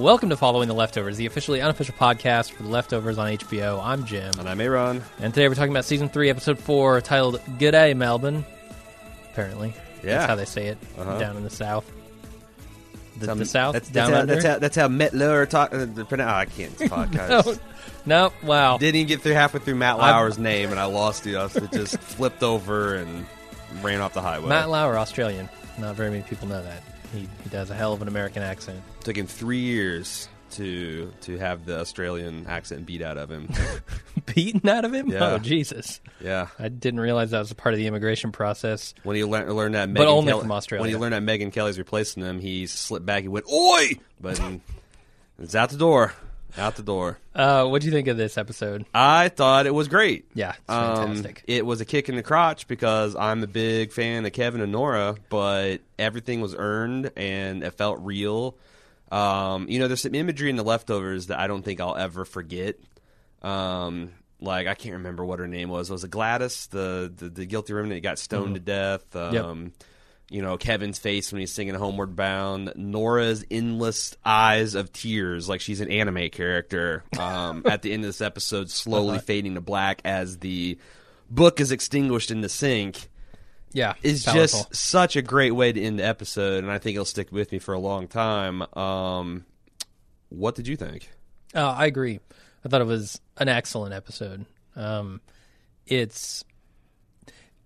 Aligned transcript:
Welcome 0.00 0.30
to 0.30 0.36
Following 0.36 0.68
the 0.68 0.74
Leftovers, 0.74 1.18
the 1.18 1.26
officially 1.26 1.60
unofficial 1.60 1.94
podcast 1.94 2.52
for 2.52 2.62
the 2.62 2.70
Leftovers 2.70 3.18
on 3.18 3.32
HBO. 3.36 3.82
I'm 3.82 4.06
Jim, 4.06 4.32
And 4.38 4.48
I'm 4.48 4.58
Aaron. 4.60 5.02
and 5.20 5.34
today 5.34 5.46
we're 5.46 5.54
talking 5.54 5.72
about 5.72 5.84
season 5.84 6.08
three, 6.08 6.30
episode 6.30 6.58
four, 6.58 7.00
titled 7.02 7.38
"G'day 7.58 7.94
Melbourne." 7.94 8.46
Apparently, 9.32 9.74
Yeah. 10.02 10.18
that's 10.18 10.26
how 10.26 10.34
they 10.36 10.44
say 10.46 10.68
it 10.68 10.78
Uh-huh. 10.98 11.18
down 11.18 11.36
in 11.36 11.44
the 11.44 11.50
south. 11.50 11.84
The, 13.18 13.34
the 13.34 13.44
south, 13.44 13.74
That's, 13.74 13.90
down 13.90 14.10
that's, 14.12 14.20
how, 14.20 14.26
that's, 14.26 14.44
how, 14.46 14.58
that's 14.58 14.76
how 14.76 14.88
Matt 14.88 15.12
Lauer 15.12 15.44
talk. 15.44 15.74
Uh, 15.74 15.86
oh, 15.98 16.06
I 16.24 16.46
can't 16.46 16.74
podcast. 16.78 17.60
no, 18.06 18.30
no, 18.30 18.32
wow. 18.42 18.78
Didn't 18.78 18.96
even 18.96 19.08
get 19.08 19.20
through 19.20 19.34
halfway 19.34 19.60
through 19.60 19.74
Matt 19.74 19.96
I'm- 20.00 20.14
Lauer's 20.14 20.38
name, 20.38 20.70
and 20.70 20.80
I 20.80 20.86
lost 20.86 21.26
it. 21.26 21.36
I 21.36 21.44
it 21.44 21.72
just 21.72 21.98
flipped 22.00 22.42
over 22.42 22.94
and 22.94 23.26
ran 23.82 24.00
off 24.00 24.14
the 24.14 24.22
highway. 24.22 24.48
Matt 24.48 24.70
Lauer, 24.70 24.96
Australian. 24.96 25.50
Not 25.78 25.94
very 25.96 26.10
many 26.10 26.22
people 26.22 26.48
know 26.48 26.62
that. 26.62 26.82
He, 27.12 27.28
he 27.42 27.50
does 27.50 27.70
a 27.70 27.74
hell 27.74 27.92
of 27.92 28.02
an 28.02 28.08
American 28.08 28.42
accent. 28.42 28.80
Took 29.04 29.16
him 29.16 29.26
three 29.26 29.58
years 29.60 30.28
to 30.52 31.12
to 31.22 31.38
have 31.38 31.64
the 31.64 31.78
Australian 31.80 32.46
accent 32.46 32.86
beat 32.86 33.02
out 33.02 33.16
of 33.16 33.30
him. 33.30 33.48
Beaten 34.34 34.68
out 34.68 34.84
of 34.84 34.92
him? 34.92 35.08
Yeah. 35.08 35.32
Oh, 35.34 35.38
Jesus. 35.38 36.00
yeah, 36.20 36.48
I 36.58 36.68
didn't 36.68 37.00
realize 37.00 37.30
that 37.30 37.38
was 37.38 37.50
a 37.50 37.54
part 37.54 37.72
of 37.74 37.78
the 37.78 37.86
immigration 37.86 38.32
process. 38.32 38.94
when 39.02 39.16
he 39.16 39.24
learned 39.24 39.52
learned 39.54 39.74
that, 39.74 39.92
But 39.92 40.06
only 40.08 40.30
Kelly, 40.32 40.42
from 40.42 40.52
Australia. 40.52 40.82
When 40.82 40.90
he 40.90 40.96
learned 40.96 41.14
that 41.14 41.22
Megyn 41.22 41.52
Kelly's 41.52 41.78
replacing 41.78 42.22
him, 42.24 42.40
he 42.40 42.66
slipped 42.66 43.06
back. 43.06 43.22
He 43.22 43.28
went, 43.28 43.46
"Oi!" 43.50 43.98
But 44.20 44.40
it's 45.38 45.54
out 45.54 45.70
the 45.70 45.78
door. 45.78 46.12
Out 46.58 46.76
the 46.76 46.82
door. 46.82 47.18
Uh, 47.34 47.66
what 47.66 47.80
do 47.82 47.86
you 47.86 47.92
think 47.92 48.08
of 48.08 48.16
this 48.16 48.36
episode? 48.38 48.84
I 48.94 49.28
thought 49.28 49.66
it 49.66 49.74
was 49.74 49.88
great. 49.88 50.26
Yeah, 50.34 50.50
it's 50.50 50.60
Um, 50.68 50.96
fantastic. 50.96 51.44
it 51.46 51.64
was 51.64 51.80
a 51.80 51.84
kick 51.84 52.08
in 52.08 52.16
the 52.16 52.22
crotch 52.22 52.66
because 52.68 53.14
I'm 53.16 53.42
a 53.42 53.46
big 53.46 53.92
fan 53.92 54.24
of 54.26 54.32
Kevin 54.32 54.60
and 54.60 54.72
Nora, 54.72 55.16
but 55.28 55.78
everything 55.98 56.40
was 56.40 56.54
earned 56.56 57.10
and 57.16 57.62
it 57.62 57.72
felt 57.74 58.00
real. 58.00 58.56
Um, 59.12 59.68
you 59.68 59.78
know, 59.78 59.88
there's 59.88 60.02
some 60.02 60.14
imagery 60.14 60.50
in 60.50 60.56
the 60.56 60.62
leftovers 60.64 61.28
that 61.28 61.38
I 61.40 61.46
don't 61.46 61.62
think 61.64 61.80
I'll 61.80 61.96
ever 61.96 62.24
forget. 62.24 62.76
Um, 63.42 64.10
like 64.40 64.66
I 64.66 64.74
can't 64.74 64.94
remember 64.94 65.24
what 65.24 65.38
her 65.38 65.48
name 65.48 65.68
was. 65.68 65.90
Was 65.90 66.04
it 66.04 66.10
Gladys, 66.10 66.66
the 66.68 67.12
the, 67.14 67.28
the 67.28 67.46
guilty 67.46 67.72
remnant 67.72 67.96
that 68.02 68.08
got 68.08 68.18
stoned 68.18 68.54
to 68.54 68.60
death? 68.60 69.14
Um, 69.16 69.32
Yep. 69.34 69.72
You 70.30 70.40
know 70.42 70.56
Kevin's 70.56 70.98
face 70.98 71.32
when 71.32 71.40
he's 71.40 71.52
singing 71.52 71.74
"Homeward 71.74 72.14
Bound." 72.16 72.72
Nora's 72.76 73.44
endless 73.50 74.16
eyes 74.24 74.74
of 74.76 74.92
tears, 74.92 75.48
like 75.48 75.60
she's 75.60 75.80
an 75.80 75.90
anime 75.90 76.30
character. 76.30 77.02
Um, 77.18 77.64
at 77.68 77.82
the 77.82 77.92
end 77.92 78.04
of 78.04 78.08
this 78.08 78.20
episode, 78.20 78.70
slowly 78.70 79.18
fading 79.18 79.56
to 79.56 79.60
black 79.60 80.00
as 80.04 80.38
the 80.38 80.78
book 81.28 81.60
is 81.60 81.72
extinguished 81.72 82.30
in 82.30 82.40
the 82.42 82.48
sink 82.48 83.08
Yeah, 83.72 83.94
is 84.02 84.24
powerful. 84.24 84.40
just 84.42 84.74
such 84.76 85.16
a 85.16 85.22
great 85.22 85.50
way 85.52 85.72
to 85.72 85.80
end 85.82 85.98
the 85.98 86.04
episode, 86.04 86.62
and 86.64 86.72
I 86.72 86.78
think 86.78 86.94
it'll 86.94 87.04
stick 87.04 87.32
with 87.32 87.50
me 87.52 87.58
for 87.58 87.74
a 87.74 87.78
long 87.80 88.06
time. 88.08 88.62
Um, 88.76 89.44
what 90.28 90.54
did 90.54 90.68
you 90.68 90.76
think? 90.76 91.10
Oh, 91.56 91.66
I 91.66 91.86
agree. 91.86 92.20
I 92.64 92.68
thought 92.68 92.80
it 92.80 92.86
was 92.86 93.20
an 93.36 93.48
excellent 93.48 93.94
episode. 93.94 94.46
Um, 94.76 95.20
it's, 95.86 96.44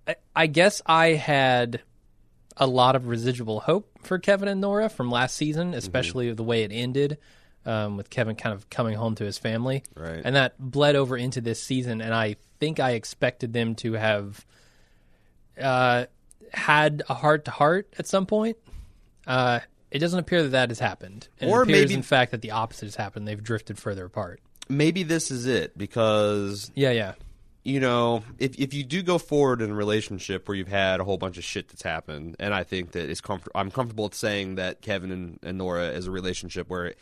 I, 0.09 0.17
I 0.35 0.47
guess 0.47 0.81
I 0.87 1.09
had 1.09 1.83
a 2.57 2.67
lot 2.67 2.95
of 2.97 3.07
residual 3.09 3.61
hope 3.61 3.91
for 4.03 4.19
Kevin 4.19 4.49
and 4.49 4.61
Nora 4.61 4.89
from 4.89 5.11
last 5.11 5.37
season, 5.37 5.75
especially 5.75 6.33
the 6.33 6.43
way 6.45 6.63
it 6.63 6.71
ended, 6.73 7.19
um, 7.67 7.97
with 7.97 8.11
Kevin 8.11 8.37
kind 8.37 8.55
of 8.55 8.69
coming 8.71 8.95
home 8.95 9.15
to 9.17 9.25
his 9.25 9.39
family, 9.39 9.83
Right. 9.97 10.21
and 10.25 10.37
that 10.37 10.55
bled 10.59 10.95
over 10.97 11.17
into 11.17 11.41
this 11.41 11.63
season. 11.63 12.01
And 12.01 12.15
I 12.15 12.37
think 12.61 12.79
I 12.81 12.93
expected 12.93 13.53
them 13.53 13.75
to 13.77 13.95
have 13.95 14.45
uh, 15.61 16.07
had 16.53 17.03
a 17.09 17.15
heart 17.15 17.45
to 17.47 17.51
heart 17.51 17.93
at 17.99 18.07
some 18.07 18.27
point. 18.27 18.57
Uh, 19.27 19.61
it 19.91 19.99
doesn't 20.01 20.19
appear 20.19 20.43
that 20.43 20.51
that 20.51 20.71
has 20.71 20.79
happened. 20.81 21.29
And 21.41 21.51
Or 21.51 21.61
it 21.61 21.65
appears, 21.65 21.81
maybe- 21.83 21.95
in 21.95 22.03
fact, 22.03 22.33
that 22.33 22.43
the 22.43 22.51
opposite 22.53 22.87
has 22.87 22.97
happened. 22.97 23.27
They've 23.29 23.43
drifted 23.43 23.79
further 23.79 24.05
apart. 24.05 24.41
Maybe 24.69 25.03
this 25.03 25.31
is 25.31 25.47
it 25.47 25.77
because 25.77 26.71
Yeah, 26.75 26.91
yeah, 26.91 27.13
you 27.65 27.81
know, 27.81 28.23
if 28.39 28.59
if 28.59 28.75
you 28.75 28.85
do 28.85 29.03
go 29.03 29.17
forward 29.17 29.63
in 29.63 29.71
a 29.71 29.75
relationship 29.75 30.47
where 30.47 30.57
you've 30.57 30.69
had 30.69 31.01
a 31.01 31.05
whole 31.05 31.17
bunch 31.17 31.39
of 31.39 31.45
shit 31.45 31.69
that's 31.69 31.83
happened, 31.83 32.37
and 32.39 32.53
I 32.53 32.63
think 32.63 32.93
that 32.93 33.09
it's 33.09 33.23
comfort, 33.23 33.51
I'm 33.55 33.71
comfortable 33.71 34.05
with 34.05 34.15
saying 34.15 34.57
that 34.57 34.83
Kevin 34.83 35.11
and, 35.11 35.39
and 35.43 35.59
Nora 35.59 35.89
is 35.89 36.07
a 36.07 36.11
relationship 36.11 36.69
where 36.69 36.95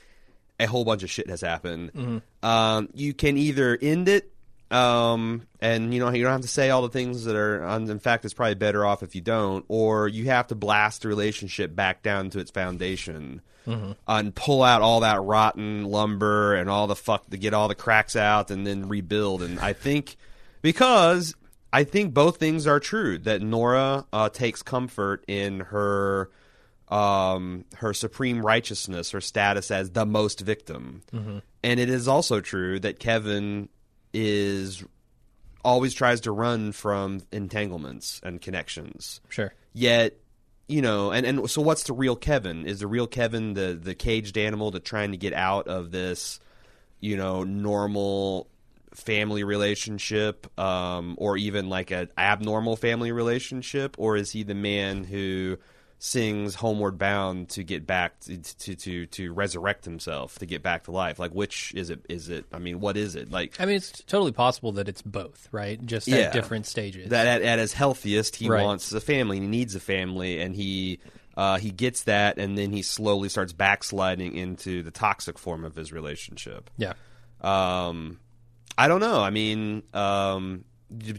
a 0.61 0.67
whole 0.67 0.84
bunch 0.84 1.03
of 1.03 1.11
shit 1.11 1.28
has 1.28 1.41
happened. 1.41 2.23
Um, 2.45 2.89
you 2.95 3.12
can 3.12 3.37
either 3.37 3.77
end 3.83 4.09
it, 4.09 4.33
um, 4.71 5.49
and 5.61 5.93
you 5.93 5.99
know 5.99 6.11
you 6.11 6.23
don't 6.23 6.33
have 6.33 6.43
to 6.43 6.49
say 6.49 6.71
all 6.71 6.83
the 6.83 6.89
things 6.91 7.25
that 7.25 7.34
are. 7.34 7.65
In 7.65 7.99
fact, 7.99 8.25
it's 8.25 8.34
probably 8.34 8.55
better 8.55 8.87
off 8.87 9.03
if 9.03 9.17
you 9.17 9.21
don't, 9.21 9.65
or 9.67 10.06
you 10.06 10.27
have 10.27 10.47
to 10.47 10.55
blast 10.55 11.03
the 11.03 11.09
relationship 11.09 11.75
back 11.75 12.05
down 12.05 12.31
to 12.31 12.39
its 12.39 12.53
foundation. 12.53 13.43
And 14.09 14.34
pull 14.34 14.62
out 14.62 14.83
all 14.83 15.00
that 15.00 15.23
rotten 15.23 15.84
lumber 15.84 16.55
and 16.55 16.69
all 16.69 16.89
the 16.89 16.97
fuck 16.97 17.31
to 17.31 17.37
get 17.37 17.55
all 17.55 17.69
the 17.69 17.77
cracks 17.77 18.17
out 18.17 18.50
and 18.50 18.67
then 18.67 18.89
rebuild. 18.89 19.41
And 19.43 19.61
I 19.61 19.73
think 19.73 20.17
because 20.62 21.34
I 21.73 21.84
think 21.84 22.15
both 22.15 22.39
things 22.39 22.67
are 22.67 22.81
true 22.81 23.19
that 23.19 23.43
Nora 23.43 24.06
uh, 24.12 24.28
takes 24.28 24.62
comfort 24.62 25.25
in 25.28 25.61
her 25.61 26.31
um, 26.89 27.65
her 27.77 27.95
supreme 27.95 28.45
righteousness, 28.45 29.12
her 29.12 29.21
status 29.21 29.71
as 29.71 29.91
the 29.91 30.05
most 30.05 30.41
victim, 30.41 31.03
and 31.62 31.81
it 31.81 31.89
is 31.89 32.06
also 32.06 32.41
true 32.41 32.78
that 32.81 32.99
Kevin 32.99 33.69
is 34.12 34.84
always 35.65 35.95
tries 35.95 36.21
to 36.23 36.33
run 36.33 36.73
from 36.73 37.23
entanglements 37.33 38.21
and 38.23 38.41
connections. 38.41 39.21
sure. 39.31 39.55
Yet, 39.73 40.19
you 40.69 40.83
know, 40.83 41.12
and, 41.12 41.25
and 41.25 41.50
so 41.50 41.62
what's 41.62 41.84
the 41.84 41.93
real 41.93 42.17
Kevin? 42.17 42.67
Is 42.67 42.81
the 42.81 42.87
real 42.87 43.06
Kevin 43.06 43.55
the 43.55 43.79
the 43.81 43.94
caged 43.94 44.37
animal 44.37 44.71
that 44.73 44.84
trying 44.84 45.12
to 45.12 45.17
get 45.17 45.33
out 45.33 45.69
of 45.69 45.91
this, 45.91 46.41
you 47.00 47.17
know, 47.17 47.43
normal 47.43 48.49
family 48.94 49.44
relationship, 49.44 50.47
um, 50.58 51.14
or 51.19 51.36
even 51.36 51.69
like 51.69 51.91
an 51.91 52.08
abnormal 52.16 52.76
family 52.76 53.12
relationship, 53.12 53.94
or 53.98 54.16
is 54.16 54.30
he 54.32 54.42
the 54.42 54.54
man 54.54 55.04
who 55.04 55.58
sings 55.98 56.56
"Homeward 56.56 56.98
Bound" 56.98 57.48
to 57.50 57.62
get 57.62 57.86
back 57.86 58.19
to 58.20 58.36
to 58.38 58.75
to, 58.75 59.06
to 59.06 59.32
resurrect 59.32 59.84
himself, 59.84 60.38
to 60.41 60.47
get 60.47 60.62
back 60.62 60.84
to 60.84 60.91
life? 60.91 61.19
Like, 61.19 61.31
which 61.32 61.72
is 61.75 61.91
it? 61.91 62.04
Is 62.08 62.28
it? 62.28 62.44
I 62.52 62.58
mean, 62.58 62.81
what 62.81 62.97
is 62.97 63.14
it? 63.14 63.31
Like, 63.31 63.54
I 63.60 63.66
mean, 63.66 63.76
it's 63.76 63.91
totally 64.04 64.32
possible 64.32 64.72
that 64.72 64.88
it's 64.88 65.02
both, 65.02 65.48
right? 65.52 65.84
Just 65.86 66.08
Yeah. 66.08 66.16
at 66.26 66.32
different 66.32 66.66
stages. 66.66 67.10
that 67.10 67.26
at, 67.26 67.42
at 67.42 67.58
his 67.58 67.72
healthiest 67.72 68.36
he 68.36 68.48
Right. 68.48 68.62
wants 68.64 68.92
a 68.92 69.00
family 69.00 69.38
he 69.41 69.47
needs 69.47 69.75
a 69.75 69.81
family 69.81 70.41
and 70.41 70.54
he 70.56 70.98
uh, 71.36 71.56
he 71.58 71.70
gets 71.70 72.02
that 72.04 72.36
and 72.36 72.58
then 72.58 72.72
he 72.72 72.82
slowly 72.82 73.28
starts 73.31 73.52
backsliding 73.54 74.36
into 74.36 74.82
the 74.82 74.91
toxic 74.91 75.38
form 75.38 75.64
of 75.64 75.75
his 75.76 75.91
relationship 75.92 76.69
yeah, 76.76 76.92
um, 77.41 78.19
i 78.77 78.88
don't 78.88 79.00
know 79.00 79.21
i 79.21 79.31
mean 79.31 79.83
um, 79.94 80.65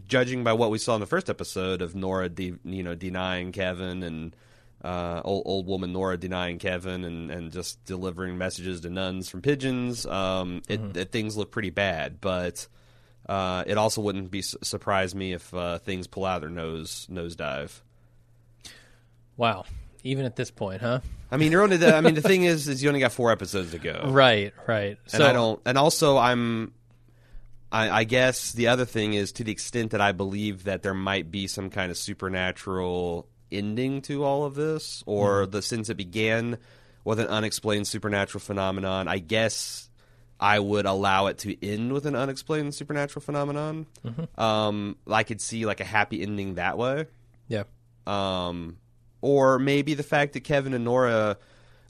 judging 0.08 0.44
by 0.44 0.54
what 0.54 0.70
we 0.72 0.78
saw 0.78 0.96
in 0.96 1.00
the 1.00 1.08
first 1.08 1.30
episode 1.30 1.82
of 1.82 1.96
nora 1.96 2.30
de- 2.30 2.54
you 2.64 2.84
know 2.84 2.96
denying 2.96 3.52
kevin 3.52 4.04
and 4.04 4.36
uh, 4.84 5.22
old, 5.24 5.44
old 5.46 5.68
woman 5.68 5.94
Nora 5.94 6.18
denying 6.18 6.60
Kevin 6.60 7.06
and, 7.06 7.32
and 7.32 7.52
just 7.52 7.84
delivering 7.86 8.38
messages 8.38 8.82
to 8.82 8.90
nuns 8.90 9.30
from 9.30 9.42
pigeons. 9.42 10.06
Um, 10.06 10.62
it, 10.68 10.98
it, 10.98 11.12
things 11.12 11.38
look 11.38 11.52
pretty 11.52 11.70
bad, 11.70 12.20
but 12.20 12.68
uh, 13.28 13.64
it 13.66 13.78
also 13.78 14.02
wouldn't 14.02 14.30
be 14.30 14.42
su- 14.42 14.58
surprise 14.62 15.16
me 15.16 15.34
if 15.34 15.54
uh, 15.54 15.78
things 15.80 16.08
pull 16.08 16.26
out 16.26 16.42
their 16.42 16.50
nose 16.50 17.08
nosedive. 17.10 17.80
wow. 19.38 19.66
Even 20.06 20.26
at 20.26 20.36
this 20.36 20.52
point, 20.52 20.82
huh? 20.82 21.00
I 21.32 21.38
mean, 21.38 21.54
you're 21.54 21.62
only. 21.62 21.78
The, 21.78 21.96
I 21.96 22.02
mean, 22.02 22.14
the 22.14 22.22
thing 22.22 22.44
is, 22.44 22.68
is 22.68 22.84
you 22.84 22.90
only 22.90 23.00
got 23.00 23.14
four 23.14 23.32
episodes 23.32 23.72
to 23.72 23.80
go, 23.80 24.02
Right, 24.08 24.54
right. 24.68 24.98
So 25.08 25.20
and 25.20 25.24
I 25.24 25.32
don't. 25.32 25.62
And 25.66 25.78
also, 25.78 26.18
I'm. 26.18 26.74
I, 27.74 27.90
I 27.90 28.04
guess 28.04 28.52
the 28.52 28.68
other 28.68 28.86
thing 28.86 29.16
is 29.16 29.32
to 29.34 29.44
the 29.44 29.52
extent 29.52 29.92
that 29.92 30.02
I 30.02 30.12
believe 30.12 30.66
that 30.66 30.84
there 30.84 30.94
might 30.94 31.32
be 31.32 31.48
some 31.48 31.72
kind 31.72 31.90
of 31.90 31.98
supernatural 31.98 33.28
ending 33.52 34.02
to 34.04 34.24
all 34.24 34.46
of 34.46 34.54
this, 34.54 35.04
or 35.08 35.48
the 35.48 35.62
since 35.62 35.90
it 35.90 35.98
began 35.98 36.60
with 37.04 37.20
an 37.20 37.28
unexplained 37.28 37.88
supernatural 37.88 38.42
phenomenon. 38.42 39.08
I 39.08 39.18
guess 39.18 39.90
I 40.40 40.60
would 40.60 40.86
allow 40.86 41.28
it 41.28 41.40
to 41.40 41.66
end 41.66 41.94
with 41.94 42.06
an 42.06 42.16
unexplained 42.16 42.76
supernatural 42.76 43.22
phenomenon. 43.22 43.88
Um, 44.38 44.98
I 45.08 45.24
could 45.24 45.42
see 45.42 45.66
like 45.66 45.80
a 45.80 45.86
happy 45.86 46.22
ending 46.22 46.56
that 46.56 46.78
way. 46.78 47.08
Yeah, 47.48 47.64
um, 48.06 48.78
or 49.22 49.58
maybe 49.58 49.96
the 49.96 50.04
fact 50.04 50.34
that 50.34 50.42
Kevin 50.42 50.74
and 50.74 50.86
Nora 50.86 51.38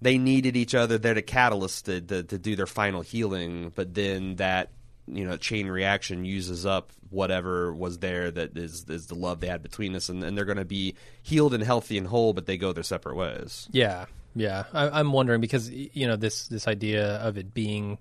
they 0.01 0.17
needed 0.17 0.57
each 0.57 0.75
other. 0.75 0.97
They're 0.97 1.13
the 1.13 1.21
catalyst 1.21 1.85
to, 1.85 2.01
to, 2.01 2.23
to 2.23 2.37
do 2.37 2.55
their 2.55 2.67
final 2.67 3.01
healing, 3.01 3.71
but 3.73 3.93
then 3.93 4.35
that 4.35 4.69
you 5.07 5.25
know 5.25 5.37
chain 5.37 5.67
reaction 5.67 6.25
uses 6.25 6.65
up 6.65 6.91
whatever 7.09 7.73
was 7.73 7.99
there 7.99 8.31
that 8.31 8.57
is 8.57 8.85
is 8.89 9.07
the 9.07 9.15
love 9.15 9.39
they 9.39 9.47
had 9.47 9.61
between 9.61 9.95
us, 9.95 10.09
and, 10.09 10.23
and 10.23 10.37
they're 10.37 10.45
going 10.45 10.57
to 10.57 10.65
be 10.65 10.95
healed 11.21 11.53
and 11.53 11.63
healthy 11.63 11.97
and 11.97 12.07
whole, 12.07 12.33
but 12.33 12.45
they 12.45 12.57
go 12.57 12.73
their 12.73 12.83
separate 12.83 13.15
ways. 13.15 13.67
yeah, 13.71 14.05
yeah. 14.35 14.63
I, 14.73 14.99
I'm 14.99 15.11
wondering 15.13 15.41
because 15.41 15.69
you 15.69 16.07
know 16.07 16.15
this 16.15 16.47
this 16.47 16.67
idea 16.67 17.15
of 17.17 17.37
it 17.37 17.53
being 17.53 17.97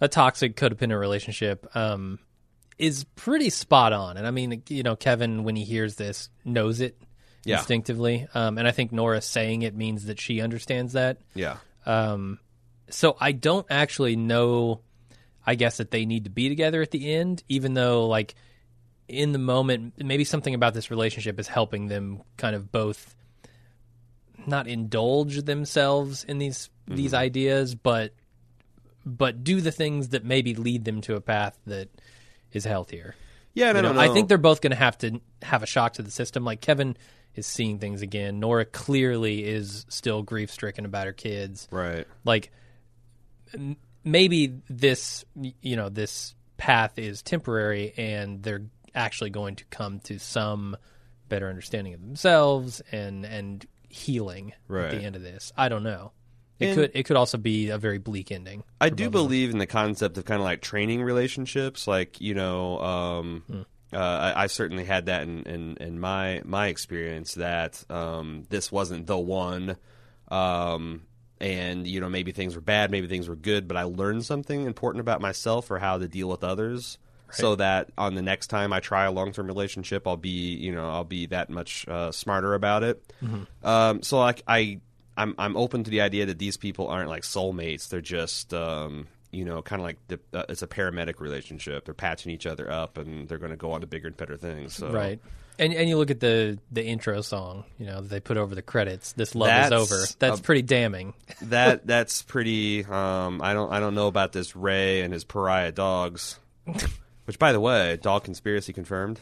a 0.00 0.08
toxic 0.08 0.56
codependent 0.56 0.98
relationship 1.00 1.66
um, 1.76 2.18
is 2.78 3.04
pretty 3.16 3.50
spot 3.50 3.92
on. 3.92 4.16
And 4.16 4.26
I 4.26 4.30
mean, 4.30 4.62
you 4.68 4.82
know, 4.82 4.96
Kevin 4.96 5.44
when 5.44 5.56
he 5.56 5.64
hears 5.64 5.94
this 5.96 6.28
knows 6.44 6.80
it 6.80 7.00
Yeah. 7.44 7.58
instinctively, 7.58 8.26
um, 8.34 8.58
and 8.58 8.66
I 8.66 8.72
think 8.72 8.92
Nora 8.92 9.20
saying 9.20 9.62
it 9.62 9.74
means 9.74 10.06
that 10.06 10.20
she 10.20 10.40
understands 10.40 10.94
that. 10.94 11.18
Yeah, 11.34 11.58
Um, 11.86 12.38
so 12.90 13.16
I 13.20 13.32
don't 13.32 13.66
actually 13.70 14.16
know. 14.16 14.80
I 15.46 15.54
guess 15.54 15.76
that 15.76 15.90
they 15.90 16.06
need 16.06 16.24
to 16.24 16.30
be 16.30 16.48
together 16.48 16.82
at 16.82 16.90
the 16.90 17.14
end, 17.14 17.42
even 17.48 17.74
though 17.74 18.06
like 18.08 18.34
in 19.08 19.32
the 19.32 19.38
moment, 19.38 19.94
maybe 19.98 20.24
something 20.24 20.54
about 20.54 20.74
this 20.74 20.90
relationship 20.90 21.38
is 21.38 21.46
helping 21.46 21.86
them 21.86 22.22
kind 22.36 22.56
of 22.56 22.72
both 22.72 23.14
not 24.46 24.66
indulge 24.66 25.42
themselves 25.42 26.24
in 26.24 26.38
these 26.38 26.70
mm-hmm. 26.86 26.96
these 26.96 27.14
ideas, 27.14 27.74
but 27.74 28.12
but 29.04 29.44
do 29.44 29.60
the 29.60 29.72
things 29.72 30.08
that 30.08 30.24
maybe 30.24 30.54
lead 30.54 30.84
them 30.84 31.00
to 31.02 31.14
a 31.14 31.20
path 31.20 31.56
that 31.66 31.88
is 32.52 32.64
healthier. 32.64 33.14
Yeah, 33.54 33.68
and 33.68 33.76
You 33.76 33.78
I 33.78 33.82
know, 33.82 33.88
don't 33.88 33.96
know. 33.96 34.10
I 34.10 34.14
think 34.14 34.28
they're 34.28 34.38
both 34.38 34.60
going 34.60 34.72
to 34.72 34.76
have 34.76 34.98
to 34.98 35.20
have 35.42 35.62
a 35.62 35.66
shock 35.66 35.94
to 35.94 36.02
the 36.02 36.10
system. 36.10 36.44
Like 36.44 36.60
Kevin 36.60 36.96
is 37.34 37.46
seeing 37.46 37.78
things 37.78 38.02
again. 38.02 38.40
Nora 38.40 38.64
clearly 38.64 39.44
is 39.44 39.86
still 39.88 40.22
grief 40.22 40.50
stricken 40.50 40.84
about 40.84 41.06
her 41.06 41.12
kids. 41.12 41.68
right. 41.70 42.06
Like 42.24 42.50
maybe 44.06 44.54
this, 44.70 45.24
you 45.60 45.76
know, 45.76 45.90
this 45.90 46.34
path 46.56 46.98
is 46.98 47.20
temporary, 47.22 47.92
and 47.98 48.42
they're 48.42 48.62
actually 48.94 49.28
going 49.28 49.56
to 49.56 49.64
come 49.66 50.00
to 50.00 50.18
some 50.18 50.74
better 51.28 51.50
understanding 51.50 51.92
of 51.92 52.00
themselves 52.00 52.80
and 52.92 53.26
and 53.26 53.66
healing 53.90 54.52
at 54.70 54.90
the 54.92 54.98
end 55.02 55.16
of 55.16 55.22
this. 55.22 55.52
I 55.56 55.68
don't 55.68 55.82
know. 55.82 56.12
It 56.58 56.68
And- 56.68 56.74
could 56.76 56.90
it 56.94 57.02
could 57.02 57.16
also 57.16 57.36
be 57.36 57.68
a 57.68 57.76
very 57.78 57.98
bleak 57.98 58.32
ending. 58.32 58.64
I 58.80 58.88
do 58.88 58.94
both 58.94 59.06
of 59.08 59.12
them. 59.12 59.12
believe 59.12 59.50
in 59.50 59.58
the 59.58 59.66
concept 59.66 60.16
of 60.16 60.24
kind 60.24 60.40
of 60.40 60.44
like 60.44 60.62
training 60.62 61.02
relationships. 61.02 61.86
Like 61.86 62.18
you 62.20 62.32
know, 62.34 62.80
um, 62.80 63.42
Hmm. 63.46 63.60
uh, 63.92 63.98
I, 64.34 64.44
I 64.44 64.46
certainly 64.46 64.84
had 64.84 65.06
that 65.06 65.22
in, 65.24 65.42
in, 65.42 65.76
in 65.78 66.00
my 66.00 66.40
my 66.46 66.68
experience 66.68 67.34
that 67.34 67.84
um, 67.90 68.44
this 68.48 68.72
wasn't 68.72 69.06
the 69.06 69.18
one, 69.18 69.76
um, 70.28 71.02
and 71.40 71.86
you 71.86 72.00
know 72.00 72.08
maybe 72.08 72.32
things 72.32 72.54
were 72.54 72.60
bad, 72.60 72.90
maybe 72.90 73.06
things 73.06 73.28
were 73.28 73.36
good, 73.36 73.68
but 73.68 73.76
I 73.76 73.84
learned 73.84 74.24
something 74.24 74.66
important 74.66 75.00
about 75.00 75.20
myself 75.20 75.70
or 75.70 75.78
how 75.78 75.98
to 75.98 76.08
deal 76.08 76.28
with 76.28 76.44
others. 76.44 76.98
So 77.32 77.56
that 77.56 77.90
on 77.98 78.14
the 78.14 78.22
next 78.22 78.46
time 78.46 78.72
I 78.72 78.80
try 78.80 79.04
a 79.04 79.10
long 79.10 79.32
term 79.32 79.46
relationship, 79.46 80.06
I'll 80.06 80.16
be 80.16 80.54
you 80.54 80.72
know 80.72 80.88
I'll 80.88 81.04
be 81.04 81.26
that 81.26 81.50
much 81.50 81.86
uh, 81.88 82.12
smarter 82.12 82.54
about 82.54 82.82
it. 82.82 83.02
Mm-hmm. 83.22 83.66
Um, 83.66 84.02
so 84.02 84.18
like 84.18 84.42
I 84.46 84.80
I'm 85.16 85.34
I'm 85.38 85.56
open 85.56 85.84
to 85.84 85.90
the 85.90 86.02
idea 86.02 86.26
that 86.26 86.38
these 86.38 86.56
people 86.56 86.88
aren't 86.88 87.08
like 87.08 87.22
soulmates. 87.22 87.88
They're 87.88 88.00
just 88.00 88.54
um, 88.54 89.08
you 89.36 89.44
know 89.44 89.62
kind 89.62 89.80
of 89.80 89.84
like 89.84 89.98
the, 90.08 90.18
uh, 90.32 90.44
it's 90.48 90.62
a 90.62 90.66
paramedic 90.66 91.20
relationship. 91.20 91.84
They're 91.84 91.94
patching 91.94 92.32
each 92.32 92.46
other 92.46 92.70
up, 92.70 92.98
and 92.98 93.28
they're 93.28 93.38
going 93.38 93.50
to 93.50 93.56
go 93.56 93.72
on 93.72 93.82
to 93.82 93.86
bigger 93.86 94.08
and 94.08 94.16
better 94.16 94.36
things. 94.36 94.74
So 94.74 94.90
Right. 94.90 95.20
And 95.58 95.72
and 95.72 95.88
you 95.88 95.96
look 95.96 96.10
at 96.10 96.20
the 96.20 96.58
the 96.70 96.84
intro 96.84 97.20
song, 97.22 97.64
you 97.78 97.86
know, 97.86 98.00
that 98.00 98.08
they 98.08 98.20
put 98.20 98.36
over 98.36 98.54
the 98.54 98.62
credits. 98.62 99.12
This 99.12 99.34
love 99.34 99.48
That's 99.48 99.72
is 99.72 99.92
over. 99.92 100.04
That's 100.18 100.40
a- 100.40 100.42
pretty 100.42 100.62
damning. 100.62 101.14
that 101.42 101.86
that's 101.86 102.22
pretty. 102.22 102.84
Um, 102.84 103.40
I 103.42 103.54
don't 103.54 103.72
I 103.72 103.80
don't 103.80 103.94
know 103.94 104.06
about 104.06 104.32
this 104.32 104.54
Ray 104.54 105.00
and 105.02 105.12
his 105.12 105.24
pariah 105.24 105.72
dogs. 105.72 106.38
Which, 107.24 107.38
by 107.38 107.52
the 107.52 107.60
way, 107.60 107.98
dog 108.00 108.24
conspiracy 108.24 108.72
confirmed. 108.72 109.20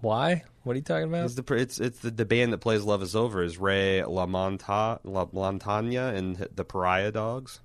Why? 0.00 0.44
What 0.62 0.72
are 0.72 0.76
you 0.76 0.82
talking 0.82 1.08
about? 1.08 1.24
It's 1.24 1.34
the 1.34 1.54
it's 1.54 1.80
it's 1.80 1.98
the, 2.00 2.10
the 2.10 2.24
band 2.24 2.52
that 2.52 2.58
plays 2.58 2.84
"Love 2.84 3.02
Is 3.02 3.14
Over" 3.14 3.42
is 3.42 3.58
Ray 3.58 4.02
LaMonta 4.06 5.00
La 5.04 5.26
Montagna 5.26 6.14
and 6.14 6.36
the 6.54 6.64
Pariah 6.64 7.12
Dogs. 7.12 7.60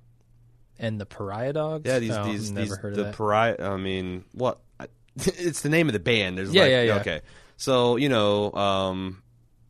And 0.78 1.00
the 1.00 1.06
pariah 1.06 1.52
dogs? 1.52 1.86
Yeah, 1.86 1.98
these 1.98 2.10
Oh, 2.10 2.24
these 2.24 2.50
never 2.50 2.66
these 2.66 2.76
heard 2.76 2.98
of 2.98 3.06
the 3.06 3.12
pariah. 3.12 3.56
I 3.60 3.76
mean, 3.76 4.24
what? 4.32 4.58
It's 5.16 5.60
the 5.60 5.68
name 5.68 5.88
of 5.88 5.92
the 5.92 6.00
band. 6.00 6.36
There's 6.36 6.52
Yeah, 6.52 6.62
like, 6.62 6.70
yeah, 6.70 6.82
yeah. 6.82 6.96
Okay, 6.96 7.20
so 7.56 7.96
you 7.96 8.08
know, 8.08 8.52
um, 8.52 9.22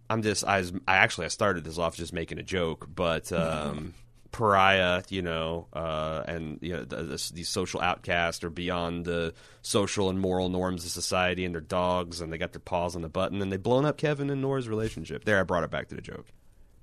I'm 0.09 0.23
just 0.23 0.45
I 0.45 0.59
was 0.59 0.73
I 0.89 0.97
actually 0.97 1.27
I 1.27 1.29
started 1.29 1.65
this 1.65 1.77
off 1.77 1.97
just 1.97 2.12
making 2.12 2.39
a 2.39 2.43
joke, 2.43 2.89
but 2.95 3.31
um, 3.33 3.93
pariah, 4.33 5.03
you 5.11 5.23
know, 5.23 5.69
uh, 5.73 6.25
and 6.27 6.59
you 6.61 6.73
know 6.73 6.85
the, 6.85 6.97
the, 6.97 7.31
these 7.35 7.49
social 7.49 7.81
outcasts 7.81 8.43
are 8.43 8.51
beyond 8.51 9.05
the 9.05 9.35
social 9.62 10.11
and 10.11 10.19
moral 10.19 10.49
norms 10.49 10.85
of 10.85 10.91
society, 10.91 11.45
and 11.45 11.55
they're 11.55 11.61
dogs, 11.61 12.21
and 12.21 12.33
they 12.33 12.39
got 12.39 12.53
their 12.53 12.61
paws 12.61 12.97
on 12.97 13.03
the 13.03 13.09
button, 13.09 13.43
and 13.43 13.53
they've 13.53 13.62
blown 13.62 13.85
up 13.85 13.97
Kevin 13.97 14.31
and 14.31 14.43
Nora's 14.43 14.69
relationship. 14.69 15.25
There, 15.25 15.39
I 15.39 15.43
brought 15.43 15.65
it 15.65 15.71
back 15.71 15.89
to 15.89 15.95
the 15.95 16.03
joke. 16.03 16.27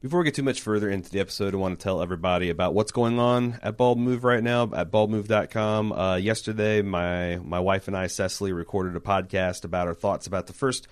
Before 0.02 0.22
we 0.22 0.26
get 0.26 0.34
too 0.34 0.42
much 0.42 0.62
further 0.62 0.90
into 0.90 1.12
the 1.12 1.20
episode, 1.20 1.54
I 1.54 1.58
want 1.58 1.78
to 1.78 1.84
tell 1.84 2.02
everybody 2.02 2.50
about 2.50 2.74
what's 2.74 2.92
going 2.92 3.20
on 3.20 3.60
at 3.62 3.78
Bald 3.78 4.00
Move 4.00 4.24
right 4.24 4.42
now 4.42 4.64
at 4.74 4.90
baldmove.com. 4.90 5.92
Uh, 5.92 6.16
yesterday, 6.16 6.82
my 6.82 7.38
my 7.44 7.60
wife 7.60 7.88
and 7.88 7.96
I, 7.96 8.08
Cecily, 8.08 8.52
recorded 8.52 8.96
a 8.96 9.00
podcast 9.00 9.64
about 9.64 9.86
our 9.86 9.94
thoughts 9.94 10.26
about 10.26 10.48
the 10.48 10.54
first 10.54 10.88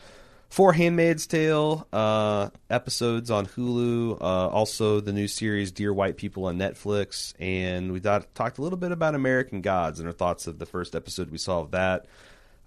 four 0.47 0.73
Handmaid's 0.73 1.25
Tale 1.25 1.87
uh, 1.91 2.51
episodes 2.69 3.31
on 3.31 3.47
Hulu, 3.47 4.21
uh, 4.21 4.49
also 4.49 4.99
the 4.99 5.11
new 5.11 5.27
series 5.27 5.71
Dear 5.71 5.91
White 5.91 6.15
People 6.15 6.45
on 6.45 6.59
Netflix, 6.59 7.33
and 7.39 7.91
we 7.91 7.99
talked 8.01 8.59
a 8.59 8.61
little 8.61 8.77
bit 8.77 8.91
about 8.91 9.15
American 9.15 9.61
Gods 9.61 9.99
and 9.99 10.05
our 10.07 10.13
thoughts 10.13 10.45
of 10.45 10.59
the 10.59 10.67
first 10.67 10.93
episode 10.93 11.31
we 11.31 11.39
saw 11.39 11.61
of 11.61 11.71
that 11.71 12.05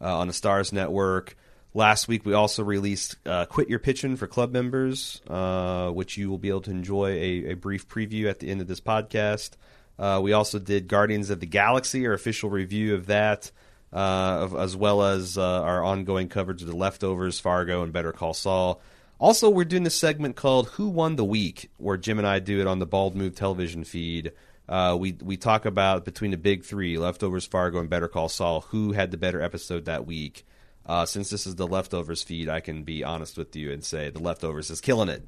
uh, 0.01 0.19
on 0.19 0.27
the 0.27 0.33
Starz 0.33 0.73
Network. 0.73 1.37
Last 1.75 2.07
week, 2.07 2.27
we 2.27 2.35
also 2.35 2.63
released 2.63 3.17
uh, 3.25 3.47
Quit 3.47 3.71
Your 3.71 3.79
Pitching 3.79 4.17
for 4.17 4.27
club 4.27 4.53
members, 4.53 5.23
uh, 5.27 5.91
which 5.91 6.19
you 6.19 6.29
will 6.29 6.39
be 6.39 6.51
able 6.51 6.61
to 6.63 6.71
enjoy 6.71 7.09
a, 7.13 7.53
a 7.53 7.55
brief 7.55 7.89
preview 7.89 8.29
at 8.29 8.41
the 8.41 8.51
end 8.51 8.61
of 8.61 8.67
this 8.67 8.81
podcast. 8.81 9.53
Uh, 9.99 10.21
we 10.23 10.35
also 10.35 10.59
did 10.59 10.87
Guardians 10.87 11.31
of 11.31 11.41
the 11.41 11.47
Galaxy, 11.47 12.07
our 12.07 12.13
official 12.13 12.51
review 12.51 12.95
of 12.95 13.07
that, 13.07 13.51
uh, 13.91 14.49
as 14.59 14.77
well 14.77 15.03
as 15.03 15.39
uh, 15.39 15.63
our 15.63 15.83
ongoing 15.83 16.29
coverage 16.29 16.61
of 16.61 16.69
The 16.69 16.77
Leftovers, 16.77 17.41
Fargo, 17.41 17.83
and 17.83 17.93
Better 17.93 18.13
Call 18.13 18.35
Saul. 18.35 18.83
Also, 19.19 19.49
we're 19.49 19.65
doing 19.65 19.85
this 19.85 19.99
segment 19.99 20.37
called 20.37 20.69
Who 20.71 20.89
Won 20.89 21.17
the 21.17 21.25
Week, 21.25 21.71
where 21.79 21.97
Jim 21.97 22.19
and 22.19 22.27
I 22.27 22.39
do 22.39 22.61
it 22.61 22.67
on 22.67 22.81
the 22.81 22.87
Bald 22.87 23.15
Move 23.15 23.35
television 23.35 23.85
feed. 23.85 24.33
Uh, 24.69 24.97
we 24.99 25.17
we 25.23 25.37
talk 25.37 25.65
about 25.65 26.05
between 26.05 26.33
the 26.33 26.37
big 26.37 26.65
three, 26.65 26.99
Leftovers, 26.99 27.47
Fargo, 27.47 27.79
and 27.79 27.89
Better 27.89 28.09
Call 28.09 28.29
Saul, 28.29 28.63
who 28.63 28.93
had 28.93 29.11
the 29.11 29.17
better 29.17 29.41
episode 29.41 29.87
that 29.87 30.07
week. 30.07 30.45
Uh, 30.85 31.07
since 31.07 31.31
this 31.31 31.47
is 31.47 31.55
the 31.57 31.67
leftovers 31.67 32.23
feed, 32.23 32.49
I 32.49 32.61
can 32.61 32.83
be 32.83 33.05
honest 33.05 33.39
with 33.39 33.55
you 33.55 33.71
and 33.73 33.85
say 33.85 34.11
the 34.11 34.19
leftovers 34.21 34.71
is 34.71 34.81
killing 34.81 35.09
it. 35.09 35.27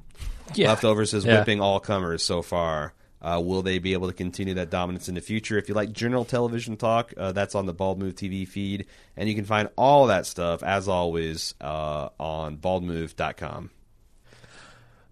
Yeah. 0.53 0.69
Leftovers 0.69 1.13
is 1.13 1.23
Yeah. 1.25 1.39
whipping 1.39 1.61
all 1.61 1.79
comers 1.79 2.23
so 2.23 2.41
far. 2.41 2.93
Uh, 3.21 3.41
will 3.43 3.61
they 3.63 3.79
be 3.79 3.93
able 3.93 4.07
to 4.07 4.13
continue 4.13 4.53
that 4.53 4.69
dominance 4.69 5.07
in 5.09 5.15
the 5.15 5.21
future? 5.21 5.57
If 5.57 5.67
you 5.69 5.73
like 5.73 5.91
general 5.93 6.25
television 6.25 6.77
talk, 6.77 7.13
uh, 7.17 7.31
that's 7.31 7.55
on 7.55 7.65
the 7.65 7.73
Bald 7.73 7.97
Move 7.97 8.13
TV 8.15 8.45
feed, 8.47 8.85
and 9.17 9.27
you 9.27 9.33
can 9.33 9.45
find 9.45 9.69
all 9.77 10.07
that 10.07 10.25
stuff 10.27 10.61
as 10.61 10.87
always 10.87 11.55
uh, 11.61 12.09
on 12.19 12.57
baldmove.com. 12.57 13.71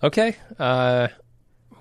Okay. 0.04 0.36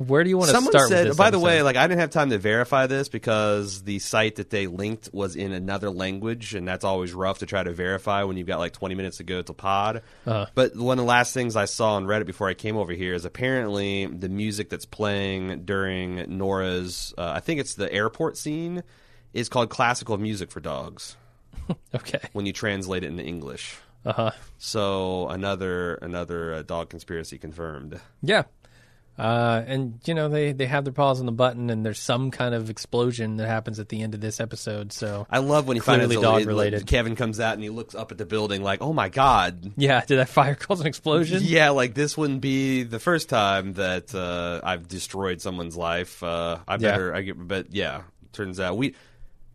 Uh, 0.00 0.04
where 0.04 0.24
do 0.24 0.30
you 0.30 0.36
want 0.36 0.48
to 0.48 0.54
Someone 0.54 0.72
start 0.72 0.88
said, 0.88 0.98
with 1.00 1.08
this 1.08 1.16
by 1.16 1.30
the 1.30 1.36
episode? 1.38 1.46
way, 1.46 1.62
like 1.62 1.76
I 1.76 1.86
didn't 1.86 2.00
have 2.00 2.10
time 2.10 2.30
to 2.30 2.38
verify 2.38 2.86
this 2.86 3.08
because 3.08 3.82
the 3.82 3.98
site 3.98 4.36
that 4.36 4.50
they 4.50 4.66
linked 4.66 5.10
was 5.12 5.36
in 5.36 5.52
another 5.52 5.90
language, 5.90 6.54
and 6.54 6.66
that's 6.66 6.84
always 6.84 7.12
rough 7.12 7.38
to 7.40 7.46
try 7.46 7.62
to 7.62 7.72
verify 7.72 8.22
when 8.24 8.36
you've 8.36 8.46
got 8.46 8.58
like 8.58 8.72
20 8.72 8.94
minutes 8.94 9.18
to 9.18 9.24
go 9.24 9.42
to 9.42 9.52
pod. 9.52 10.02
Uh-huh. 10.26 10.46
But 10.54 10.76
one 10.76 10.98
of 10.98 11.04
the 11.04 11.08
last 11.08 11.34
things 11.34 11.56
I 11.56 11.64
saw 11.66 11.94
on 11.94 12.04
Reddit 12.06 12.26
before 12.26 12.48
I 12.48 12.54
came 12.54 12.76
over 12.76 12.92
here 12.92 13.14
is 13.14 13.24
apparently 13.24 14.06
the 14.06 14.28
music 14.28 14.70
that's 14.70 14.86
playing 14.86 15.64
during 15.64 16.36
Nora's, 16.38 17.14
uh, 17.18 17.32
I 17.34 17.40
think 17.40 17.60
it's 17.60 17.74
the 17.74 17.92
airport 17.92 18.36
scene, 18.36 18.82
is 19.32 19.48
called 19.48 19.70
classical 19.70 20.18
music 20.18 20.50
for 20.50 20.60
dogs 20.60 21.16
Okay. 21.94 22.20
when 22.32 22.44
you 22.46 22.52
translate 22.52 23.04
it 23.04 23.06
into 23.06 23.22
English. 23.24 23.76
Uh 24.04 24.12
huh. 24.12 24.30
So 24.58 25.28
another 25.28 25.94
another 25.94 26.54
uh, 26.54 26.62
dog 26.62 26.90
conspiracy 26.90 27.38
confirmed. 27.38 28.00
Yeah. 28.20 28.42
Uh, 29.18 29.62
and 29.66 30.00
you 30.06 30.14
know 30.14 30.28
they 30.30 30.52
they 30.52 30.64
have 30.64 30.84
their 30.84 30.92
paws 30.92 31.20
on 31.20 31.26
the 31.26 31.32
button, 31.32 31.68
and 31.68 31.84
there's 31.84 31.98
some 31.98 32.30
kind 32.30 32.54
of 32.54 32.70
explosion 32.70 33.36
that 33.36 33.46
happens 33.46 33.78
at 33.78 33.90
the 33.90 34.00
end 34.02 34.14
of 34.14 34.20
this 34.22 34.40
episode. 34.40 34.90
So 34.92 35.26
I 35.30 35.38
love 35.38 35.68
when 35.68 35.76
he 35.76 35.80
finds 35.82 36.06
Clearly 36.06 36.22
dog 36.22 36.46
related. 36.46 36.86
Kevin 36.86 37.14
comes 37.14 37.38
out 37.38 37.52
and 37.54 37.62
he 37.62 37.68
looks 37.68 37.94
up 37.94 38.10
at 38.10 38.16
the 38.18 38.24
building 38.24 38.62
like, 38.62 38.80
"Oh 38.80 38.94
my 38.94 39.10
god!" 39.10 39.72
yeah, 39.76 40.02
did 40.04 40.16
that 40.18 40.30
fire 40.30 40.54
cause 40.54 40.80
an 40.80 40.86
explosion? 40.86 41.40
Yeah, 41.44 41.70
like 41.70 41.92
this 41.92 42.16
wouldn't 42.16 42.40
be 42.40 42.84
the 42.84 42.98
first 42.98 43.28
time 43.28 43.74
that 43.74 44.14
uh, 44.14 44.60
I've 44.64 44.88
destroyed 44.88 45.42
someone's 45.42 45.76
life. 45.76 46.22
Uh, 46.22 46.58
I 46.66 46.74
Yeah. 46.74 46.78
better, 46.92 47.14
I 47.14 47.20
get, 47.20 47.48
but 47.48 47.74
yeah, 47.74 48.02
turns 48.32 48.58
out 48.58 48.78
we 48.78 48.94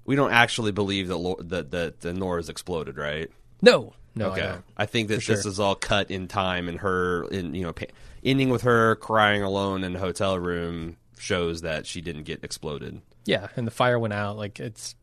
we 0.06 0.16
don't 0.16 0.32
actually 0.32 0.72
believe 0.72 1.08
that 1.08 1.18
Lo- 1.18 1.40
that 1.46 1.72
that 1.72 2.04
Nora's 2.16 2.50
exploded, 2.50 2.96
right? 2.98 3.30
No, 3.64 3.94
no, 4.14 4.28
okay, 4.34 4.42
I 4.78 4.84
don't. 4.86 4.90
think 4.92 5.08
that 5.08 5.24
For 5.24 5.32
this 5.34 5.42
sure. 5.44 5.52
is 5.52 5.60
all 5.60 5.74
cut 5.76 6.12
in 6.12 6.28
time, 6.28 6.70
and 6.70 6.78
her, 6.80 7.24
in 7.30 7.56
you 7.56 7.64
know, 7.64 7.74
pa- 7.74 7.86
ending 8.28 8.50
with 8.50 8.62
her 8.64 8.96
crying 8.98 9.42
alone 9.42 9.84
in 9.84 9.96
a 9.96 10.00
hotel 10.00 10.38
room 10.40 10.98
shows 11.18 11.62
that 11.62 11.86
she 11.88 12.02
didn't 12.02 12.24
get 12.24 12.44
exploded. 12.44 13.02
Yeah, 13.26 13.48
and 13.56 13.66
the 13.66 13.72
fire 13.72 13.98
went 13.98 14.14
out. 14.14 14.38
Like 14.38 14.60
it's 14.60 14.96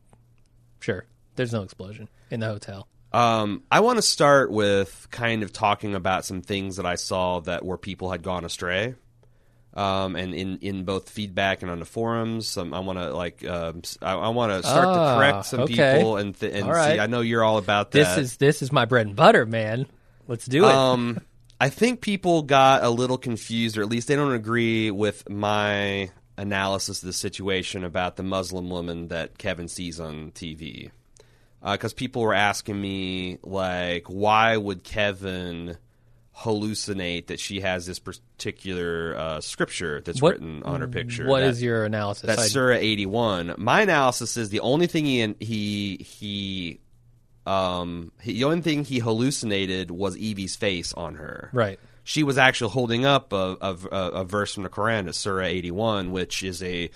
sure 0.80 1.06
there's 1.36 1.52
no 1.52 1.62
explosion 1.62 2.08
in 2.30 2.40
the 2.40 2.46
hotel. 2.46 2.86
Um, 3.12 3.62
I 3.70 3.80
want 3.80 3.98
to 3.98 4.02
start 4.02 4.50
with 4.50 5.06
kind 5.10 5.42
of 5.42 5.52
talking 5.52 5.94
about 5.94 6.24
some 6.24 6.42
things 6.42 6.76
that 6.76 6.86
I 6.86 6.96
saw 6.96 7.40
that 7.40 7.64
where 7.64 7.76
people 7.78 8.10
had 8.10 8.22
gone 8.22 8.44
astray. 8.44 8.94
Um, 9.72 10.14
and 10.14 10.34
in, 10.34 10.58
in 10.58 10.84
both 10.84 11.10
feedback 11.10 11.62
and 11.62 11.70
on 11.70 11.80
the 11.80 11.84
forums, 11.84 12.56
um, 12.56 12.72
I 12.72 12.78
want 12.78 12.98
to 13.00 13.12
like 13.12 13.44
I 13.44 13.72
s- 13.82 13.98
I, 14.00 14.28
want 14.28 14.52
to 14.52 14.68
start 14.68 14.86
Ah, 14.86 15.12
to 15.14 15.18
correct 15.18 15.46
some 15.46 15.60
okay. 15.62 15.96
people 15.96 16.16
and 16.16 16.38
th- 16.38 16.54
and 16.54 16.68
right. 16.68 16.94
see. 16.94 17.00
I 17.00 17.06
know 17.08 17.22
you're 17.22 17.42
all 17.42 17.58
about 17.58 17.90
that. 17.90 17.98
This 17.98 18.18
is 18.18 18.36
this 18.36 18.62
is 18.62 18.70
my 18.70 18.84
bread 18.84 19.08
and 19.08 19.16
butter, 19.16 19.46
man. 19.46 19.86
Let's 20.28 20.46
do 20.46 20.64
it. 20.66 21.22
I 21.64 21.70
think 21.70 22.02
people 22.02 22.42
got 22.42 22.84
a 22.84 22.90
little 22.90 23.16
confused, 23.16 23.78
or 23.78 23.80
at 23.80 23.88
least 23.88 24.06
they 24.06 24.16
don't 24.16 24.34
agree 24.34 24.90
with 24.90 25.26
my 25.30 26.10
analysis 26.36 27.02
of 27.02 27.06
the 27.06 27.12
situation 27.14 27.84
about 27.84 28.16
the 28.16 28.22
Muslim 28.22 28.68
woman 28.68 29.08
that 29.08 29.38
Kevin 29.38 29.68
sees 29.68 29.98
on 29.98 30.30
TV. 30.32 30.90
Because 31.64 31.94
people 31.94 32.20
were 32.20 32.34
asking 32.34 32.78
me, 32.78 33.38
like, 33.42 34.08
why 34.08 34.58
would 34.58 34.84
Kevin 34.84 35.78
hallucinate 36.36 37.28
that 37.28 37.40
she 37.40 37.60
has 37.60 37.86
this 37.86 37.98
particular 37.98 39.16
uh, 39.16 39.40
scripture 39.40 40.02
that's 40.02 40.20
What- 40.20 40.32
written 40.34 40.62
on 40.64 40.82
her 40.82 40.86
picture? 40.88 41.26
What 41.26 41.40
That- 41.40 41.48
is 41.48 41.62
your 41.62 41.86
analysis? 41.86 42.26
that's 42.26 42.50
Surah 42.50 42.74
81. 42.76 43.54
My 43.56 43.80
analysis 43.80 44.36
is 44.36 44.50
the 44.50 44.60
only 44.60 44.86
thing 44.86 45.06
he 45.06 45.34
he 45.40 45.96
he 46.04 46.80
um 47.46 48.12
he, 48.22 48.32
the 48.34 48.44
only 48.44 48.60
thing 48.62 48.84
he 48.84 48.98
hallucinated 49.00 49.90
was 49.90 50.16
Evie's 50.16 50.56
face 50.56 50.92
on 50.94 51.16
her. 51.16 51.50
right. 51.52 51.78
She 52.06 52.22
was 52.22 52.36
actually 52.36 52.70
holding 52.72 53.06
up 53.06 53.32
a, 53.32 53.56
a, 53.62 53.76
a- 53.90 54.10
a 54.20 54.24
verse 54.24 54.52
from 54.52 54.62
the 54.64 54.68
Quran, 54.68 55.08
it's 55.08 55.16
Surah 55.16 55.44
81, 55.46 56.12
which 56.12 56.42
is 56.42 56.62
a 56.62 56.90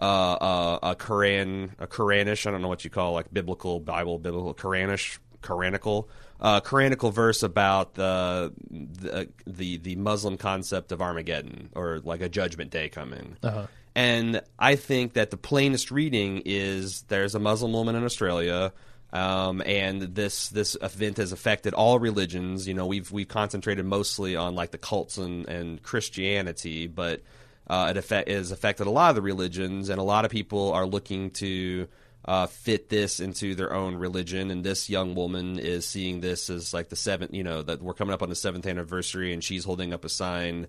uh, 0.00 0.04
uh, 0.04 0.78
a 0.82 0.96
Quran, 0.96 1.70
a 1.78 1.86
Quranish. 1.86 2.44
I 2.46 2.50
don't 2.50 2.62
know 2.62 2.68
what 2.68 2.82
you 2.84 2.90
call 2.90 3.12
like 3.12 3.32
biblical 3.32 3.78
Bible, 3.80 4.18
biblical 4.18 4.54
Quranish, 4.54 5.18
Quranical, 5.42 6.08
uh, 6.40 6.60
Quranical 6.60 7.12
verse 7.12 7.42
about 7.44 7.94
the, 7.94 8.52
the 8.70 9.28
the 9.46 9.78
the 9.78 9.96
Muslim 9.96 10.36
concept 10.36 10.90
of 10.92 11.00
Armageddon 11.02 11.70
or 11.74 12.00
like 12.04 12.20
a 12.20 12.28
Judgment 12.28 12.70
Day 12.72 12.88
coming. 12.88 13.36
Uh-huh. 13.42 13.66
And 13.94 14.42
I 14.58 14.76
think 14.76 15.14
that 15.14 15.30
the 15.30 15.36
plainest 15.36 15.90
reading 15.90 16.42
is 16.44 17.02
there's 17.02 17.34
a 17.34 17.40
Muslim 17.40 17.72
woman 17.72 17.96
in 17.96 18.04
Australia, 18.04 18.72
um, 19.12 19.62
and 19.64 20.02
this 20.02 20.48
this 20.48 20.76
event 20.82 21.16
has 21.16 21.32
affected 21.32 21.74
all 21.74 21.98
religions. 21.98 22.68
You 22.68 22.74
know, 22.74 22.86
we've 22.86 23.10
we've 23.10 23.28
concentrated 23.28 23.84
mostly 23.84 24.36
on 24.36 24.54
like 24.54 24.70
the 24.70 24.78
cults 24.78 25.16
and, 25.18 25.48
and 25.48 25.82
Christianity, 25.82 26.86
but 26.86 27.22
uh, 27.66 27.88
it 27.90 27.96
affect, 27.96 28.28
has 28.28 28.50
affected 28.50 28.86
a 28.86 28.90
lot 28.90 29.10
of 29.10 29.16
the 29.16 29.22
religions, 29.22 29.88
and 29.88 29.98
a 29.98 30.04
lot 30.04 30.24
of 30.24 30.30
people 30.30 30.72
are 30.72 30.86
looking 30.86 31.30
to 31.32 31.88
uh, 32.24 32.46
fit 32.46 32.90
this 32.90 33.20
into 33.20 33.54
their 33.54 33.72
own 33.72 33.94
religion. 33.94 34.50
And 34.50 34.62
this 34.62 34.90
young 34.90 35.14
woman 35.14 35.58
is 35.58 35.86
seeing 35.86 36.20
this 36.20 36.50
as 36.50 36.74
like 36.74 36.90
the 36.90 36.96
seventh, 36.96 37.32
you 37.32 37.42
know, 37.42 37.62
that 37.62 37.82
we're 37.82 37.94
coming 37.94 38.12
up 38.12 38.22
on 38.22 38.28
the 38.28 38.34
seventh 38.34 38.66
anniversary, 38.66 39.32
and 39.32 39.42
she's 39.42 39.64
holding 39.64 39.94
up 39.94 40.04
a 40.04 40.10
sign 40.10 40.66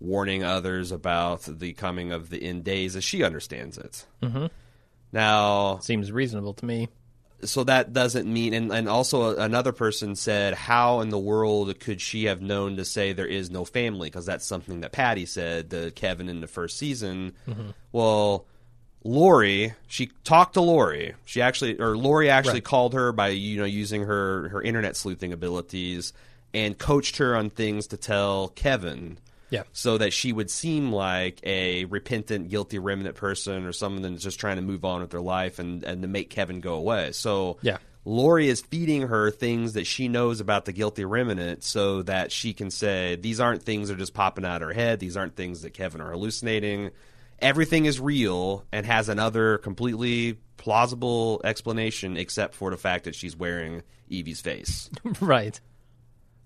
warning 0.00 0.44
others 0.44 0.92
about 0.92 1.42
the 1.42 1.72
coming 1.72 2.12
of 2.12 2.30
the 2.30 2.42
end 2.42 2.64
days 2.64 2.96
as 2.96 3.02
she 3.02 3.24
understands 3.24 3.78
it. 3.78 4.04
Mm-hmm. 4.22 4.46
Now, 5.12 5.78
Seems 5.78 6.12
reasonable 6.12 6.54
to 6.54 6.66
me. 6.66 6.88
So 7.44 7.64
that 7.64 7.92
doesn't 7.92 8.26
mean, 8.26 8.52
and, 8.52 8.72
and 8.72 8.88
also 8.88 9.36
another 9.36 9.72
person 9.72 10.16
said, 10.16 10.54
how 10.54 11.00
in 11.00 11.10
the 11.10 11.18
world 11.18 11.78
could 11.80 12.00
she 12.00 12.24
have 12.24 12.42
known 12.42 12.76
to 12.76 12.84
say 12.84 13.12
there 13.12 13.26
is 13.26 13.50
no 13.50 13.64
family? 13.64 14.08
Because 14.08 14.26
that's 14.26 14.44
something 14.44 14.80
that 14.80 14.92
Patty 14.92 15.24
said 15.26 15.70
to 15.70 15.90
Kevin 15.92 16.28
in 16.28 16.40
the 16.40 16.46
first 16.48 16.76
season. 16.78 17.32
Mm-hmm. 17.46 17.70
Well, 17.92 18.46
Lori, 19.04 19.74
she 19.86 20.10
talked 20.24 20.54
to 20.54 20.60
Lori. 20.60 21.14
She 21.24 21.40
actually, 21.40 21.80
or 21.80 21.96
Lori 21.96 22.28
actually 22.28 22.54
Right. 22.54 22.64
called 22.64 22.94
her 22.94 23.12
by 23.12 23.28
you 23.28 23.58
know 23.58 23.64
using 23.64 24.02
her 24.02 24.48
her 24.48 24.60
internet 24.60 24.96
sleuthing 24.96 25.32
abilities 25.32 26.12
and 26.52 26.76
coached 26.76 27.18
her 27.18 27.36
on 27.36 27.50
things 27.50 27.86
to 27.88 27.96
tell 27.96 28.48
Kevin 28.48 29.18
Yeah. 29.50 29.62
so 29.72 29.98
that 29.98 30.12
she 30.12 30.32
would 30.32 30.50
seem 30.50 30.92
like 30.92 31.40
a 31.42 31.84
repentant, 31.86 32.48
guilty 32.50 32.78
remnant 32.78 33.14
person 33.16 33.64
or 33.64 33.72
someone 33.72 34.02
that's 34.02 34.22
just 34.22 34.38
trying 34.38 34.56
to 34.56 34.62
move 34.62 34.84
on 34.84 35.00
with 35.00 35.10
their 35.10 35.20
life 35.20 35.58
and, 35.58 35.82
and 35.84 36.02
to 36.02 36.08
make 36.08 36.30
Kevin 36.30 36.60
go 36.60 36.74
away. 36.74 37.12
So 37.12 37.58
Yeah. 37.62 37.78
Lori 38.04 38.48
is 38.48 38.62
feeding 38.62 39.02
her 39.02 39.30
things 39.30 39.74
that 39.74 39.86
she 39.86 40.08
knows 40.08 40.40
about 40.40 40.64
the 40.64 40.72
guilty 40.72 41.04
remnant 41.04 41.62
so 41.62 42.02
that 42.02 42.32
she 42.32 42.54
can 42.54 42.70
say, 42.70 43.16
these 43.16 43.38
aren't 43.38 43.62
things 43.62 43.88
that 43.88 43.94
are 43.94 43.98
just 43.98 44.14
popping 44.14 44.44
out 44.46 44.62
of 44.62 44.68
her 44.68 44.74
head. 44.74 44.98
These 44.98 45.16
aren't 45.16 45.36
things 45.36 45.62
that 45.62 45.74
Kevin 45.74 46.00
are 46.00 46.12
hallucinating. 46.12 46.90
Everything 47.38 47.84
is 47.84 48.00
real 48.00 48.64
and 48.72 48.86
has 48.86 49.08
another 49.10 49.58
completely 49.58 50.38
plausible 50.56 51.40
explanation 51.44 52.16
except 52.16 52.54
for 52.54 52.70
the 52.70 52.76
fact 52.76 53.04
that 53.04 53.14
she's 53.14 53.36
wearing 53.36 53.82
Evie's 54.10 54.40
face. 54.40 54.88
right. 55.20 55.60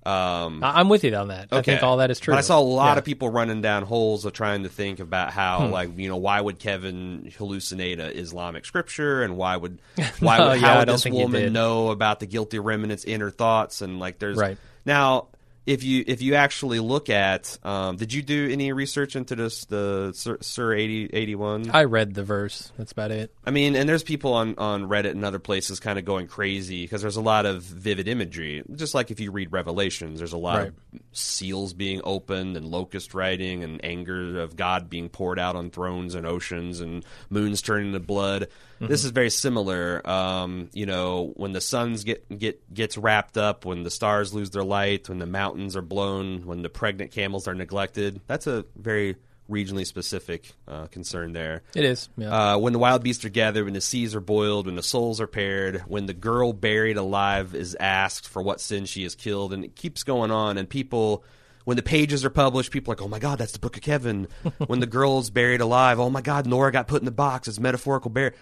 Um, 0.04 0.64
I- 0.64 0.80
I'm 0.80 0.88
with 0.88 1.04
you 1.04 1.14
on 1.14 1.28
that. 1.28 1.49
I 1.52 1.62
think 1.62 1.82
all 1.82 1.99
that 1.99 2.11
is 2.11 2.18
true. 2.18 2.32
but 2.32 2.38
I 2.38 2.42
saw 2.42 2.59
a 2.59 2.61
lot 2.61 2.87
Yeah. 2.87 2.92
Hmm. 2.94 2.99
of 2.99 3.04
people 3.04 3.28
running 3.28 3.62
down 3.62 3.85
holes 3.85 4.25
of 4.25 4.32
trying 4.32 4.64
to 4.64 4.68
think 4.68 4.99
about 5.00 5.32
how, 5.32 5.66
like, 5.68 5.97
you 5.97 6.09
know, 6.09 6.16
why 6.16 6.40
would 6.40 6.59
Kevin 6.59 7.30
hallucinate 7.38 7.99
a 8.00 8.16
Islamic 8.18 8.64
scripture, 8.64 9.23
and 9.23 9.37
why 9.37 9.56
would 9.56 9.78
why 10.21 10.38
No, 10.38 10.49
would 10.50 10.61
yeah, 10.61 10.78
would 10.80 10.88
this 10.88 11.04
woman 11.06 11.52
know 11.52 11.90
about 11.90 12.21
the 12.21 12.26
guilty 12.26 12.59
remnant's 12.59 13.04
inner 13.04 13.30
thoughts, 13.30 13.80
and 13.80 14.00
like, 14.00 14.18
there's 14.18 14.37
Right. 14.38 14.59
now. 14.85 15.28
If 15.64 15.85
you 15.85 16.02
if 16.07 16.23
you 16.23 16.35
actually 16.35 16.81
look 16.81 17.09
at, 17.09 17.57
um, 17.62 17.97
did 17.97 18.12
you 18.12 18.23
do 18.23 18.49
any 18.50 18.73
research 18.73 19.14
into 19.14 19.37
this 19.37 19.64
the 19.66 20.12
Sur, 20.14 20.38
Sur 20.40 20.75
80, 20.75 21.11
81? 21.12 21.71
I 21.71 21.85
read 21.85 22.14
the 22.14 22.25
verse. 22.25 22.73
That's 22.76 22.90
about 22.90 23.12
it. 23.12 23.33
I 23.47 23.52
mean, 23.52 23.76
and 23.76 23.88
there's 23.88 24.02
people 24.02 24.35
on, 24.35 24.57
on 24.59 24.88
Reddit 24.88 25.12
and 25.12 25.25
other 25.25 25.38
places 25.38 25.78
kind 25.78 26.00
of 26.00 26.04
going 26.04 26.26
crazy 26.26 26.83
because 26.83 27.00
there's 27.00 27.16
a 27.16 27.23
lot 27.23 27.47
of 27.47 27.62
vivid 27.62 28.09
imagery. 28.09 28.64
Just 28.75 28.95
like 28.95 29.12
if 29.12 29.21
you 29.21 29.31
read 29.31 29.52
Revelations, 29.52 30.19
there's 30.19 30.33
a 30.33 30.38
lot 30.38 30.66
of 30.66 30.75
seals 31.12 31.75
being 31.75 32.00
opened 32.02 32.57
and 32.57 32.66
locust 32.66 33.14
writing 33.14 33.62
and 33.62 33.85
anger 33.85 34.40
of 34.40 34.57
God 34.57 34.90
being 34.90 35.09
poured 35.09 35.38
out 35.38 35.54
on 35.54 35.71
thrones 35.71 36.16
and 36.16 36.26
oceans 36.26 36.81
and 36.81 37.04
moons 37.31 37.62
turning 37.62 37.92
to 37.92 38.00
blood. 38.00 38.49
This 38.89 39.05
is 39.05 39.11
very 39.11 39.31
similar. 39.31 40.09
Um, 40.09 40.71
you 40.73 40.87
know, 40.87 41.33
when 41.37 41.53
the 41.53 41.61
suns 41.61 42.05
get 42.05 42.39
get 42.39 42.73
gets 42.73 42.99
wrapped 42.99 43.37
up, 43.39 43.65
when 43.65 43.83
the 43.83 43.91
stars 43.91 44.35
lose 44.35 44.51
their 44.51 44.65
light, 44.65 45.09
when 45.09 45.19
the 45.19 45.27
mountains 45.27 45.77
are 45.77 45.83
blown, 45.83 46.47
when 46.47 46.62
the 46.62 46.69
pregnant 46.69 47.11
camels 47.11 47.47
are 47.49 47.55
neglected. 47.55 48.21
That's 48.27 48.47
a 48.47 48.65
very 48.77 49.17
regionally 49.51 49.87
specific 49.87 50.53
uh, 50.67 50.87
concern 50.87 51.33
there. 51.33 51.62
It 51.75 51.85
is. 51.85 52.09
Yeah. 52.17 52.55
Uh, 52.55 52.59
when 52.59 52.73
the 52.73 52.79
wild 52.79 53.03
beasts 53.03 53.25
are 53.25 53.31
gathered, 53.31 53.65
when 53.65 53.75
the 53.75 53.81
seas 53.81 54.15
are 54.15 54.21
boiled, 54.21 54.67
when 54.67 54.77
the 54.77 54.83
souls 54.83 55.21
are 55.21 55.27
paired, 55.27 55.81
when 55.87 56.07
the 56.07 56.15
girl 56.15 56.53
buried 56.53 56.97
alive 56.97 57.55
is 57.55 57.77
asked 57.79 58.29
for 58.29 58.43
what 58.43 58.61
sin 58.61 58.87
she 58.87 59.03
has 59.03 59.15
killed, 59.15 59.53
and 59.53 59.65
it 59.65 59.77
keeps 59.77 60.03
going 60.03 60.31
on. 60.31 60.59
And 60.59 60.69
people, 60.69 61.25
when 61.65 61.77
the 61.77 61.83
pages 61.83 62.25
are 62.25 62.31
published, 62.31 62.71
people 62.71 62.93
are 62.93 62.97
like, 62.97 63.03
"Oh 63.03 63.09
my 63.09 63.19
God, 63.19 63.39
that's 63.39 63.53
the 63.53 63.59
Book 63.59 63.77
of 63.77 63.83
Kevin." 63.83 64.29
when 64.67 64.81
the 64.81 64.87
girl's 64.87 65.31
buried 65.31 65.61
alive, 65.61 66.01
"Oh 66.01 66.11
my 66.11 66.23
God, 66.23 66.47
Nora 66.47 66.73
got 66.73 66.89
put 66.89 67.03
in 67.03 67.07
the 67.07 67.11
box." 67.12 67.49
It's 67.49 67.61
metaphorical 67.61 68.11
burial. 68.11 68.35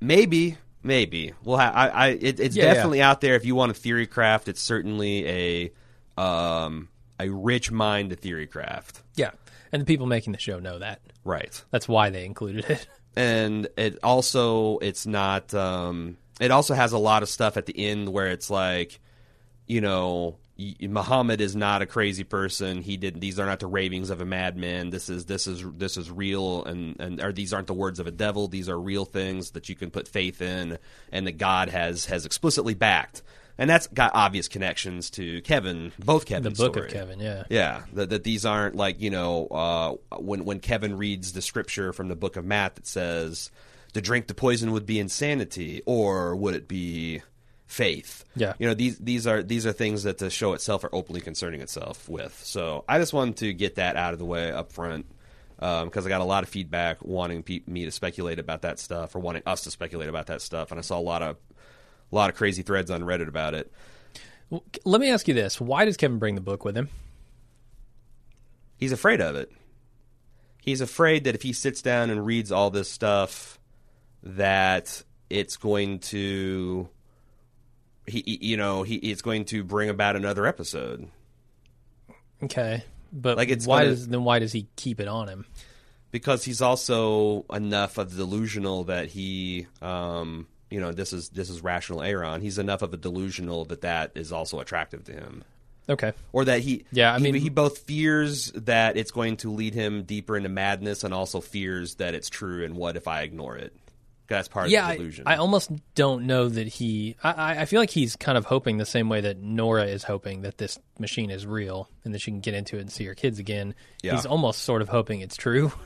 Maybe, 0.00 0.56
maybe. 0.82 1.32
Well, 1.44 1.58
I, 1.58 1.88
I 1.88 2.06
it, 2.08 2.40
it's 2.40 2.56
Yeah, 2.56 2.64
yeah. 2.66 2.74
definitely 2.74 3.02
out 3.02 3.20
there. 3.20 3.34
If 3.34 3.44
you 3.44 3.54
want 3.54 3.70
a 3.70 3.74
theory 3.74 4.06
craft, 4.06 4.48
it's 4.48 4.60
certainly 4.60 5.72
a 6.16 6.20
um, 6.20 6.88
a 7.18 7.28
rich 7.28 7.70
mind 7.70 8.10
to 8.10 8.16
theory 8.16 8.46
craft. 8.46 9.02
yeah. 9.16 9.30
And 9.72 9.82
the 9.82 9.86
people 9.86 10.06
making 10.06 10.32
the 10.32 10.38
show 10.38 10.60
know 10.60 10.78
that. 10.78 11.00
Right. 11.24 11.64
That's 11.72 11.88
why 11.88 12.10
they 12.10 12.24
included 12.24 12.64
it. 12.70 12.86
and 13.16 13.66
it 13.76 13.98
also 14.04 14.78
it's 14.78 15.04
not 15.04 15.52
um 15.52 16.16
it 16.40 16.52
also 16.52 16.74
has 16.74 16.92
a 16.92 16.98
lot 16.98 17.22
of 17.24 17.28
stuff 17.28 17.56
at 17.56 17.66
the 17.66 17.76
end 17.88 18.08
where 18.08 18.28
it's 18.28 18.50
like 18.50 19.00
you 19.66 19.80
know 19.80 20.36
Muhammad 20.56 21.40
is 21.40 21.56
not 21.56 21.82
a 21.82 21.86
crazy 21.86 22.24
person 22.24 22.80
he 22.80 22.96
did 22.96 23.20
these 23.20 23.40
are 23.40 23.46
not 23.46 23.58
the 23.58 23.66
ravings 23.66 24.10
of 24.10 24.20
a 24.20 24.24
madman 24.24 24.90
this 24.90 25.08
is 25.08 25.26
this 25.26 25.46
is 25.46 25.64
this 25.76 25.96
is 25.96 26.10
real 26.10 26.64
and 26.64 27.00
and 27.00 27.20
or 27.20 27.32
these 27.32 27.52
aren't 27.52 27.66
the 27.66 27.74
words 27.74 27.98
of 27.98 28.06
a 28.06 28.12
devil 28.12 28.46
these 28.46 28.68
are 28.68 28.78
real 28.78 29.04
things 29.04 29.50
that 29.52 29.68
you 29.68 29.74
can 29.74 29.90
put 29.90 30.06
faith 30.06 30.40
in 30.40 30.78
and 31.10 31.26
that 31.26 31.38
God 31.38 31.70
has 31.70 32.06
has 32.06 32.24
explicitly 32.24 32.74
backed 32.74 33.22
and 33.58 33.70
that's 33.70 33.86
got 33.88 34.12
obvious 34.14 34.48
connections 34.48 35.10
to 35.10 35.40
Kevin 35.42 35.92
both 35.98 36.22
The 36.22 36.34
Kevin's 36.34 36.58
book 36.58 36.74
story. 36.74 36.88
of 36.88 36.92
Kevin. 36.92 37.20
Yeah. 37.20 37.44
Yeah, 37.48 37.82
that, 37.92 38.10
that 38.10 38.24
these 38.24 38.44
aren't 38.44 38.74
like 38.74 39.00
you 39.00 39.10
know 39.10 39.46
uh, 39.46 40.16
when 40.18 40.44
when 40.44 40.60
Kevin 40.60 40.96
reads 40.96 41.32
the 41.32 41.42
scripture 41.42 41.92
from 41.92 42.08
the 42.08 42.16
book 42.16 42.36
of 42.36 42.44
Matt 42.44 42.74
that 42.76 42.86
says 42.86 43.50
to 43.92 44.00
drink 44.00 44.26
the 44.26 44.34
poison 44.34 44.72
would 44.72 44.86
be 44.86 44.98
insanity 44.98 45.82
or 45.86 46.34
would 46.34 46.54
it 46.54 46.66
be 46.66 47.22
faith? 47.74 48.24
Yeah. 48.36 48.54
you 48.58 48.66
know 48.66 48.74
these 48.74 48.98
these 48.98 49.26
are 49.26 49.42
these 49.42 49.66
are 49.66 49.72
things 49.72 50.04
that 50.04 50.18
the 50.18 50.30
show 50.30 50.52
itself 50.52 50.84
are 50.84 50.90
openly 50.92 51.20
concerning 51.20 51.60
itself 51.60 52.08
with. 52.08 52.38
So 52.44 52.84
I 52.88 52.98
just 52.98 53.12
wanted 53.12 53.36
to 53.38 53.52
get 53.52 53.74
that 53.76 53.96
out 53.96 54.12
of 54.12 54.18
the 54.18 54.24
way 54.24 54.52
up 54.52 54.72
front 54.72 55.06
um, 55.58 55.86
because 55.86 56.06
I 56.06 56.08
got 56.08 56.20
a 56.20 56.24
lot 56.24 56.42
of 56.42 56.48
feedback 56.48 57.04
wanting 57.04 57.42
pe- 57.42 57.62
me 57.66 57.84
to 57.84 57.90
speculate 57.90 58.38
about 58.38 58.62
that 58.62 58.78
stuff 58.78 59.14
or 59.14 59.18
wanting 59.18 59.42
us 59.46 59.62
to 59.62 59.70
speculate 59.70 60.08
about 60.08 60.26
that 60.26 60.40
stuff, 60.40 60.70
and 60.70 60.78
I 60.78 60.82
saw 60.82 60.98
a 60.98 61.00
lot 61.00 61.22
of 61.22 61.36
a 62.12 62.14
lot 62.14 62.30
of 62.30 62.36
crazy 62.36 62.62
threads 62.62 62.90
on 62.90 63.02
Reddit 63.02 63.28
about 63.28 63.54
it. 63.54 63.72
Well, 64.50 64.62
Let 64.84 65.00
me 65.00 65.10
ask 65.10 65.26
you 65.26 65.34
this: 65.34 65.60
Why 65.60 65.84
does 65.84 65.96
Kevin 65.96 66.18
bring 66.18 66.34
the 66.36 66.40
book 66.40 66.64
with 66.64 66.76
him? 66.76 66.88
he's 68.76 68.92
afraid 68.92 69.20
of 69.20 69.36
it. 69.36 69.50
He's 70.60 70.80
afraid 70.80 71.24
that 71.24 71.34
if 71.34 71.42
he 71.42 71.52
sits 71.52 71.82
down 71.82 72.10
and 72.10 72.24
reads 72.24 72.50
all 72.52 72.70
this 72.70 72.90
stuff, 72.90 73.58
that 74.22 75.02
it's 75.30 75.56
going 75.56 75.98
to, 76.00 76.88
he, 78.06 78.38
you 78.40 78.56
know, 78.56 78.82
he 78.82 78.96
it's 78.96 79.22
going 79.22 79.44
to 79.46 79.64
bring 79.64 79.88
about 79.88 80.16
another 80.16 80.46
episode. 80.46 81.08
Okay, 82.42 82.84
but 83.12 83.36
Like, 83.36 83.48
it's 83.48 83.66
why 83.66 83.80
gonna- 83.84 83.90
does 83.90 84.08
then 84.08 84.24
why 84.24 84.38
does 84.38 84.52
he 84.52 84.66
keep 84.76 85.00
it 85.00 85.08
on 85.08 85.28
him? 85.28 85.46
because 86.10 86.44
he's 86.44 86.60
also 86.62 87.44
enough 87.52 87.98
of 87.98 88.12
a 88.12 88.16
delusional 88.16 88.84
that 88.84 89.08
he 89.08 89.66
um 89.82 90.46
you 90.70 90.78
know 90.80 90.92
this 90.92 91.12
is 91.12 91.30
this 91.30 91.50
is 91.50 91.60
rational 91.60 92.02
Aaron 92.02 92.40
he's 92.40 92.56
enough 92.58 92.82
of 92.82 92.94
a 92.94 92.96
delusional 92.96 93.64
that 93.64 93.80
that 93.80 94.12
is 94.14 94.30
also 94.30 94.60
attractive 94.60 95.02
to 95.04 95.12
him 95.12 95.42
Okay. 95.88 96.12
or 96.32 96.44
that 96.44 96.60
he 96.60 96.84
Yeah, 96.92 97.14
I 97.14 97.18
he- 97.18 97.24
mean- 97.32 97.34
he, 97.42 97.48
both 97.48 97.78
fears 97.78 98.52
that 98.52 98.96
it's 98.96 99.10
going 99.10 99.38
to 99.38 99.50
lead 99.50 99.74
him 99.74 100.04
deeper 100.04 100.36
into 100.36 100.48
madness 100.48 101.02
and 101.02 101.12
also 101.12 101.40
fears 101.40 101.96
that 101.96 102.14
it's 102.14 102.28
true 102.30 102.64
and 102.64 102.76
what 102.76 102.96
if 102.96 103.08
I 103.08 103.22
ignore 103.22 103.56
it? 103.56 103.74
That's 104.26 104.48
part 104.48 104.68
Yeah, 104.70 104.90
of 104.90 104.96
the 104.96 105.02
illusion. 105.02 105.24
I 105.26 105.36
almost 105.36 105.70
don't 105.94 106.26
know 106.26 106.48
that 106.48 106.66
he. 106.66 107.16
I- 107.22 107.32
I, 107.32 107.60
I 107.62 107.64
feel 107.66 107.80
like 107.80 107.90
he's 107.90 108.16
kind 108.16 108.38
of 108.38 108.44
hoping 108.46 108.78
the 108.78 108.86
same 108.86 109.08
way 109.08 109.20
that 109.22 109.38
Nora 109.38 109.84
is 109.84 110.02
hoping 110.02 110.42
that 110.42 110.56
this 110.58 110.78
machine 110.98 111.30
is 111.30 111.46
real 111.46 111.88
and 112.04 112.14
that 112.14 112.20
she 112.20 112.30
can 112.30 112.40
get 112.40 112.54
into 112.54 112.76
it 112.78 112.80
and 112.80 112.90
see 112.90 113.04
her 113.04 113.14
kids 113.14 113.38
again. 113.38 113.74
Yeah. 114.02 114.14
He's 114.14 114.24
almost 114.26 114.62
sort 114.62 114.80
of 114.82 114.88
hoping 114.88 115.20
it's 115.20 115.36
true. 115.36 115.72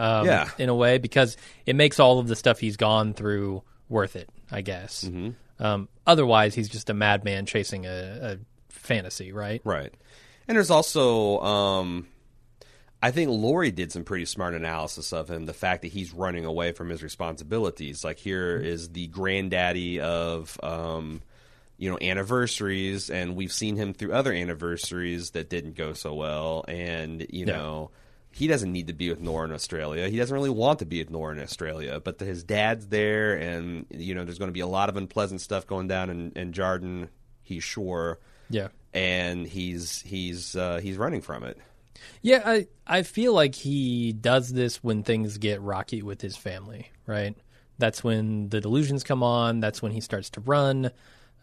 Um, 0.00 0.26
Yeah. 0.26 0.48
in 0.58 0.68
a 0.68 0.74
way, 0.76 0.98
because 0.98 1.36
it 1.66 1.74
makes 1.74 1.98
all 1.98 2.20
of 2.20 2.28
the 2.28 2.36
stuff 2.36 2.60
he's 2.60 2.76
gone 2.76 3.14
through 3.14 3.64
worth 3.88 4.14
it. 4.14 4.28
I 4.48 4.60
guess. 4.60 5.02
Mm-hmm. 5.02 5.30
Um, 5.64 5.88
otherwise, 6.06 6.54
he's 6.54 6.68
just 6.68 6.88
a 6.88 6.94
madman 6.94 7.46
chasing 7.46 7.84
a, 7.84 7.90
a 7.90 8.38
fantasy, 8.68 9.32
right? 9.32 9.60
Right. 9.64 9.92
And 10.46 10.56
there's 10.56 10.70
also, 10.70 11.40
um, 11.40 12.06
I 13.00 13.10
think 13.12 13.30
Lori 13.30 13.70
did 13.70 13.92
some 13.92 14.02
pretty 14.04 14.24
smart 14.24 14.54
analysis 14.54 15.12
of 15.12 15.28
him. 15.30 15.46
The 15.46 15.52
fact 15.54 15.82
that 15.82 15.92
he's 15.92 16.12
running 16.12 16.44
away 16.44 16.72
from 16.72 16.88
his 16.88 17.02
responsibilities. 17.02 18.02
Like 18.04 18.18
here 18.18 18.56
is 18.56 18.88
the 18.88 19.06
granddaddy 19.06 20.00
of, 20.00 20.58
um, 20.62 21.22
you 21.76 21.90
know, 21.90 21.98
anniversaries, 22.00 23.08
and 23.08 23.36
we've 23.36 23.52
seen 23.52 23.76
him 23.76 23.94
through 23.94 24.12
other 24.12 24.32
anniversaries 24.32 25.30
that 25.30 25.48
didn't 25.48 25.76
go 25.76 25.92
so 25.92 26.12
well. 26.14 26.64
And 26.66 27.20
you 27.30 27.46
Yeah. 27.46 27.56
know, 27.56 27.90
he 28.32 28.46
doesn't 28.48 28.72
need 28.72 28.88
to 28.88 28.92
be 28.92 29.10
with 29.10 29.20
Nora 29.20 29.46
in 29.46 29.52
Australia. 29.54 30.08
He 30.08 30.16
doesn't 30.16 30.34
really 30.34 30.50
want 30.50 30.80
to 30.80 30.86
be 30.86 30.98
with 30.98 31.10
Nora 31.10 31.34
in 31.34 31.40
Australia. 31.40 32.00
But 32.00 32.18
his 32.18 32.42
dad's 32.42 32.88
there, 32.88 33.34
and 33.36 33.86
you 33.90 34.14
know, 34.16 34.24
there's 34.24 34.38
going 34.38 34.48
to 34.50 34.52
be 34.52 34.60
a 34.60 34.66
lot 34.66 34.88
of 34.88 34.96
unpleasant 34.96 35.40
stuff 35.40 35.66
going 35.68 35.86
down 35.86 36.10
in, 36.10 36.32
in 36.34 36.52
Jarden. 36.52 37.08
He's 37.42 37.62
sure 37.64 38.18
Yeah. 38.50 38.68
and 38.92 39.46
he's 39.46 40.02
he's 40.02 40.56
uh, 40.56 40.80
he's 40.82 40.96
running 40.96 41.20
from 41.20 41.44
it. 41.44 41.58
Yeah, 42.22 42.42
I 42.44 42.66
I 42.86 43.02
feel 43.02 43.32
like 43.32 43.54
he 43.54 44.12
does 44.12 44.52
this 44.52 44.82
when 44.82 45.02
things 45.02 45.38
get 45.38 45.60
rocky 45.60 46.02
with 46.02 46.20
his 46.20 46.36
family, 46.36 46.90
right? 47.06 47.36
That's 47.78 48.02
when 48.02 48.48
the 48.48 48.60
delusions 48.60 49.04
come 49.04 49.22
on. 49.22 49.60
That's 49.60 49.80
when 49.80 49.92
he 49.92 50.00
starts 50.00 50.30
to 50.30 50.40
run. 50.40 50.90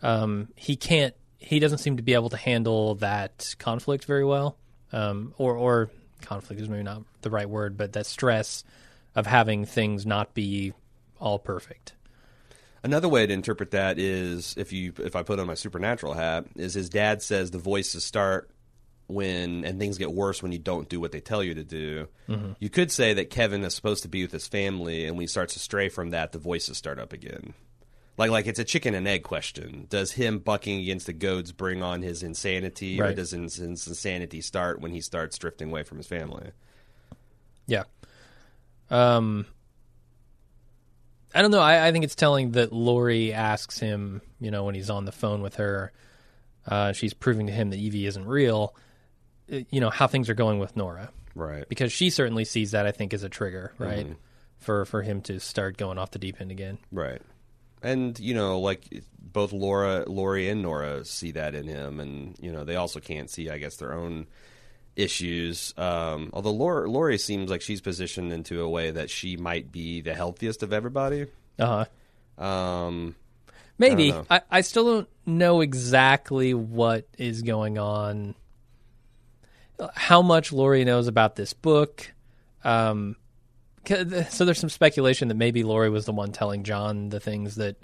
Um, 0.01 0.49
he 0.55 0.75
can't. 0.75 1.15
He 1.37 1.59
doesn't 1.59 1.77
seem 1.77 1.97
to 1.97 2.03
be 2.03 2.13
able 2.13 2.29
to 2.29 2.37
handle 2.37 2.95
that 2.95 3.55
conflict 3.59 4.05
very 4.05 4.25
well, 4.25 4.57
um, 4.91 5.33
or 5.37 5.55
or 5.55 5.89
conflict 6.21 6.61
is 6.61 6.69
maybe 6.69 6.83
not 6.83 7.03
the 7.21 7.29
right 7.29 7.49
word, 7.49 7.77
but 7.77 7.93
that 7.93 8.05
stress 8.05 8.63
of 9.15 9.25
having 9.25 9.65
things 9.65 10.05
not 10.05 10.33
be 10.33 10.73
all 11.19 11.39
perfect. 11.39 11.93
Another 12.83 13.09
way 13.09 13.25
to 13.25 13.33
interpret 13.33 13.71
that 13.71 13.97
is 13.97 14.53
if 14.57 14.71
you 14.71 14.93
if 14.99 15.15
I 15.15 15.23
put 15.23 15.39
on 15.39 15.47
my 15.47 15.55
supernatural 15.55 16.13
hat 16.13 16.45
is 16.55 16.75
his 16.75 16.89
dad 16.89 17.23
says 17.23 17.49
the 17.49 17.57
voices 17.57 18.03
start 18.03 18.49
when 19.07 19.65
and 19.65 19.79
things 19.79 19.97
get 19.97 20.11
worse 20.11 20.41
when 20.41 20.51
you 20.51 20.57
don't 20.57 20.89
do 20.89 20.99
what 20.99 21.11
they 21.11 21.19
tell 21.19 21.43
you 21.43 21.53
to 21.53 21.63
do. 21.63 22.07
You 22.59 22.69
could 22.69 22.91
say 22.91 23.13
that 23.13 23.29
Kevin 23.29 23.63
is 23.63 23.75
supposed 23.75 24.03
to 24.03 24.09
be 24.09 24.23
with 24.23 24.31
his 24.31 24.47
family 24.47 25.05
and 25.05 25.15
when 25.15 25.21
he 25.21 25.27
starts 25.27 25.53
to 25.53 25.59
stray 25.59 25.89
from 25.89 26.09
that 26.09 26.31
the 26.31 26.39
voices 26.39 26.77
start 26.77 26.99
up 26.99 27.13
again. 27.13 27.53
Like 28.17 28.31
like 28.31 28.47
it's 28.47 28.59
a 28.59 28.63
chicken 28.63 28.95
and 28.95 29.07
egg 29.07 29.23
question. 29.23 29.87
Does 29.89 30.13
him 30.13 30.39
bucking 30.39 30.79
against 30.79 31.05
the 31.05 31.13
goads 31.13 31.51
bring 31.51 31.83
on 31.83 32.01
his 32.01 32.23
insanity 32.23 32.99
or 32.99 33.13
does 33.13 33.31
his, 33.31 33.57
his 33.57 33.87
insanity 33.87 34.41
start 34.41 34.79
when 34.79 34.91
he 34.91 35.01
starts 35.01 35.37
drifting 35.37 35.69
away 35.69 35.83
from 35.83 35.97
his 35.97 36.07
family? 36.07 36.51
Yeah. 37.67 37.83
Um, 38.89 39.45
I 41.33 41.41
don't 41.41 41.51
know. 41.51 41.59
I, 41.59 41.87
I 41.87 41.91
think 41.91 42.05
it's 42.05 42.15
telling 42.15 42.51
that 42.51 42.71
Lori 42.71 43.33
asks 43.33 43.77
him, 43.79 44.21
you 44.39 44.51
know, 44.51 44.63
when 44.63 44.75
he's 44.75 44.89
on 44.89 45.03
the 45.03 45.11
phone 45.11 45.41
with 45.41 45.55
her, 45.55 45.91
uh, 46.65 46.93
she's 46.93 47.13
proving 47.13 47.47
to 47.47 47.53
him 47.53 47.71
that 47.71 47.77
Evie 47.77 48.05
isn't 48.05 48.25
real, 48.25 48.75
you 49.47 49.79
know, 49.79 49.89
how 49.89 50.07
things 50.07 50.29
are 50.29 50.33
going 50.33 50.59
with 50.59 50.75
Nora. 50.75 51.11
Right. 51.35 51.67
Because 51.67 51.91
she 51.91 52.09
certainly 52.09 52.45
sees 52.45 52.71
that, 52.71 52.85
I 52.85 52.91
think, 52.91 53.13
as 53.13 53.23
a 53.23 53.29
trigger, 53.29 53.73
right? 53.77 54.15
For, 54.57 54.85
for 54.85 55.01
him 55.01 55.21
to 55.23 55.39
start 55.39 55.77
going 55.77 55.97
off 55.97 56.11
the 56.11 56.19
deep 56.19 56.39
end 56.39 56.51
again. 56.51 56.79
Right. 56.91 57.21
And 57.83 58.19
you 58.19 58.33
know, 58.33 58.59
like 58.59 59.03
both 59.19 59.53
Laura, 59.53 60.05
Lori, 60.07 60.49
and 60.49 60.63
Nora 60.63 61.05
see 61.05 61.31
that 61.33 61.53
in 61.53 61.67
him, 61.67 61.99
and 61.99 62.35
you 62.39 62.51
know 62.51 62.63
they 62.63 62.77
also 62.77 62.99
can't 62.99 63.29
see, 63.29 63.49
I 63.49 63.59
guess, 63.59 63.75
their 63.75 63.93
own 63.93 64.25
issues. 64.95 65.73
Um, 65.77 66.31
although 66.33 66.51
Laura, 66.53 66.89
Lori 66.89 67.19
seems 67.19 67.51
like 67.51 67.61
she's 67.61 67.81
positioned 67.81 68.33
into 68.33 68.61
a 68.61 68.69
way 68.69 68.91
that 68.91 69.09
she 69.09 69.37
might 69.37 69.71
be 69.71 70.01
the 70.01 70.15
healthiest 70.15 70.63
of 70.63 70.73
everybody. 70.73 71.27
Uh 71.59 71.85
huh. 72.37 72.43
Um, 72.43 73.15
Maybe. 73.77 74.11
know. 74.11 74.25
I, 74.29 74.41
I, 74.49 74.61
still 74.61 74.85
don't 74.85 75.09
know 75.25 75.61
exactly 75.61 76.53
what 76.53 77.07
is 77.17 77.41
going 77.41 77.77
on. 77.77 78.35
How 79.93 80.21
much 80.21 80.51
Lori 80.51 80.85
knows 80.85 81.07
about 81.07 81.35
this 81.35 81.53
book. 81.53 82.11
Um, 82.63 83.15
so 84.29 84.45
there's 84.45 84.59
some 84.59 84.69
speculation 84.69 85.27
that 85.27 85.35
maybe 85.35 85.63
Lori 85.63 85.89
was 85.89 86.05
the 86.05 86.11
one 86.11 86.31
telling 86.31 86.63
John 86.63 87.09
the 87.09 87.19
things 87.19 87.55
that 87.55 87.75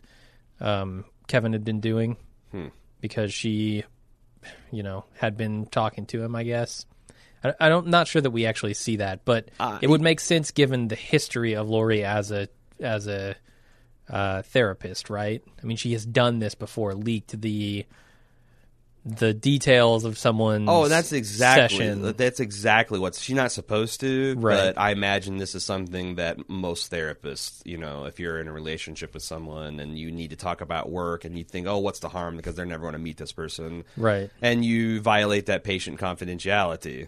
um, 0.60 1.06
Kevin 1.27 1.54
had 1.54 1.63
been 1.63 1.80
doing 1.80 2.17
because 2.99 3.34
she, 3.34 3.84
you 4.71 4.84
know, 4.84 5.06
had 5.13 5.38
been 5.38 5.65
talking 5.67 6.06
to 6.08 6.21
him. 6.23 6.36
I 6.36 6.43
guess. 6.43 6.86
I, 7.43 7.54
I 7.60 7.69
don't. 7.69 7.88
Not 7.88 8.08
sure 8.08 8.21
that 8.21 8.32
we 8.32 8.45
actually 8.45 8.73
see 8.73 8.97
that, 8.97 9.25
but 9.25 9.49
Uh, 9.60 9.80
it 9.82 9.89
would 9.89 10.01
make 10.01 10.19
sense 10.19 10.51
given 10.51 10.88
the 10.88 10.95
history 10.95 11.54
of 11.56 11.69
Lori 11.69 12.04
as 12.04 12.32
a 12.32 12.47
as 12.80 13.08
a 13.08 13.36
uh, 14.10 14.41
therapist, 14.41 15.10
right? 15.10 15.43
I 15.62 15.65
mean, 15.65 15.77
she 15.77 15.93
has 15.93 16.06
done 16.06 16.39
this 16.39 16.56
before, 16.56 16.93
leaked 16.93 17.39
the 17.39 17.86
the 19.03 19.33
details 19.33 20.05
of 20.05 20.17
someone's 20.17 20.69
oh, 20.69 20.87
that's 20.87 21.11
exactly 21.11 21.77
session. 21.77 22.13
that's 22.17 22.39
exactly 22.39 22.99
what 22.99 23.15
she's 23.15 23.35
not 23.35 23.51
supposed 23.51 23.99
to. 24.01 24.35
Right. 24.37 24.55
But 24.55 24.77
I 24.77 24.91
imagine 24.91 25.37
this 25.37 25.55
is 25.55 25.63
something 25.63 26.15
that 26.15 26.47
most 26.49 26.91
therapists, 26.91 27.61
you 27.65 27.77
know, 27.77 28.05
if 28.05 28.19
you're 28.19 28.39
in 28.39 28.47
a 28.47 28.53
relationship 28.53 29.13
with 29.13 29.23
someone 29.23 29.79
and 29.79 29.97
you 29.97 30.11
need 30.11 30.29
to 30.29 30.35
talk 30.35 30.61
about 30.61 30.89
work, 30.89 31.25
and 31.25 31.37
you 31.37 31.43
think, 31.43 31.67
oh, 31.67 31.79
what's 31.79 31.99
the 31.99 32.09
harm 32.09 32.37
because 32.37 32.55
they're 32.55 32.65
never 32.65 32.81
going 32.81 32.93
to 32.93 32.99
meet 32.99 33.17
this 33.17 33.31
person, 33.31 33.83
right. 33.97 34.29
and 34.41 34.63
you 34.63 35.01
violate 35.01 35.47
that 35.47 35.63
patient 35.63 35.99
confidentiality. 35.99 37.07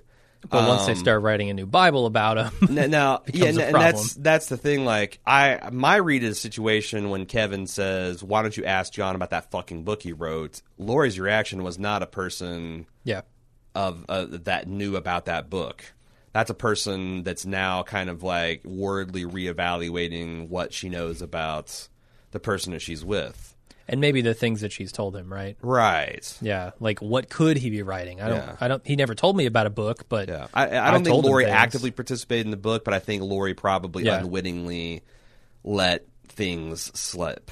But 0.49 0.67
once 0.67 0.85
they 0.85 0.91
Um, 0.93 0.97
start 0.97 1.21
writing 1.21 1.49
a 1.49 1.53
new 1.53 1.65
Bible 1.65 2.05
about 2.05 2.37
him, 2.37 2.77
N- 2.77 2.91
now, 2.91 3.23
yeah, 3.33 3.45
and 3.45 3.57
that's 3.57 4.13
that's 4.15 4.47
the 4.47 4.57
thing. 4.57 4.83
Like, 4.85 5.19
I 5.25 5.69
my 5.71 5.95
read 5.95 6.23
of 6.23 6.29
the 6.29 6.35
situation 6.35 7.09
when 7.09 7.25
Kevin 7.25 7.65
says, 7.67 8.23
"Why 8.23 8.41
don't 8.41 8.55
you 8.55 8.65
ask 8.65 8.91
John 8.91 9.15
about 9.15 9.29
that 9.29 9.51
fucking 9.51 9.83
book 9.83 10.03
he 10.03 10.11
wrote?" 10.11 10.61
Lori's 10.77 11.19
reaction 11.19 11.63
was 11.63 11.79
not 11.79 12.03
a 12.03 12.07
person 12.07 12.87
yeah, 13.03 13.21
of 13.73 14.05
uh, 14.09 14.25
that 14.29 14.67
knew 14.67 14.95
about 14.95 15.25
that 15.25 15.49
book. 15.49 15.83
That's 16.33 16.49
a 16.49 16.55
person 16.55 17.23
that's 17.23 17.45
now 17.45 17.83
kind 17.83 18.09
of 18.09 18.23
like 18.23 18.63
wordly 18.65 19.23
reevaluating 19.25 20.49
what 20.49 20.73
she 20.73 20.89
knows 20.89 21.21
about 21.21 21.87
the 22.31 22.39
person 22.39 22.73
that 22.73 22.81
she's 22.81 23.05
with. 23.05 23.52
And 23.87 23.99
maybe 24.01 24.21
the 24.21 24.33
things 24.33 24.61
that 24.61 24.71
she's 24.71 24.91
told 24.91 25.15
him, 25.15 25.31
right? 25.31 25.57
Right. 25.61 26.37
Yeah, 26.41 26.71
like 26.79 27.01
what 27.01 27.29
could 27.29 27.57
he 27.57 27.69
be 27.69 27.81
writing? 27.83 28.21
I 28.21 28.29
don't. 28.29 28.37
Yeah. 28.37 28.55
I 28.61 28.67
don't. 28.67 28.85
He 28.87 28.95
never 28.95 29.15
told 29.15 29.35
me 29.37 29.45
about 29.45 29.65
a 29.67 29.69
book, 29.69 30.05
but 30.09 30.29
Yeah, 30.29 30.47
I, 30.53 30.67
I 30.69 30.87
I 30.87 30.91
don't 30.91 31.03
think 31.03 31.23
Lori 31.23 31.45
actively 31.45 31.91
participated 31.91 32.45
in 32.47 32.51
the 32.51 32.57
book, 32.57 32.83
but 32.85 32.93
I 32.93 32.99
think 32.99 33.23
Lori 33.23 33.53
probably 33.53 34.05
Yeah. 34.05 34.19
unwittingly 34.19 35.01
let 35.63 36.05
things 36.27 36.91
slip. 36.99 37.51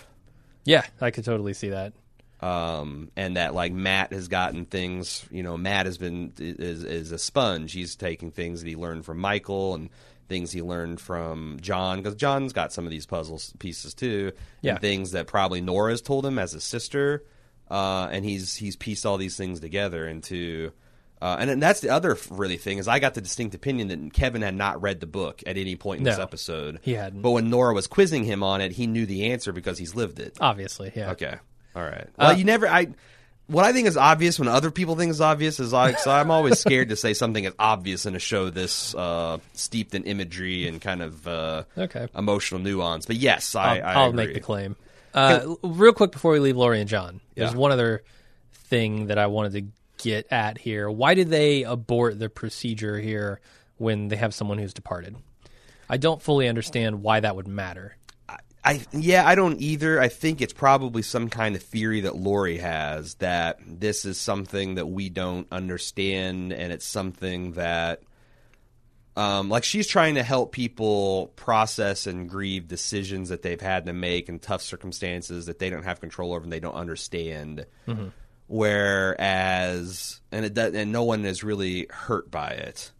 yeah, 0.65 0.85
I 0.99 1.11
could 1.11 1.23
totally 1.25 1.53
see 1.53 1.69
that. 1.69 1.93
um, 2.41 3.11
and 3.15 3.37
that 3.37 3.53
like 3.53 3.71
Matt 3.71 4.11
has 4.13 4.27
gotten 4.27 4.65
things. 4.65 5.23
You 5.31 5.43
know, 5.43 5.57
Matt 5.57 5.85
has 5.85 5.97
been 5.97 6.33
is 6.39 6.83
is 6.83 7.11
a 7.11 7.19
sponge. 7.19 7.71
He's 7.73 7.95
taking 7.95 8.31
things 8.31 8.61
that 8.61 8.67
he 8.67 8.75
learned 8.75 9.05
from 9.05 9.19
Michael 9.19 9.75
and 9.75 9.89
things 10.31 10.51
he 10.51 10.61
learned 10.61 10.99
from 11.01 11.57
John 11.61 11.97
because 11.99 12.15
John's 12.15 12.53
got 12.53 12.71
some 12.73 12.85
of 12.85 12.91
these 12.91 13.05
puzzle 13.05 13.39
pieces 13.59 13.93
too. 13.93 14.31
Yeah. 14.61 14.71
and 14.73 14.81
things 14.81 15.11
that 15.11 15.27
probably 15.27 15.59
Nora's 15.61 16.01
told 16.01 16.25
him 16.25 16.39
as 16.39 16.53
a 16.53 16.61
sister, 16.61 17.23
uh, 17.69 18.07
and 18.11 18.23
he's 18.25 18.55
he's 18.55 18.75
pieced 18.75 19.05
all 19.05 19.17
these 19.17 19.35
things 19.37 19.59
together 19.59 20.07
into. 20.07 20.71
Uh, 21.21 21.35
and 21.39 21.47
then 21.49 21.59
that's 21.59 21.81
the 21.81 21.89
other 21.89 22.17
really 22.31 22.57
thing 22.57 22.79
is 22.79 22.87
I 22.87 22.97
got 22.97 23.13
the 23.13 23.21
distinct 23.21 23.53
opinion 23.53 23.89
that 23.89 24.11
Kevin 24.13 24.41
had 24.41 24.55
not 24.55 24.81
read 24.81 25.01
the 25.01 25.05
book 25.05 25.43
at 25.45 25.55
any 25.55 25.75
point 25.75 25.99
in 25.99 26.03
this 26.05 26.17
episode. 26.17 26.79
he 26.81 26.93
hadn't. 26.93 27.21
But 27.21 27.29
when 27.29 27.51
Nora 27.51 27.75
was 27.75 27.85
quizzing 27.85 28.23
him 28.23 28.41
on 28.41 28.59
it, 28.61 28.71
he 28.71 28.87
knew 28.87 29.05
the 29.05 29.31
answer 29.31 29.51
because 29.51 29.77
he's 29.77 29.93
lived 29.93 30.19
it. 30.19 30.37
Obviously, 30.41 30.91
yeah. 30.95 31.11
Okay. 31.11 31.35
All 31.75 31.83
right. 31.83 32.07
Well, 32.17 32.31
Uh, 32.31 32.33
you 32.33 32.43
never. 32.43 32.67
I. 32.67 32.87
What 33.51 33.65
I 33.65 33.73
think 33.73 33.87
is 33.87 33.97
obvious 33.97 34.39
when 34.39 34.47
other 34.47 34.71
people 34.71 34.95
think 34.95 35.11
is 35.11 35.19
obvious 35.21 35.59
is 35.59 35.73
like. 35.73 35.99
So 35.99 36.09
I'm 36.09 36.31
always 36.31 36.59
scared 36.59 36.89
to 36.89 36.95
say 36.95 37.13
something 37.13 37.43
is 37.43 37.53
obvious 37.59 38.05
in 38.05 38.15
a 38.15 38.19
show 38.19 38.49
this 38.49 38.95
uh, 38.95 39.39
steeped 39.53 39.93
in 39.93 40.05
imagery 40.05 40.67
and 40.67 40.79
kind 40.79 41.01
of 41.01 41.27
uh, 41.27 41.63
Okay. 41.77 42.07
emotional 42.15 42.61
nuance. 42.61 43.05
But 43.05 43.17
yes, 43.17 43.53
I. 43.55 43.79
I'll, 43.79 43.85
I 43.85 43.93
I'll 44.03 44.13
make 44.13 44.33
the 44.33 44.39
claim. 44.39 44.75
Uh, 45.13 45.55
real 45.63 45.91
quick 45.93 46.11
before 46.13 46.31
we 46.31 46.39
leave 46.39 46.55
Lori 46.55 46.79
and 46.79 46.89
John, 46.89 47.19
there's 47.35 47.51
Yeah. 47.51 47.57
one 47.57 47.71
other 47.73 48.03
thing 48.53 49.07
that 49.07 49.17
I 49.17 49.27
wanted 49.27 49.51
to 49.53 50.03
get 50.03 50.31
at 50.31 50.57
here. 50.57 50.89
Why 50.89 51.13
did 51.13 51.29
they 51.29 51.63
abort 51.63 52.17
the 52.17 52.29
procedure 52.29 52.97
here 52.99 53.41
when 53.77 54.07
they 54.07 54.15
have 54.15 54.33
someone 54.33 54.57
who's 54.57 54.73
departed? 54.73 55.15
I 55.89 55.97
don't 55.97 56.21
fully 56.21 56.47
understand 56.47 57.03
why 57.03 57.19
that 57.19 57.35
would 57.35 57.49
matter. 57.49 57.97
I 58.63 58.81
yeah, 58.91 59.27
I 59.27 59.33
don't 59.35 59.59
either. 59.59 59.99
I 59.99 60.07
think 60.07 60.39
it's 60.39 60.53
probably 60.53 61.01
some 61.01 61.29
kind 61.29 61.55
of 61.55 61.63
theory 61.63 62.01
that 62.01 62.15
Lori 62.15 62.57
has 62.59 63.15
that 63.15 63.59
this 63.65 64.05
is 64.05 64.19
something 64.19 64.75
that 64.75 64.87
we 64.87 65.09
don't 65.09 65.47
understand, 65.51 66.53
and 66.53 66.71
it's 66.71 66.85
something 66.85 67.53
that, 67.53 68.03
um, 69.15 69.49
like 69.49 69.63
she's 69.63 69.87
trying 69.87 70.15
to 70.15 70.23
help 70.23 70.51
people 70.51 71.33
process 71.35 72.05
and 72.05 72.29
grieve 72.29 72.67
decisions 72.67 73.29
that 73.29 73.41
they've 73.41 73.59
had 73.59 73.87
to 73.87 73.93
make 73.93 74.29
in 74.29 74.37
tough 74.37 74.61
circumstances 74.61 75.47
that 75.47 75.57
they 75.57 75.71
don't 75.71 75.83
have 75.83 75.99
control 75.99 76.31
over 76.31 76.43
and 76.43 76.53
they 76.53 76.59
don't 76.59 76.75
understand. 76.75 77.65
Whereas, 78.45 80.19
and 80.31 80.45
it 80.45 80.53
does, 80.53 80.75
and 80.75 80.91
no 80.91 81.03
one 81.03 81.25
is 81.25 81.43
really 81.43 81.87
hurt 81.89 82.29
by 82.29 82.49
it. 82.49 82.91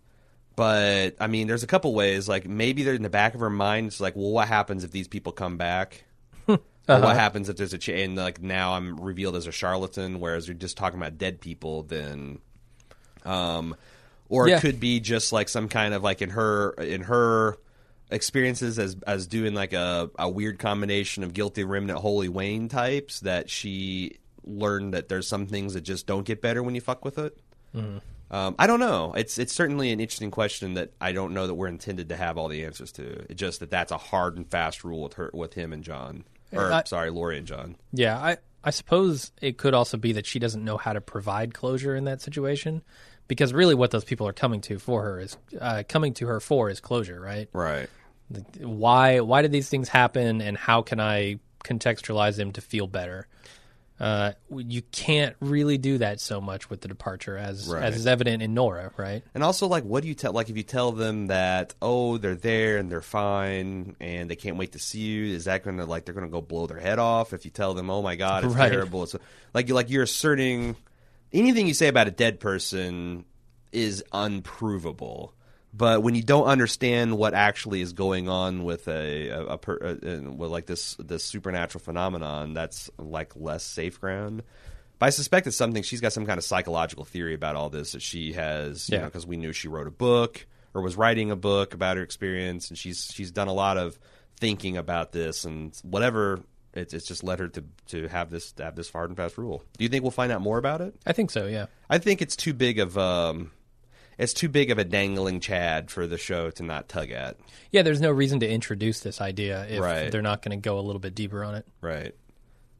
But 0.55 1.15
I 1.19 1.27
mean, 1.27 1.47
there's 1.47 1.63
a 1.63 1.67
couple 1.67 1.93
ways. 1.93 2.27
Like 2.27 2.47
maybe 2.47 2.83
they're 2.83 2.93
in 2.93 3.01
the 3.03 3.09
back 3.09 3.33
of 3.33 3.39
her 3.39 3.49
mind. 3.49 3.87
It's 3.87 3.99
like, 3.99 4.15
well, 4.15 4.31
what 4.31 4.47
happens 4.47 4.83
if 4.83 4.91
these 4.91 5.07
people 5.07 5.31
come 5.31 5.57
back? 5.57 6.03
Or 6.89 6.99
what 6.99 7.15
happens 7.15 7.47
if 7.47 7.57
there's 7.57 7.73
a 7.73 7.77
change? 7.77 8.01
And 8.01 8.15
like 8.17 8.41
now 8.41 8.73
I'm 8.73 8.99
revealed 8.99 9.35
as 9.35 9.45
a 9.47 9.51
charlatan, 9.51 10.19
whereas 10.19 10.47
you're 10.47 10.55
just 10.55 10.75
talking 10.77 10.99
about 10.99 11.17
dead 11.19 11.39
people. 11.39 11.83
Then, 11.83 12.39
um, 13.23 13.75
or 14.29 14.47
Yeah. 14.49 14.57
it 14.57 14.61
could 14.61 14.79
be 14.79 14.99
just 14.99 15.31
like 15.31 15.47
some 15.47 15.69
kind 15.69 15.93
of 15.93 16.03
like 16.03 16.21
in 16.23 16.31
her 16.31 16.71
in 16.71 17.01
her 17.03 17.57
experiences 18.09 18.79
as 18.79 18.97
as 19.07 19.27
doing 19.27 19.53
like 19.53 19.73
a, 19.73 20.09
a 20.17 20.27
weird 20.27 20.57
combination 20.59 21.23
of 21.23 21.33
guilty 21.33 21.63
remnant 21.63 21.99
holy 21.99 22.29
Wayne 22.29 22.67
types 22.67 23.19
that 23.21 23.49
she 23.49 24.17
learned 24.43 24.95
that 24.95 25.07
there's 25.07 25.27
some 25.27 25.45
things 25.45 25.75
that 25.75 25.81
just 25.81 26.07
don't 26.07 26.25
get 26.25 26.41
better 26.41 26.63
when 26.63 26.73
you 26.75 26.81
fuck 26.81 27.05
with 27.05 27.19
it. 27.19 27.37
Um, 28.31 28.55
I 28.57 28.65
don't 28.65 28.79
know. 28.79 29.13
It's 29.13 29.37
it's 29.37 29.51
certainly 29.53 29.91
an 29.91 29.99
interesting 29.99 30.31
question 30.31 30.75
that 30.75 30.93
I 31.01 31.11
don't 31.11 31.33
know 31.33 31.47
that 31.47 31.53
we're 31.53 31.67
intended 31.67 32.09
to 32.09 32.15
have 32.15 32.37
all 32.37 32.47
the 32.47 32.63
answers 32.63 32.93
to. 32.93 33.25
It's 33.29 33.35
just 33.39 33.59
that 33.59 33.69
that's 33.69 33.91
a 33.91 33.97
hard 33.97 34.37
and 34.37 34.49
fast 34.49 34.85
rule 34.85 35.03
with 35.03 35.15
her, 35.15 35.29
with 35.33 35.53
him 35.53 35.73
and 35.73 35.83
John, 35.83 36.23
or 36.53 36.71
I- 36.71 36.83
sorry, 36.85 37.09
Lori 37.09 37.37
and 37.37 37.45
John. 37.45 37.75
Yeah, 37.91 38.17
I 38.17 38.37
I 38.63 38.69
suppose 38.69 39.33
it 39.41 39.57
could 39.57 39.73
also 39.73 39.97
be 39.97 40.13
that 40.13 40.25
she 40.25 40.39
doesn't 40.39 40.63
know 40.63 40.77
how 40.77 40.93
to 40.93 41.01
provide 41.01 41.53
closure 41.53 41.93
in 41.93 42.05
that 42.05 42.21
situation, 42.21 42.83
because 43.27 43.51
really 43.51 43.75
what 43.75 43.91
those 43.91 44.05
people 44.05 44.25
are 44.29 44.33
coming 44.33 44.61
to 44.61 44.79
for 44.79 45.03
her 45.03 45.19
is 45.19 45.35
uh, 45.59 45.83
coming 45.89 46.13
to 46.13 46.27
her 46.27 46.39
for 46.39 46.69
is 46.69 46.79
closure, 46.79 47.19
right? 47.19 47.49
Right. 47.51 47.89
Why 48.59 49.19
why 49.19 49.41
did 49.41 49.51
these 49.51 49.67
things 49.67 49.89
happen, 49.89 50.39
and 50.39 50.57
how 50.57 50.83
can 50.83 51.01
I 51.01 51.39
contextualize 51.65 52.37
them 52.37 52.53
to 52.53 52.61
feel 52.61 52.87
better? 52.87 53.27
Uh, 54.01 54.31
you 54.49 54.81
can't 54.91 55.35
really 55.41 55.77
do 55.77 55.99
that 55.99 56.19
so 56.19 56.41
much 56.41 56.71
with 56.71 56.81
the 56.81 56.87
departure, 56.87 57.37
as 57.37 57.67
Right. 57.67 57.83
as 57.83 57.95
is 57.97 58.07
evident 58.07 58.41
in 58.41 58.55
Nora, 58.55 58.91
right? 58.97 59.21
And 59.35 59.43
also, 59.43 59.67
like, 59.67 59.83
what 59.83 60.01
do 60.01 60.09
you 60.09 60.15
tell? 60.15 60.33
Like, 60.33 60.49
if 60.49 60.57
you 60.57 60.63
tell 60.63 60.91
them 60.91 61.27
that, 61.27 61.75
oh, 61.83 62.17
they're 62.17 62.33
there 62.33 62.77
and 62.79 62.91
they're 62.91 63.01
fine 63.03 63.95
and 63.99 64.27
they 64.27 64.35
can't 64.35 64.57
wait 64.57 64.71
to 64.71 64.79
see 64.79 65.01
you, 65.01 65.35
is 65.35 65.45
that 65.45 65.63
going 65.63 65.77
to 65.77 65.85
like 65.85 66.05
they're 66.05 66.15
going 66.15 66.25
to 66.25 66.31
go 66.31 66.41
blow 66.41 66.65
their 66.65 66.79
head 66.79 66.97
off? 66.97 67.31
If 67.31 67.45
you 67.45 67.51
tell 67.51 67.75
them, 67.75 67.91
oh 67.91 68.01
my 68.01 68.15
god, 68.15 68.43
it's 68.43 68.55
Right. 68.55 68.71
terrible, 68.71 69.03
it's 69.03 69.15
like 69.53 69.69
like 69.69 69.91
you're 69.91 70.01
asserting 70.03 70.75
anything 71.31 71.67
you 71.67 71.75
say 71.75 71.87
about 71.87 72.07
a 72.07 72.11
dead 72.11 72.39
person 72.39 73.23
is 73.71 74.03
unprovable. 74.11 75.35
But 75.73 76.03
when 76.03 76.15
you 76.15 76.21
don't 76.23 76.47
understand 76.47 77.17
what 77.17 77.33
actually 77.33 77.81
is 77.81 77.93
going 77.93 78.27
on 78.27 78.63
with 78.65 78.87
a, 78.89 79.29
a, 79.29 79.45
a 79.45 79.57
per, 79.57 79.77
uh, 79.77 80.31
with 80.31 80.51
like 80.51 80.65
this 80.65 80.95
this 80.99 81.23
supernatural 81.23 81.81
phenomenon, 81.81 82.53
that's 82.53 82.89
like 82.97 83.33
less 83.35 83.63
safe 83.63 83.99
ground. 84.01 84.43
But 84.99 85.05
I 85.07 85.09
suspect 85.11 85.47
it's 85.47 85.55
something 85.55 85.81
she's 85.81 86.01
got 86.01 86.13
some 86.13 86.25
kind 86.25 86.37
of 86.37 86.43
psychological 86.43 87.05
theory 87.05 87.33
about 87.33 87.55
all 87.55 87.69
this 87.69 87.93
that 87.93 88.01
she 88.01 88.33
has, 88.33 88.89
you 88.89 88.95
Yeah. 88.95 89.01
know, 89.03 89.07
because 89.07 89.25
we 89.25 89.37
knew 89.37 89.53
she 89.53 89.67
wrote 89.69 89.87
a 89.87 89.91
book 89.91 90.45
or 90.73 90.81
was 90.81 90.95
writing 90.97 91.31
a 91.31 91.35
book 91.35 91.73
about 91.73 91.97
her 91.97 92.03
experience, 92.03 92.69
and 92.69 92.77
she's 92.77 93.09
she's 93.13 93.31
done 93.31 93.47
a 93.47 93.53
lot 93.53 93.77
of 93.77 93.97
thinking 94.39 94.75
about 94.77 95.11
this 95.13 95.45
and 95.45 95.73
whatever. 95.83 96.41
It's, 96.73 96.93
it's 96.93 97.05
just 97.07 97.23
led 97.23 97.39
her 97.39 97.47
to 97.47 97.63
to 97.87 98.07
have 98.09 98.29
this 98.29 98.51
to 98.53 98.63
have 98.65 98.75
this 98.75 98.89
hard 98.91 99.09
and 99.09 99.17
fast 99.17 99.37
rule. 99.37 99.63
Do 99.77 99.83
you 99.85 99.89
think 99.89 100.03
we'll 100.03 100.11
find 100.11 100.31
out 100.31 100.41
more 100.41 100.57
about 100.57 100.81
it? 100.81 100.95
I 101.05 101.13
think 101.13 101.31
so. 101.31 101.47
Yeah. 101.47 101.65
I 101.89 101.97
think 101.97 102.21
it's 102.21 102.35
too 102.35 102.53
big 102.53 102.79
of 102.79 102.97
um, 102.97 103.51
it's 104.17 104.33
too 104.33 104.49
big 104.49 104.71
of 104.71 104.77
a 104.77 104.83
dangling 104.83 105.39
Chad 105.39 105.89
for 105.91 106.07
the 106.07 106.17
show 106.17 106.49
to 106.51 106.63
not 106.63 106.87
tug 106.89 107.11
at. 107.11 107.37
Yeah, 107.71 107.81
there's 107.81 108.01
no 108.01 108.11
reason 108.11 108.39
to 108.41 108.49
introduce 108.49 108.99
this 108.99 109.21
idea 109.21 109.65
if 109.69 109.79
Right. 109.79 110.11
they're 110.11 110.21
not 110.21 110.41
going 110.41 110.51
to 110.59 110.61
go 110.63 110.77
a 110.77 110.81
little 110.81 110.99
bit 110.99 111.15
deeper 111.15 111.43
on 111.43 111.55
it. 111.55 111.65
Right. 111.81 112.13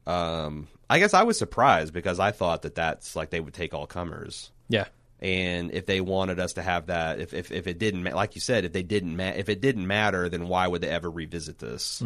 Um, 0.06 0.68
I 0.90 0.98
guess 0.98 1.14
I 1.14 1.22
was 1.22 1.38
surprised 1.38 1.92
because 1.92 2.18
I 2.20 2.30
thought 2.32 2.62
that 2.62 2.74
that's 2.74 3.14
like 3.16 3.30
they 3.30 3.40
would 3.40 3.54
take 3.54 3.72
all 3.74 3.86
comers. 3.86 4.50
Yeah. 4.68 4.86
And 5.20 5.70
if 5.70 5.86
they 5.86 6.00
wanted 6.00 6.40
us 6.40 6.54
to 6.54 6.62
have 6.62 6.86
that, 6.86 7.20
if 7.20 7.32
if, 7.32 7.52
if 7.52 7.66
it 7.68 7.78
didn't, 7.78 8.02
ma- 8.02 8.10
like 8.16 8.34
you 8.34 8.40
said, 8.40 8.64
if 8.64 8.72
they 8.72 8.82
didn't, 8.82 9.16
ma- 9.16 9.32
if 9.36 9.48
it 9.48 9.60
didn't 9.60 9.86
matter, 9.86 10.28
then 10.28 10.48
why 10.48 10.66
would 10.66 10.80
they 10.80 10.88
ever 10.88 11.08
revisit 11.08 11.58
this? 11.60 12.02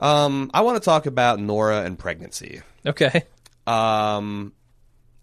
Um, 0.00 0.50
I 0.52 0.60
want 0.62 0.76
to 0.82 0.84
talk 0.84 1.06
about 1.06 1.38
Nora 1.40 1.82
and 1.84 1.98
pregnancy. 1.98 2.60
Okay. 2.84 3.24
Um, 3.66 4.52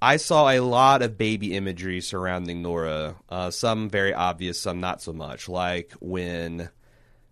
I 0.02 0.18
saw 0.18 0.50
a 0.50 0.60
lot 0.62 1.02
of 1.02 1.18
baby 1.18 1.56
imagery 1.56 2.02
surrounding 2.02 2.62
Nora. 2.62 3.16
Uh, 3.28 3.52
some 3.52 3.90
very 3.90 4.14
obvious, 4.14 4.60
some 4.60 4.80
not 4.80 5.02
so 5.02 5.12
much. 5.14 5.50
Like 5.50 5.94
when, 6.00 6.70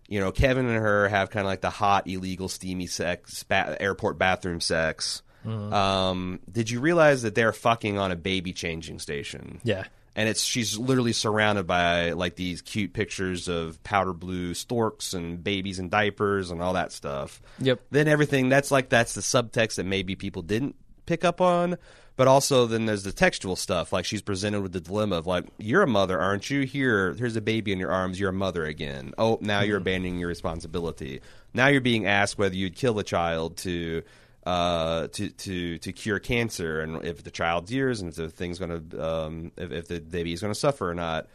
you 0.08 0.20
know, 0.20 0.32
Kevin 0.32 0.66
and 0.66 0.76
her 0.76 1.08
have 1.08 1.30
kind 1.30 1.46
of 1.46 1.50
like 1.50 1.62
the 1.62 1.70
hot, 1.70 2.06
illegal, 2.06 2.48
steamy 2.48 2.86
sex, 2.86 3.42
ba- 3.44 3.76
airport 3.80 4.18
bathroom 4.18 4.60
sex. 4.60 5.22
Um, 5.46 6.40
did 6.50 6.68
you 6.68 6.80
realize 6.80 7.22
that 7.22 7.34
they're 7.34 7.54
fucking 7.54 7.96
on 7.96 8.12
a 8.12 8.16
baby 8.16 8.52
changing 8.52 8.98
station? 8.98 9.60
Yeah. 9.64 9.84
and 10.14 10.28
it's 10.28 10.42
she's 10.42 10.76
literally 10.76 11.14
surrounded 11.14 11.66
by 11.66 12.10
like 12.12 12.36
these 12.36 12.60
cute 12.60 12.92
pictures 12.92 13.48
of 13.48 13.82
powder 13.82 14.12
blue 14.12 14.52
storks 14.52 15.14
and 15.14 15.42
babies 15.42 15.78
in 15.78 15.88
diapers 15.88 16.50
and 16.50 16.60
all 16.60 16.74
that 16.74 16.92
stuff. 16.92 17.40
Yep. 17.60 17.80
Then 17.90 18.08
everything 18.08 18.50
that's 18.50 18.70
like 18.70 18.90
that's 18.90 19.14
the 19.14 19.22
subtext 19.22 19.76
that 19.76 19.86
maybe 19.86 20.16
people 20.16 20.42
didn't 20.42 20.74
pick 21.08 21.24
up 21.24 21.40
on. 21.40 21.76
But 22.16 22.26
also 22.26 22.66
then 22.66 22.86
there's 22.86 23.04
the 23.04 23.12
textual 23.12 23.54
stuff. 23.54 23.92
Like 23.92 24.04
she's 24.04 24.22
presented 24.22 24.60
with 24.60 24.72
the 24.72 24.80
dilemma 24.80 25.16
of 25.16 25.26
like, 25.26 25.44
You're 25.56 25.82
a 25.82 25.86
mother, 25.86 26.18
aren't 26.18 26.50
you? 26.50 26.62
Here, 26.62 27.14
here's 27.14 27.36
a 27.36 27.40
baby 27.40 27.72
in 27.72 27.78
your 27.78 27.92
arms, 27.92 28.18
you're 28.18 28.30
a 28.30 28.32
mother 28.32 28.64
again. 28.64 29.12
Oh, 29.16 29.38
now 29.40 29.60
you're 29.60 29.78
abandoning 29.78 30.18
your 30.18 30.28
responsibility. 30.28 31.20
Now 31.54 31.68
you're 31.68 31.80
being 31.80 32.06
asked 32.06 32.36
whether 32.36 32.56
you'd 32.56 32.74
kill 32.74 32.98
a 32.98 33.04
child 33.04 33.56
to 33.58 34.02
uh, 34.48 35.08
to 35.08 35.28
to 35.28 35.78
to 35.78 35.92
cure 35.92 36.18
cancer, 36.18 36.80
and 36.80 37.04
if 37.04 37.22
the 37.22 37.30
child's 37.30 37.70
years, 37.70 38.00
and 38.00 38.08
if 38.08 38.16
the 38.16 38.30
thing's 38.30 38.58
going 38.58 38.88
to, 38.90 39.06
um, 39.06 39.52
if, 39.58 39.70
if 39.70 39.88
the 39.88 40.00
baby 40.00 40.32
is 40.32 40.40
going 40.40 40.52
to 40.52 40.58
suffer 40.58 40.90
or 40.90 40.94
not. 40.94 41.28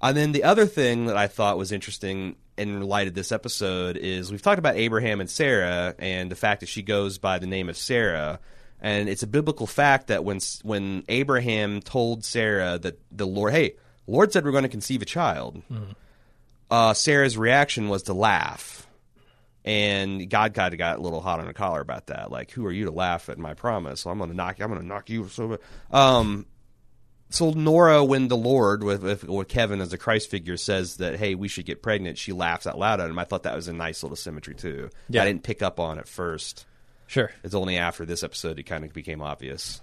And 0.00 0.16
then 0.16 0.32
the 0.32 0.44
other 0.44 0.66
thing 0.66 1.06
that 1.06 1.16
I 1.16 1.26
thought 1.26 1.58
was 1.58 1.72
interesting 1.72 2.36
in 2.56 2.80
light 2.80 3.08
of 3.08 3.14
this 3.14 3.32
episode 3.32 3.96
is 3.96 4.30
we've 4.30 4.40
talked 4.40 4.58
about 4.58 4.76
Abraham 4.76 5.20
and 5.20 5.28
Sarah, 5.28 5.94
and 5.98 6.30
the 6.30 6.36
fact 6.36 6.60
that 6.60 6.68
she 6.68 6.82
goes 6.82 7.18
by 7.18 7.38
the 7.38 7.46
name 7.46 7.68
of 7.68 7.76
Sarah, 7.76 8.38
and 8.80 9.08
it's 9.08 9.22
a 9.22 9.26
biblical 9.26 9.66
fact 9.66 10.08
that 10.08 10.24
when 10.24 10.40
when 10.62 11.04
Abraham 11.08 11.80
told 11.80 12.24
Sarah 12.24 12.78
that 12.78 13.00
the 13.10 13.26
Lord, 13.26 13.52
hey, 13.52 13.74
Lord 14.06 14.32
said 14.32 14.44
we're 14.44 14.52
going 14.52 14.62
to 14.62 14.68
conceive 14.68 15.02
a 15.02 15.06
child, 15.06 15.62
uh, 16.70 16.94
Sarah's 16.94 17.36
reaction 17.36 17.88
was 17.88 18.04
to 18.04 18.14
laugh. 18.14 18.86
And 19.62 20.30
God 20.30 20.54
kind 20.54 20.72
of 20.72 20.78
got 20.78 20.98
a 20.98 21.02
little 21.02 21.20
hot 21.20 21.38
on 21.38 21.46
the 21.46 21.52
collar 21.52 21.82
about 21.82 22.06
that. 22.06 22.30
Like, 22.32 22.50
who 22.50 22.64
are 22.64 22.72
you 22.72 22.86
to 22.86 22.90
laugh 22.90 23.28
at 23.28 23.38
my 23.38 23.52
promise? 23.52 24.06
I'm 24.06 24.16
going 24.16 24.30
to 24.30 24.36
knock. 24.36 24.58
You 24.58 24.64
I'm 24.64 24.70
going 24.70 24.80
to 24.80 24.86
knock 24.86 25.10
you 25.10 25.28
so. 25.28 25.58
Um, 25.90 26.46
so 27.28 27.50
Nora, 27.50 28.02
when 28.02 28.28
the 28.28 28.36
Lord 28.36 28.82
with, 28.82 29.02
with 29.02 29.24
with 29.24 29.48
Kevin 29.48 29.80
as 29.80 29.92
a 29.92 29.98
Christ 29.98 30.30
figure 30.30 30.56
says 30.56 30.96
that, 30.96 31.16
hey, 31.16 31.34
we 31.34 31.46
should 31.46 31.66
get 31.66 31.82
pregnant, 31.82 32.18
she 32.18 32.32
laughs 32.32 32.66
out 32.66 32.78
loud 32.78 33.00
at 33.00 33.10
him. 33.10 33.18
I 33.18 33.24
thought 33.24 33.44
that 33.44 33.54
was 33.54 33.68
a 33.68 33.72
nice 33.72 34.02
little 34.02 34.16
symmetry 34.16 34.54
too. 34.54 34.90
Yeah. 35.08 35.22
I 35.22 35.26
didn't 35.26 35.44
pick 35.44 35.62
up 35.62 35.78
on 35.78 35.98
at 35.98 36.08
first. 36.08 36.66
Sure. 37.10 37.32
It's 37.42 37.56
only 37.56 37.76
after 37.76 38.06
this 38.06 38.22
episode 38.22 38.60
it 38.60 38.62
kind 38.62 38.84
of 38.84 38.92
became 38.92 39.20
obvious. 39.20 39.80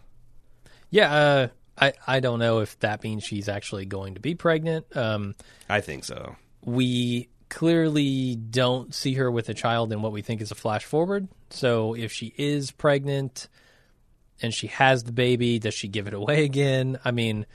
Yeah. 0.89 1.13
Uh, 1.13 1.47
I 1.77 1.93
I 2.07 2.19
don't 2.21 2.39
know 2.39 2.59
if 2.59 2.79
that 2.79 3.03
means 3.03 3.25
she's 3.25 3.49
actually 3.49 3.85
going 3.85 4.13
to 4.13 4.21
be 4.21 4.33
pregnant. 4.33 4.85
Um, 4.95 5.35
I 5.67 5.81
think 5.81 6.05
so. 6.05 6.37
we 6.63 7.27
clearly 7.49 8.35
don't 8.37 8.93
see 8.95 9.15
her 9.15 9.29
with 9.29 9.49
a 9.49 9.53
child 9.53 9.91
in 9.91 10.01
what 10.01 10.13
we 10.13 10.21
think 10.21 10.39
is 10.41 10.51
a 10.51 10.55
flash 10.55 10.85
forward. 10.85 11.27
So 11.49 11.95
if 11.95 12.13
she 12.13 12.33
is 12.37 12.71
pregnant 12.71 13.49
and 14.41 14.53
she 14.53 14.67
has 14.67 15.03
the 15.03 15.11
baby, 15.11 15.59
does 15.59 15.73
she 15.73 15.89
give 15.89 16.07
it 16.07 16.13
away 16.13 16.45
again? 16.45 16.97
I 17.03 17.11
mean, 17.11 17.45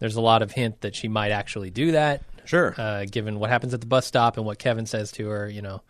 there's 0.00 0.16
a 0.16 0.20
lot 0.20 0.42
of 0.42 0.50
hint 0.50 0.80
that 0.80 0.96
she 0.96 1.06
might 1.06 1.30
actually 1.30 1.70
do 1.70 1.92
that. 1.92 2.22
Sure. 2.46 2.74
Uh, 2.76 3.04
given 3.08 3.38
what 3.38 3.50
happens 3.50 3.74
at 3.74 3.80
the 3.80 3.86
bus 3.86 4.06
stop 4.06 4.36
and 4.36 4.44
what 4.46 4.58
Kevin 4.58 4.86
says 4.86 5.12
to 5.12 5.28
her, 5.28 5.48
you 5.48 5.62
know, 5.62 5.82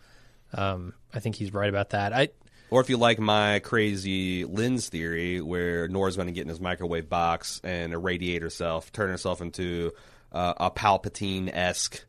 um, 0.53 0.93
I 1.11 1.19
think 1.19 1.35
he's 1.35 1.53
right 1.53 1.69
about 1.69 1.91
that. 1.91 2.13
I 2.13 2.29
Or 2.71 2.79
if 2.79 2.89
you 2.89 2.97
like 2.97 3.19
my 3.19 3.59
crazy 3.59 4.45
lens 4.45 4.87
theory, 4.87 5.41
where 5.41 5.89
Nora's 5.89 6.15
going 6.15 6.29
to 6.29 6.31
get 6.31 6.43
in 6.43 6.47
his 6.47 6.61
microwave 6.61 7.09
box 7.09 7.59
and 7.63 7.93
irradiate 7.93 8.41
herself, 8.41 8.91
turn 8.93 9.09
herself 9.09 9.41
into 9.41 9.91
uh, 10.31 10.53
a 10.57 10.71
Palpatine 10.71 11.53
esque 11.53 12.03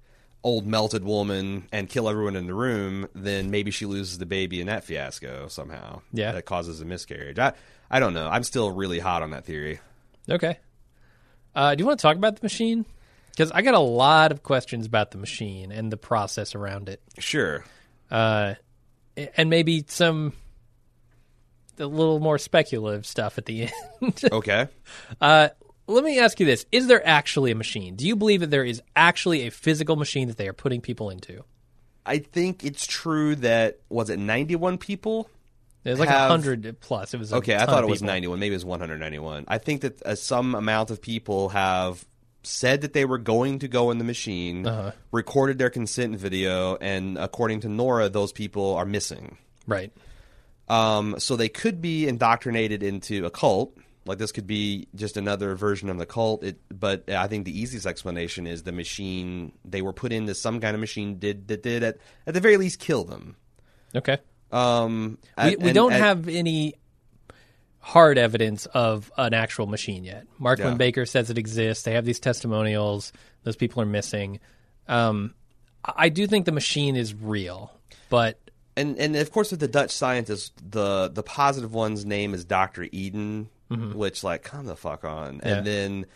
old 0.45 0.67
melted 0.67 1.05
woman 1.05 1.69
and 1.73 1.89
kill 1.89 2.09
everyone 2.09 2.37
in 2.37 2.47
the 2.47 2.55
room, 2.55 3.09
then 3.15 3.51
maybe 3.51 3.71
she 3.71 3.87
loses 3.87 4.19
the 4.19 4.27
baby 4.27 4.61
in 4.61 4.69
that 4.69 4.85
fiasco 4.85 5.49
somehow. 5.49 6.01
Yeah. 6.13 6.33
That 6.33 6.45
causes 6.45 6.81
a 6.81 6.85
miscarriage. 6.85 7.39
I, 7.39 7.53
I 7.91 8.01
don't 8.01 8.15
know. 8.15 8.29
I'm 8.29 8.45
still 8.45 8.71
really 8.71 8.99
hot 8.99 9.23
on 9.23 9.31
that 9.31 9.45
theory. 9.45 9.81
Okay. 10.29 10.59
Uh, 11.55 11.75
do 11.75 11.83
you 11.83 11.87
want 11.87 11.99
to 11.99 12.03
talk 12.03 12.17
about 12.17 12.37
the 12.37 12.45
machine? 12.45 12.85
Because 13.31 13.51
I 13.51 13.63
got 13.63 13.75
a 13.75 13.81
lot 13.81 14.31
of 14.31 14.43
questions 14.43 14.87
about 14.87 15.11
the 15.11 15.19
machine 15.19 15.73
and 15.73 15.91
the 15.91 15.97
process 15.97 16.55
around 16.55 16.89
it. 16.89 17.01
Sure. 17.19 17.65
Uh, 18.11 18.55
and 19.37 19.51
maybe 19.51 19.85
some 19.89 20.33
a 21.79 21.87
little 21.87 22.21
more 22.21 22.39
speculative 22.39 23.07
stuff 23.07 23.39
at 23.39 23.47
the 23.47 23.63
end. 24.03 24.23
Okay. 24.33 24.69
uh, 25.21 25.49
let 25.87 26.05
me 26.05 26.19
ask 26.19 26.39
you 26.41 26.47
this: 26.47 26.65
Is 26.73 26.87
there 26.87 27.07
actually 27.07 27.51
a 27.51 27.55
machine? 27.55 27.97
Do 27.97 28.07
you 28.07 28.17
believe 28.17 28.41
that 28.41 28.51
there 28.51 28.65
is 28.65 28.83
actually 28.97 29.47
a 29.47 29.51
physical 29.51 29.97
machine 29.97 30.29
that 30.29 30.37
they 30.37 30.49
are 30.49 30.53
putting 30.53 30.81
people 30.81 31.11
into? 31.11 31.45
I 32.05 32.19
think 32.19 32.65
it's 32.65 32.87
true 32.87 33.37
that 33.37 33.79
was 33.89 34.11
it 34.11 34.19
91 34.19 34.79
people? 34.79 35.29
It 35.85 35.91
was 35.91 35.99
like 36.01 36.09
a 36.09 36.13
Have- 36.13 36.31
hundred 36.31 36.81
plus. 36.81 37.15
It 37.15 37.19
was 37.19 37.33
Okay, 37.33 37.57
I 37.57 37.67
thought 37.67 37.83
it 37.85 37.89
was 37.91 37.99
people. 38.01 38.13
91. 38.15 38.39
Maybe 38.39 38.55
it 38.55 38.57
was 38.57 38.65
191. 38.65 39.45
I 39.49 39.59
think 39.59 39.81
that 39.83 40.03
uh, 40.03 40.15
some 40.15 40.55
amount 40.55 40.91
of 40.91 41.01
people 41.03 41.49
have 41.51 42.05
said 42.45 42.81
that 42.83 42.93
they 42.93 43.05
were 43.05 43.19
going 43.19 43.59
to 43.61 43.69
go 43.69 43.91
in 43.93 43.99
the 43.99 44.05
machine, 44.05 44.67
Uh-huh. 44.67 44.93
recorded 45.13 45.59
their 45.59 45.71
consent 45.71 46.17
video, 46.17 46.77
and 46.81 47.17
according 47.19 47.61
to 47.61 47.69
Nora, 47.69 48.09
those 48.09 48.33
people 48.33 48.75
are 48.75 48.85
missing. 48.85 49.37
Right. 49.67 49.93
Um, 50.69 51.17
so 51.19 51.37
they 51.37 51.49
could 51.49 51.81
be 51.81 52.07
indoctrinated 52.09 52.83
into 52.83 53.27
a 53.27 53.31
cult. 53.31 53.77
Like 54.05 54.19
this 54.19 54.33
could 54.33 54.47
be 54.47 54.89
just 54.95 55.17
another 55.17 55.55
version 55.55 55.89
of 55.89 55.99
the 55.99 56.07
cult. 56.07 56.43
It, 56.43 56.59
but 56.69 57.09
I 57.11 57.27
think 57.29 57.45
the 57.45 57.57
easiest 57.59 57.87
explanation 57.87 58.47
is 58.47 58.63
the 58.65 58.73
machine 58.73 59.53
they 59.65 59.83
were 59.83 59.93
put 59.93 60.13
into 60.13 60.35
some 60.35 60.61
kind 60.61 60.75
of 60.75 60.81
machine 60.81 61.19
did 61.19 61.49
that 61.49 61.63
did 61.63 61.83
at 61.85 61.99
at 62.27 62.35
the 62.35 62.41
very 62.41 62.57
least 62.57 62.81
kill 62.81 63.05
them. 63.05 63.37
Okay. 63.95 64.19
Um, 64.51 65.19
We, 65.39 65.55
and- 65.55 65.63
we 65.63 65.73
don't 65.73 65.93
and- 65.93 66.03
have 66.03 66.29
any 66.29 66.75
hard 67.79 68.17
evidence 68.17 68.67
of 68.67 69.11
an 69.19 69.35
actual 69.35 69.67
machine 69.67 70.05
yet. 70.05 70.27
Mark 70.39 70.61
Linn 70.61 70.69
Yeah. 70.69 70.75
Baker 70.77 71.05
says 71.07 71.31
it 71.31 71.39
exists. 71.39 71.83
They 71.85 71.93
have 71.95 72.05
these 72.05 72.21
testimonials. 72.21 73.13
Those 73.43 73.57
people 73.57 73.83
are 73.83 73.87
missing. 73.87 74.39
Um, 74.89 75.35
I 75.85 76.09
do 76.09 76.27
think 76.29 76.47
the 76.47 76.53
machine 76.53 76.95
is 76.97 77.13
real, 77.13 77.73
but 78.09 78.39
and 78.77 78.97
and 78.99 79.17
of 79.17 79.31
course 79.31 79.51
with 79.51 79.61
the 79.61 79.69
Dutch 79.69 79.91
scientist, 79.91 80.53
the 80.71 81.11
the 81.13 81.23
positive 81.23 81.73
one's 81.75 82.05
name 82.05 82.35
is 82.35 82.45
Doctor 82.45 82.87
Eden, 82.93 83.49
which 83.69 84.23
like 84.23 84.43
come 84.43 84.67
the 84.67 84.77
fuck 84.77 85.05
on. 85.05 85.39
Mm-hmm. 85.39 85.49
Yeah. 85.49 85.55
And 85.57 85.67
then 85.67 86.07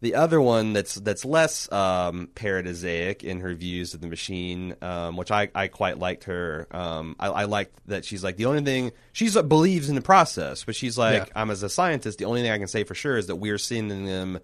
the 0.00 0.14
other 0.14 0.40
one 0.40 0.74
that's 0.74 0.94
that's 0.94 1.24
less 1.24 1.70
um, 1.72 2.28
paradisiac 2.34 3.24
in 3.24 3.40
her 3.40 3.52
views 3.54 3.94
of 3.94 4.00
the 4.00 4.06
machine, 4.06 4.76
um, 4.80 5.16
which 5.16 5.30
I, 5.30 5.48
I 5.54 5.66
quite 5.68 5.98
liked 5.98 6.24
her. 6.24 6.68
Um, 6.70 7.16
I, 7.18 7.28
I 7.28 7.44
liked 7.44 7.74
that 7.86 8.04
she's 8.04 8.22
like 8.22 8.36
the 8.36 8.46
only 8.46 8.62
thing 8.62 8.92
she's 9.12 9.36
uh, 9.36 9.42
believes 9.42 9.88
in 9.88 9.94
the 9.96 10.00
process, 10.00 10.64
but 10.64 10.76
she's 10.76 10.96
like 10.96 11.26
Yeah. 11.26 11.32
I'm 11.34 11.50
as 11.50 11.62
a 11.62 11.68
scientist, 11.68 12.18
the 12.18 12.26
only 12.26 12.42
thing 12.42 12.52
I 12.52 12.58
can 12.58 12.68
say 12.68 12.84
for 12.84 12.94
sure 12.94 13.16
is 13.16 13.26
that 13.26 13.36
we're 13.36 13.58
sending 13.58 14.04
them 14.04 14.38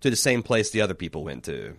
to 0.00 0.10
the 0.10 0.16
same 0.16 0.42
place 0.42 0.70
the 0.70 0.82
other 0.82 0.94
people 0.94 1.24
went 1.24 1.44
to. 1.44 1.76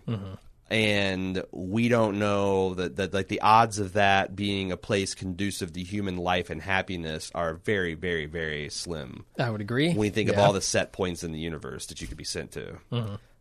And 0.68 1.44
we 1.52 1.88
don't 1.88 2.18
know 2.18 2.74
that, 2.74 2.96
that 2.96 3.14
like 3.14 3.28
the 3.28 3.40
odds 3.40 3.78
of 3.78 3.92
that 3.92 4.34
being 4.34 4.72
a 4.72 4.76
place 4.76 5.14
conducive 5.14 5.72
to 5.74 5.82
human 5.82 6.16
life 6.16 6.50
and 6.50 6.60
happiness 6.60 7.30
are 7.34 7.54
very, 7.54 7.94
very, 7.94 8.26
very 8.26 8.68
slim 8.68 9.24
I 9.38 9.48
would 9.48 9.60
agree. 9.60 9.92
when 9.92 10.06
you 10.06 10.10
think 10.10 10.28
of 10.28 10.38
all 10.38 10.52
the 10.52 10.60
set 10.60 10.92
points 10.92 11.22
in 11.22 11.30
the 11.30 11.38
universe 11.38 11.86
that 11.86 12.00
you 12.00 12.08
could 12.08 12.16
be 12.16 12.24
sent 12.24 12.52
to. 12.52 12.78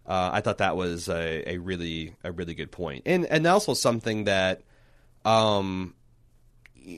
Uh, 0.08 0.30
I 0.34 0.42
thought 0.42 0.60
that 0.60 0.78
was 0.78 1.10
a, 1.10 1.54
a 1.54 1.58
really 1.58 2.14
a 2.24 2.32
really 2.32 2.54
good 2.54 2.72
point. 2.72 3.06
point, 3.06 3.08
and 3.08 3.26
and 3.26 3.48
also 3.48 3.74
something 3.74 4.26
that 4.26 4.62
um 5.24 5.96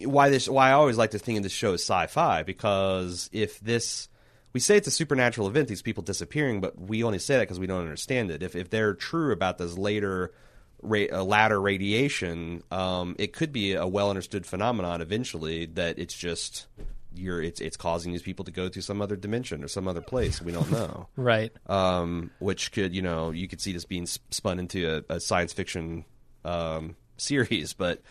why 0.03 0.29
this 0.29 0.49
why 0.49 0.69
I 0.69 0.73
always 0.73 0.97
like 0.97 1.11
to 1.11 1.19
think 1.19 1.37
of 1.37 1.43
this 1.43 1.51
show 1.51 1.73
as 1.73 1.81
sci-fi 1.81 2.43
because 2.43 3.29
if 3.31 3.59
this 3.59 4.09
we 4.53 4.59
say 4.59 4.77
it's 4.77 4.87
a 4.87 4.91
supernatural 4.91 5.47
event, 5.47 5.67
these 5.67 5.81
people 5.81 6.03
disappearing, 6.03 6.61
but 6.61 6.79
we 6.79 7.03
only 7.03 7.19
say 7.19 7.35
that 7.35 7.43
because 7.43 7.59
we 7.59 7.67
don't 7.67 7.81
understand 7.81 8.31
it. 8.31 8.41
If 8.41 8.55
if 8.55 8.69
they're 8.69 8.93
true 8.93 9.31
about 9.31 9.57
this 9.57 9.77
later 9.77 10.33
ra- 10.81 11.05
uh, 11.11 11.23
latter 11.23 11.59
radiation, 11.59 12.63
um, 12.71 13.15
it 13.19 13.33
could 13.33 13.51
be 13.51 13.73
a 13.73 13.85
well 13.87 14.09
understood 14.09 14.45
phenomenon 14.45 15.01
eventually 15.01 15.65
that 15.65 15.99
it's 15.99 16.15
just 16.15 16.67
you're 17.13 17.41
it's 17.41 17.59
it's 17.61 17.77
causing 17.77 18.11
these 18.11 18.21
people 18.21 18.45
to 18.45 18.51
go 18.51 18.69
to 18.69 18.81
some 18.81 19.01
other 19.01 19.15
dimension 19.15 19.63
or 19.63 19.67
some 19.67 19.87
other 19.87 20.01
place 20.01 20.41
we 20.41 20.51
don't 20.51 20.71
know. 20.71 21.07
right. 21.15 21.51
um, 21.67 22.31
which 22.39 22.71
could 22.71 22.93
you 22.95 23.01
know 23.01 23.31
you 23.31 23.47
could 23.47 23.61
see 23.61 23.71
this 23.71 23.85
being 23.85 24.05
spun 24.05 24.59
into 24.59 25.03
a, 25.09 25.15
a 25.15 25.19
science 25.19 25.53
fiction 25.53 26.05
um, 26.45 26.95
series, 27.17 27.73
but 27.73 28.01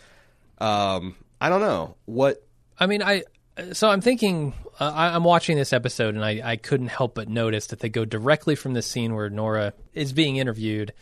um, 0.59 1.17
I 1.41 1.49
don't 1.49 1.61
know 1.61 1.97
what. 2.05 2.43
I 2.79 2.87
mean, 2.87 3.03
I 3.03 3.25
so 3.73 3.89
I'm 3.89 4.01
thinking 4.01 4.53
uh, 4.79 4.93
I, 4.95 5.15
I'm 5.15 5.25
watching 5.25 5.57
this 5.57 5.73
episode 5.73 6.15
and 6.15 6.25
I, 6.25 6.41
I 6.45 6.57
couldn't 6.57 6.89
help 6.89 7.15
but 7.15 7.29
notice 7.29 7.69
that 7.69 7.81
they 7.81 7.89
go 7.89 8.05
directly 8.05 8.55
from 8.55 8.75
the 8.75 8.83
scene 8.83 9.15
where 9.15 9.31
Nora 9.31 9.73
is 9.95 10.13
being 10.13 10.37
interviewed, 10.37 10.93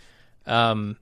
um, 0.46 0.96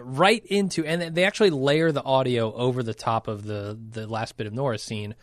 right 0.00 0.44
into 0.46 0.84
and 0.84 1.14
they 1.14 1.24
actually 1.24 1.50
layer 1.50 1.90
the 1.90 2.02
audio 2.04 2.52
over 2.54 2.82
the 2.82 2.94
top 2.94 3.26
of 3.26 3.44
the 3.44 3.76
the 3.90 4.06
last 4.06 4.36
bit 4.36 4.46
of 4.46 4.52
Nora's 4.52 4.82
scene, 4.82 5.14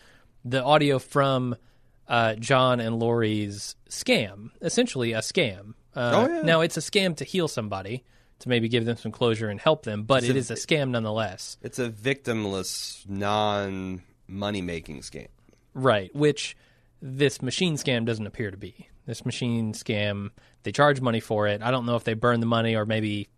the 0.43 0.61
audio 0.63 0.99
from 0.99 1.55
uh, 2.07 2.35
John 2.35 2.79
and 2.79 2.99
Lori's 2.99 3.75
scam, 3.89 4.49
essentially 4.61 5.13
a 5.13 5.19
scam. 5.19 5.73
Uh, 5.95 6.11
Oh, 6.13 6.27
yeah. 6.35 6.41
Now 6.41 6.61
it's 6.61 6.77
a 6.77 6.81
scam 6.81 7.15
to 7.17 7.23
heal 7.25 7.47
somebody 7.47 8.03
to 8.39 8.49
maybe 8.49 8.69
give 8.69 8.85
them 8.85 8.97
some 8.97 9.11
closure 9.11 9.47
and 9.49 9.59
help 9.59 9.83
them, 9.83 10.03
but 10.03 10.23
it 10.23 10.35
is 10.35 10.51
a 10.51 10.55
scam 10.55 10.91
nonetheless. 10.91 11.57
It's 11.61 11.79
a 11.79 11.89
victimless, 11.89 13.07
non 13.09 14.03
money 14.27 14.61
making 14.61 14.99
scam. 15.01 15.27
Right, 15.77 16.13
which 16.15 16.57
this 17.01 17.41
machine 17.41 17.75
scam 17.75 18.05
doesn't 18.05 18.25
appear 18.27 18.51
to 18.51 18.57
be. 18.57 18.89
This 19.05 19.25
machine 19.25 19.71
scam, 19.73 20.31
they 20.63 20.71
charge 20.73 20.99
money 20.99 21.19
for 21.21 21.47
it. 21.47 21.61
I 21.61 21.71
don't 21.71 21.85
know 21.85 21.95
if 21.95 22.03
they 22.03 22.13
burn 22.15 22.39
the 22.41 22.45
money 22.45 22.75
or 22.75 22.85
maybe 22.85 23.29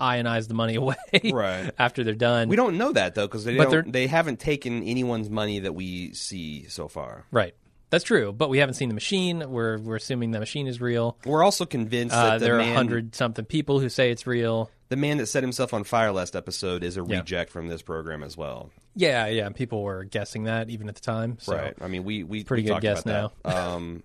ionize 0.00 0.48
the 0.48 0.54
money 0.54 0.74
away 0.82 0.94
Right. 1.24 1.70
after 1.78 2.04
they're 2.04 2.14
done. 2.14 2.48
We 2.48 2.56
don't 2.56 2.76
know 2.78 2.92
that 2.92 3.14
though 3.14 3.26
because 3.26 3.44
they 3.44 3.56
But 3.56 3.70
don't, 3.70 3.92
they're- 3.92 4.08
haven't 4.08 4.40
taken 4.40 4.82
anyone's 4.82 5.30
money 5.30 5.60
that 5.60 5.74
we 5.74 6.12
see 6.12 6.66
so 6.68 6.88
far. 6.88 7.24
right. 7.30 7.54
That's 7.88 8.02
true, 8.02 8.32
but 8.32 8.50
we 8.50 8.58
haven't 8.58 8.74
seen 8.74 8.88
the 8.88 8.96
machine. 8.96 9.48
We're 9.48 9.78
we're 9.78 9.94
assuming 9.94 10.32
the 10.32 10.40
machine 10.40 10.66
is 10.66 10.80
real. 10.80 11.16
We're 11.24 11.44
also 11.44 11.64
convinced 11.64 12.16
Uh, 12.16 12.30
that 12.30 12.38
the 12.40 12.46
there 12.46 12.56
are 12.56 12.60
a 12.60 12.74
hundred 12.74 13.14
something 13.14 13.44
people 13.44 13.78
who 13.78 13.88
say 13.88 14.10
it's 14.10 14.26
real. 14.26 14.72
the 14.88 14.96
man 14.96 15.18
that 15.18 15.26
set 15.26 15.44
himself 15.44 15.72
on 15.72 15.84
fire 15.84 16.10
last 16.10 16.34
episode 16.34 16.82
is 16.82 16.96
a 16.96 17.04
Yeah. 17.06 17.18
reject 17.18 17.52
from 17.52 17.68
this 17.68 17.82
program 17.82 18.24
as 18.24 18.36
well. 18.36 18.70
Yeah, 18.96 19.26
yeah. 19.26 19.50
People 19.50 19.82
were 19.82 20.04
guessing 20.04 20.44
that 20.44 20.70
even 20.70 20.88
at 20.88 20.94
the 20.94 21.02
time. 21.02 21.36
So. 21.38 21.54
Right. 21.54 21.74
I 21.80 21.86
mean, 21.86 22.02
we 22.02 22.24
we 22.24 22.42
Pretty 22.44 22.64
we 22.64 22.70
good 22.70 22.80
guess 22.80 23.02
about 23.02 23.42
that. 23.44 23.54
Um, 23.56 24.02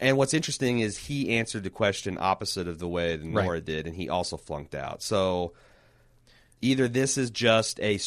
and 0.00 0.16
what's 0.16 0.34
interesting 0.34 0.80
is 0.80 0.98
he 0.98 1.36
answered 1.36 1.62
the 1.62 1.70
question 1.70 2.18
opposite 2.20 2.66
of 2.66 2.80
the 2.80 2.88
way 2.88 3.16
that 3.16 3.24
Right. 3.24 3.44
Nora 3.44 3.60
did, 3.60 3.86
and 3.86 3.94
he 3.94 4.08
also 4.08 4.36
flunked 4.36 4.74
out. 4.74 5.00
So 5.00 5.52
either 6.60 6.88
this 6.88 7.18
is 7.18 7.30
just 7.30 7.78
a 7.80 8.00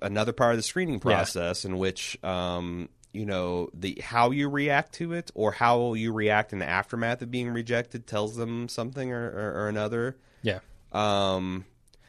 another 0.00 0.32
part 0.32 0.52
of 0.52 0.58
the 0.58 0.62
screening 0.62 1.00
process 1.00 1.64
in 1.64 1.76
which 1.78 2.22
um, 2.24 2.88
you 3.12 3.26
know 3.26 3.68
the 3.74 4.00
how 4.02 4.30
you 4.30 4.48
react 4.48 4.94
to 4.94 5.12
it 5.12 5.30
or 5.34 5.52
how 5.52 5.94
you 5.94 6.12
react 6.12 6.52
in 6.52 6.58
the 6.58 6.68
aftermath 6.68 7.20
of 7.22 7.30
being 7.30 7.50
rejected 7.50 8.06
tells 8.06 8.36
them 8.36 8.68
something 8.68 9.12
or, 9.12 9.22
or, 9.22 9.62
or 9.62 9.68
another. 9.68 10.16
Yeah. 10.42 10.60
Um, 10.92 11.64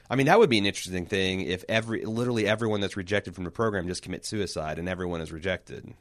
I 0.09 0.15
mean, 0.15 0.27
that 0.27 0.37
would 0.37 0.49
be 0.49 0.57
an 0.57 0.65
interesting 0.65 1.05
thing 1.05 1.41
if 1.41 1.63
every 1.69 2.05
literally 2.05 2.47
everyone 2.47 2.81
that's 2.81 2.97
rejected 2.97 3.35
from 3.35 3.45
the 3.45 3.51
program 3.51 3.87
just 3.87 4.03
commits 4.03 4.27
suicide 4.27 4.77
and 4.77 4.87
everyone 4.87 5.21
is 5.21 5.31
rejected. 5.31 5.93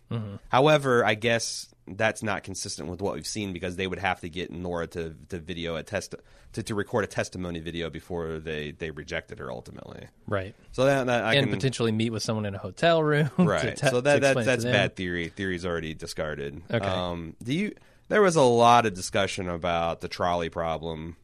However, 0.49 1.05
I 1.05 1.15
guess 1.15 1.73
that's 1.87 2.23
not 2.23 2.43
consistent 2.43 2.89
with 2.89 3.01
what 3.01 3.15
we've 3.15 3.27
seen 3.27 3.53
because 3.53 3.77
they 3.77 3.87
would 3.87 3.99
have 3.99 4.21
to 4.21 4.29
get 4.29 4.51
Nora 4.51 4.87
to, 4.89 5.15
to 5.31 5.39
video 5.39 5.77
a 5.77 5.83
test 5.83 6.15
to, 6.53 6.63
to 6.63 6.75
record 6.75 7.05
a 7.05 7.07
testimony 7.07 7.61
video 7.61 7.91
before 7.91 8.39
they, 8.39 8.73
they 8.73 8.91
rejected 8.91 9.39
her 9.39 9.51
ultimately. 9.51 10.07
Right. 10.27 10.55
So 10.73 10.85
that, 10.85 11.07
that 11.07 11.25
I 11.25 11.35
and 11.35 11.47
can 11.47 11.55
potentially 11.55 11.93
meet 11.93 12.11
with 12.11 12.23
someone 12.23 12.47
in 12.47 12.55
a 12.55 12.59
hotel 12.59 13.03
room. 13.03 13.31
to 13.37 13.45
right. 13.45 13.77
te- 13.77 13.89
so 13.89 14.01
that, 14.01 14.21
that 14.21 14.37
explain 14.37 14.43
it 14.43 14.45
to 14.45 14.51
that's 14.51 14.65
bad 14.65 14.97
theory. 14.97 15.29
Theory's 15.29 15.65
already 15.65 15.95
discarded. 15.95 16.63
Okay. 16.71 16.85
Um, 16.87 17.35
do 17.43 17.55
you? 17.55 17.75
There 18.09 18.21
was 18.21 18.37
a 18.37 18.43
lot 18.43 18.85
of 18.85 18.93
discussion 18.95 19.49
about 19.49 20.03
the 20.03 20.09
trolley 20.09 20.51
problem. 20.51 21.17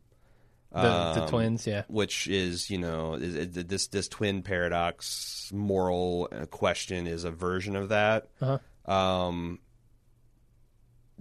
The, 0.83 1.21
the 1.21 1.23
um, 1.25 1.29
twins, 1.29 1.67
yeah. 1.67 1.83
which 1.89 2.27
is 2.27 2.71
you 2.71 2.79
know 2.79 3.15
is, 3.15 3.35
is 3.35 3.65
this 3.67 3.87
this 3.89 4.09
twin 4.09 4.43
paradox 4.43 5.51
moral 5.53 6.29
question 6.51 7.07
is 7.07 7.25
a 7.25 7.31
version 7.31 7.77
of 7.77 7.91
that. 7.91 8.29
Uh-huh. 8.41 8.93
Um, 8.93 9.61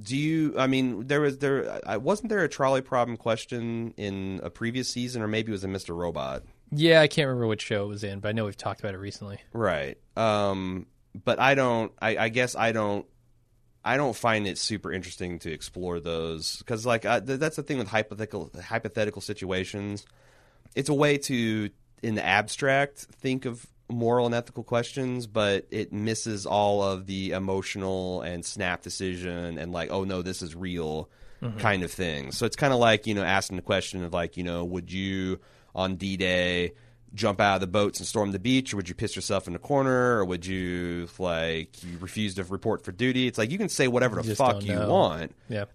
do 0.01 0.15
you? 0.15 0.53
I 0.57 0.67
mean, 0.67 1.07
there 1.07 1.21
was 1.21 1.39
there 1.39 1.79
wasn't 1.99 2.29
there 2.29 2.43
a 2.43 2.49
trolley 2.49 2.81
problem 2.81 3.17
question 3.17 3.93
in 3.97 4.39
a 4.43 4.49
previous 4.49 4.89
season, 4.89 5.21
or 5.21 5.27
maybe 5.27 5.49
it 5.49 5.53
was 5.53 5.63
in 5.63 5.71
Mister 5.71 5.93
Robot, 5.93 6.43
Yeah, 6.71 7.01
I 7.01 7.07
can't 7.07 7.27
remember 7.27 7.47
which 7.47 7.63
show 7.63 7.85
it 7.85 7.87
was 7.87 8.03
in, 8.03 8.19
but 8.19 8.29
I 8.29 8.31
know 8.33 8.45
we've 8.45 8.57
talked 8.57 8.79
about 8.79 8.93
it 8.93 8.99
recently. 8.99 9.39
right? 9.53 9.97
Um, 10.15 10.85
but 11.25 11.39
I 11.39 11.55
don't. 11.55 11.91
I, 11.99 12.17
I 12.17 12.29
guess 12.29 12.55
I 12.55 12.71
don't. 12.71 13.05
I 13.87 13.95
don't 13.95 14.15
find 14.15 14.45
it 14.45 14.57
super 14.57 14.91
interesting 14.91 15.39
to 15.39 15.51
explore 15.51 16.01
those 16.01 16.57
because, 16.57 16.85
like, 16.85 17.05
I, 17.05 17.21
th- 17.21 17.39
that's 17.39 17.55
the 17.55 17.63
thing 17.63 17.77
with 17.77 17.87
hypothetical 17.87 18.51
hypothetical 18.61 19.21
situations. 19.21 20.05
It's 20.75 20.89
a 20.89 20.93
way 20.93 21.17
to, 21.19 21.69
in 22.03 22.15
the 22.15 22.25
abstract, 22.25 23.07
think 23.13 23.45
of 23.45 23.65
moral 23.89 24.25
and 24.25 24.35
ethical 24.35 24.65
questions, 24.65 25.25
but 25.25 25.67
it 25.71 25.93
misses 25.93 26.45
all 26.45 26.83
of 26.83 27.05
the 27.05 27.31
emotional 27.31 28.21
and 28.23 28.43
snap 28.43 28.81
decision 28.81 29.57
and 29.57 29.71
like, 29.71 29.89
oh 29.89 30.03
no, 30.03 30.21
this 30.21 30.41
is 30.41 30.53
real 30.53 31.09
mm-hmm. 31.41 31.57
kind 31.57 31.81
of 31.83 31.89
thing. 31.89 32.33
So 32.33 32.45
it's 32.45 32.57
kind 32.57 32.73
of 32.73 32.79
like 32.79 33.07
you 33.07 33.13
know 33.13 33.23
asking 33.23 33.55
the 33.55 33.63
question 33.63 34.03
of 34.03 34.11
like, 34.13 34.35
you 34.35 34.43
know, 34.43 34.65
would 34.65 34.91
you 34.91 35.39
on 35.73 35.95
D 35.95 36.17
Day 36.17 36.73
jump 37.13 37.39
out 37.41 37.55
of 37.55 37.61
the 37.61 37.67
boats 37.67 37.99
and 37.99 38.07
storm 38.07 38.31
the 38.31 38.39
beach, 38.39 38.73
or 38.73 38.77
would 38.77 38.89
you 38.89 38.95
piss 38.95 39.15
yourself 39.15 39.47
in 39.47 39.53
the 39.53 39.59
corner, 39.59 40.17
or 40.19 40.25
would 40.25 40.45
you 40.45 41.07
like 41.19 41.81
you 41.83 41.97
refuse 41.99 42.35
to 42.35 42.43
report 42.43 42.83
for 42.83 42.91
duty? 42.91 43.27
It's 43.27 43.37
like 43.37 43.49
you 43.51 43.57
can 43.57 43.69
say 43.69 43.87
whatever 43.87 44.17
the 44.17 44.23
Just 44.23 44.37
fuck 44.37 44.53
don't 44.53 44.65
you 44.65 44.75
know. 44.75 44.89
want 44.89 45.35
Yeah. 45.49 45.65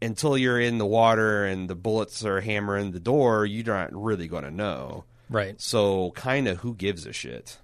until 0.00 0.36
you're 0.36 0.60
in 0.60 0.78
the 0.78 0.86
water 0.86 1.44
and 1.44 1.68
the 1.70 1.74
bullets 1.74 2.24
are 2.24 2.40
hammering 2.40 2.92
the 2.92 3.00
door. 3.00 3.46
You're 3.46 3.64
not 3.64 3.90
really 3.92 4.28
going 4.28 4.44
to 4.44 4.50
know. 4.50 5.04
Right. 5.30 5.58
So, 5.60 6.10
kind 6.12 6.46
of, 6.46 6.58
who 6.58 6.74
gives 6.74 7.06
a 7.06 7.12
shit? 7.12 7.58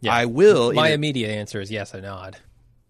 Yeah. 0.00 0.12
I 0.14 0.26
will. 0.26 0.72
My 0.74 0.88
in 0.88 0.92
a- 0.92 0.94
immediate 0.94 1.30
answer 1.30 1.60
is 1.60 1.70
yes, 1.70 1.94
I 1.94 2.00
nod. 2.00 2.36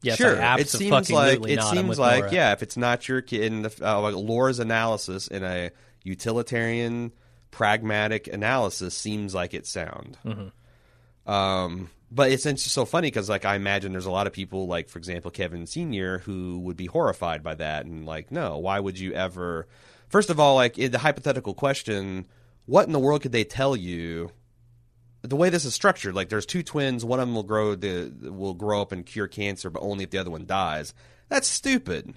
Yes, 0.02 0.16
sure. 0.18 0.40
I 0.40 0.58
it 0.58 0.68
seems 0.68 1.10
like 1.10 1.40
it. 1.48 1.62
Seems 1.62 1.98
like 1.98 2.20
Laura. 2.22 2.32
yeah. 2.32 2.52
If 2.52 2.62
it's 2.62 2.76
not 2.76 3.08
your 3.08 3.20
kid, 3.20 3.42
in 3.42 3.62
the, 3.62 3.74
uh, 3.82 4.00
like 4.00 4.14
Laura's 4.14 4.58
analysis 4.60 5.26
in 5.28 5.42
a 5.44 5.70
utilitarian, 6.04 7.12
pragmatic 7.50 8.26
analysis 8.26 8.94
seems 8.94 9.34
like 9.34 9.54
it's 9.54 9.70
sound. 9.70 10.18
Mm-hmm. 10.24 11.30
Um, 11.30 11.90
but 12.10 12.30
it's, 12.30 12.46
it's 12.46 12.62
so 12.62 12.84
funny 12.84 13.08
because 13.08 13.28
like 13.28 13.44
I 13.44 13.56
imagine 13.56 13.92
there's 13.92 14.06
a 14.06 14.10
lot 14.10 14.26
of 14.26 14.32
people 14.32 14.66
like 14.66 14.88
for 14.88 14.98
example 14.98 15.30
Kevin 15.30 15.66
Senior 15.66 16.18
who 16.18 16.60
would 16.60 16.76
be 16.76 16.86
horrified 16.86 17.42
by 17.42 17.54
that 17.56 17.84
and 17.84 18.06
like 18.06 18.30
no, 18.30 18.58
why 18.58 18.80
would 18.80 18.98
you 18.98 19.12
ever? 19.12 19.66
First 20.08 20.30
of 20.30 20.40
all, 20.40 20.54
like 20.54 20.74
the 20.74 20.98
hypothetical 20.98 21.52
question, 21.52 22.26
what 22.64 22.86
in 22.86 22.92
the 22.92 22.98
world 22.98 23.22
could 23.22 23.32
they 23.32 23.44
tell 23.44 23.76
you? 23.76 24.30
the 25.22 25.36
way 25.36 25.50
this 25.50 25.64
is 25.64 25.74
structured, 25.74 26.14
like 26.14 26.28
there's 26.28 26.46
two 26.46 26.62
twins, 26.62 27.04
one 27.04 27.20
of 27.20 27.26
them 27.26 27.34
will 27.34 27.42
grow 27.42 27.74
the 27.74 28.12
will 28.22 28.54
grow 28.54 28.80
up 28.80 28.92
and 28.92 29.04
cure 29.04 29.26
cancer, 29.26 29.70
but 29.70 29.82
only 29.82 30.04
if 30.04 30.10
the 30.10 30.18
other 30.18 30.30
one 30.30 30.46
dies. 30.46 30.94
That's 31.28 31.48
stupid. 31.48 32.14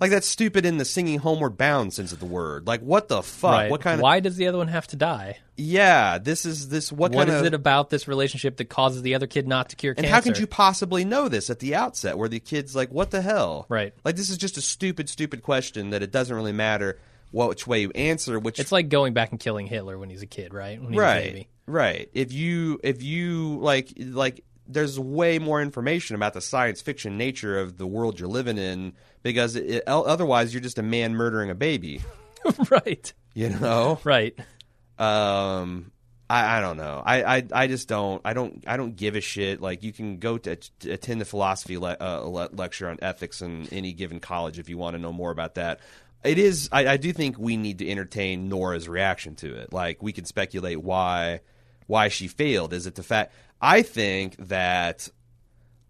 Like 0.00 0.10
that's 0.10 0.28
stupid 0.28 0.64
in 0.64 0.78
the 0.78 0.84
singing 0.84 1.18
homeward 1.18 1.56
bound 1.56 1.92
sense 1.92 2.12
of 2.12 2.20
the 2.20 2.26
word. 2.26 2.66
Like 2.66 2.80
what 2.80 3.08
the 3.08 3.22
fuck? 3.22 3.50
Right. 3.52 3.70
What 3.70 3.80
kind 3.80 3.94
of 3.94 4.02
Why 4.02 4.20
does 4.20 4.36
the 4.36 4.46
other 4.46 4.58
one 4.58 4.68
have 4.68 4.86
to 4.88 4.96
die? 4.96 5.38
Yeah, 5.56 6.18
this 6.18 6.46
is 6.46 6.68
this 6.68 6.92
what, 6.92 7.12
What 7.12 7.26
kind 7.26 7.30
is 7.30 7.40
of 7.40 7.46
it 7.46 7.54
about 7.54 7.90
this 7.90 8.06
relationship 8.06 8.58
that 8.58 8.66
causes 8.66 9.02
the 9.02 9.16
other 9.16 9.26
kid 9.26 9.48
not 9.48 9.70
to 9.70 9.76
cure 9.76 9.92
and 9.96 10.04
cancer? 10.04 10.14
how 10.14 10.20
could 10.20 10.38
you 10.38 10.46
possibly 10.46 11.04
know 11.04 11.28
this 11.28 11.50
at 11.50 11.58
the 11.58 11.74
outset 11.74 12.16
where 12.16 12.28
the 12.28 12.38
kid's 12.38 12.76
like, 12.76 12.90
what 12.90 13.10
the 13.10 13.20
hell? 13.22 13.66
Right. 13.68 13.92
Like 14.04 14.14
this 14.14 14.30
is 14.30 14.36
just 14.36 14.56
a 14.56 14.62
stupid, 14.62 15.08
stupid 15.08 15.42
question 15.42 15.90
that 15.90 16.02
it 16.02 16.12
doesn't 16.12 16.34
really 16.34 16.52
matter 16.52 16.98
which 17.32 17.66
way 17.66 17.80
you 17.82 17.90
answer, 17.90 18.38
which 18.38 18.58
It's 18.58 18.72
like 18.72 18.88
going 18.88 19.12
back 19.14 19.32
and 19.32 19.40
killing 19.40 19.66
Hitler 19.66 19.98
when 19.98 20.10
he's 20.10 20.22
a 20.22 20.26
kid, 20.26 20.54
right? 20.54 20.80
When 20.80 20.92
he's 20.92 20.98
a 20.98 21.02
right 21.02 21.24
baby. 21.24 21.48
right 21.66 22.08
if 22.14 22.32
you 22.32 22.80
if 22.82 23.02
you 23.02 23.58
like 23.58 23.92
like 23.98 24.44
there's 24.68 25.00
way 25.00 25.38
more 25.38 25.60
information 25.62 26.14
about 26.14 26.34
the 26.34 26.40
science 26.40 26.80
fiction 26.82 27.16
nature 27.16 27.58
of 27.58 27.78
the 27.78 27.86
world 27.86 28.20
you're 28.20 28.28
living 28.28 28.58
in 28.58 28.92
because 29.22 29.56
it, 29.56 29.82
otherwise 29.86 30.52
you're 30.54 30.60
just 30.60 30.78
a 30.78 30.82
man 30.82 31.14
murdering 31.14 31.50
a 31.50 31.54
baby 31.54 32.02
right. 32.70 33.12
you 33.34 33.48
know 33.50 33.98
Right. 34.04 34.38
um 34.98 35.90
I, 36.30 36.58
I 36.58 36.60
don't 36.60 36.76
know. 36.76 37.02
I, 37.06 37.36
I 37.38 37.42
I 37.52 37.66
just 37.68 37.88
don't. 37.88 38.20
I 38.22 38.34
don't. 38.34 38.62
I 38.66 38.76
don't 38.76 38.94
give 38.94 39.16
a 39.16 39.20
shit. 39.22 39.62
Like 39.62 39.82
you 39.82 39.94
can 39.94 40.18
go 40.18 40.36
to, 40.36 40.56
to 40.56 40.90
attend 40.90 41.22
the 41.22 41.24
philosophy 41.24 41.78
le- 41.78 41.96
uh, 41.98 42.20
le- 42.20 42.50
lecture 42.52 42.86
on 42.90 42.98
ethics 43.00 43.40
in 43.40 43.66
any 43.72 43.94
given 43.94 44.20
college 44.20 44.58
if 44.58 44.68
you 44.68 44.76
want 44.76 44.94
to 44.94 44.98
know 45.00 45.10
more 45.10 45.30
about 45.30 45.54
that. 45.54 45.80
It 46.22 46.38
is. 46.38 46.68
I, 46.70 46.86
I 46.86 46.96
do 46.98 47.14
think 47.14 47.38
we 47.38 47.56
need 47.56 47.78
to 47.78 47.88
entertain 47.88 48.50
Nora's 48.50 48.90
reaction 48.90 49.36
to 49.36 49.54
it. 49.56 49.72
Like 49.72 50.02
we 50.02 50.12
can 50.12 50.26
speculate 50.26 50.82
why 50.82 51.40
why 51.88 52.06
she 52.06 52.28
failed. 52.28 52.72
Is 52.72 52.86
it 52.86 52.94
the 52.94 53.02
fact? 53.02 53.32
I 53.60 53.82
think 53.82 54.36
that 54.36 55.08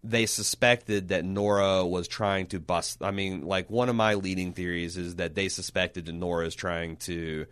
they 0.03 0.25
suspected 0.25 1.09
that 1.09 1.25
Nora 1.25 1.85
was 1.85 2.09
trying 2.09 2.47
to 2.47 2.61
bust. 2.61 3.03
I 3.03 3.11
mean, 3.11 3.45
like 3.45 3.69
one 3.69 3.91
of 3.91 3.97
my 3.97 4.15
leading 4.15 4.55
theories 4.55 4.97
is 4.97 5.17
that 5.17 5.35
they 5.35 5.51
suspected 5.51 6.07
that 6.07 6.13
Nora 6.13 6.47
is 6.47 6.55
trying 6.55 6.97
to 6.99 7.45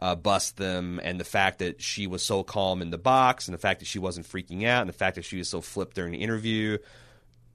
uh, 0.00 0.14
bust 0.14 0.58
them, 0.58 1.00
and 1.02 1.18
the 1.18 1.24
fact 1.24 1.60
that 1.60 1.80
she 1.80 2.06
was 2.06 2.22
so 2.22 2.42
calm 2.42 2.82
in 2.82 2.90
the 2.90 2.98
box, 2.98 3.48
and 3.48 3.54
the 3.54 3.60
fact 3.60 3.80
that 3.80 3.86
she 3.86 3.98
wasn't 3.98 4.28
freaking 4.28 4.64
out, 4.66 4.82
and 4.82 4.88
the 4.88 4.92
fact 4.94 5.16
that 5.16 5.24
she 5.24 5.38
was 5.38 5.48
so 5.48 5.60
flipped 5.60 5.96
during 5.96 6.12
the 6.12 6.18
interview, 6.18 6.76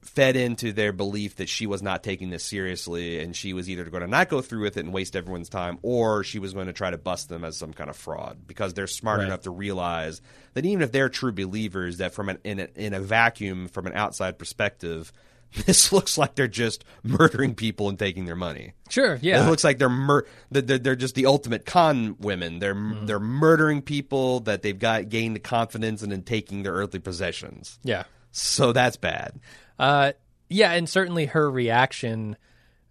fed 0.02 0.36
into 0.36 0.72
their 0.74 0.92
belief 0.94 1.36
that 1.38 1.50
she 1.50 1.68
was 1.68 1.82
not 1.82 2.04
taking 2.04 2.30
this 2.30 2.44
seriously, 2.44 3.20
and 3.20 3.36
she 3.36 3.54
was 3.54 3.70
either 3.70 3.86
going 3.86 4.02
to 4.02 4.08
not 4.08 4.30
go 4.30 4.42
through 4.42 4.62
with 4.64 4.78
it 4.78 4.86
and 4.86 4.94
waste 4.94 5.16
everyone's 5.16 5.50
time, 5.50 5.78
or 5.82 6.24
she 6.24 6.40
was 6.40 6.54
going 6.54 6.68
to 6.68 6.74
try 6.74 6.90
to 6.90 6.98
bust 6.98 7.30
them 7.30 7.44
as 7.44 7.58
some 7.58 7.74
kind 7.74 7.90
of 7.90 7.96
fraud 7.98 8.40
because 8.48 8.74
they're 8.74 8.88
smart 8.88 9.20
Right. 9.20 9.28
enough 9.28 9.42
to 9.42 9.52
realize 9.52 10.22
that 10.54 10.66
even 10.66 10.82
if 10.82 10.92
they're 10.92 11.10
true 11.10 11.32
believers, 11.34 11.98
that 11.98 12.14
from 12.14 12.30
an 12.30 12.40
in 12.44 12.60
a, 12.60 12.68
in 12.76 12.94
a 12.94 13.00
vacuum, 13.00 13.68
from 13.68 13.88
an 13.88 13.94
outside 13.94 14.38
perspective. 14.40 15.12
This 15.66 15.92
looks 15.92 16.16
like 16.16 16.36
they're 16.36 16.48
just 16.48 16.86
murdering 17.02 17.56
people 17.56 17.90
and 17.90 17.98
taking 17.98 18.26
their 18.26 18.36
money. 18.36 18.74
Sure. 18.88 19.18
Yeah. 19.20 19.44
It 19.44 19.50
looks 19.50 19.64
like 19.64 19.80
they're 19.80 19.90
mur- 19.90 20.28
they're, 20.52 20.78
they're 20.78 20.96
just 20.96 21.16
the 21.16 21.26
ultimate 21.26 21.66
con 21.66 22.18
women. 22.20 22.60
They're 22.60 22.76
Mm-hmm. 22.76 23.08
they're 23.08 23.20
murdering 23.20 23.82
people 23.82 24.42
that 24.42 24.62
they've 24.62 24.78
got 24.78 25.10
gained 25.10 25.36
the 25.36 25.40
confidence 25.40 26.04
and 26.04 26.12
then 26.12 26.22
taking 26.22 26.62
their 26.62 26.74
earthly 26.74 27.00
possessions. 27.00 27.80
yeah. 27.84 28.04
So 28.32 28.74
that's 28.74 28.98
bad. 28.98 29.40
Uh, 29.80 30.12
yeah, 30.50 30.72
and 30.74 30.88
certainly 30.90 31.26
her 31.28 31.50
reaction 31.50 32.36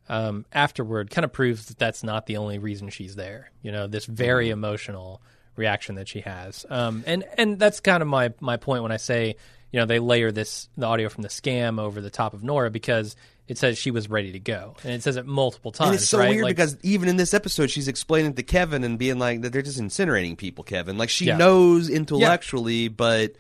um, 0.09 0.47
afterward 0.53 1.11
kind 1.11 1.25
of 1.25 1.33
proves 1.33 1.67
that 1.67 1.79
that's 1.79 2.03
not 2.03 2.27
the 2.27 2.39
only 2.39 2.59
reason 2.59 2.89
she's 2.89 3.15
there. 3.17 3.51
You 3.63 3.73
know, 3.73 3.87
this 3.87 4.07
very 4.07 4.47
Mm-hmm. 4.47 4.53
emotional 4.55 5.21
reaction 5.57 5.97
that 5.97 6.07
she 6.09 6.21
has, 6.21 6.65
um, 6.71 7.03
and 7.07 7.25
and 7.37 7.59
that's 7.59 7.81
kind 7.81 8.01
of 8.03 8.09
my 8.09 8.33
my 8.41 8.57
point 8.57 8.83
when 8.85 8.93
I 8.93 8.97
say 8.97 9.35
you 9.73 9.81
know 9.81 9.87
they 9.87 9.99
layer 9.99 10.31
this 10.31 10.69
the 10.77 10.87
audio 10.87 11.09
from 11.09 11.23
the 11.23 11.29
scam 11.29 11.81
over 11.81 12.01
the 12.01 12.11
top 12.11 12.33
of 12.33 12.43
Nora 12.45 12.71
because 12.71 13.17
it 13.49 13.59
says 13.59 13.77
she 13.77 13.91
was 13.91 14.09
ready 14.09 14.31
to 14.33 14.39
go, 14.39 14.77
and 14.85 14.93
it 14.93 15.03
says 15.03 15.17
it 15.17 15.27
multiple 15.27 15.73
times. 15.73 15.89
And 15.91 15.97
it's 15.97 16.09
so 16.09 16.19
right? 16.21 16.31
weird 16.31 16.45
Like, 16.45 16.55
because 16.57 16.77
even 16.85 17.09
in 17.09 17.17
this 17.17 17.35
episode, 17.35 17.71
she's 17.71 17.89
explaining 17.89 18.35
to 18.35 18.43
Kevin 18.45 18.85
and 18.85 18.99
being 18.99 19.19
like 19.19 19.41
that 19.43 19.53
they're 19.53 19.63
just 19.63 19.81
incinerating 19.81 20.37
people. 20.39 20.63
Kevin, 20.65 20.97
like 20.97 21.11
she 21.11 21.27
Yeah. 21.27 21.37
knows 21.37 21.91
intellectually, 21.91 22.87
but 22.89 23.33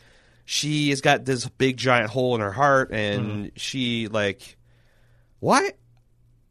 she 0.50 0.88
has 0.88 1.02
got 1.02 1.26
this 1.26 1.46
big 1.46 1.76
giant 1.76 2.08
hole 2.08 2.34
in 2.34 2.40
her 2.40 2.50
heart, 2.52 2.90
and 2.90 3.26
Mm-hmm. 3.26 3.46
she 3.56 4.08
like 4.08 4.56
why 5.40 5.72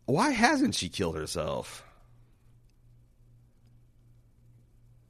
why 0.05 0.29
hasn't 0.29 0.75
she 0.75 0.88
killed 0.88 1.15
herself? 1.17 1.83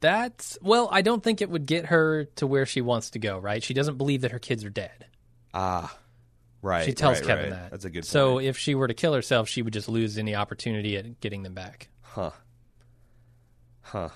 that's 0.00 0.56
well, 0.62 0.88
I 0.92 1.02
don't 1.02 1.22
think 1.22 1.42
it 1.42 1.50
would 1.50 1.66
get 1.66 1.86
her 1.86 2.24
to 2.36 2.46
where 2.46 2.64
she 2.66 2.80
wants 2.80 3.10
to 3.10 3.18
go. 3.18 3.38
Right? 3.38 3.62
She 3.62 3.74
doesn't 3.74 3.98
believe 3.98 4.22
that 4.22 4.30
her 4.30 4.38
kids 4.38 4.64
are 4.64 4.70
dead. 4.70 5.06
Ah, 5.52 5.94
right. 6.62 6.84
She 6.86 6.92
tells 6.94 7.18
right, 7.18 7.26
Kevin 7.26 7.50
right. 7.50 7.60
that. 7.62 7.70
That's 7.72 7.84
a 7.84 7.90
good. 7.90 8.04
So 8.04 8.34
point. 8.34 8.46
if 8.46 8.56
she 8.58 8.74
were 8.74 8.88
to 8.88 8.94
kill 8.94 9.12
herself, 9.12 9.48
she 9.48 9.60
would 9.60 9.72
just 9.72 9.88
lose 9.88 10.16
any 10.16 10.34
opportunity 10.34 10.96
at 10.96 11.20
getting 11.20 11.42
them 11.42 11.54
back. 11.54 11.88
Huh. 12.02 12.30
Huh. 13.82 14.08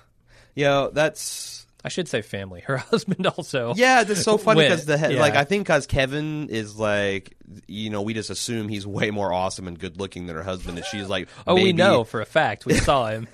Yo, 0.55 0.89
that's 0.91 1.67
I 1.85 1.89
should 1.89 2.07
say 2.07 2.21
family. 2.21 2.61
Her 2.61 2.77
husband 2.91 3.27
also. 3.27 3.73
yeah. 3.75 4.03
That's 4.03 4.23
so 4.23 4.37
funny 4.37 4.61
because 4.61 4.85
the 4.85 4.97
he- 4.97 5.15
yeah. 5.15 5.19
like 5.21 5.35
I 5.35 5.43
think 5.43 5.65
because 5.67 5.85
Kevin 5.87 6.49
is 6.49 6.77
like 6.77 7.35
you 7.67 7.89
know 7.89 8.01
we 8.01 8.13
just 8.13 8.29
assume 8.29 8.69
he's 8.69 8.87
way 8.87 9.11
more 9.11 9.33
awesome 9.33 9.67
and 9.67 9.77
good 9.77 9.99
looking 9.99 10.25
than 10.27 10.35
her 10.35 10.43
husband, 10.43 10.77
and 10.77 10.85
she's 10.87 11.07
like 11.09 11.27
Oh, 11.45 11.55
we 11.55 11.73
know 11.73 12.03
for 12.03 12.21
a 12.21 12.25
fact. 12.25 12.65
We 12.65 12.75
saw 12.75 13.07
him. 13.11 13.27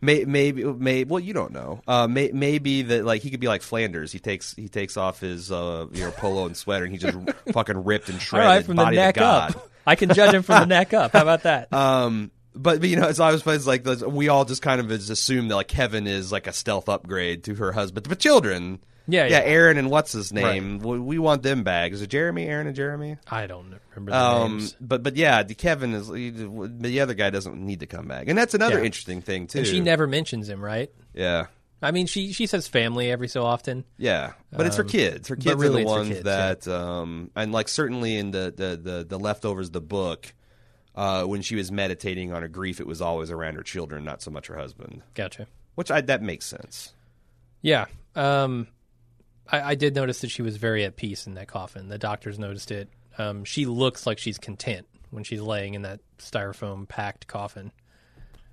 may, 0.00 0.24
maybe 0.24 0.64
maybe 0.64 1.08
well 1.08 1.20
you 1.20 1.32
don't 1.32 1.52
know 1.52 1.80
uh, 1.86 2.06
may, 2.08 2.30
maybe 2.32 2.82
that 2.82 3.04
like 3.04 3.22
he 3.22 3.30
could 3.30 3.40
be 3.40 3.48
like 3.48 3.62
Flanders 3.62 4.10
he 4.12 4.18
takes 4.18 4.54
he 4.54 4.68
takes 4.68 4.96
off 4.96 5.20
his 5.20 5.52
uh, 5.52 5.86
you 5.92 6.02
know 6.04 6.10
polo 6.10 6.46
and 6.46 6.56
sweater 6.56 6.84
and 6.84 6.92
he 6.92 6.98
just 6.98 7.16
fucking 7.52 7.84
ripped 7.84 8.08
and 8.08 8.16
All 8.16 8.20
shredded 8.20 8.46
right, 8.48 8.64
from 8.66 8.76
the 8.76 8.90
neck 8.90 9.14
God. 9.16 9.54
up. 9.56 9.70
I 9.86 9.94
can 9.94 10.12
judge 10.12 10.34
him 10.34 10.42
from 10.42 10.60
the 10.62 10.66
neck 10.66 10.92
up. 10.92 11.12
How 11.12 11.22
about 11.22 11.44
that? 11.44 11.72
Um, 11.72 12.32
but, 12.56 12.80
but 12.80 12.88
you 12.88 12.96
know, 12.96 13.08
it's 13.08 13.20
always 13.20 13.66
like 13.66 13.84
we 14.06 14.28
all 14.28 14.44
just 14.44 14.62
kind 14.62 14.80
of 14.80 14.88
just 14.88 15.10
assume 15.10 15.48
that 15.48 15.56
like 15.56 15.68
Kevin 15.68 16.06
is 16.06 16.32
like 16.32 16.46
a 16.46 16.52
stealth 16.52 16.88
upgrade 16.88 17.44
to 17.44 17.54
her 17.56 17.72
husband, 17.72 18.08
but 18.08 18.18
children. 18.18 18.80
Yeah, 19.08 19.26
yeah, 19.26 19.38
yeah. 19.38 19.44
Aaron 19.44 19.78
and 19.78 19.88
what's 19.88 20.10
his 20.10 20.32
name? 20.32 20.80
We, 20.80 20.98
we 20.98 21.18
want 21.20 21.44
them 21.44 21.62
back. 21.62 21.92
Is 21.92 22.02
it 22.02 22.08
Jeremy, 22.10 22.44
Aaron, 22.48 22.66
and 22.66 22.74
Jeremy? 22.74 23.18
I 23.30 23.46
don't 23.46 23.72
remember 23.94 24.10
the 24.10 24.16
Um, 24.18 24.52
names. 24.58 24.76
but 24.80 25.04
but 25.04 25.14
yeah, 25.14 25.44
the 25.44 25.54
Kevin 25.54 25.94
is 25.94 26.08
he- 26.08 26.30
the 26.30 27.00
other 27.00 27.14
guy 27.14 27.30
doesn't 27.30 27.54
need 27.56 27.78
to 27.80 27.86
come 27.86 28.08
back, 28.08 28.26
and 28.26 28.36
that's 28.36 28.54
another 28.54 28.78
Yeah. 28.80 28.84
interesting 28.86 29.22
thing 29.22 29.46
too. 29.46 29.58
And 29.58 29.66
she 29.68 29.78
never 29.80 30.08
mentions 30.08 30.48
him, 30.48 30.60
right? 30.60 30.90
yeah, 31.14 31.46
I 31.80 31.92
mean, 31.92 32.06
she 32.08 32.32
she 32.32 32.46
says 32.46 32.66
family 32.66 33.08
every 33.12 33.28
so 33.28 33.44
often. 33.44 33.84
yeah, 33.96 34.32
but 34.50 34.66
it's 34.66 34.74
her 34.76 34.82
Um, 34.82 34.88
kids. 34.88 35.28
Her 35.28 35.36
kids 35.36 35.54
really 35.54 35.82
are 35.82 35.84
the 35.84 35.90
ones 35.92 36.08
kids, 36.08 36.22
that, 36.24 36.66
um, 36.66 37.30
and 37.36 37.52
like 37.52 37.68
certainly 37.68 38.16
in 38.16 38.32
the 38.32 38.52
the 38.56 38.76
the, 38.76 39.04
the 39.04 39.18
leftovers, 39.20 39.70
the 39.70 39.80
book. 39.80 40.34
Uh, 40.96 41.24
when 41.24 41.42
she 41.42 41.56
was 41.56 41.70
meditating 41.70 42.32
on 42.32 42.40
her 42.40 42.48
grief, 42.48 42.80
it 42.80 42.86
was 42.86 43.02
always 43.02 43.30
around 43.30 43.54
her 43.56 43.62
children, 43.62 44.02
not 44.02 44.22
so 44.22 44.30
much 44.30 44.46
her 44.46 44.56
husband. 44.56 45.02
Gotcha. 45.12 45.46
Which 45.74 45.90
I, 45.90 46.00
that 46.00 46.22
makes 46.22 46.46
sense. 46.46 46.94
Yeah. 47.60 47.84
Um, 48.14 48.68
I, 49.46 49.60
I 49.60 49.74
did 49.74 49.94
notice 49.94 50.20
that 50.20 50.30
she 50.30 50.40
was 50.40 50.56
very 50.56 50.84
at 50.84 50.96
peace 50.96 51.26
in 51.26 51.34
that 51.34 51.48
coffin. 51.48 51.88
The 51.88 51.98
doctors 51.98 52.38
noticed 52.38 52.70
it. 52.70 52.88
Um, 53.18 53.44
she 53.44 53.66
looks 53.66 54.06
like 54.06 54.18
she's 54.18 54.38
content 54.38 54.86
when 55.10 55.22
she's 55.22 55.42
laying 55.42 55.74
in 55.74 55.82
that 55.82 56.00
styrofoam 56.18 56.88
packed 56.88 57.26
coffin. 57.26 57.72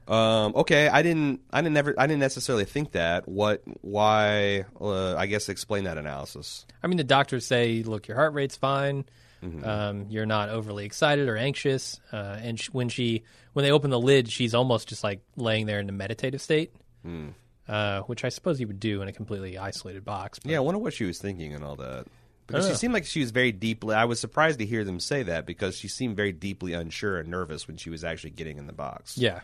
Um, 0.05 0.53
okay, 0.55 0.89
I 0.89 1.01
didn't, 1.01 1.39
I 1.51 1.61
didn't 1.61 1.75
never, 1.75 1.95
I 1.97 2.07
didn't 2.07 2.19
necessarily 2.19 2.65
think 2.65 2.91
that. 2.91 3.25
What, 3.27 3.63
why? 3.79 4.65
Uh, 4.79 5.15
I 5.15 5.27
guess 5.27 5.47
explain 5.47 5.85
that 5.85 5.97
analysis. 5.97 6.65
I 6.83 6.87
mean, 6.87 6.97
the 6.97 7.05
doctors 7.05 7.45
say, 7.45 7.83
look, 7.83 8.09
your 8.09 8.17
heart 8.17 8.33
rate's 8.33 8.57
fine. 8.57 9.05
Mm-hmm. 9.43 9.65
Um, 9.65 10.05
you're 10.09 10.25
not 10.25 10.49
overly 10.49 10.85
excited 10.85 11.27
or 11.27 11.35
anxious. 11.35 11.99
Uh, 12.11 12.37
and 12.41 12.59
sh- 12.59 12.69
when 12.71 12.87
she, 12.89 13.23
when 13.53 13.63
they 13.65 13.71
open 13.71 13.89
the 13.89 13.99
lid, 13.99 14.31
she's 14.31 14.55
almost 14.55 14.87
just 14.87 15.03
like 15.03 15.21
laying 15.35 15.65
there 15.65 15.79
in 15.79 15.89
a 15.89 15.91
meditative 15.91 16.41
state. 16.41 16.71
Hmm. 17.03 17.29
uh, 17.67 18.01
which 18.03 18.23
I 18.23 18.29
suppose 18.29 18.61
you 18.61 18.67
would 18.67 18.79
do 18.79 19.01
in 19.01 19.09
a 19.09 19.11
completely 19.13 19.57
isolated 19.57 20.05
box. 20.05 20.39
But 20.39 20.51
Yeah, 20.51 20.57
I 20.57 20.61
wonder 20.61 20.79
what 20.79 20.93
she 20.93 21.03
was 21.03 21.17
thinking 21.19 21.53
and 21.53 21.63
all 21.63 21.75
that. 21.75 22.05
Because 22.47 22.67
she 22.67 22.75
seemed 22.75 22.93
like 22.93 23.05
she 23.05 23.19
was 23.21 23.31
very 23.31 23.51
deeply. 23.51 23.95
I 23.95 24.05
was 24.05 24.19
surprised 24.19 24.59
to 24.59 24.65
hear 24.65 24.83
them 24.83 24.99
say 24.99 25.23
that 25.23 25.45
because 25.45 25.77
she 25.77 25.87
seemed 25.87 26.15
very 26.15 26.31
deeply 26.33 26.73
unsure 26.73 27.17
and 27.19 27.29
nervous 27.29 27.67
when 27.67 27.77
she 27.77 27.89
was 27.89 28.03
actually 28.03 28.31
getting 28.31 28.57
in 28.57 28.67
the 28.67 28.73
box. 28.73 29.17
Yeah. 29.17 29.41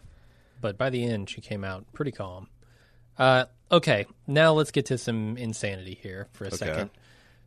But 0.61 0.77
by 0.77 0.89
the 0.89 1.03
end, 1.05 1.29
she 1.29 1.39
came 1.41 1.63
out 1.63 1.85
pretty 1.93 2.11
calm. 2.11 2.47
Uh, 3.17 3.45
okay, 3.71 4.05
now 4.27 4.53
let's 4.53 4.71
get 4.71 4.87
to 4.87 4.97
some 4.97 5.37
insanity 5.37 5.97
here 6.01 6.27
for 6.33 6.45
a 6.45 6.51
second. 6.51 6.89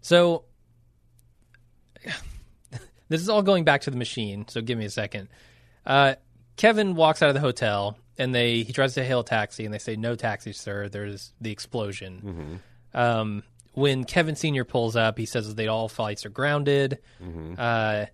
So, 0.03 0.44
this 3.09 3.20
is 3.20 3.28
all 3.28 3.42
going 3.42 3.64
back 3.64 3.82
to 3.82 3.90
the 3.90 3.96
machine, 3.96 4.46
so 4.48 4.61
give 4.61 4.78
me 4.78 4.84
a 4.84 4.90
second. 4.90 5.28
Uh, 5.84 6.14
Kevin 6.57 6.94
walks 6.94 7.22
out 7.22 7.28
of 7.28 7.34
the 7.34 7.40
hotel, 7.40 7.96
and 8.18 8.34
they 8.34 8.62
he 8.62 8.72
tries 8.72 8.94
to 8.94 9.05
hail 9.05 9.20
a 9.20 9.24
taxi, 9.24 9.64
and 9.64 9.72
they 9.72 9.78
say, 9.78 9.96
"No 9.96 10.14
taxi, 10.14 10.53
sir. 10.53 10.88
There's 10.88 11.32
the 11.40 11.50
explosion." 11.50 12.61
Um, 12.94 13.42
when 13.74 14.05
Kevin 14.05 14.36
Senior 14.36 14.64
pulls 14.64 14.96
up, 14.96 15.16
he 15.18 15.24
says 15.26 15.55
that 15.55 15.68
all 15.68 15.88
flights 15.88 16.26
are 16.26 16.30
grounded. 16.30 16.98
Uh, 17.59 18.07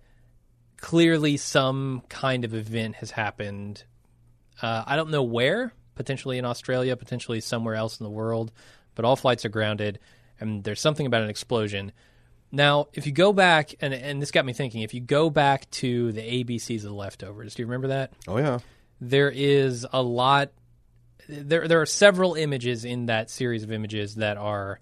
clearly, 0.77 1.37
some 1.37 2.01
kind 2.09 2.45
of 2.45 2.53
event 2.53 2.95
has 2.95 3.11
happened. 3.11 3.83
Uh, 4.61 4.83
I 4.85 4.95
don't 4.95 5.09
know 5.11 5.23
where. 5.23 5.73
Potentially 5.95 6.37
in 6.37 6.45
Australia, 6.45 6.95
potentially 6.95 7.41
somewhere 7.41 7.75
else 7.75 7.99
in 7.99 8.05
the 8.05 8.09
world, 8.09 8.53
but 8.95 9.03
all 9.03 9.17
flights 9.17 9.43
are 9.43 9.49
grounded, 9.49 9.99
and 10.39 10.63
there's 10.63 10.79
something 10.79 11.05
about 11.05 11.23
an 11.23 11.29
explosion. 11.29 11.91
Now, 12.51 12.87
if 12.93 13.05
you 13.05 13.11
go 13.11 13.31
back, 13.33 13.75
and 13.81 13.93
and 13.93 14.21
this 14.21 14.31
got 14.31 14.45
me 14.45 14.53
thinking, 14.53 14.81
if 14.81 14.93
you 14.93 15.01
go 15.01 15.29
back 15.29 15.69
to 15.71 16.11
the 16.11 16.21
ABCs 16.21 16.77
of 16.77 16.83
the 16.89 16.93
leftovers, 16.93 17.53
do 17.55 17.61
you 17.61 17.67
remember 17.67 17.89
that? 17.89 18.11
Oh 18.27 18.37
yeah. 18.37 18.59
there 19.01 19.29
is 19.29 19.85
a 19.93 20.01
lot 20.01 20.51
there 21.27 21.67
there 21.67 21.79
are 21.81 21.85
several 21.85 22.33
images 22.33 22.85
in 22.85 23.05
that 23.05 23.29
series 23.29 23.61
of 23.63 23.71
images 23.71 24.15
that 24.15 24.37
are 24.37 24.79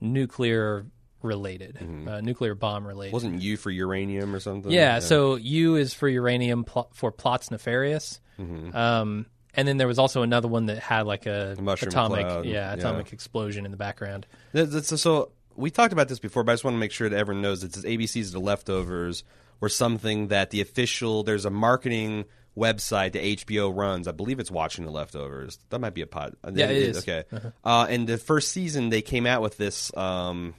nuclear 0.00 0.86
related 1.22 1.76
uh, 2.08 2.20
nuclear 2.20 2.54
bomb 2.54 2.86
related 2.86 3.12
Wasn't 3.12 3.42
U 3.42 3.56
for 3.56 3.70
uranium 3.72 4.32
or 4.34 4.38
something? 4.38 4.70
yeah, 4.70 5.00
so 5.00 5.34
U 5.34 5.74
is 5.74 5.92
for 5.92 6.08
uranium 6.08 6.62
pl- 6.62 6.88
for 6.94 7.10
plots 7.10 7.50
nefarious 7.50 8.20
um, 8.38 9.26
and 9.54 9.66
then 9.66 9.78
there 9.78 9.88
was 9.88 9.98
also 9.98 10.22
another 10.22 10.46
one 10.46 10.66
that 10.66 10.78
had 10.78 11.06
like 11.06 11.26
a 11.26 11.56
mushroom 11.60 11.88
atomic 11.88 12.26
yeah 12.26 12.42
yeah. 12.44 12.72
atomic 12.74 13.12
explosion 13.12 13.64
in 13.64 13.72
the 13.72 13.76
background 13.76 14.26
That's- 14.52 14.72
that's- 14.72 15.00
so 15.02 15.32
we 15.58 15.70
talked 15.70 15.92
about 15.92 16.08
this 16.08 16.20
before, 16.20 16.44
but 16.44 16.52
I 16.52 16.54
just 16.54 16.64
want 16.64 16.76
to 16.76 16.78
make 16.78 16.92
sure 16.92 17.08
that 17.08 17.18
everyone 17.18 17.42
knows 17.42 17.62
that 17.62 17.72
this 17.72 17.84
ABC's 17.84 18.32
The 18.32 18.38
Leftovers 18.38 19.24
or 19.60 19.68
something 19.68 20.28
that 20.28 20.50
the 20.50 20.60
official 20.60 21.24
there's 21.24 21.44
a 21.44 21.50
marketing 21.50 22.24
website 22.56 23.12
that 23.12 23.22
HBO 23.22 23.76
runs. 23.76 24.06
I 24.08 24.12
believe 24.12 24.38
it's 24.38 24.50
Watching 24.50 24.84
the 24.84 24.90
Leftovers. 24.92 25.58
That 25.70 25.80
might 25.80 25.94
be 25.94 26.02
a 26.02 26.06
pod. 26.06 26.36
Yeah, 26.52 26.66
it 26.66 26.76
is. 26.76 26.98
Okay. 26.98 27.24
Uh, 27.64 27.86
and 27.90 28.06
the 28.06 28.18
first 28.18 28.52
season 28.52 28.88
they 28.88 29.02
came 29.02 29.26
out 29.26 29.42
with 29.42 29.56
this 29.56 29.94
um, 29.96 30.54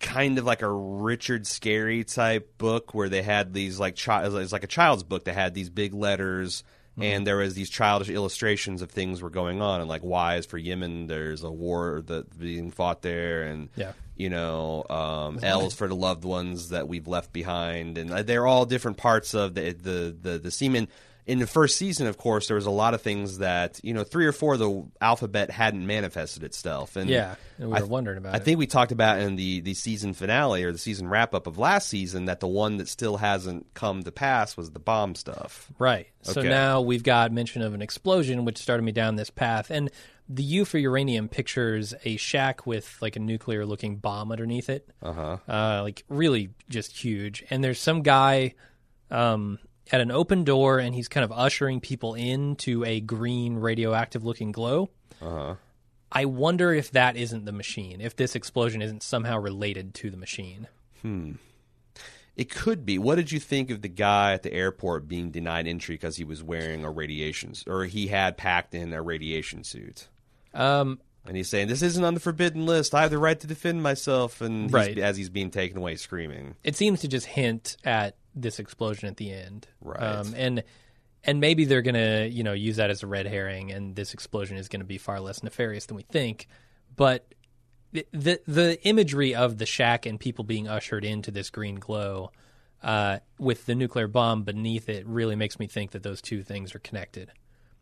kind 0.00 0.38
of 0.38 0.44
like 0.44 0.62
a 0.62 0.70
Richard 0.70 1.44
Scarry 1.44 2.04
type 2.06 2.58
book 2.58 2.94
where 2.94 3.08
they 3.08 3.22
had 3.22 3.54
these 3.54 3.80
like 3.80 3.96
child 3.96 4.34
it's 4.36 4.52
like 4.52 4.64
a 4.64 4.68
child's 4.68 5.02
book 5.02 5.24
that 5.24 5.34
had 5.34 5.54
these 5.54 5.70
big 5.70 5.94
letters 5.94 6.62
and 6.96 7.26
there 7.26 7.36
was 7.38 7.54
these 7.54 7.70
childish 7.70 8.08
illustrations 8.08 8.80
of 8.82 8.90
things 8.90 9.20
were 9.20 9.30
going 9.30 9.60
on 9.60 9.80
and 9.80 9.88
like 9.88 10.02
Y 10.04 10.36
is 10.36 10.46
for 10.46 10.58
Yemen 10.58 11.06
there's 11.08 11.42
a 11.42 11.50
war 11.50 12.02
that 12.06 12.38
being 12.38 12.70
fought 12.70 13.02
there 13.02 13.42
and 13.44 13.68
Yeah. 13.76 13.92
you 14.16 14.30
know 14.30 14.84
um, 14.88 15.40
L 15.42 15.66
is 15.66 15.74
for 15.74 15.88
the 15.88 15.96
loved 15.96 16.24
ones 16.24 16.68
that 16.68 16.86
we've 16.88 17.08
left 17.08 17.32
behind. 17.32 17.98
And 17.98 18.10
uh, 18.12 18.22
they're 18.22 18.46
all 18.46 18.64
different 18.66 18.96
parts 18.96 19.34
of 19.34 19.54
the 19.54 19.72
the 19.72 20.16
the, 20.20 20.38
the 20.38 20.50
semen 20.50 20.88
in 21.26 21.38
the 21.38 21.46
first 21.46 21.76
season, 21.76 22.06
of 22.06 22.18
course, 22.18 22.48
there 22.48 22.56
was 22.56 22.66
a 22.66 22.70
lot 22.70 22.92
of 22.94 23.00
things 23.00 23.38
that 23.38 23.80
you 23.82 23.94
know, 23.94 24.04
three 24.04 24.26
or 24.26 24.32
four 24.32 24.54
of 24.54 24.58
the 24.60 24.84
alphabet 25.00 25.50
hadn't 25.50 25.86
manifested 25.86 26.42
itself, 26.42 26.96
and 26.96 27.08
yeah 27.08 27.36
and 27.58 27.70
we 27.70 27.76
I 27.76 27.80
were 27.80 27.86
wondering 27.86 28.18
about 28.18 28.34
I 28.34 28.38
it 28.38 28.44
think 28.44 28.58
we 28.58 28.66
talked 28.66 28.92
about 28.92 29.20
in 29.20 29.36
the, 29.36 29.60
the 29.60 29.74
season 29.74 30.12
finale 30.12 30.64
or 30.64 30.72
the 30.72 30.78
season 30.78 31.08
wrap 31.08 31.34
up 31.34 31.46
of 31.46 31.56
last 31.56 31.88
season 31.88 32.26
that 32.26 32.40
the 32.40 32.48
one 32.48 32.78
that 32.78 32.88
still 32.88 33.16
hasn't 33.16 33.72
come 33.74 34.02
to 34.02 34.12
pass 34.12 34.56
was 34.56 34.70
the 34.70 34.80
bomb 34.80 35.14
stuff. 35.14 35.70
Right. 35.78 36.08
So 36.22 36.40
Okay. 36.40 36.48
now 36.48 36.80
we've 36.80 37.02
got 37.02 37.32
mention 37.32 37.62
of 37.62 37.74
an 37.74 37.82
explosion, 37.82 38.44
which 38.44 38.58
started 38.58 38.82
me 38.82 38.92
down 38.92 39.16
this 39.16 39.30
path. 39.30 39.70
And 39.70 39.90
the 40.28 40.42
U 40.42 40.64
for 40.64 40.78
uranium 40.78 41.28
pictures 41.28 41.94
a 42.04 42.16
shack 42.16 42.66
with 42.66 42.96
like 43.00 43.16
a 43.16 43.20
nuclear 43.20 43.64
looking 43.64 43.96
bomb 43.96 44.32
underneath 44.32 44.68
it. 44.68 44.88
Uh-huh. 45.02 45.36
Uh, 45.48 45.82
like 45.82 46.02
really 46.08 46.50
just 46.68 46.96
huge. 46.96 47.44
And 47.50 47.62
there's 47.62 47.80
some 47.80 48.02
guy 48.02 48.54
um, 49.10 49.58
at 49.92 50.00
an 50.00 50.10
open 50.10 50.44
door 50.44 50.78
and 50.78 50.94
he's 50.94 51.08
kind 51.08 51.24
of 51.24 51.32
ushering 51.32 51.80
people 51.80 52.14
into 52.14 52.84
a 52.84 53.00
green 53.00 53.56
radioactive 53.56 54.24
looking 54.24 54.52
glow. 54.52 54.90
Uh-huh. 55.20 55.54
I 56.12 56.24
wonder 56.26 56.72
if 56.72 56.90
that 56.92 57.16
isn't 57.16 57.44
the 57.44 57.52
machine, 57.52 58.00
if 58.00 58.14
this 58.16 58.34
explosion 58.36 58.80
isn't 58.82 59.02
somehow 59.02 59.38
related 59.38 59.94
to 59.94 60.10
the 60.10 60.16
machine. 60.16 60.68
Hmm. 61.02 61.32
It 62.36 62.50
could 62.50 62.84
be. 62.84 62.98
What 62.98 63.14
did 63.16 63.30
you 63.30 63.38
think 63.38 63.70
of 63.70 63.82
the 63.82 63.88
guy 63.88 64.32
at 64.32 64.42
the 64.42 64.52
airport 64.52 65.06
being 65.06 65.30
denied 65.30 65.68
entry 65.68 65.94
because 65.94 66.16
he 66.16 66.24
was 66.24 66.42
wearing 66.42 66.84
a 66.84 66.90
radiation 66.90 67.52
or 67.68 67.84
he 67.84 68.08
had 68.08 68.36
packed 68.36 68.74
in 68.74 68.92
a 68.92 69.00
radiation 69.02 69.62
suit? 69.64 70.08
Um, 70.52 71.00
And 71.26 71.36
he's 71.36 71.48
saying, 71.48 71.68
"This 71.68 71.80
isn't 71.82 72.04
on 72.04 72.14
the 72.14 72.20
forbidden 72.20 72.66
list. 72.66 72.94
I 72.94 73.02
have 73.02 73.10
the 73.10 73.18
right 73.18 73.38
to 73.40 73.46
defend 73.46 73.82
myself." 73.82 74.40
And 74.40 74.64
he's, 74.64 74.72
Right. 74.72 74.98
as 74.98 75.16
he's 75.16 75.30
being 75.30 75.50
taken 75.50 75.78
away, 75.78 75.94
screaming. 75.96 76.56
it 76.64 76.74
seems 76.76 77.00
to 77.00 77.08
just 77.08 77.26
hint 77.26 77.76
at 77.84 78.16
this 78.34 78.58
explosion 78.58 79.08
at 79.08 79.16
the 79.16 79.32
end, 79.32 79.66
Right. 79.80 80.02
Um, 80.02 80.34
and 80.36 80.62
and 81.22 81.40
maybe 81.40 81.64
they're 81.64 81.82
gonna 81.82 82.26
you 82.26 82.42
know 82.42 82.52
use 82.52 82.76
that 82.76 82.90
as 82.90 83.02
a 83.02 83.06
red 83.06 83.26
herring, 83.26 83.72
and 83.72 83.96
this 83.96 84.14
explosion 84.14 84.56
is 84.56 84.68
going 84.68 84.80
to 84.80 84.86
be 84.86 84.98
far 84.98 85.20
less 85.20 85.42
nefarious 85.42 85.86
than 85.86 85.96
we 85.96 86.02
think. 86.02 86.48
But 86.94 87.26
the 87.92 88.06
the, 88.12 88.40
the 88.46 88.84
imagery 88.86 89.34
of 89.34 89.58
the 89.58 89.66
shack 89.66 90.06
and 90.06 90.18
people 90.18 90.44
being 90.44 90.68
ushered 90.68 91.04
into 91.04 91.30
this 91.30 91.50
green 91.50 91.76
glow. 91.76 92.30
Uh, 92.82 93.18
with 93.38 93.64
the 93.64 93.74
nuclear 93.74 94.06
bomb 94.06 94.42
beneath 94.42 94.90
it, 94.90 95.06
really 95.06 95.36
makes 95.36 95.58
me 95.58 95.66
think 95.66 95.92
that 95.92 96.02
those 96.02 96.20
two 96.20 96.42
things 96.42 96.74
are 96.74 96.80
connected: 96.80 97.32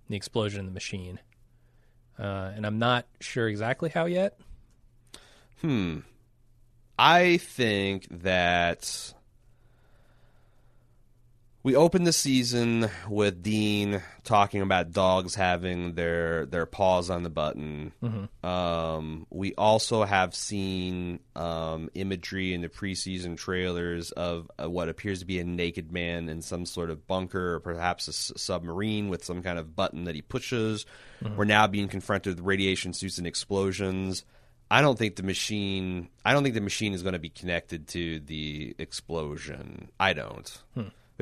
the 0.08 0.14
explosion 0.14 0.60
and 0.60 0.68
the 0.68 0.72
machine. 0.72 1.18
Uh, 2.16 2.52
and 2.54 2.64
I'm 2.64 2.78
not 2.78 3.06
sure 3.20 3.48
exactly 3.48 3.90
how 3.90 4.04
yet. 4.04 4.38
Hmm. 5.60 6.00
I 6.98 7.38
think 7.38 8.06
that 8.22 9.12
we 11.64 11.76
opened 11.76 12.06
the 12.06 12.12
season 12.12 12.90
with 13.08 13.42
Dean 13.42 14.02
talking 14.24 14.62
about 14.62 14.90
dogs 14.92 15.34
having 15.34 15.94
their 15.94 16.44
their 16.46 16.66
paws 16.66 17.08
on 17.10 17.22
the 17.22 17.30
button. 17.30 17.92
Um, 18.46 19.26
we 19.30 19.54
also 19.54 20.02
have 20.04 20.34
seen 20.34 21.20
um, 21.36 21.88
imagery 21.94 22.52
in 22.52 22.62
the 22.62 22.68
preseason 22.68 23.36
trailers 23.36 24.10
of 24.10 24.50
uh, 24.62 24.68
what 24.68 24.88
appears 24.88 25.20
to 25.20 25.24
be 25.24 25.38
a 25.38 25.44
naked 25.44 25.92
man 25.92 26.28
in 26.28 26.42
some 26.42 26.66
sort 26.66 26.90
of 26.90 27.06
bunker 27.06 27.54
or 27.54 27.60
perhaps 27.60 28.08
a 28.08 28.10
s- 28.10 28.32
submarine 28.36 29.08
with 29.08 29.24
some 29.24 29.42
kind 29.42 29.58
of 29.58 29.76
button 29.76 30.04
that 30.04 30.14
he 30.16 30.22
pushes. 30.22 30.84
We're 31.36 31.44
now 31.44 31.68
being 31.68 31.86
confronted 31.88 32.34
with 32.36 32.44
radiation 32.44 32.92
suits 32.92 33.18
and 33.18 33.26
explosions. 33.26 34.24
I 34.68 34.80
don't 34.82 34.98
think 34.98 35.16
the 35.16 35.22
machine. 35.22 36.08
I 36.24 36.32
don't 36.32 36.42
think 36.42 36.54
the 36.56 36.60
machine 36.60 36.94
is 36.94 37.02
going 37.02 37.12
to 37.12 37.18
be 37.20 37.28
connected 37.28 37.86
to 37.88 38.18
the 38.20 38.74
explosion. 38.78 39.90
I 40.00 40.14
don't. 40.14 40.62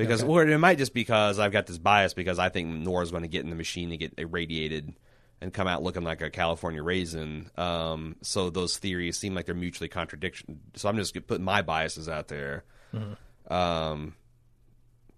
Because, 0.01 0.23
or 0.23 0.45
it 0.47 0.57
might 0.57 0.77
just 0.77 0.93
be 0.93 1.01
because 1.01 1.39
I've 1.39 1.51
got 1.51 1.67
this 1.67 1.77
bias 1.77 2.13
because 2.13 2.39
I 2.39 2.49
think 2.49 2.67
Nora's 2.67 3.11
going 3.11 3.23
to 3.23 3.29
get 3.29 3.43
in 3.43 3.49
the 3.49 3.55
machine 3.55 3.91
and 3.91 3.99
get 3.99 4.13
irradiated 4.17 4.93
and 5.41 5.53
come 5.53 5.67
out 5.67 5.81
looking 5.81 6.03
like 6.03 6.21
a 6.21 6.29
California 6.29 6.83
raisin. 6.83 7.49
Um, 7.57 8.15
so 8.21 8.49
those 8.49 8.77
theories 8.77 9.17
seem 9.17 9.33
like 9.33 9.45
they're 9.45 9.55
mutually 9.55 9.89
contradiction. 9.89 10.59
So 10.75 10.87
I'm 10.87 10.97
just 10.97 11.15
putting 11.27 11.43
my 11.43 11.61
biases 11.61 12.07
out 12.07 12.27
there. 12.27 12.63
Um, 13.53 14.15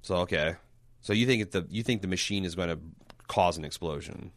so 0.01 0.15
okay. 0.17 0.55
So 1.01 1.13
you 1.13 1.25
think 1.25 1.51
the 1.51 1.67
you 1.69 1.83
think 1.83 2.01
the 2.01 2.07
machine 2.07 2.45
is 2.45 2.55
going 2.55 2.69
to 2.69 2.79
cause 3.27 3.57
an 3.57 3.65
explosion? 3.65 4.31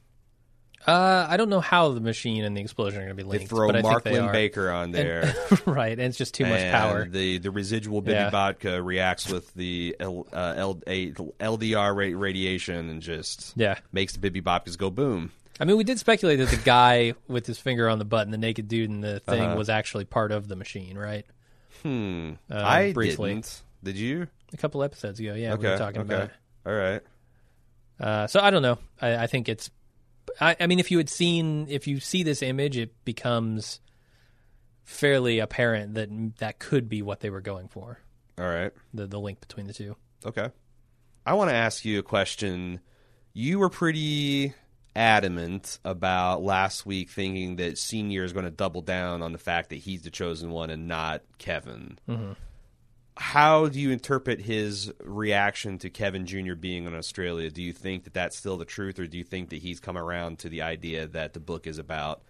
Uh, 0.86 1.26
I 1.28 1.36
don't 1.36 1.48
know 1.48 1.60
how 1.60 1.90
the 1.90 2.00
machine 2.00 2.44
and 2.44 2.56
the 2.56 2.60
explosion 2.60 3.00
are 3.00 3.04
going 3.06 3.16
to 3.16 3.22
be 3.22 3.28
linked. 3.28 3.44
They 3.44 3.48
throw 3.48 3.66
but 3.66 3.76
I 3.76 3.82
think 3.82 4.04
they 4.04 4.10
Mark 4.12 4.24
Linn. 4.26 4.32
Baker 4.32 4.70
on 4.70 4.92
there. 4.92 5.34
right, 5.66 5.92
and 5.92 6.00
it's 6.02 6.16
just 6.16 6.34
too 6.34 6.46
much 6.46 6.60
power. 6.70 7.06
The 7.08 7.38
the 7.38 7.50
residual 7.50 8.02
Bibi 8.02 8.12
Yeah. 8.14 8.30
vodka 8.30 8.80
reacts 8.82 9.28
with 9.28 9.52
the 9.54 9.96
L, 9.98 10.26
uh, 10.32 10.54
L, 10.56 10.80
a, 10.86 11.10
LDR 11.10 11.94
ra- 11.94 12.18
radiation 12.20 12.88
and 12.88 13.02
just 13.02 13.52
Yeah. 13.56 13.78
makes 13.92 14.12
the 14.12 14.20
Bibi 14.20 14.42
vodkas 14.42 14.78
go 14.78 14.90
boom. 14.90 15.32
I 15.58 15.64
mean, 15.64 15.76
we 15.76 15.84
did 15.84 15.98
speculate 15.98 16.38
that 16.38 16.50
the 16.50 16.56
guy 16.64 17.14
with 17.28 17.46
his 17.46 17.58
finger 17.58 17.88
on 17.88 17.98
the 17.98 18.04
button, 18.04 18.30
the 18.30 18.38
naked 18.38 18.68
dude 18.68 18.90
in 18.90 19.00
the 19.00 19.20
thing, 19.20 19.40
Uh-huh. 19.42 19.56
was 19.56 19.68
actually 19.68 20.04
part 20.04 20.30
of 20.30 20.46
the 20.48 20.54
machine, 20.56 20.96
right? 20.96 21.26
Hmm. 21.82 22.32
Uh, 22.50 22.62
I 22.62 22.92
briefly. 22.92 23.34
didn't. 23.34 23.62
Did 23.82 23.96
you? 23.96 24.28
A 24.52 24.56
couple 24.56 24.82
episodes 24.82 25.18
ago, 25.18 25.34
yeah, 25.34 25.54
we 25.56 25.66
were 25.66 25.76
talking 25.78 26.02
okay. 26.02 26.14
about 26.14 26.24
it. 26.28 26.34
All 26.64 26.72
right. 26.74 27.02
Uh, 27.98 28.26
so 28.26 28.40
I 28.40 28.50
don't 28.50 28.62
know. 28.62 28.78
I, 29.00 29.16
I 29.16 29.26
think 29.26 29.48
it's. 29.48 29.70
I, 30.40 30.56
I 30.60 30.66
mean, 30.66 30.78
if 30.78 30.90
you 30.90 30.98
had 30.98 31.08
seen, 31.08 31.66
if 31.68 31.86
you 31.86 32.00
see 32.00 32.22
this 32.22 32.42
image, 32.42 32.76
it 32.76 33.04
becomes 33.04 33.80
fairly 34.84 35.38
apparent 35.38 35.94
that 35.94 36.38
that 36.38 36.58
could 36.58 36.88
be 36.88 37.02
what 37.02 37.20
they 37.20 37.30
were 37.30 37.40
going 37.40 37.68
for. 37.68 37.98
All 38.38 38.48
right. 38.48 38.72
The 38.94 39.06
the 39.06 39.18
link 39.18 39.40
between 39.40 39.66
the 39.66 39.72
two. 39.72 39.96
Okay. 40.24 40.50
I 41.24 41.34
want 41.34 41.50
to 41.50 41.56
ask 41.56 41.84
you 41.84 41.98
a 41.98 42.02
question. 42.02 42.80
You 43.32 43.58
were 43.58 43.68
pretty 43.68 44.54
adamant 44.94 45.78
about 45.84 46.42
last 46.42 46.86
week, 46.86 47.10
thinking 47.10 47.56
that 47.56 47.78
Senior 47.78 48.24
is 48.24 48.32
going 48.32 48.44
to 48.44 48.50
double 48.50 48.80
down 48.80 49.22
on 49.22 49.32
the 49.32 49.38
fact 49.38 49.70
that 49.70 49.76
he's 49.76 50.02
the 50.02 50.10
chosen 50.10 50.50
one 50.50 50.70
and 50.70 50.88
not 50.88 51.22
Kevin. 51.38 51.98
Mm-hmm. 52.08 52.32
How 53.16 53.68
do 53.68 53.80
you 53.80 53.90
interpret 53.90 54.42
his 54.42 54.92
reaction 55.02 55.78
to 55.78 55.90
Kevin 55.90 56.26
Jr. 56.26 56.54
being 56.54 56.84
in 56.86 56.94
Australia? 56.94 57.50
Do 57.50 57.62
you 57.62 57.72
think 57.72 58.04
that 58.04 58.14
that's 58.14 58.36
still 58.36 58.58
the 58.58 58.66
truth, 58.66 58.98
or 58.98 59.06
do 59.06 59.16
you 59.16 59.24
think 59.24 59.50
that 59.50 59.56
he's 59.56 59.80
come 59.80 59.96
around 59.96 60.38
to 60.40 60.48
the 60.48 60.62
idea 60.62 61.06
that 61.06 61.32
the 61.32 61.40
book 61.40 61.66
is 61.66 61.78
about 61.78 62.22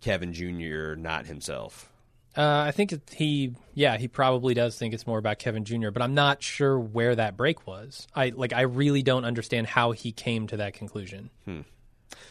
Kevin 0.00 0.32
Jr., 0.32 0.94
not 0.94 1.26
himself? 1.26 1.90
Uh, 2.36 2.64
I 2.66 2.70
think 2.70 3.10
he, 3.10 3.54
yeah, 3.74 3.98
he 3.98 4.06
probably 4.08 4.54
does 4.54 4.78
think 4.78 4.94
it's 4.94 5.06
more 5.06 5.18
about 5.18 5.38
Kevin 5.38 5.64
Jr., 5.64 5.90
but 5.90 6.00
I'm 6.00 6.14
not 6.14 6.42
sure 6.42 6.78
where 6.78 7.16
that 7.16 7.36
break 7.36 7.66
was. 7.66 8.06
I 8.14 8.30
like, 8.30 8.52
I 8.52 8.62
really 8.62 9.02
don't 9.02 9.24
understand 9.24 9.66
how 9.66 9.92
he 9.92 10.12
came 10.12 10.46
to 10.46 10.58
that 10.58 10.74
conclusion. 10.74 11.30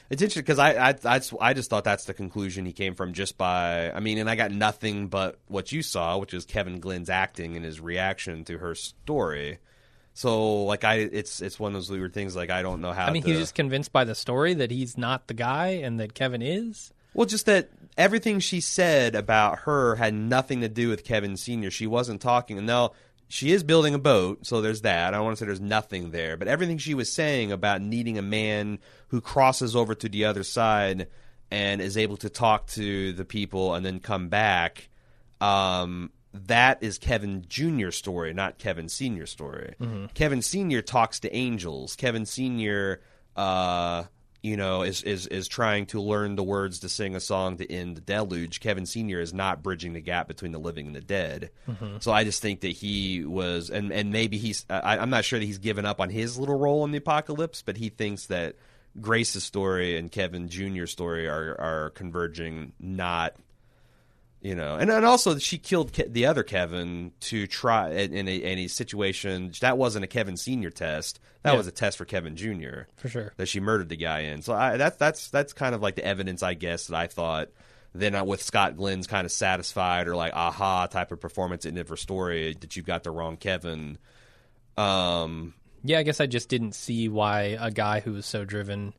It's 0.10 0.22
interesting 0.22 0.42
because 0.42 0.60
I, 0.60 0.90
I 0.90 0.96
I 1.06 1.22
I 1.40 1.54
just 1.54 1.70
thought 1.70 1.84
that's 1.84 2.06
the 2.06 2.14
conclusion 2.14 2.66
he 2.66 2.74
came 2.74 2.96
from 2.96 3.14
just 3.14 3.38
by 3.38 3.92
I 3.92 4.00
mean, 4.00 4.18
and 4.18 4.30
I 4.30 4.36
got 4.36 4.52
nothing 4.52 5.08
but 5.08 5.40
what 5.48 5.72
you 5.72 5.82
saw, 5.82 6.18
which 6.18 6.34
is 6.34 6.46
Kevin 6.46 6.80
Glenn's 6.80 7.10
acting 7.10 7.56
and 7.56 7.64
his 7.64 7.80
reaction 7.80 8.44
to 8.46 8.58
her 8.58 8.76
story. 8.76 9.60
So 10.14 10.64
like 10.64 10.84
I, 10.84 10.96
it's 10.96 11.42
it's 11.42 11.60
one 11.60 11.70
of 11.70 11.74
those 11.76 11.90
weird 11.90 12.14
things. 12.14 12.36
Like 12.36 12.50
I 12.50 12.62
don't 12.62 12.82
know 12.82 12.92
how. 12.92 13.06
I 13.06 13.12
mean, 13.12 13.24
to, 13.24 13.30
he's 13.30 13.40
just 13.40 13.56
convinced 13.56 13.94
by 13.94 14.04
the 14.04 14.16
story 14.16 14.54
that 14.56 14.72
he's 14.72 14.98
not 14.98 15.28
the 15.28 15.34
guy 15.34 15.68
and 15.68 16.00
that 16.00 16.14
Kevin 16.14 16.42
is. 16.42 16.92
well, 17.14 17.26
just 17.26 17.46
that 17.46 17.70
everything 17.98 18.40
she 18.40 18.62
said 18.62 19.16
about 19.16 19.60
her 19.60 19.96
had 19.96 20.14
nothing 20.14 20.62
to 20.62 20.70
do 20.70 20.90
with 20.90 21.04
Kevin 21.04 21.38
Senior. 21.38 21.72
She 21.72 21.88
wasn't 21.88 22.22
talking. 22.22 22.58
And 22.58 22.68
now 22.68 22.92
she 23.30 23.52
is 23.52 23.64
building 23.64 23.94
a 23.94 24.00
boat, 24.00 24.46
so 24.46 24.60
there's 24.60 24.82
that. 24.82 25.14
I 25.14 25.18
don't 25.18 25.24
want 25.24 25.38
to 25.38 25.44
say 25.44 25.46
there's 25.46 25.62
nothing 25.62 26.10
there, 26.12 26.36
but 26.36 26.48
everything 26.48 26.80
she 26.80 26.96
was 26.96 27.12
saying 27.12 27.52
about 27.52 27.80
needing 27.82 28.18
a 28.18 28.24
man 28.24 28.80
who 29.10 29.22
crosses 29.22 29.76
over 29.76 29.94
to 29.96 30.10
the 30.10 30.26
other 30.26 30.44
side 30.44 31.08
and 31.52 31.80
is 31.80 31.96
able 31.96 32.18
to 32.18 32.30
talk 32.30 32.68
to 32.68 33.14
the 33.14 33.26
people 33.26 33.76
and 33.76 33.86
then 33.86 34.00
come 34.00 34.30
back. 34.30 34.90
Um, 35.40 36.12
that 36.34 36.82
is 36.82 36.98
Kevin 36.98 37.46
Jr.'s 37.48 37.96
story, 37.96 38.34
not 38.34 38.58
Kevin 38.58 38.90
Senior.'s 38.90 39.30
story. 39.30 39.76
Kevin 40.14 40.42
Senior 40.42 40.82
talks 40.82 41.20
to 41.22 41.36
angels. 41.36 41.96
Kevin 41.96 42.26
Senior, 42.26 43.02
uh, 43.36 44.04
you 44.42 44.56
know, 44.56 44.84
is, 44.84 45.04
is 45.04 45.28
is 45.28 45.48
trying 45.48 45.86
to 45.88 46.02
learn 46.02 46.36
the 46.36 46.44
words 46.44 46.80
to 46.80 46.90
sing 46.90 47.16
a 47.16 47.20
song 47.20 47.58
to 47.58 47.72
end 47.72 47.98
the 47.98 48.02
deluge. 48.02 48.60
Kevin 48.60 48.86
Senior 48.86 49.20
is 49.20 49.34
not 49.34 49.62
bridging 49.62 49.94
the 49.94 50.02
gap 50.02 50.28
between 50.28 50.52
the 50.52 50.60
living 50.60 50.88
and 50.88 50.96
the 50.96 51.02
dead. 51.02 51.52
Mm-hmm. 51.68 51.98
So 52.00 52.12
I 52.12 52.24
just 52.24 52.42
think 52.42 52.62
that 52.62 52.72
he 52.72 53.26
was, 53.26 53.70
and 53.70 53.92
and 53.92 54.12
maybe 54.12 54.38
he's. 54.38 54.66
I, 54.70 54.98
I'm 54.98 55.10
not 55.10 55.26
sure 55.26 55.40
that 55.40 55.46
he's 55.46 55.58
given 55.58 55.86
up 55.86 56.00
on 56.00 56.10
his 56.10 56.38
little 56.38 56.58
role 56.58 56.86
in 56.86 56.92
the 56.92 57.00
apocalypse, 57.00 57.62
but 57.62 57.76
he 57.76 57.90
thinks 57.90 58.28
that 58.28 58.56
Grace's 59.02 59.44
story 59.44 59.98
and 59.98 60.12
Kevin 60.12 60.48
Jr.'s 60.48 60.92
story 60.92 61.28
are 61.28 61.56
are 61.60 61.90
converging, 61.92 62.74
not 62.80 63.36
you 64.42 64.56
know, 64.56 64.76
and 64.78 64.90
and 64.90 65.06
also 65.06 65.38
she 65.38 65.58
killed 65.58 65.92
Ke- 65.94 66.08
the 66.08 66.26
other 66.26 66.44
Kevin 66.44 67.12
to 67.22 67.46
try 67.48 67.92
in, 67.92 68.14
in 68.14 68.28
a 68.28 68.36
in 68.36 68.60
a 68.60 68.68
situation 68.68 69.52
that 69.62 69.78
wasn't 69.78 70.04
a 70.06 70.08
Kevin 70.08 70.38
Senior 70.38 70.70
test. 70.70 71.20
That 71.44 71.52
Yeah. 71.52 71.58
was 71.58 71.68
a 71.68 71.72
test 71.72 71.98
for 71.98 72.06
Kevin 72.06 72.36
Junior. 72.36 72.88
For 72.98 73.10
sure. 73.10 73.34
That 73.38 73.48
she 73.48 73.60
murdered 73.60 73.90
the 73.90 73.98
guy 73.98 74.22
in. 74.22 74.42
So 74.42 74.54
I, 74.54 74.78
that's 74.78 74.98
that's 74.98 75.30
that's 75.30 75.54
kind 75.54 75.76
of 75.76 75.82
like 75.82 75.96
the 75.96 76.06
evidence, 76.06 76.42
I 76.44 76.54
guess, 76.54 76.88
that 76.88 76.96
I 76.98 77.08
thought. 77.08 77.50
Then 77.94 78.24
with 78.28 78.42
Scott 78.44 78.78
Glenn's 78.78 79.08
kind 79.08 79.26
of 79.26 79.32
satisfied 79.32 80.08
or 80.08 80.16
like 80.16 80.34
aha 80.34 80.86
type 80.88 81.12
of 81.12 81.20
performance 81.20 81.66
in 81.66 81.76
her 81.76 81.96
story 81.98 82.56
that 82.62 82.76
you've 82.76 82.86
got 82.86 83.04
the 83.04 83.10
wrong 83.12 83.36
Kevin. 83.36 83.98
Um, 84.78 85.54
Yeah, 85.84 86.00
I 86.00 86.04
guess 86.04 86.22
I 86.22 86.28
just 86.28 86.50
didn't 86.50 86.76
see 86.76 87.10
why 87.10 87.58
a 87.60 87.72
guy 87.72 88.00
who 88.02 88.14
was 88.14 88.26
so 88.26 88.46
driven 88.46 88.94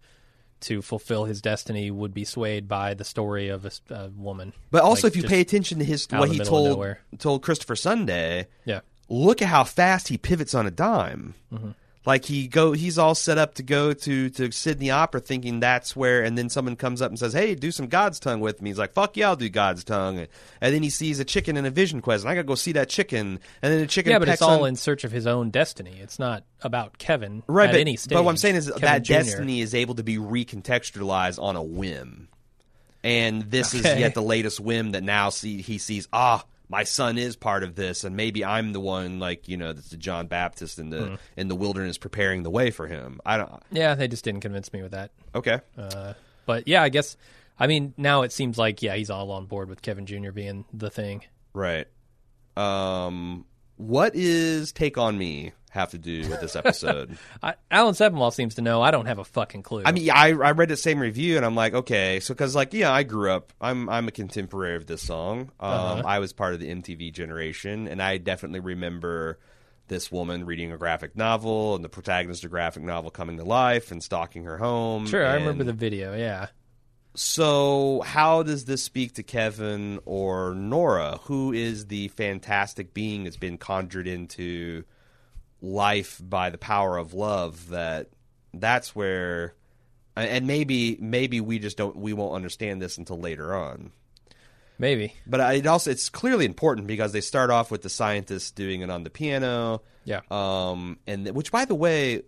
to 0.62 0.82
fulfill 0.82 1.24
his 1.24 1.40
destiny 1.40 1.90
would 1.90 2.12
be 2.14 2.24
swayed 2.24 2.68
by 2.68 2.94
the 2.94 3.04
story 3.04 3.48
of 3.48 3.64
a 3.90 4.08
woman. 4.16 4.52
but 4.70 4.82
also, 4.82 5.06
Like, 5.06 5.16
if 5.16 5.22
you 5.22 5.28
pay 5.28 5.40
attention 5.40 5.78
to 5.78 5.84
his 5.84 6.06
what 6.10 6.30
he 6.30 6.38
told 6.38 6.96
told 7.18 7.42
Christopher 7.42 7.76
Sunday, 7.76 8.48
Yeah. 8.64 8.80
look 9.08 9.42
at 9.42 9.48
how 9.48 9.64
fast 9.64 10.08
he 10.08 10.18
pivots 10.18 10.54
on 10.54 10.66
a 10.66 10.70
dime. 10.70 11.34
Mm-hmm. 11.52 11.70
Like 12.06 12.24
he 12.24 12.48
go, 12.48 12.72
he's 12.72 12.96
all 12.96 13.14
set 13.14 13.36
up 13.36 13.54
to 13.56 13.62
go 13.62 13.92
to 13.92 14.30
to 14.30 14.50
Sydney 14.50 14.90
Opera, 14.90 15.20
thinking 15.20 15.60
that's 15.60 15.94
where, 15.94 16.22
and 16.22 16.36
then 16.36 16.48
someone 16.48 16.74
comes 16.74 17.02
up 17.02 17.10
and 17.10 17.18
says, 17.18 17.34
"Hey, 17.34 17.54
do 17.54 17.70
some 17.70 17.88
God's 17.88 18.18
tongue 18.18 18.40
with 18.40 18.62
me." 18.62 18.70
He's 18.70 18.78
like, 18.78 18.94
"Fuck 18.94 19.18
yeah, 19.18 19.28
I'll 19.28 19.36
do 19.36 19.50
God's 19.50 19.84
tongue." 19.84 20.26
And 20.62 20.74
then 20.74 20.82
he 20.82 20.88
sees 20.88 21.20
a 21.20 21.26
chicken 21.26 21.58
in 21.58 21.66
a 21.66 21.70
vision 21.70 22.00
quest, 22.00 22.24
and 22.24 22.30
I 22.30 22.34
gotta 22.34 22.46
go 22.46 22.54
see 22.54 22.72
that 22.72 22.88
chicken. 22.88 23.38
And 23.60 23.72
then 23.72 23.80
the 23.80 23.86
chicken, 23.86 24.12
Yeah, 24.12 24.18
but 24.18 24.30
it's 24.30 24.40
all 24.40 24.62
on- 24.62 24.70
in 24.70 24.76
search 24.76 25.04
of 25.04 25.12
his 25.12 25.26
own 25.26 25.50
destiny. 25.50 25.98
It's 26.00 26.18
not 26.18 26.44
about 26.62 26.96
Kevin 26.96 27.42
right. 27.46 27.68
at 27.68 27.72
but, 27.72 27.80
any 27.80 27.96
stage. 27.96 28.14
but 28.16 28.24
what 28.24 28.30
I'm 28.30 28.38
saying 28.38 28.56
is 28.56 28.68
Kevin 28.68 28.80
that 28.80 29.02
Jr. 29.02 29.12
destiny 29.12 29.60
is 29.60 29.74
able 29.74 29.96
to 29.96 30.02
be 30.02 30.16
recontextualized 30.16 31.40
on 31.42 31.54
a 31.56 31.62
whim, 31.62 32.28
and 33.04 33.42
this 33.42 33.74
is 33.74 33.84
yet 33.84 34.14
the 34.14 34.22
latest 34.22 34.58
whim 34.58 34.92
that 34.92 35.02
now 35.02 35.28
see 35.28 35.60
he 35.60 35.76
sees. 35.76 36.08
Ah, 36.14 36.44
my 36.70 36.84
son 36.84 37.18
is 37.18 37.34
part 37.36 37.62
of 37.64 37.74
this, 37.74 38.04
and 38.04 38.16
maybe 38.16 38.44
I'm 38.44 38.72
the 38.72 38.80
one, 38.80 39.18
like 39.18 39.48
you 39.48 39.56
know, 39.58 39.72
that's 39.72 39.90
the 39.90 39.96
John 39.98 40.28
Baptist 40.28 40.78
in 40.78 40.88
the 40.90 41.06
Hmm. 41.08 41.14
in 41.36 41.48
the 41.48 41.56
wilderness 41.56 41.98
preparing 41.98 42.44
the 42.44 42.50
way 42.50 42.70
for 42.70 42.86
him. 42.86 43.20
I 43.26 43.36
don't. 43.36 43.62
Yeah, 43.72 43.94
they 43.96 44.06
just 44.08 44.24
didn't 44.24 44.40
convince 44.40 44.72
me 44.72 44.80
with 44.80 44.92
that. 44.92 45.10
Okay, 45.34 45.60
Uh, 45.76 46.14
but 46.46 46.66
yeah, 46.68 46.82
I 46.82 46.88
guess. 46.88 47.16
I 47.58 47.66
mean, 47.66 47.92
now 47.98 48.22
it 48.22 48.32
seems 48.32 48.56
like 48.56 48.80
yeah, 48.82 48.94
he's 48.94 49.10
all 49.10 49.30
on 49.32 49.44
board 49.46 49.68
with 49.68 49.82
Kevin 49.82 50.06
Jr. 50.06 50.30
being 50.30 50.64
the 50.72 50.88
thing. 50.90 51.24
right. 51.52 51.86
Um, 52.56 53.46
what 53.76 54.14
is 54.14 54.72
take 54.72 54.98
on 54.98 55.16
me 55.16 55.52
have 55.70 55.90
to 55.90 55.98
do 55.98 56.28
with 56.28 56.40
this 56.40 56.54
episode? 56.56 57.16
I, 57.42 57.54
Alan 57.70 57.94
Sepinwall 57.94 58.32
seems 58.32 58.56
to 58.56 58.62
know. 58.62 58.82
I 58.82 58.90
don't 58.90 59.06
have 59.06 59.18
a 59.18 59.24
fucking 59.24 59.62
clue. 59.62 59.82
I 59.86 59.92
mean, 59.92 60.10
I 60.10 60.28
I 60.28 60.50
read 60.52 60.68
the 60.68 60.76
same 60.76 60.98
review 61.00 61.36
and 61.36 61.44
I'm 61.46 61.54
like, 61.54 61.74
okay, 61.74 62.20
so 62.20 62.34
because 62.34 62.54
like, 62.54 62.74
yeah, 62.74 62.92
I 62.92 63.02
grew 63.02 63.30
up. 63.30 63.52
I'm 63.60 63.88
I'm 63.88 64.06
a 64.08 64.12
contemporary 64.12 64.76
of 64.76 64.86
this 64.86 65.02
song. 65.02 65.50
Um, 65.58 65.70
Uh-huh. 65.70 66.02
I 66.06 66.18
was 66.18 66.32
part 66.32 66.54
of 66.54 66.60
the 66.60 66.68
MTV 66.70 67.12
generation, 67.12 67.88
and 67.88 68.02
I 68.02 68.18
definitely 68.18 68.60
remember 68.60 69.38
this 69.88 70.12
woman 70.12 70.46
reading 70.46 70.70
a 70.70 70.78
graphic 70.78 71.16
novel 71.16 71.74
and 71.74 71.84
the 71.84 71.88
protagonist 71.88 72.44
of 72.44 72.50
the 72.50 72.52
graphic 72.52 72.82
novel 72.84 73.10
coming 73.10 73.36
to 73.38 73.44
life 73.44 73.90
and 73.90 74.02
stalking 74.04 74.44
her 74.44 74.56
home. 74.58 75.06
sure, 75.06 75.26
I 75.26 75.34
remember 75.34 75.64
the 75.64 75.72
video. 75.72 76.14
Yeah. 76.16 76.46
So, 77.16 78.02
how 78.06 78.44
does 78.44 78.66
this 78.66 78.84
speak 78.84 79.14
to 79.14 79.24
Kevin 79.24 79.98
or 80.04 80.54
Nora, 80.54 81.18
who 81.24 81.52
is 81.52 81.86
the 81.86 82.06
fantastic 82.08 82.94
being 82.94 83.24
that's 83.24 83.36
been 83.36 83.58
conjured 83.58 84.06
into 84.06 84.84
life 85.60 86.20
by 86.22 86.50
the 86.50 86.58
power 86.58 86.96
of 86.96 87.14
love? 87.14 87.70
That 87.70 88.08
that's 88.52 88.94
where, 88.94 89.54
and 90.16 90.46
maybe 90.46 90.96
maybe 91.00 91.40
we 91.40 91.58
just 91.58 91.76
don't 91.76 91.96
we 91.96 92.12
won't 92.12 92.34
understand 92.34 92.80
this 92.80 92.98
until 92.98 93.18
later 93.18 93.54
on. 93.54 93.92
Maybe. 94.78 95.14
But 95.26 95.56
it 95.56 95.66
also 95.66 95.90
it's 95.90 96.08
clearly 96.08 96.46
important 96.46 96.86
because 96.86 97.12
they 97.12 97.20
start 97.20 97.50
off 97.50 97.70
with 97.70 97.82
the 97.82 97.90
scientists 97.90 98.50
doing 98.50 98.80
it 98.80 98.90
on 98.90 99.04
the 99.04 99.10
piano. 99.10 99.82
Yeah. 100.04 100.20
Um, 100.30 100.98
and 101.06 101.28
which, 101.32 101.52
by 101.52 101.66
the 101.66 101.74
way, 101.74 102.22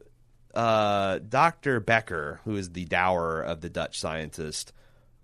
uh, 0.55 1.19
Doctor 1.27 1.81
Becker, 1.81 2.41
who 2.45 2.57
is 2.57 2.71
the 2.71 2.85
dower 2.85 3.41
of 3.41 3.63
the 3.63 3.71
Dutch 3.71 3.99
scientist, 3.99 4.75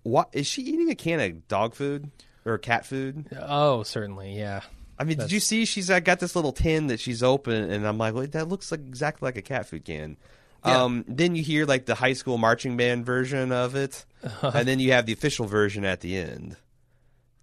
what 0.01 0.29
is 0.33 0.47
she 0.47 0.63
eating 0.63 0.89
a 0.89 0.95
can 0.95 1.19
of 1.19 1.47
dog 1.47 1.75
food 1.75 2.09
or 2.45 2.57
cat 2.57 2.85
food? 2.85 3.27
Oh, 3.39 3.83
certainly. 3.83 4.35
Yeah. 4.35 4.61
I 4.99 5.05
mean, 5.05 5.17
did 5.17 5.31
you 5.31 5.39
see 5.39 5.63
she's 5.63 5.89
uh, 5.89 6.01
got 6.01 6.19
this 6.19 6.35
little 6.35 6.51
tin 6.51 6.87
that 6.87 6.99
she's 6.99 7.23
open, 7.23 7.71
and 7.71 7.87
I'm 7.87 7.97
like, 7.97 8.13
well, 8.13 8.27
that 8.27 8.49
looks 8.49 8.69
like 8.69 8.81
exactly 8.81 9.25
like 9.25 9.37
a 9.37 9.41
cat 9.41 9.65
food 9.65 9.85
can. 9.85 10.17
Yeah. 10.65 10.83
Um, 10.83 11.05
then 11.07 11.35
you 11.35 11.43
hear 11.43 11.65
like 11.65 11.85
the 11.85 11.95
high 11.95 12.13
school 12.13 12.37
marching 12.37 12.75
band 12.75 13.05
version 13.05 13.53
of 13.53 13.75
it, 13.75 14.05
and 14.41 14.67
then 14.67 14.79
you 14.79 14.91
have 14.91 15.05
the 15.05 15.13
official 15.13 15.45
version 15.45 15.85
at 15.85 16.01
the 16.01 16.17
end. 16.17 16.57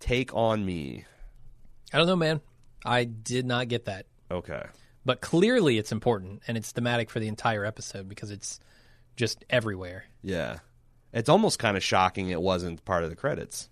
Take 0.01 0.35
on 0.35 0.67
me. 0.67 1.07
I 1.95 1.99
don't 1.99 2.07
know, 2.07 2.17
man. 2.17 2.43
I 2.85 3.05
did 3.05 3.47
not 3.47 3.69
get 3.69 3.87
that. 3.87 4.07
Okay. 4.31 4.63
But 5.05 5.21
clearly 5.21 5.79
it's 5.79 5.93
important 5.93 6.43
and 6.47 6.57
it's 6.57 6.73
thematic 6.73 7.11
for 7.11 7.21
the 7.21 7.29
entire 7.29 7.65
episode 7.65 8.09
because 8.09 8.31
it's 8.31 8.61
just 9.17 9.45
everywhere. 9.49 10.05
Yeah. 10.23 10.59
It's 11.13 11.29
almost 11.29 11.59
kind 11.59 11.77
of 11.77 11.83
shocking 11.83 12.29
it 12.29 12.43
wasn't 12.43 12.85
part 12.85 13.05
of 13.05 13.11
the 13.11 13.17
credits. 13.17 13.71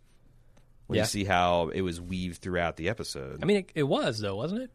When 0.87 0.97
Yeah. 0.97 1.03
you 1.03 1.07
see 1.07 1.25
how 1.25 1.69
it 1.69 1.81
was 1.83 2.01
weaved 2.01 2.43
throughout 2.43 2.77
the 2.77 2.89
episode. 2.89 3.41
I 3.43 3.47
mean, 3.47 3.59
it, 3.59 3.71
it 3.75 3.83
was, 3.85 4.19
though, 4.19 4.37
wasn't 4.37 4.63
it? 4.63 4.71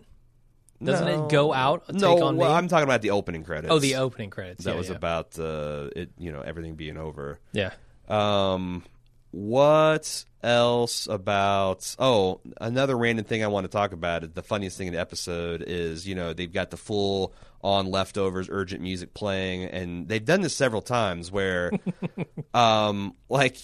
Doesn't 0.84 1.06
No. 1.06 1.26
it 1.26 1.30
go 1.32 1.54
out? 1.54 1.86
Take 1.88 2.02
no, 2.02 2.24
on 2.24 2.38
well, 2.38 2.50
me? 2.50 2.56
I'm 2.56 2.68
talking 2.68 2.86
about 2.86 3.02
the 3.02 3.12
opening 3.12 3.44
credits. 3.44 3.72
Oh, 3.72 3.80
the 3.80 3.96
opening 3.96 4.30
credits. 4.30 4.64
That 4.64 4.72
yeah, 4.72 4.78
was 4.78 4.90
yeah. 4.90 4.96
about 4.96 5.38
uh, 5.38 5.90
it, 5.96 6.12
you 6.18 6.32
know, 6.32 6.42
everything 6.42 6.76
being 6.76 6.98
over. 6.98 7.40
Yeah. 7.52 7.72
Um, 8.08 8.86
what 9.32 10.24
else 10.42 11.06
about? 11.08 11.96
Oh, 12.00 12.40
another 12.62 12.98
random 12.98 13.26
thing 13.26 13.44
I 13.44 13.48
want 13.48 13.66
to 13.66 13.68
talk 13.70 13.92
about. 13.92 14.24
is 14.24 14.30
The 14.32 14.42
funniest 14.42 14.78
thing 14.78 14.88
in 14.88 14.94
the 14.94 15.00
episode 15.00 15.64
is 15.68 16.08
you 16.08 16.16
know 16.16 16.34
they've 16.34 16.52
got 16.52 16.72
the 16.72 16.78
full 16.78 17.34
on 17.62 17.92
leftovers 17.92 18.48
urgent 18.50 18.82
music 18.82 19.14
playing, 19.14 19.66
and 19.66 20.08
they've 20.08 20.24
done 20.24 20.42
this 20.42 20.56
several 20.56 20.82
times 20.82 21.32
where, 21.32 21.72
um, 22.54 23.16
like. 23.28 23.58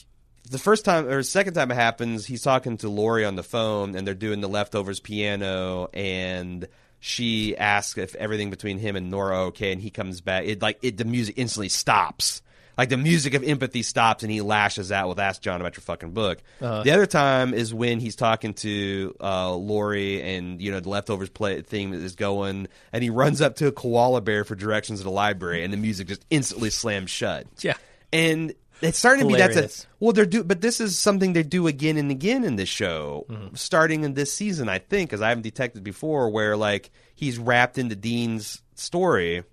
The 0.49 0.59
first 0.59 0.85
time 0.85 1.07
or 1.07 1.23
second 1.23 1.53
time 1.55 1.71
it 1.71 1.75
happens, 1.75 2.25
he's 2.25 2.41
talking 2.43 2.77
to 2.77 2.89
Laurie 2.89 3.25
on 3.25 3.35
the 3.35 3.43
phone, 3.43 3.95
and 3.95 4.05
they're 4.05 4.13
doing 4.13 4.41
the 4.41 4.49
leftovers 4.49 4.99
piano, 4.99 5.89
and 5.93 6.67
she 6.99 7.57
asks 7.57 7.97
if 7.97 8.15
everything 8.15 8.49
between 8.49 8.77
him 8.77 8.95
and 8.95 9.09
Nora 9.09 9.45
okay, 9.45 9.71
and 9.71 9.81
he 9.81 9.89
comes 9.89 10.21
back. 10.21 10.45
It 10.45 10.61
like 10.61 10.79
it 10.81 10.97
the 10.97 11.05
music 11.05 11.35
instantly 11.37 11.69
stops, 11.69 12.41
Like 12.77 12.89
the 12.89 12.97
music 12.97 13.33
of 13.33 13.43
empathy 13.43 13.83
stops 13.83 14.23
and 14.23 14.31
he 14.31 14.41
lashes 14.41 14.91
out 14.91 15.07
with 15.07 15.19
"Ask 15.19 15.41
John 15.41 15.61
about 15.61 15.77
your 15.77 15.81
fucking 15.81 16.11
book." 16.11 16.39
The 16.83 16.91
other 16.91 17.05
time 17.05 17.53
is 17.53 17.73
when 17.73 17.99
he's 17.99 18.15
talking 18.15 18.53
to 18.55 19.15
uh, 19.21 19.53
Laurie 19.53 20.21
and 20.21 20.61
you 20.61 20.71
know 20.71 20.79
the 20.79 20.89
leftovers 20.89 21.29
play 21.29 21.61
thing 21.61 21.93
is 21.93 22.15
going, 22.15 22.67
and 22.91 23.03
he 23.03 23.09
runs 23.09 23.41
up 23.41 23.55
to 23.57 23.67
a 23.67 23.71
koala 23.71 24.21
bear 24.21 24.43
for 24.43 24.55
directions 24.55 24.99
to 24.99 25.03
the 25.05 25.11
library, 25.11 25.63
and 25.63 25.71
the 25.71 25.77
music 25.77 26.07
just 26.07 26.25
instantly 26.29 26.69
slams 26.69 27.09
shut. 27.09 27.47
Yeah. 27.61 27.75
and 28.11 28.53
it's 28.82 28.97
starting 28.97 29.28
to 29.28 29.34
be 29.34 29.38
that's 29.39 29.84
a 29.84 29.88
well 29.99 30.11
they're 30.11 30.26
do 30.26 30.43
but 30.43 30.61
this 30.61 30.80
is 30.82 30.97
something 30.99 31.34
they 31.34 31.43
do 31.43 31.67
again 31.67 31.97
and 31.97 32.11
again 32.11 32.43
in 32.43 32.55
this 32.55 32.69
show 32.69 33.26
Mm-hmm. 33.30 33.55
starting 33.55 34.03
in 34.03 34.13
this 34.13 34.34
season 34.34 34.67
i 34.69 34.80
think 34.80 35.09
because 35.09 35.21
i 35.21 35.30
haven't 35.30 35.43
detected 35.43 35.84
before 35.84 36.30
where 36.30 36.57
like 36.57 36.91
he's 37.15 37.38
wrapped 37.38 37.78
into 37.78 37.95
dean's 37.95 38.61
story 38.76 39.43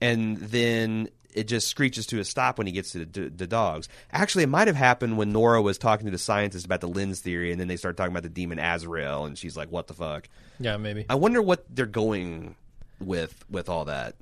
and 0.00 0.38
then 0.38 1.08
it 1.34 1.44
just 1.46 1.68
screeches 1.68 2.06
to 2.06 2.18
a 2.20 2.24
stop 2.24 2.58
when 2.58 2.66
he 2.66 2.72
gets 2.72 2.92
to 2.92 3.04
the, 3.04 3.28
the 3.28 3.46
dogs. 3.46 3.88
Actually 4.10 4.44
it 4.44 4.48
might 4.48 4.66
have 4.66 4.76
happened 4.76 5.18
when 5.18 5.30
nora 5.32 5.60
was 5.60 5.76
talking 5.78 6.06
to 6.06 6.10
the 6.10 6.18
scientist 6.18 6.64
about 6.64 6.80
the 6.80 6.88
lens 6.88 7.20
theory 7.20 7.52
and 7.52 7.60
then 7.60 7.68
they 7.68 7.76
start 7.76 7.96
talking 7.96 8.12
about 8.12 8.22
the 8.22 8.28
demon 8.28 8.58
azrael 8.58 9.24
and 9.26 9.36
she's 9.38 9.56
like 9.56 9.70
what 9.70 9.86
the 9.86 9.94
fuck? 9.94 10.28
Yeah, 10.58 10.76
maybe. 10.78 11.04
i 11.08 11.14
wonder 11.14 11.40
what 11.42 11.64
they're 11.68 11.86
going 11.86 12.56
with 13.00 13.44
with 13.50 13.68
all 13.68 13.84
that. 13.84 14.16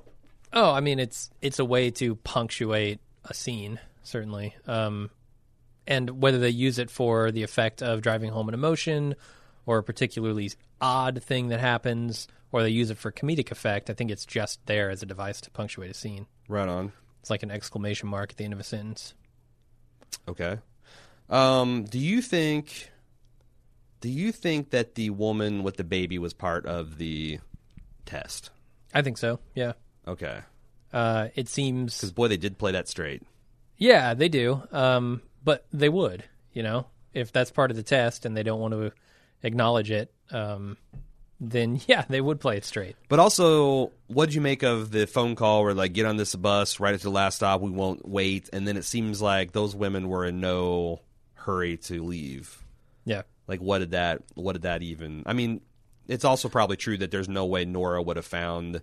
Oh, 0.53 0.71
I 0.73 0.81
mean, 0.81 0.99
it's 0.99 1.31
it's 1.41 1.59
a 1.59 1.65
way 1.65 1.91
to 1.93 2.17
punctuate 2.17 3.01
a 3.25 3.33
scene, 3.35 3.79
certainly. 4.07 4.55
Um, 4.67 5.11
and 5.87 6.23
whether 6.23 6.39
they 6.39 6.51
use 6.51 6.79
it 6.79 6.91
for 6.91 7.31
the 7.31 7.43
effect 7.43 7.83
of 7.83 8.03
driving 8.03 8.31
home 8.31 8.49
an 8.49 8.55
emotion, 8.55 9.15
or 9.67 9.79
a 9.79 9.83
particularly 9.83 10.51
odd 10.81 11.23
thing 11.23 11.49
that 11.49 11.61
happens, 11.61 12.29
or 12.53 12.63
they 12.63 12.71
use 12.71 12.91
it 12.91 12.99
for 12.99 13.13
comedic 13.13 13.51
effect, 13.51 13.91
I 13.91 13.95
think 13.95 14.11
it's 14.11 14.27
just 14.27 14.65
there 14.67 14.91
as 14.91 15.03
a 15.03 15.07
device 15.07 15.41
to 15.43 15.51
punctuate 15.51 15.91
a 15.91 15.95
scene. 15.95 16.27
right 16.49 16.69
on 16.69 16.93
It's 17.21 17.31
like 17.31 17.43
an 17.43 17.51
exclamation 17.51 18.09
mark 18.09 18.31
at 18.31 18.37
the 18.37 18.45
end 18.45 18.53
of 18.53 18.61
a 18.61 18.65
sentence. 18.65 19.15
Okay. 20.29 20.59
Um, 21.29 21.85
do 21.85 21.99
you 21.99 22.23
think 22.23 22.91
do 24.01 24.09
you 24.09 24.31
think 24.31 24.71
that 24.71 24.95
the 24.95 25.11
woman 25.11 25.63
with 25.63 25.77
the 25.77 25.85
baby 25.85 26.19
was 26.19 26.33
part 26.33 26.67
of 26.67 26.99
the 26.99 27.41
test? 28.05 28.51
I 28.95 29.03
think 29.03 29.19
so. 29.19 29.41
Yeah. 29.55 29.73
Okay. 30.07 30.41
Uh, 30.93 31.29
it 31.35 31.49
seems. 31.49 32.01
Cuz 32.01 32.13
boy 32.13 32.29
they 32.29 32.37
did 32.37 32.59
play 32.59 32.73
that 32.73 32.89
straight. 32.89 33.23
Yeah, 33.79 34.15
they 34.15 34.29
do. 34.29 34.63
Um, 34.73 35.23
but 35.45 35.67
they 35.73 35.89
would, 35.89 36.25
you 36.53 36.63
know, 36.63 36.87
if 37.13 37.33
that's 37.33 37.51
part 37.51 37.71
of 37.71 37.77
the 37.77 37.83
test 37.83 38.25
and 38.27 38.37
they 38.37 38.43
don't 38.43 38.61
want 38.61 38.75
to 38.75 38.93
acknowledge 39.43 39.91
it, 39.91 40.13
um, 40.31 40.77
then 41.41 41.81
yeah, 41.87 42.05
they 42.09 42.21
would 42.21 42.41
play 42.41 42.57
it 42.57 42.65
straight. 42.65 42.97
But 43.09 43.19
also, 43.19 43.93
what'd 44.09 44.35
you 44.35 44.41
make 44.41 44.63
of 44.63 44.91
the 44.91 45.07
phone 45.07 45.35
call 45.35 45.63
where 45.63 45.75
like 45.75 45.93
get 45.93 46.07
on 46.07 46.17
this 46.17 46.35
bus 46.35 46.81
right 46.81 46.95
at 46.95 47.01
the 47.01 47.11
last 47.11 47.37
stop, 47.37 47.61
we 47.61 47.71
won't 47.71 48.07
wait, 48.09 48.51
and 48.53 48.67
then 48.67 48.77
it 48.77 48.85
seems 48.85 49.23
like 49.23 49.53
those 49.53 49.75
women 49.75 50.09
were 50.09 50.25
in 50.25 50.41
no 50.41 51.01
hurry 51.35 51.77
to 51.77 52.03
leave. 52.03 52.63
Yeah. 53.05 53.23
Like 53.47 53.61
what 53.61 53.79
did 53.79 53.93
that 53.93 54.23
what 54.35 54.55
did 54.55 54.63
that 54.63 54.83
even 54.83 55.23
I 55.27 55.33
mean, 55.33 55.61
it's 56.09 56.25
also 56.25 56.49
probably 56.49 56.77
true 56.77 56.99
that 56.99 57.11
there's 57.11 57.29
no 57.29 57.47
way 57.47 57.65
Nora 57.65 58.03
would 58.03 58.17
have 58.17 58.27
found 58.27 58.83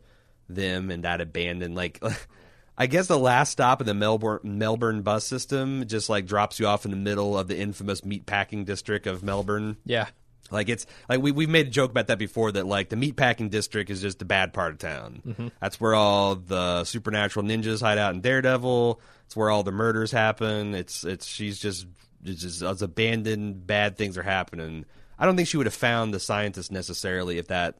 them 0.49 0.91
in 0.91 1.01
that 1.01 1.21
abandoned 1.21 1.75
like 1.75 2.01
I 2.77 2.87
guess 2.87 3.07
the 3.07 3.19
last 3.19 3.51
stop 3.51 3.81
in 3.81 3.87
the 3.87 3.93
Melbourne 3.93 4.39
Melbourne 4.43 5.01
bus 5.01 5.25
system 5.25 5.85
just 5.87 6.09
like 6.09 6.25
drops 6.25 6.59
you 6.59 6.67
off 6.67 6.85
in 6.85 6.91
the 6.91 6.97
middle 6.97 7.37
of 7.37 7.47
the 7.47 7.57
infamous 7.57 8.01
meatpacking 8.01 8.65
district 8.65 9.07
of 9.07 9.23
Melbourne. 9.23 9.77
Yeah. 9.85 10.07
Like 10.51 10.69
it's 10.69 10.85
like 11.07 11.21
we 11.21 11.31
we've 11.31 11.49
made 11.49 11.67
a 11.67 11.71
joke 11.71 11.91
about 11.91 12.07
that 12.07 12.19
before 12.19 12.51
that 12.51 12.65
like 12.65 12.89
the 12.89 12.95
meatpacking 12.95 13.49
district 13.49 13.89
is 13.89 14.01
just 14.01 14.19
the 14.19 14.25
bad 14.25 14.53
part 14.53 14.73
of 14.73 14.79
town. 14.79 15.51
That's 15.59 15.79
where 15.79 15.95
all 15.95 16.35
the 16.35 16.83
supernatural 16.83 17.45
ninjas 17.45 17.81
hide 17.81 17.97
out 17.97 18.13
in 18.13 18.21
Daredevil. 18.21 18.99
It's 19.25 19.35
where 19.35 19.49
all 19.49 19.63
the 19.63 19.71
murders 19.71 20.11
happen. 20.11 20.75
It's 20.75 21.03
it's 21.03 21.25
she's 21.25 21.59
just 21.59 21.87
it's 22.23 22.41
just 22.41 22.61
it's 22.61 22.81
abandoned 22.81 23.65
bad 23.65 23.97
things 23.97 24.17
are 24.17 24.23
happening. 24.23 24.85
I 25.17 25.25
don't 25.25 25.35
think 25.35 25.47
she 25.47 25.57
would 25.57 25.67
have 25.67 25.73
found 25.73 26.13
the 26.13 26.19
scientist 26.19 26.71
necessarily 26.71 27.37
if 27.37 27.47
that 27.47 27.75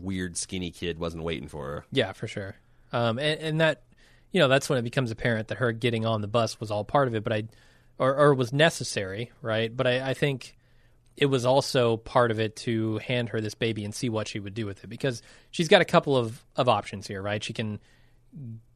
weird 0.00 0.36
skinny 0.36 0.70
kid 0.70 0.98
wasn't 0.98 1.24
waiting 1.24 1.48
for 1.48 1.64
her. 1.66 1.84
Yeah, 1.90 2.12
for 2.12 2.26
sure. 2.26 2.56
Um, 2.92 3.18
and, 3.18 3.40
and 3.40 3.60
that, 3.60 3.82
you 4.34 4.40
know, 4.40 4.48
that's 4.48 4.68
when 4.68 4.80
it 4.80 4.82
becomes 4.82 5.12
apparent 5.12 5.46
that 5.48 5.58
her 5.58 5.70
getting 5.70 6.04
on 6.04 6.20
the 6.20 6.26
bus 6.26 6.58
was 6.58 6.72
all 6.72 6.82
part 6.82 7.06
of 7.06 7.14
it, 7.14 7.22
but 7.22 7.32
I, 7.32 7.44
or, 7.98 8.16
or 8.16 8.34
was 8.34 8.52
necessary, 8.52 9.30
right? 9.40 9.74
But 9.74 9.86
I, 9.86 10.10
I 10.10 10.14
think 10.14 10.56
it 11.16 11.26
was 11.26 11.46
also 11.46 11.98
part 11.98 12.32
of 12.32 12.40
it 12.40 12.56
to 12.56 12.98
hand 12.98 13.28
her 13.28 13.40
this 13.40 13.54
baby 13.54 13.84
and 13.84 13.94
see 13.94 14.08
what 14.08 14.26
she 14.26 14.40
would 14.40 14.52
do 14.52 14.66
with 14.66 14.82
it 14.82 14.88
because 14.88 15.22
she's 15.52 15.68
got 15.68 15.82
a 15.82 15.84
couple 15.84 16.16
of, 16.16 16.44
of 16.56 16.68
options 16.68 17.06
here, 17.06 17.22
right? 17.22 17.44
She 17.44 17.52
can 17.52 17.78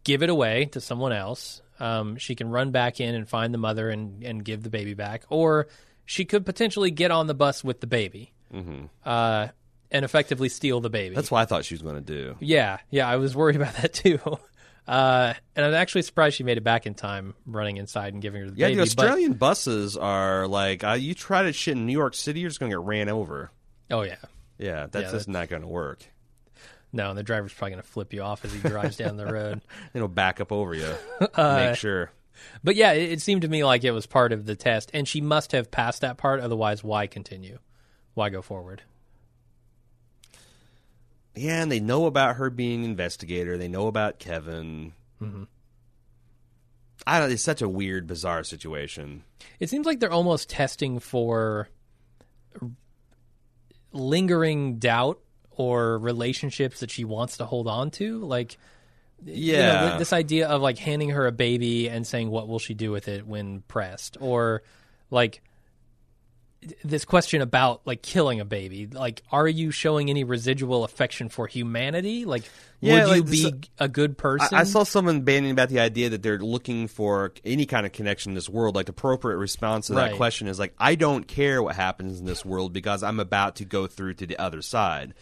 give 0.04 0.22
it 0.22 0.30
away 0.30 0.66
to 0.66 0.80
someone 0.80 1.12
else. 1.12 1.61
Um, 1.80 2.18
she 2.18 2.36
can 2.36 2.50
run 2.50 2.70
back 2.70 3.00
in 3.00 3.16
and 3.16 3.28
find 3.28 3.52
the 3.52 3.59
mother 3.59 3.90
and, 3.90 4.22
and 4.22 4.44
give 4.44 4.62
the 4.62 4.70
baby 4.70 4.94
back, 4.94 5.24
or 5.28 5.66
she 6.04 6.24
could 6.24 6.46
potentially 6.46 6.92
get 6.92 7.11
on 7.11 7.26
the 7.26 7.34
bus 7.34 7.64
with 7.64 7.80
the 7.80 7.88
baby 7.88 8.32
uh, 9.04 9.48
and 9.90 10.04
effectively 10.04 10.48
steal 10.48 10.80
the 10.80 10.88
baby. 10.88 11.16
That's 11.16 11.32
what 11.32 11.40
I 11.40 11.46
thought 11.46 11.64
she 11.64 11.74
was 11.74 11.82
going 11.82 11.96
to 11.96 12.00
do. 12.00 12.36
Yeah, 12.38 12.78
yeah, 12.90 13.09
I 13.09 13.16
was 13.16 13.34
worried 13.34 13.56
about 13.56 13.74
that 13.74 13.92
too. 13.92 14.20
Uh, 14.89 15.34
and 15.55 15.66
I'm 15.66 15.74
actually 15.74 16.03
surprised 16.03 16.36
she 16.36 16.45
made 16.45 16.57
it 16.57 16.64
back 16.64 16.86
in 16.86 16.95
time, 16.95 17.34
running 17.45 17.76
inside 17.76 18.14
and 18.14 18.22
giving 18.22 18.41
her 18.41 18.51
the 18.51 18.57
Yeah, 18.57 18.68
baby. 18.68 18.76
the 18.76 18.82
Australian 18.82 19.34
buses 19.34 19.97
are 19.99 20.47
like 20.49 20.82
uh, 20.82 20.93
you 20.93 21.14
try 21.14 21.43
to 21.43 21.53
shit 21.53 21.76
in 21.76 21.84
New 21.86 21.93
York 21.93 22.14
City, 22.14 22.41
you're 22.41 22.49
just 22.49 22.59
going 22.59 22.70
to 22.72 22.78
get 22.78 22.84
ran 22.84 23.09
over. 23.11 23.51
oh 23.91 24.03
yeah, 24.03 24.16
Yeah, 24.59 24.86
that's 24.91 25.07
Yeah, 25.07 25.11
just 25.12 25.28
not 25.28 25.49
going 25.51 25.62
to 25.62 25.68
work. 25.68 25.99
no, 26.93 27.11
and 27.11 27.18
the 27.18 27.22
driver's 27.22 27.53
probably 27.53 27.72
going 27.72 27.82
to 27.82 27.89
flip 27.89 28.14
you 28.14 28.22
off 28.22 28.45
as 28.47 28.53
he 28.55 28.61
drives 28.61 28.97
down 28.97 29.18
the 29.18 29.26
road. 29.26 29.61
It'll 29.95 30.09
back 30.09 30.41
up 30.41 30.53
over 30.53 30.74
you. 30.74 30.95
Uh, 31.34 31.66
Make 31.68 31.76
sure. 31.76 32.11
But 32.64 32.74
yeah, 32.76 32.93
it, 32.93 33.12
it 33.12 33.20
seemed 33.20 33.43
to 33.43 33.49
me 33.49 33.64
like 33.64 33.84
it 33.84 33.91
was 33.91 34.07
part 34.07 34.32
of 34.32 34.47
the 34.47 34.55
test, 34.57 34.91
and 34.95 35.07
she 35.07 35.20
must 35.20 35.53
have 35.53 35.70
passed 35.70 36.01
that 36.01 36.16
part. 36.16 36.41
Otherwise, 36.41 36.82
why 36.82 37.07
continue? 37.09 37.59
Why 38.14 38.30
go 38.30 38.41
forward? 38.43 38.82
Yeah, 41.39 41.62
and 41.62 41.70
they 41.72 41.80
know 41.80 42.07
about 42.07 42.36
her 42.36 42.51
being 42.51 42.84
investigator. 42.84 43.57
They 43.59 43.68
know 43.68 43.86
about 43.86 44.18
Kevin. 44.18 44.93
Mm-hmm. 45.22 45.45
I 47.07 47.20
don't. 47.20 47.30
It's 47.30 47.43
such 47.43 47.62
a 47.62 47.68
weird, 47.68 48.07
bizarre 48.07 48.45
situation. 48.45 49.22
It 49.61 49.70
seems 49.70 49.86
like 49.86 50.01
they're 50.01 50.12
almost 50.12 50.51
testing 50.51 50.99
for 50.99 51.68
lingering 53.93 54.78
doubt 54.78 55.20
or 55.51 55.99
relationships 55.99 56.80
that 56.80 56.91
she 56.91 57.05
wants 57.05 57.39
to 57.39 57.45
hold 57.47 57.66
on 57.66 57.91
to, 57.93 58.18
like. 58.24 58.57
you 59.24 59.55
know, 59.55 59.59
Yeah. 59.59 59.97
this 59.99 60.12
idea 60.12 60.47
of 60.49 60.62
like 60.62 60.78
handing 60.78 61.11
her 61.11 61.26
a 61.26 61.32
baby 61.32 61.89
and 61.89 62.07
saying 62.07 62.30
what 62.30 62.47
will 62.49 62.61
she 62.61 62.74
do 62.74 62.91
with 62.93 63.09
it 63.09 63.26
when 63.26 63.62
pressed 63.62 64.16
or 64.20 64.62
like 65.11 65.43
this 66.82 67.04
question 67.04 67.40
about 67.40 67.86
like 67.86 68.02
killing 68.02 68.40
a 68.40 68.44
baby 68.44 68.88
like 68.88 69.22
are 69.30 69.46
you 69.46 69.70
showing 69.70 70.11
any 70.11 70.24
residual 70.24 70.82
affection 70.82 71.28
for 71.28 71.46
humanity 71.46 72.24
like 72.24 72.42
Yeah, 72.80 73.06
would 73.06 73.16
you 73.16 73.22
be 73.22 73.42
so- 73.42 73.52
a 73.78 73.88
good 73.88 74.18
person 74.18 74.59
I, 74.59 74.62
I 74.62 74.64
saw 74.64 74.82
someone 74.82 75.20
banning 75.22 75.52
about 75.52 75.68
the 75.68 75.78
idea 75.78 76.11
that 76.11 76.22
they're 76.22 76.40
looking 76.40 76.88
for 76.88 77.32
any 77.44 77.64
kind 77.64 77.86
of 77.86 77.92
connection 77.92 78.30
in 78.32 78.34
this 78.34 78.48
world. 78.48 78.74
Like 78.74 78.86
the 78.86 78.90
appropriate 78.90 79.36
response 79.36 79.86
to 79.86 79.94
that 79.94 80.16
question 80.16 80.48
is 80.48 80.59
like, 80.59 80.74
I 80.80 80.96
don't 80.96 81.28
care 81.28 81.62
what 81.62 81.76
happens 81.76 82.18
in 82.18 82.26
this 82.26 82.44
world 82.44 82.72
because 82.72 83.02
I'm 83.04 83.20
about 83.20 83.56
to 83.56 83.64
go 83.64 83.86
through 83.86 84.14
to 84.14 84.26
the 84.26 84.38
other 84.38 84.61
side. 84.62 85.14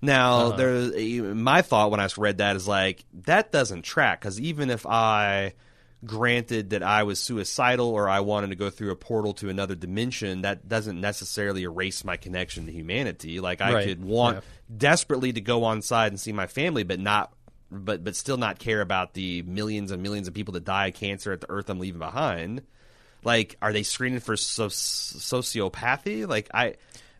Now, 0.00 0.40
Uh-huh. 0.48 0.56
there's 0.56 1.20
my 1.34 1.62
thought 1.62 1.90
when 1.90 1.98
I 2.00 2.08
read 2.16 2.38
that 2.38 2.54
is 2.56 2.68
like 2.68 3.04
that 3.24 3.50
doesn't 3.50 3.82
track 3.82 4.20
because 4.20 4.40
even 4.40 4.70
if 4.70 4.86
I 4.86 5.54
granted 6.04 6.70
that 6.70 6.82
I 6.82 7.02
was 7.04 7.18
suicidal 7.20 7.88
or 7.88 8.08
I 8.08 8.20
wanted 8.20 8.48
to 8.50 8.56
go 8.56 8.70
through 8.70 8.90
a 8.90 8.96
portal 8.96 9.32
to 9.34 9.48
another 9.48 9.74
dimension, 9.74 10.42
that 10.42 10.68
doesn't 10.68 11.00
necessarily 11.00 11.62
erase 11.62 12.04
my 12.04 12.16
connection 12.16 12.66
to 12.66 12.72
humanity. 12.72 13.40
Like 13.40 13.60
I 13.60 13.72
Right. 13.72 13.86
could 13.88 14.04
want 14.04 14.36
Yeah. 14.36 14.42
desperately 14.76 15.32
to 15.32 15.40
go 15.40 15.64
on 15.64 15.82
side 15.82 16.12
and 16.12 16.20
see 16.20 16.32
my 16.32 16.46
family, 16.46 16.82
but 16.82 17.00
not, 17.00 17.32
but 17.70 18.04
but 18.04 18.14
still 18.16 18.36
not 18.36 18.58
care 18.58 18.80
about 18.80 19.14
the 19.14 19.42
millions 19.42 19.90
and 19.90 20.02
millions 20.02 20.28
of 20.28 20.34
people 20.34 20.52
that 20.54 20.64
die 20.64 20.88
of 20.88 20.94
cancer 20.94 21.32
at 21.32 21.40
the 21.40 21.50
earth 21.50 21.68
I'm 21.70 21.78
leaving 21.78 21.98
behind. 21.98 22.62
Like, 23.24 23.56
are 23.62 23.72
they 23.72 23.82
screening 23.82 24.20
for 24.20 24.36
so- 24.36 24.68
sociopathy? 24.68 26.28
Like, 26.28 26.48
I 26.54 26.74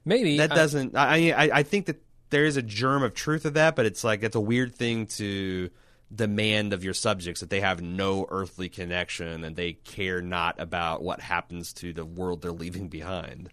maybe 0.05 0.37
that 0.39 0.51
doesn't. 0.51 0.97
I, 0.97 1.31
I 1.31 1.51
I 1.59 1.63
think 1.63 1.87
that 1.87 2.03
there 2.31 2.45
is 2.45 2.57
a 2.57 2.63
germ 2.63 3.03
of 3.03 3.15
truth 3.15 3.45
of 3.45 3.55
that, 3.55 3.77
but 3.77 3.87
it's 3.87 4.05
like 4.05 4.23
it's 4.23 4.37
a 4.37 4.41
weird 4.41 4.75
thing 4.75 5.07
to 5.07 5.71
demand 6.15 6.73
of 6.73 6.85
your 6.85 6.95
subjects 6.95 7.41
that 7.41 7.51
they 7.51 7.61
have 7.61 7.81
no 7.83 8.27
earthly 8.31 8.69
connection 8.69 9.45
and 9.45 9.57
they 9.57 9.73
care 9.73 10.21
not 10.21 10.59
about 10.61 11.03
what 11.03 11.21
happens 11.21 11.73
to 11.73 11.93
the 11.93 12.05
world 12.05 12.43
they're 12.43 12.53
leaving 12.53 12.89
behind. 12.89 13.51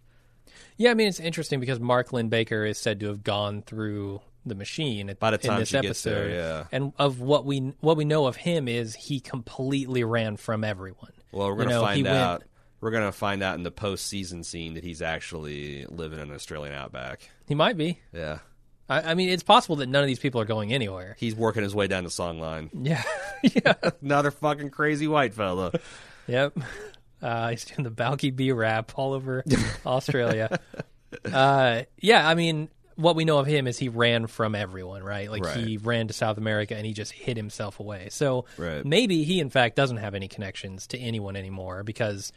yeah 0.78 0.92
i 0.92 0.94
mean 0.94 1.08
it's 1.08 1.20
interesting 1.20 1.60
because 1.60 1.80
mark 1.80 2.12
Linn 2.14 2.30
baker 2.30 2.66
is 2.66 2.78
said 2.78 3.00
to 3.00 3.08
have 3.08 3.24
gone 3.24 3.62
through 3.62 4.22
the 4.46 4.56
machine 4.56 5.10
at, 5.10 5.20
By 5.20 5.32
the 5.32 5.38
time 5.38 5.54
in 5.54 5.60
this 5.60 5.70
she 5.70 5.74
gets 5.82 5.86
episode 6.06 6.12
there, 6.12 6.30
yeah. 6.30 6.64
and 6.72 6.94
of 6.98 7.20
what 7.20 7.46
we 7.46 7.60
what 7.80 7.96
we 7.98 8.06
know 8.06 8.26
of 8.28 8.36
him 8.36 8.68
is 8.68 8.96
he 8.96 9.20
completely 9.20 10.04
ran 10.04 10.36
from 10.38 10.64
everyone 10.64 11.12
Well, 11.32 11.48
we're 11.48 11.58
gonna 11.58 11.70
know, 11.70 11.82
he 11.86 11.86
find 11.86 12.04
went- 12.06 12.18
out. 12.18 12.44
We're 12.82 12.90
gonna 12.92 13.12
find 13.12 13.44
out 13.44 13.54
in 13.56 13.62
the 13.64 13.70
post-season 13.70 14.44
scene 14.44 14.74
that 14.74 14.84
he's 14.84 15.04
actually 15.04 15.86
living 15.86 16.18
in 16.20 16.30
an 16.30 16.36
Australian 16.36 16.74
outback. 16.74 17.30
he 17.48 17.54
might 17.54 17.78
be 17.78 18.00
Yeah, 18.12 18.40
I, 18.90 19.12
I 19.12 19.14
mean, 19.16 19.30
it's 19.30 19.44
possible 19.44 19.78
that 19.78 19.88
none 19.90 20.02
of 20.04 20.08
these 20.08 20.20
people 20.20 20.42
are 20.42 20.46
going 20.46 20.74
anywhere. 20.74 21.16
He's 21.20 21.36
working 21.36 21.64
his 21.64 21.74
way 21.76 21.88
down 21.88 22.04
the 22.04 22.10
song 22.10 22.40
line. 22.40 22.70
Yeah, 22.74 23.04
yeah, 23.44 23.74
Another 24.02 24.32
fucking 24.32 24.70
crazy 24.72 25.08
white 25.08 25.34
fella. 25.34 25.72
yep. 26.28 26.58
Uh, 27.22 27.50
he's 27.50 27.66
doing 27.66 27.84
the 27.84 27.92
Balki 27.92 28.36
B 28.36 28.52
rap 28.52 28.94
all 28.96 29.14
over 29.14 29.44
Australia. 29.86 30.60
Uh, 31.32 31.84
yeah, 32.00 32.28
I 32.28 32.34
mean, 32.36 32.70
what 32.96 33.16
we 33.16 33.26
know 33.26 33.38
of 33.40 33.46
him 33.46 33.68
is 33.68 33.78
he 33.78 33.90
ran 33.90 34.28
from 34.28 34.56
everyone, 34.56 35.04
right? 35.04 35.30
Like 35.30 35.46
he 35.58 35.78
ran 35.78 36.08
to 36.08 36.14
South 36.14 36.38
America 36.38 36.76
and 36.76 36.86
he 36.86 36.94
just 36.94 37.12
hid 37.12 37.38
himself 37.38 37.80
away. 37.80 38.08
So 38.12 38.46
Right. 38.58 38.84
maybe 38.86 39.24
he, 39.24 39.40
in 39.40 39.50
fact, 39.50 39.76
doesn't 39.76 39.98
have 39.98 40.16
any 40.16 40.28
connections 40.28 40.88
to 40.88 40.98
anyone 40.98 41.36
anymore 41.36 41.84
because 41.84 42.32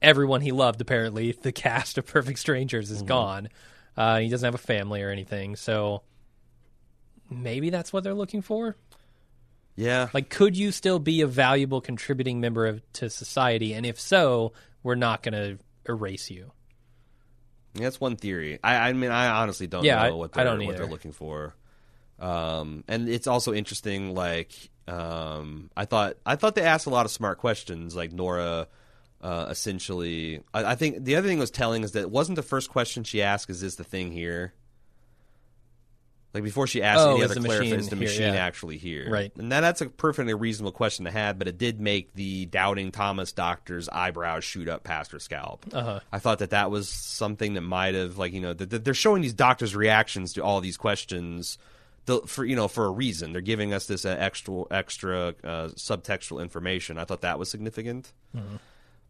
everyone 0.00 0.40
he 0.42 0.52
loved, 0.52 0.80
apparently, 0.80 1.32
the 1.32 1.52
cast 1.52 1.98
of 1.98 2.06
Perfect 2.06 2.38
Strangers, 2.38 2.86
Mm-hmm. 2.86 2.96
is 2.96 3.02
gone. 3.02 3.48
Uh, 3.96 4.18
he 4.18 4.28
doesn't 4.28 4.46
have 4.46 4.54
a 4.54 4.58
family 4.58 5.02
or 5.02 5.10
anything. 5.10 5.56
So 5.56 6.02
maybe 7.28 7.70
that's 7.70 7.92
what 7.92 8.04
they're 8.04 8.14
looking 8.14 8.42
for. 8.42 8.76
Yeah. 9.76 10.08
Like, 10.12 10.28
could 10.30 10.56
you 10.56 10.72
still 10.72 10.98
be 10.98 11.20
a 11.22 11.26
valuable 11.26 11.80
contributing 11.80 12.40
member 12.40 12.66
of, 12.66 12.82
to 12.94 13.08
society? 13.08 13.72
And 13.72 13.86
if 13.86 13.98
so, 14.00 14.52
we're 14.82 14.94
not 14.94 15.22
going 15.22 15.34
to 15.34 15.58
erase 15.88 16.30
you. 16.30 16.52
That's 17.74 18.00
one 18.00 18.16
theory. 18.16 18.58
I, 18.64 18.88
I 18.88 18.92
mean, 18.92 19.10
I 19.10 19.28
honestly 19.42 19.66
don't 19.68 19.84
Yeah, 19.84 19.96
know 19.96 20.02
I- 20.02 20.10
what 20.10 20.30
I 20.34 20.44
they're, 20.44 20.56
don't 20.56 20.66
what 20.66 20.76
they're 20.76 20.86
looking 20.86 21.12
for. 21.12 21.54
Um, 22.18 22.84
and 22.88 23.08
it's 23.08 23.26
also 23.26 23.54
interesting. 23.54 24.14
Like, 24.14 24.52
um, 24.88 25.70
I 25.76 25.84
thought 25.86 26.16
I 26.26 26.36
thought 26.36 26.54
they 26.54 26.62
asked 26.62 26.86
a 26.86 26.90
lot 26.90 27.06
of 27.06 27.12
smart 27.12 27.38
questions. 27.38 27.94
Like 27.96 28.12
Nora, 28.12 28.66
uh, 29.22 29.46
essentially, 29.50 30.42
I, 30.54 30.64
I 30.64 30.74
think 30.74 31.04
the 31.04 31.16
other 31.16 31.28
thing 31.28 31.38
was 31.38 31.50
telling 31.50 31.82
is 31.84 31.92
that 31.92 32.00
it 32.00 32.10
wasn't 32.10 32.36
the 32.36 32.42
first 32.42 32.70
question 32.70 33.04
she 33.04 33.22
asked. 33.22 33.50
Is 33.50 33.60
this 33.60 33.74
the 33.76 33.84
thing 33.84 34.12
here? 34.12 34.52
Like 36.32 36.44
before 36.44 36.68
she 36.68 36.80
asked 36.80 37.00
Oh, 37.00 37.14
any 37.14 37.24
other 37.24 37.34
the 37.34 37.40
machine 37.40 37.74
is 37.74 37.88
the 37.88 37.96
here? 37.96 38.04
machine 38.04 38.34
Yeah. 38.34 38.44
actually 38.46 38.78
here? 38.78 39.10
Right. 39.10 39.32
And 39.36 39.50
that, 39.50 39.62
that's 39.62 39.80
a 39.80 39.88
perfectly 39.88 40.32
reasonable 40.32 40.70
question 40.70 41.04
to 41.06 41.10
have, 41.10 41.40
but 41.40 41.48
it 41.48 41.58
did 41.58 41.80
make 41.80 42.14
the 42.14 42.46
doubting 42.46 42.92
Thomas 42.92 43.32
doctor's 43.32 43.88
eyebrows 43.88 44.44
shoot 44.44 44.68
up 44.68 44.84
past 44.84 45.10
her 45.10 45.18
scalp. 45.18 45.66
Uh-huh. 45.72 45.98
I 46.12 46.20
thought 46.20 46.38
that 46.38 46.50
that 46.50 46.70
was 46.70 46.88
something 46.88 47.54
that 47.54 47.62
might 47.62 47.96
have, 47.96 48.16
like, 48.16 48.32
you 48.32 48.40
know, 48.40 48.52
they're 48.54 48.94
showing 48.94 49.22
these 49.22 49.34
doctors' 49.34 49.74
reactions 49.74 50.34
to 50.34 50.44
all 50.44 50.60
these 50.60 50.76
questions. 50.76 51.58
The, 52.06 52.20
for 52.22 52.46
you 52.46 52.56
know 52.56 52.66
for 52.66 52.86
a 52.86 52.90
reason 52.90 53.32
they're 53.32 53.42
giving 53.42 53.74
us 53.74 53.86
this 53.86 54.06
uh, 54.06 54.16
extra 54.18 54.62
extra 54.70 55.34
uh, 55.44 55.68
subtextual 55.76 56.40
information. 56.40 56.96
I 56.96 57.04
thought 57.04 57.20
that 57.20 57.38
was 57.38 57.50
significant. 57.50 58.10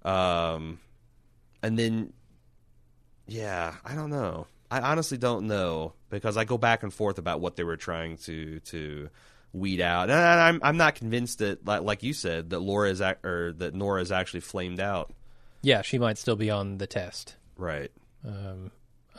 Um, 0.04 0.80
and 1.62 1.78
then 1.78 2.12
yeah, 3.26 3.74
I 3.84 3.94
don't 3.94 4.10
know. 4.10 4.46
I 4.70 4.80
honestly 4.80 5.18
don't 5.18 5.46
know 5.46 5.94
because 6.10 6.36
I 6.36 6.44
go 6.44 6.58
back 6.58 6.82
and 6.82 6.92
forth 6.92 7.18
about 7.18 7.40
what 7.40 7.56
they 7.56 7.64
were 7.64 7.76
trying 7.76 8.16
to 8.18 8.60
to 8.60 9.08
weed 9.52 9.80
out, 9.80 10.10
and 10.10 10.18
I'm 10.18 10.60
I'm 10.62 10.76
not 10.76 10.94
convinced 10.94 11.38
that 11.38 11.66
like, 11.66 11.82
like 11.82 12.02
you 12.02 12.12
said 12.12 12.50
that 12.50 12.60
Laura 12.60 12.90
is 12.90 13.00
ac- 13.00 13.18
or 13.24 13.52
that 13.58 13.74
Nora 13.74 14.02
is 14.02 14.12
actually 14.12 14.40
flamed 14.40 14.80
out. 14.80 15.12
Yeah, 15.62 15.82
she 15.82 15.98
might 15.98 16.18
still 16.18 16.36
be 16.36 16.50
on 16.50 16.78
the 16.78 16.86
test. 16.86 17.36
Right. 17.56 17.90
Um, 18.26 18.70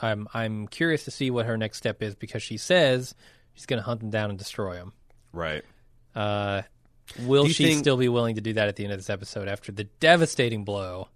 I'm 0.02 0.28
I'm 0.34 0.68
curious 0.68 1.06
to 1.06 1.12
see 1.12 1.32
what 1.32 1.46
her 1.46 1.58
next 1.58 1.78
step 1.78 2.02
is 2.02 2.16
because 2.16 2.44
she 2.44 2.58
says 2.58 3.14
she's 3.54 3.66
going 3.66 3.80
to 3.80 3.86
hunt 3.86 4.00
them 4.00 4.10
down 4.10 4.30
and 4.30 4.40
destroy 4.40 4.76
them. 4.76 4.94
Right. 5.34 5.64
Uh, 6.16 6.64
will 7.20 7.47
she 7.47 7.66
think- 7.66 7.80
still 7.80 7.97
be 7.97 8.09
willing 8.09 8.36
to 8.36 8.41
do 8.41 8.53
that 8.53 8.68
at 8.68 8.76
the 8.76 8.84
end 8.84 8.93
of 8.93 8.99
this 8.99 9.09
episode 9.09 9.47
after 9.47 9.72
the 9.72 9.86
devastating 9.99 10.64
blow 10.64 11.07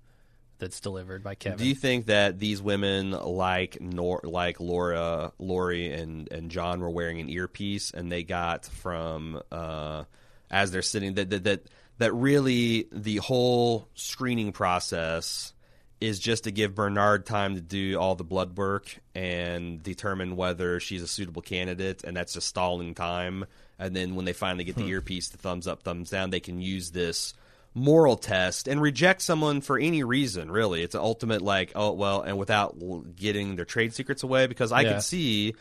that's 0.58 0.80
delivered 0.80 1.24
by 1.24 1.36
Kevin? 1.36 1.58
Do 1.60 1.68
you 1.68 1.76
think 1.76 2.06
that 2.08 2.40
these 2.40 2.62
women 2.62 3.12
like 3.12 3.80
Nor 3.82 4.22
like 4.24 4.60
Laura, 4.60 5.32
Laurie, 5.40 5.92
and 5.94 6.32
and 6.32 6.50
John 6.50 6.80
were 6.80 6.90
wearing 6.90 7.20
an 7.20 7.30
earpiece, 7.30 7.92
and 7.92 8.12
they 8.12 8.24
got 8.24 8.66
from 8.66 9.42
uh, 9.52 10.06
as 10.50 10.72
they're 10.72 10.82
sitting 10.82 11.16
that 11.16 11.30
that 11.30 11.44
that 11.44 11.64
that 11.98 12.14
really 12.14 12.88
the 12.92 13.18
whole 13.18 13.88
screening 13.96 14.52
process 14.52 15.54
is 16.02 16.20
just 16.20 16.44
to 16.44 16.52
give 16.52 16.76
Bernard 16.76 17.26
time 17.26 17.56
to 17.56 17.62
do 17.62 17.98
all 17.98 18.16
the 18.16 18.24
blood 18.24 18.58
work 18.58 19.00
and 19.16 19.82
determine 19.82 20.36
whether 20.36 20.80
she's 20.80 21.02
a 21.02 21.08
suitable 21.08 21.42
candidate, 21.42 22.04
and 22.04 22.16
that's 22.16 22.34
just 22.34 22.48
stalling 22.48 22.94
time. 22.94 23.46
And 23.78 23.96
then 23.96 24.16
when 24.16 24.26
they 24.26 24.34
finally 24.34 24.64
get 24.64 24.76
the 24.76 24.84
hmm. 24.84 24.90
earpiece, 24.90 25.30
the 25.30 25.38
thumbs 25.38 25.68
up, 25.68 25.84
thumbs 25.84 26.10
down, 26.10 26.30
they 26.30 26.40
can 26.40 26.62
use 26.62 26.92
this 26.92 27.34
moral 27.74 28.16
test 28.16 28.68
and 28.70 28.82
reject 28.82 29.22
someone 29.22 29.62
for 29.62 29.78
any 29.78 30.04
reason. 30.04 30.50
Really, 30.50 30.82
it's 30.82 30.96
an 30.96 31.02
ultimate 31.02 31.42
like, 31.42 31.74
oh 31.76 31.92
well, 31.92 32.22
and 32.22 32.38
without 32.38 33.16
getting 33.16 33.56
their 33.56 33.66
trade 33.66 33.94
secrets 33.94 34.24
away. 34.24 34.48
Because 34.48 34.72
I 34.72 34.82
Yeah. 34.82 34.94
could 34.94 35.04
see 35.04 35.56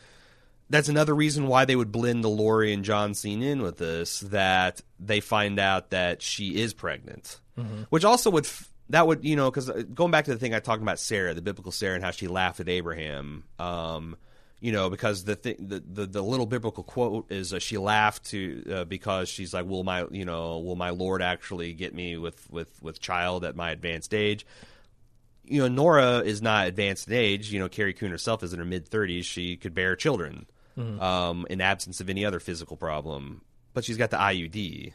that's 0.69 0.89
another 0.89 1.13
reason 1.13 1.47
why 1.47 1.65
they 1.65 1.75
would 1.75 1.91
blend 1.91 2.23
the 2.23 2.29
Laurie 2.29 2.73
and 2.73 2.83
John 2.83 3.13
scene 3.13 3.43
in 3.43 3.61
with 3.61 3.77
this. 3.77 4.21
That 4.21 4.81
they 4.99 5.19
find 5.19 5.59
out 5.59 5.91
that 5.91 6.21
she 6.21 6.61
is 6.61 6.73
pregnant, 6.73 7.39
mm-hmm. 7.57 7.83
which 7.89 8.05
also 8.05 8.31
would 8.31 8.45
f- 8.45 8.71
that 8.89 9.05
would 9.05 9.23
you 9.25 9.35
know 9.35 9.51
because 9.51 9.69
uh, 9.69 9.83
going 9.93 10.11
back 10.11 10.25
to 10.25 10.31
the 10.31 10.39
thing 10.39 10.53
I 10.53 10.59
talked 10.59 10.81
about 10.81 10.99
Sarah, 10.99 11.33
the 11.33 11.41
biblical 11.41 11.71
Sarah, 11.71 11.95
and 11.95 12.03
how 12.03 12.11
she 12.11 12.27
laughed 12.27 12.59
at 12.59 12.69
Abraham. 12.69 13.43
Um, 13.59 14.15
you 14.65 14.71
know, 14.71 14.89
because 14.89 15.25
the, 15.25 15.35
thi- 15.35 15.57
the 15.59 15.79
the 15.79 16.07
the 16.07 16.23
little 16.23 16.47
biblical 16.47 16.83
quote 16.83 17.31
is 17.31 17.53
uh, 17.53 17.59
she 17.59 17.77
laughed 17.77 18.25
to 18.31 18.63
uh, 18.73 18.83
because 18.85 19.29
she's 19.29 19.53
like, 19.53 19.67
"Will 19.67 19.83
my 19.83 20.07
you 20.09 20.25
know 20.25 20.57
will 20.57 20.75
my 20.75 20.89
Lord 20.89 21.21
actually 21.21 21.73
get 21.73 21.93
me 21.93 22.17
with 22.17 22.49
with 22.49 22.81
with 22.81 22.99
child 22.99 23.45
at 23.45 23.55
my 23.55 23.69
advanced 23.69 24.11
age?" 24.11 24.43
You 25.43 25.61
know, 25.61 25.67
Nora 25.67 26.21
is 26.21 26.41
not 26.41 26.65
advanced 26.65 27.07
in 27.07 27.13
age. 27.13 27.53
You 27.53 27.59
know, 27.59 27.69
Carrie 27.69 27.93
Coon 27.93 28.09
herself 28.09 28.41
is 28.41 28.53
in 28.53 28.57
her 28.59 28.65
mid 28.65 28.87
thirties. 28.87 29.27
She 29.27 29.55
could 29.55 29.75
bear 29.75 29.95
children 29.95 30.47
um, 30.99 31.45
in 31.47 31.61
absence 31.61 32.01
of 32.01 32.09
any 32.09 32.25
other 32.25 32.39
physical 32.39 32.75
problem, 32.75 33.41
but 33.75 33.85
she's 33.85 33.97
got 33.97 34.09
the 34.09 34.17
IUD. 34.17 34.93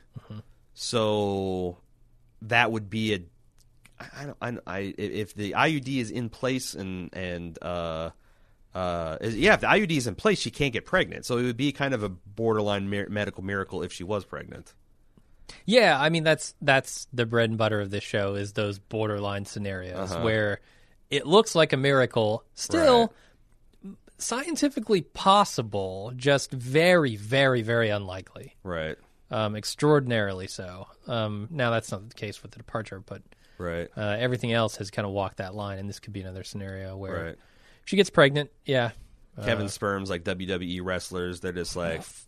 So 0.75 1.79
that 2.43 2.73
would 2.73 2.91
be 2.91 3.14
a 3.14 3.21
I 4.01 4.25
don't 4.25 4.37
I, 4.66 4.79
I 4.79 4.95
if 4.99 5.33
the 5.35 5.53
IUD 5.53 6.01
is 6.01 6.11
in 6.11 6.29
place 6.29 6.75
and 6.75 7.11
and 7.14 7.57
uh 7.62 8.11
uh 8.75 9.16
yeah 9.23 9.55
if 9.55 9.61
the 9.61 9.66
IUD 9.66 9.91
is 9.97 10.07
in 10.07 10.14
place 10.14 10.39
she 10.39 10.51
can't 10.51 10.73
get 10.73 10.85
pregnant. 10.87 11.25
So 11.27 11.39
it 11.39 11.43
would 11.43 11.57
be 11.57 11.73
kind 11.73 11.93
of 11.95 12.03
a 12.03 12.09
borderline 12.09 12.89
mir- 12.89 13.09
medical 13.09 13.43
miracle 13.43 13.83
if 13.83 13.93
she 13.93 14.05
was 14.05 14.25
pregnant. 14.25 14.75
Yeah, 15.66 16.01
I 16.01 16.09
mean 16.11 16.23
that's 16.23 16.55
that's 16.62 17.09
the 17.12 17.27
bread 17.27 17.51
and 17.51 17.59
butter 17.59 17.81
of 17.81 17.91
this 17.91 18.05
show 18.05 18.35
is 18.37 18.53
those 18.53 18.79
borderline 18.79 19.45
scenarios 19.45 20.12
Uh-huh. 20.12 20.23
where 20.25 20.61
it 21.11 21.27
looks 21.27 21.57
like 21.57 21.73
a 21.73 21.77
miracle, 21.77 22.45
still 22.55 23.12
scientifically 24.18 25.01
possible, 25.03 26.12
just 26.16 26.51
very, 26.53 27.16
very, 27.16 27.62
very 27.62 27.89
unlikely. 27.91 28.57
right. 28.62 28.97
Um, 29.33 29.55
extraordinarily 29.55 30.49
so. 30.49 30.89
Um, 31.07 31.47
now 31.53 31.71
that's 31.71 31.93
not 31.93 32.09
the 32.09 32.14
case 32.16 32.43
with 32.43 32.51
the 32.51 32.59
departure, 32.59 32.99
but 32.99 33.23
right. 33.59 33.89
uh, 33.97 34.16
everything 34.18 34.53
else 34.53 34.75
has 34.79 34.91
kind 34.91 35.07
of 35.07 35.12
walked 35.12 35.37
that 35.37 35.55
line, 35.55 35.79
and 35.79 35.89
this 35.89 36.01
could 36.01 36.12
be 36.12 36.21
another 36.21 36.43
scenario 36.43 36.97
where 36.97 37.25
right 37.25 37.39
she 37.85 37.97
gets 37.97 38.11
pregnant. 38.11 38.51
Yeah, 38.64 38.91
Kevin's 39.45 39.72
sperms 39.72 40.11
like 40.11 40.24
WWE 40.24 40.81
wrestlers 40.85 41.41
they're 41.41 41.53
just 41.53 41.74
like 41.76 42.01
f- 42.01 42.26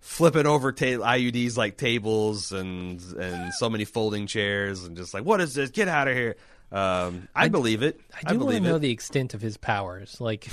flipping 0.00 0.46
over 0.46 0.72
ta- 0.72 0.84
IUDs 0.86 1.56
like 1.56 1.76
tables 1.76 2.52
and 2.52 3.00
and 3.18 3.52
so 3.54 3.70
many 3.70 3.84
folding 3.84 4.26
chairs 4.26 4.84
and 4.84 4.96
just 4.96 5.14
like 5.14 5.24
what 5.24 5.40
is 5.40 5.54
this 5.54 5.70
get 5.70 5.86
out 5.88 6.08
of 6.08 6.16
here 6.16 6.36
um 6.72 7.28
I, 7.34 7.48
believe 7.48 7.82
it 7.82 8.00
I 8.12 8.20
do 8.20 8.26
want 8.26 8.40
to 8.40 8.44
believe 8.46 8.62
know 8.62 8.78
the 8.78 8.90
extent 8.90 9.34
of 9.34 9.40
his 9.40 9.56
powers. 9.56 10.20
Like, 10.20 10.48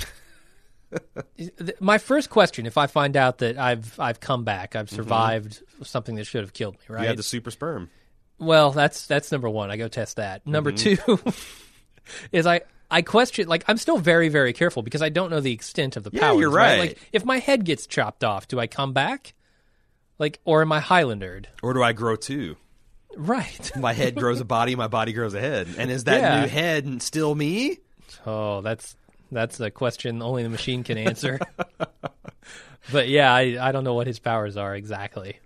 th- 1.36 1.52
my 1.80 1.98
first 1.98 2.30
question: 2.30 2.64
If 2.66 2.78
I 2.78 2.86
find 2.86 3.16
out 3.16 3.38
that 3.38 3.58
I've 3.58 3.98
I've 3.98 4.20
come 4.20 4.44
back, 4.44 4.76
I've 4.76 4.88
survived 4.90 5.62
something 5.82 6.14
that 6.16 6.24
should 6.24 6.42
have 6.42 6.52
killed 6.52 6.74
me, 6.74 6.80
right? 6.88 7.02
you 7.02 7.08
had 7.08 7.16
the 7.18 7.22
super 7.22 7.50
sperm 7.50 7.90
Well, 8.38 8.70
that's 8.72 9.06
that's 9.06 9.30
number 9.32 9.48
one. 9.50 9.70
I 9.70 9.76
go 9.76 9.88
test 9.88 10.16
that. 10.16 10.46
Number 10.46 10.72
Mm-hmm. 10.72 11.12
two 11.16 11.32
is 12.32 12.46
I 12.46 12.62
I 12.90 13.02
question 13.02 13.48
like 13.48 13.64
I'm 13.68 13.76
still 13.78 13.98
very 13.98 14.28
very 14.28 14.52
careful 14.52 14.82
because 14.82 15.02
I 15.02 15.08
don't 15.08 15.30
know 15.30 15.40
the 15.40 15.52
extent 15.52 15.96
of 15.96 16.04
the 16.04 16.10
Yeah, 16.12 16.20
powers. 16.30 16.40
you're 16.40 16.50
right. 16.50 16.78
Like 16.78 16.98
if 17.12 17.24
my 17.24 17.38
head 17.38 17.64
gets 17.64 17.86
chopped 17.86 18.22
off, 18.24 18.46
do 18.48 18.60
I 18.60 18.66
come 18.66 18.92
back? 18.92 19.34
Like 20.18 20.38
or 20.44 20.62
am 20.62 20.72
I 20.72 20.80
Highlandered? 20.80 21.46
or 21.62 21.72
do 21.74 21.82
I 21.82 21.92
grow 21.92 22.16
two 22.16 22.56
Right. 23.16 23.72
my 23.76 23.92
head 23.92 24.14
grows 24.18 24.40
a 24.40 24.44
body, 24.44 24.76
my 24.76 24.88
body 24.88 25.12
grows 25.12 25.34
a 25.34 25.40
head. 25.40 25.68
And 25.78 25.90
is 25.90 26.04
that 26.04 26.20
Yeah. 26.20 26.42
new 26.42 26.48
head 26.48 27.02
still 27.02 27.34
me? 27.34 27.78
Oh, 28.24 28.60
that's 28.60 28.96
that's 29.32 29.58
a 29.58 29.70
question 29.70 30.22
only 30.22 30.42
the 30.44 30.48
machine 30.48 30.84
can 30.84 30.96
answer. 30.98 31.40
but 32.92 33.08
yeah, 33.08 33.32
I 33.34 33.56
I 33.68 33.72
don't 33.72 33.84
know 33.84 33.94
what 33.94 34.06
his 34.06 34.18
powers 34.20 34.56
are 34.56 34.74
exactly. 34.76 35.40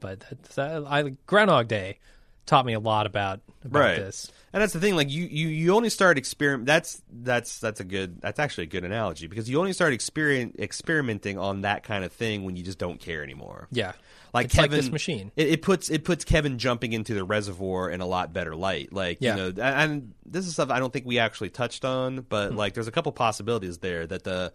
But 0.00 0.20
that's, 0.20 0.58
uh, 0.58 0.84
I 0.86 1.10
Groundhog 1.26 1.68
Day 1.68 1.98
taught 2.46 2.66
me 2.66 2.72
a 2.72 2.80
lot 2.80 3.06
about 3.06 3.40
about 3.64 3.78
Right. 3.80 3.96
this. 3.96 4.30
And 4.52 4.60
that's 4.60 4.72
the 4.74 4.80
thing. 4.80 4.96
Like 4.96 5.08
you, 5.10 5.24
you, 5.24 5.48
you 5.48 5.74
only 5.74 5.88
start 5.88 6.18
experiment. 6.18 6.66
That's 6.66 7.00
that's 7.10 7.58
that's 7.60 7.80
a 7.80 7.84
good. 7.84 8.20
That's 8.20 8.38
actually 8.38 8.64
a 8.64 8.68
good 8.68 8.84
analogy 8.84 9.26
because 9.26 9.48
you 9.48 9.58
only 9.58 9.72
start 9.72 9.92
experiment 9.92 10.56
experimenting 10.58 11.38
on 11.38 11.62
that 11.62 11.82
kind 11.84 12.04
of 12.04 12.12
thing 12.12 12.44
when 12.44 12.56
you 12.56 12.62
just 12.62 12.78
don't 12.78 13.00
care 13.00 13.22
anymore. 13.22 13.68
Yeah. 13.70 13.92
Like 14.34 14.46
it's 14.46 14.56
like 14.58 14.70
this 14.70 14.90
machine. 14.90 15.30
It, 15.36 15.48
it 15.48 15.62
puts 15.62 15.88
it 15.90 16.04
puts 16.04 16.24
Kevin 16.24 16.58
jumping 16.58 16.92
into 16.92 17.14
the 17.14 17.22
reservoir 17.24 17.90
in 17.90 18.00
a 18.00 18.06
lot 18.06 18.32
better 18.32 18.54
light. 18.56 18.92
Like 18.92 19.18
Yeah. 19.20 19.36
you 19.36 19.42
know, 19.42 19.48
and- 19.48 19.60
and 19.60 20.14
this 20.26 20.46
is 20.46 20.54
stuff 20.54 20.70
I 20.70 20.78
don't 20.80 20.92
think 20.92 21.06
we 21.06 21.18
actually 21.18 21.50
touched 21.50 21.84
on, 21.84 22.20
but 22.28 22.50
Hmm. 22.50 22.56
like 22.56 22.74
there's 22.74 22.88
a 22.88 22.92
couple 22.92 23.12
possibilities 23.12 23.78
there 23.78 24.06
that 24.06 24.24
the 24.24 24.52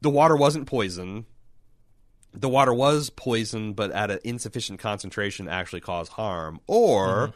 the 0.00 0.10
water 0.10 0.36
wasn't 0.36 0.66
poison. 0.66 1.24
The 2.36 2.48
water 2.48 2.74
was 2.74 3.10
poison, 3.10 3.72
but 3.74 3.92
at 3.92 4.10
an 4.10 4.18
insufficient 4.24 4.80
concentration, 4.80 5.48
actually 5.48 5.80
caused 5.80 6.12
harm. 6.12 6.60
Or 6.66 7.32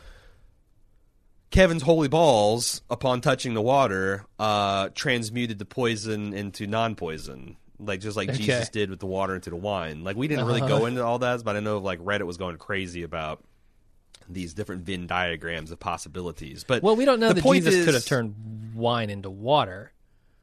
Kevin's 1.51 1.82
holy 1.82 2.09
balls, 2.09 2.82
upon 2.90 3.20
touching 3.20 3.55
the 3.55 3.62
water, 3.62 4.26
uh, 4.38 4.90
transmuted 4.94 5.59
the 5.59 5.64
poison 5.64 6.34
into 6.34 6.66
non-poison, 6.66 7.57
like 7.78 8.01
just 8.01 8.16
like 8.16 8.28
Okay. 8.30 8.38
Jesus 8.38 8.68
did 8.68 8.90
with 8.90 8.99
the 9.01 9.07
water 9.07 9.34
into 9.34 9.51
the 9.51 9.57
wine. 9.57 10.05
Like 10.05 10.16
we 10.16 10.28
didn't 10.28 10.46
really 10.46 10.61
go 10.61 10.84
into 10.86 11.05
all 11.05 11.20
that, 11.20 11.42
but 11.44 11.57
I 11.57 11.61
know 11.61 11.78
like 11.78 12.01
Reddit 12.01 12.26
was 12.26 12.36
going 12.36 12.57
crazy 12.59 13.03
about 13.03 13.42
these 14.28 14.53
different 14.53 14.82
Venn 14.82 15.07
diagrams 15.07 15.70
of 15.70 15.78
possibilities. 15.80 16.64
But 16.64 16.82
Well, 16.82 16.96
we 16.96 17.07
don't 17.07 17.18
know 17.18 17.28
the 17.28 17.34
that 17.34 17.42
point 17.42 17.64
Jesus 17.64 17.76
is- 17.80 17.84
could 17.86 17.94
have 17.94 18.05
turned 18.05 18.74
wine 18.74 19.09
into 19.09 19.30
water. 19.30 19.92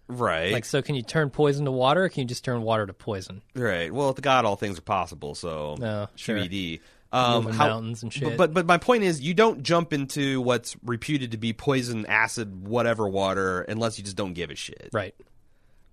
Right, 0.07 0.51
Like, 0.53 0.65
so 0.65 0.81
can 0.81 0.95
you 0.95 1.01
turn 1.01 1.29
poison 1.29 1.65
to 1.65 1.71
water, 1.71 2.03
or 2.05 2.09
can 2.09 2.21
you 2.21 2.27
just 2.27 2.43
turn 2.45 2.61
water 2.61 2.85
to 2.85 2.93
poison? 2.93 3.41
right. 3.55 3.93
Well, 3.93 4.07
with 4.09 4.21
God, 4.21 4.45
all 4.45 4.55
things 4.55 4.77
are 4.77 4.81
possible. 4.83 5.35
So 5.35 5.75
No, 5.79 6.07
sure. 6.15 6.37
QED. 6.37 6.79
Um, 7.11 7.45
how- 7.47 7.67
mountains 7.67 8.03
and 8.03 8.11
shit. 8.11 8.23
But, 8.23 8.37
but 8.37 8.53
but 8.53 8.65
my 8.65 8.77
point 8.77 9.03
is, 9.03 9.21
you 9.21 9.33
don't 9.33 9.63
jump 9.63 9.93
into 9.93 10.41
what's 10.41 10.75
reputed 10.83 11.31
to 11.31 11.37
be 11.37 11.53
poison, 11.53 12.05
acid, 12.07 12.67
whatever 12.67 13.07
water, 13.07 13.61
unless 13.61 13.97
you 13.97 14.03
just 14.03 14.17
don't 14.17 14.33
give 14.33 14.49
a 14.49 14.55
shit. 14.55 14.89
Right. 14.91 15.15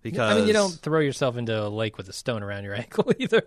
Because 0.03 0.33
I 0.35 0.39
mean, 0.39 0.49
you 0.49 0.53
don't 0.53 0.73
throw 0.73 0.99
yourself 0.99 1.37
into 1.37 1.57
a 1.65 1.69
lake 1.69 1.97
with 1.97 2.09
a 2.09 2.13
stone 2.13 2.43
around 2.43 2.65
your 2.65 2.75
ankle 2.83 3.13
either. 3.21 3.47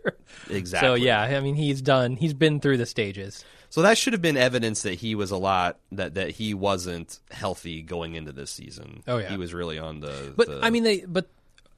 exactly. 0.50 0.88
So 0.88 0.94
yeah, 0.94 1.22
I 1.22 1.42
mean, 1.42 1.56
he's 1.56 1.82
done. 1.82 2.16
He's 2.16 2.34
been 2.34 2.62
through 2.62 2.78
the 2.78 2.86
stages. 2.86 3.44
So 3.76 3.82
that 3.82 3.98
should 3.98 4.14
have 4.14 4.22
been 4.22 4.38
evidence 4.38 4.84
that 4.84 4.94
he 4.94 5.16
was 5.16 5.32
a 5.32 5.38
lot 5.38 5.80
that 5.92 6.14
that 6.14 6.30
he 6.30 6.54
wasn't 6.54 7.20
healthy 7.30 7.82
going 7.82 8.16
into 8.16 8.32
this 8.32 8.50
season. 8.50 9.04
Oh, 9.06 9.18
yeah. 9.18 9.28
he 9.28 9.36
was 9.36 9.54
really 9.54 9.78
on 9.78 10.00
the. 10.00 10.34
But 10.34 10.48
the- 10.48 10.62
I 10.64 10.70
mean, 10.70 10.84
they. 10.84 11.02
But 11.02 11.28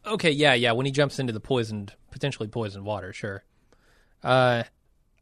okay, 0.05 0.29
yeah, 0.29 0.53
yeah. 0.53 0.73
When 0.73 0.85
he 0.85 0.91
jumps 0.91 1.17
into 1.17 1.33
the 1.33 1.39
poisoned, 1.39 1.93
potentially 2.11 2.49
poisoned 2.49 2.85
water, 2.85 3.13
sure. 3.13 3.43
Uh, 4.23 4.61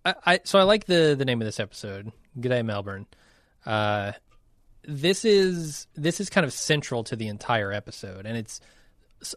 I, 0.04 0.16
I 0.26 0.40
so 0.44 0.60
I 0.60 0.64
like 0.64 0.84
the 0.84 1.16
the 1.18 1.24
name 1.24 1.42
of 1.42 1.46
this 1.46 1.62
episode. 1.62 2.12
G'day, 2.38 2.66
Melbourne. 2.66 3.06
Uh, 3.66 4.12
this 4.84 5.24
is 5.24 5.88
this 5.96 6.20
is 6.20 6.30
kind 6.30 6.46
of 6.46 6.52
central 6.52 7.06
to 7.06 7.16
the 7.16 7.30
entire 7.30 7.72
episode, 7.72 8.26
and 8.26 8.36
it's 8.36 8.60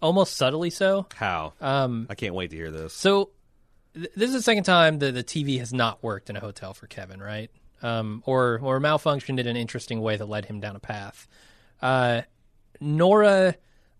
almost 0.03 0.36
subtly 0.36 0.70
so. 0.70 1.07
how? 1.14 1.53
Um, 1.61 2.09
I 2.11 2.16
can't 2.16 2.34
wait 2.34 2.51
to 2.51 2.57
hear 2.57 2.72
this. 2.72 2.95
So 2.95 3.30
th- 3.95 4.11
this 4.16 4.28
is 4.30 4.36
the 4.36 4.43
second 4.43 4.64
time 4.64 4.99
that 5.01 5.12
the 5.14 5.24
TV 5.24 5.59
has 5.59 5.72
not 5.72 6.03
worked 6.03 6.30
in 6.30 6.36
a 6.36 6.41
hotel 6.41 6.74
for 6.74 6.86
Kevin, 6.86 7.20
right? 7.20 7.51
Um, 7.82 8.22
or 8.26 8.59
or 8.62 8.80
malfunctioned 8.80 9.39
in 9.39 9.47
an 9.47 9.57
interesting 9.57 10.01
way 10.01 10.16
that 10.16 10.26
led 10.28 10.45
him 10.47 10.61
down 10.61 10.74
a 10.76 10.80
path. 10.80 11.28
Uh, 11.80 12.22
Nora 12.80 13.55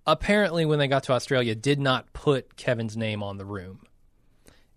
apparently, 0.07 0.65
when 0.65 0.79
they 0.79 0.89
got 0.89 1.05
to 1.05 1.13
Australia, 1.13 1.55
did 1.55 1.79
not 1.79 2.13
put 2.13 2.57
Kevin's 2.57 2.97
name 2.97 3.23
on 3.23 3.37
the 3.39 3.45
room. 3.45 3.81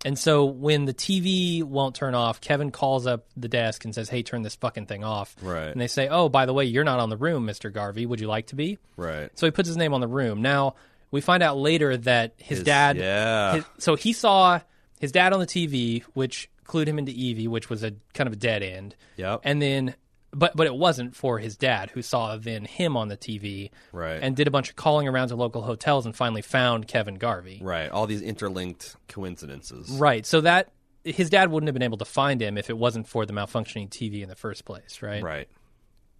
And 0.03 0.17
so 0.17 0.45
when 0.45 0.85
the 0.85 0.93
TV 0.95 1.61
won't 1.63 1.93
turn 1.95 2.15
off, 2.15 2.41
Kevin 2.41 2.71
calls 2.71 3.05
up 3.05 3.27
the 3.37 3.47
desk 3.47 3.85
and 3.85 3.93
says, 3.93 4.09
"Hey, 4.09 4.23
turn 4.23 4.41
this 4.41 4.55
fucking 4.55 4.87
thing 4.87 5.03
off." 5.03 5.35
Right. 5.41 5.67
And 5.67 5.79
they 5.79 5.87
say, 5.87 6.07
"Oh, 6.07 6.27
by 6.27 6.47
the 6.47 6.53
way, 6.53 6.65
you're 6.65 6.83
not 6.83 6.99
on 6.99 7.09
the 7.09 7.17
room, 7.17 7.45
Mister 7.45 7.69
Garvey. 7.69 8.05
Would 8.07 8.19
you 8.19 8.27
like 8.27 8.47
to 8.47 8.55
be?" 8.55 8.79
Right. 8.97 9.29
So 9.37 9.45
he 9.45 9.51
puts 9.51 9.67
his 9.67 9.77
name 9.77 9.93
on 9.93 10.01
the 10.01 10.07
room. 10.07 10.41
Now 10.41 10.73
we 11.11 11.21
find 11.21 11.43
out 11.43 11.57
later 11.57 11.97
that 11.97 12.33
his, 12.37 12.59
His- 12.59 12.65
dad. 12.65 12.97
yeah. 12.97 13.53
his- 13.55 13.65
so 13.77 13.95
he 13.95 14.11
saw 14.13 14.59
his 15.01 15.11
dad 15.11 15.33
on 15.33 15.39
the 15.39 15.47
TV, 15.47 16.03
which 16.13 16.47
clued 16.63 16.85
him 16.85 16.99
into 16.99 17.11
Evie, 17.11 17.47
which 17.47 17.71
was 17.71 17.83
a 17.83 17.91
kind 18.13 18.27
of 18.27 18.33
a 18.33 18.35
dead 18.35 18.61
end. 18.61 18.95
Yep. 19.17 19.41
And 19.43 19.59
then, 19.59 19.95
but 20.29 20.55
but 20.55 20.67
it 20.67 20.75
wasn't 20.75 21.15
for 21.15 21.39
his 21.39 21.57
dad, 21.57 21.89
who 21.89 22.03
saw 22.03 22.37
then 22.37 22.65
him 22.65 22.95
on 22.95 23.07
the 23.07 23.17
TV, 23.17 23.71
Right. 23.91 24.19
And 24.21 24.35
did 24.35 24.47
a 24.47 24.51
bunch 24.51 24.69
of 24.69 24.75
calling 24.75 25.07
around 25.07 25.29
to 25.29 25.35
local 25.35 25.63
hotels 25.63 26.05
and 26.05 26.15
finally 26.15 26.43
found 26.43 26.87
Kevin 26.87 27.15
Garvey. 27.15 27.59
Right. 27.63 27.89
All 27.89 28.05
these 28.05 28.21
interlinked 28.21 28.95
coincidences. 29.07 29.89
Right. 29.89 30.23
So 30.23 30.41
that 30.41 30.71
his 31.03 31.31
dad 31.31 31.49
wouldn't 31.49 31.67
have 31.67 31.73
been 31.73 31.81
able 31.81 31.97
to 31.97 32.05
find 32.05 32.39
him 32.39 32.59
if 32.59 32.69
it 32.69 32.77
wasn't 32.77 33.07
for 33.07 33.25
the 33.25 33.33
malfunctioning 33.33 33.89
TV 33.89 34.21
in 34.21 34.29
the 34.29 34.35
first 34.35 34.65
place, 34.65 35.01
right? 35.01 35.23
Right. 35.23 35.49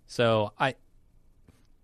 So 0.07 0.53
I 0.59 0.73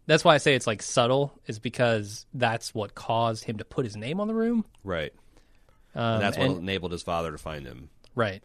that's 0.07 0.23
why 0.23 0.33
I 0.33 0.39
say 0.39 0.55
it's 0.55 0.65
like 0.65 0.81
subtle 0.81 1.31
is 1.45 1.59
because 1.59 2.25
that's 2.33 2.73
what 2.73 2.95
caused 2.95 3.43
him 3.43 3.57
to 3.57 3.65
put 3.65 3.85
his 3.85 3.95
name 3.95 4.19
on 4.19 4.27
the 4.27 4.33
room. 4.33 4.65
Right. 4.83 5.13
Um, 5.97 6.19
that's 6.21 6.37
what 6.37 6.47
and- 6.47 6.57
enabled 6.59 6.91
his 6.93 7.03
father 7.03 7.31
to 7.31 7.37
find 7.37 7.65
him. 7.65 7.89
right. 8.15 8.41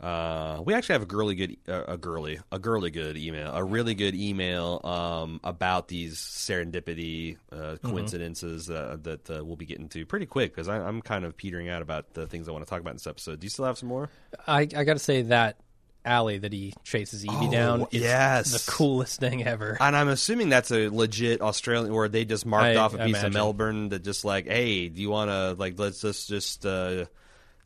Uh, 0.00 0.60
we 0.66 0.74
actually 0.74 0.92
have 0.94 1.02
a 1.02 1.06
girly 1.06 1.34
good, 1.34 1.56
uh, 1.66 1.84
a 1.88 1.96
girly, 1.96 2.38
a 2.52 2.58
girly 2.58 2.90
good 2.90 3.16
email, 3.16 3.52
a 3.54 3.64
really 3.64 3.94
good 3.94 4.14
email 4.14 4.80
um, 4.84 5.40
about 5.44 5.88
these 5.88 6.16
serendipity 6.18 7.38
uh, 7.52 7.56
Mm-hmm. 7.56 7.90
coincidences 7.90 8.68
uh, 8.68 8.98
that 9.02 9.30
uh, 9.30 9.42
we'll 9.44 9.56
be 9.56 9.64
getting 9.64 9.88
to 9.90 10.04
pretty 10.04 10.26
quick 10.26 10.52
because 10.52 10.68
I'm 10.68 11.00
kind 11.00 11.24
of 11.24 11.36
petering 11.36 11.68
out 11.70 11.80
about 11.80 12.12
the 12.12 12.26
things 12.26 12.48
I 12.48 12.52
want 12.52 12.66
to 12.66 12.68
talk 12.68 12.80
about 12.80 12.90
in 12.90 12.96
this 12.96 13.06
episode. 13.06 13.40
Do 13.40 13.46
you 13.46 13.50
still 13.50 13.64
have 13.64 13.78
some 13.78 13.88
more? 13.88 14.10
I 14.46 14.62
I 14.62 14.84
got 14.84 14.94
to 14.94 14.98
say 14.98 15.22
that 15.22 15.56
alley 16.04 16.38
that 16.38 16.52
he 16.52 16.74
chases 16.84 17.24
Evie 17.24 17.34
Oh, 17.46 17.50
down 17.50 17.80
is 17.90 18.02
yes. 18.02 18.64
the 18.66 18.70
coolest 18.70 19.20
thing 19.20 19.46
ever. 19.46 19.76
And 19.80 19.96
I'm 19.96 20.08
assuming 20.08 20.48
that's 20.48 20.70
a 20.70 20.88
legit 20.88 21.40
Australian, 21.40 21.92
where 21.94 22.08
they 22.08 22.24
just 22.24 22.44
marked 22.46 22.66
I 22.66 22.76
off 22.76 22.94
a 22.94 22.98
piece 22.98 23.06
imagine. 23.08 23.26
of 23.28 23.32
Melbourne 23.34 23.88
that 23.90 24.04
just 24.04 24.24
like, 24.24 24.46
hey, 24.46 24.88
do 24.88 25.00
you 25.00 25.10
want 25.10 25.30
to 25.30 25.54
like 25.58 25.78
let's 25.78 26.00
just 26.00 26.28
just 26.28 26.64
uh, 26.66 27.06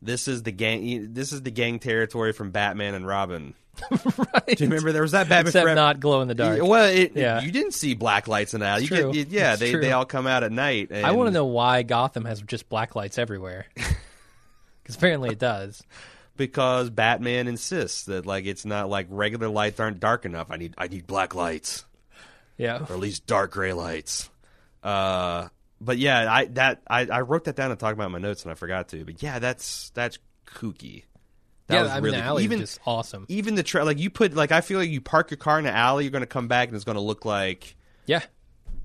this 0.01 0.27
is 0.27 0.43
the 0.43 0.51
gang, 0.51 1.13
this 1.13 1.33
is 1.33 1.41
the 1.41 1.51
gang 1.51 1.79
territory 1.79 2.31
from 2.33 2.51
Batman 2.51 2.95
and 2.95 3.05
Robin. 3.05 3.53
right. 3.91 4.45
Do 4.57 4.63
you 4.63 4.69
remember 4.69 4.91
there 4.91 5.01
was 5.01 5.11
that 5.13 5.29
Batman? 5.29 5.47
Except 5.47 5.75
not 5.75 5.99
glow 6.01 6.19
in 6.21 6.27
the 6.27 6.35
dark. 6.35 6.61
Well, 6.61 6.89
it, 6.89 7.13
Yeah. 7.15 7.41
you 7.41 7.49
didn't 7.51 7.73
see 7.73 7.93
black 7.93 8.27
lights 8.27 8.53
in 8.53 8.59
that. 8.59 8.81
You 8.81 8.87
true. 8.87 9.13
get, 9.13 9.29
yeah, 9.29 9.51
It's 9.53 9.61
they 9.61 9.71
true. 9.71 9.79
they 9.81 9.93
all 9.93 10.05
come 10.05 10.27
out 10.27 10.43
at 10.43 10.51
night. 10.51 10.89
And 10.91 11.05
I 11.05 11.11
want 11.11 11.27
to 11.27 11.31
know 11.31 11.45
why 11.45 11.83
Gotham 11.83 12.25
has 12.25 12.41
just 12.41 12.67
black 12.69 12.95
lights 12.95 13.17
everywhere. 13.17 13.65
Because 14.83 14.95
apparently 14.95 15.29
it 15.29 15.37
does. 15.37 15.83
Because 16.39 16.89
Batman 16.89 17.47
insists 17.47 18.05
that 18.05 18.25
like 18.25 18.45
it's 18.45 18.65
not 18.65 18.89
like 18.89 19.05
regular 19.11 19.49
lights 19.49 19.79
aren't 19.79 19.99
dark 19.99 20.25
enough. 20.25 20.47
I 20.49 20.57
need 20.57 20.73
I 20.77 20.87
need 20.87 21.05
black 21.05 21.35
lights 21.35 21.85
Yeah. 22.57 22.77
or 22.79 22.93
at 22.93 22.99
least 22.99 23.27
dark 23.27 23.51
gray 23.51 23.73
lights. 23.73 24.29
Uh, 24.81 25.49
but 25.81 25.97
yeah, 25.99 26.31
I 26.33 26.45
that 26.45 26.81
I, 26.87 27.05
I 27.05 27.21
wrote 27.21 27.43
that 27.43 27.55
down 27.55 27.69
and 27.71 27.79
talked 27.79 27.93
about 27.93 28.07
in 28.07 28.11
my 28.13 28.19
notes 28.19 28.43
and 28.43 28.51
I 28.51 28.55
forgot 28.55 28.87
to. 28.89 29.05
But 29.05 29.21
yeah, 29.21 29.37
that's 29.39 29.91
that's 29.91 30.17
kooky. 30.47 31.03
That 31.67 31.75
yeah, 31.75 31.81
was 31.83 31.91
I 31.91 31.95
mean, 31.95 32.03
really 32.05 32.17
the 32.17 32.23
alley 32.23 32.43
even 32.45 32.59
just 32.59 32.79
awesome. 32.85 33.25
even 33.27 33.53
the 33.55 33.61
tra- 33.63 33.85
like 33.85 33.99
you 33.99 34.09
put 34.09 34.33
like 34.33 34.51
I 34.51 34.61
feel 34.61 34.79
like 34.79 34.89
you 34.89 35.01
park 35.01 35.29
your 35.29 35.37
car 35.37 35.59
in 35.59 35.65
an 35.67 35.75
alley, 35.75 36.05
you're 36.05 36.11
going 36.11 36.21
to 36.21 36.25
come 36.27 36.47
back 36.47 36.69
and 36.69 36.75
it's 36.75 36.85
going 36.85 36.95
to 36.95 37.01
look 37.01 37.25
like 37.25 37.75
Yeah. 38.07 38.21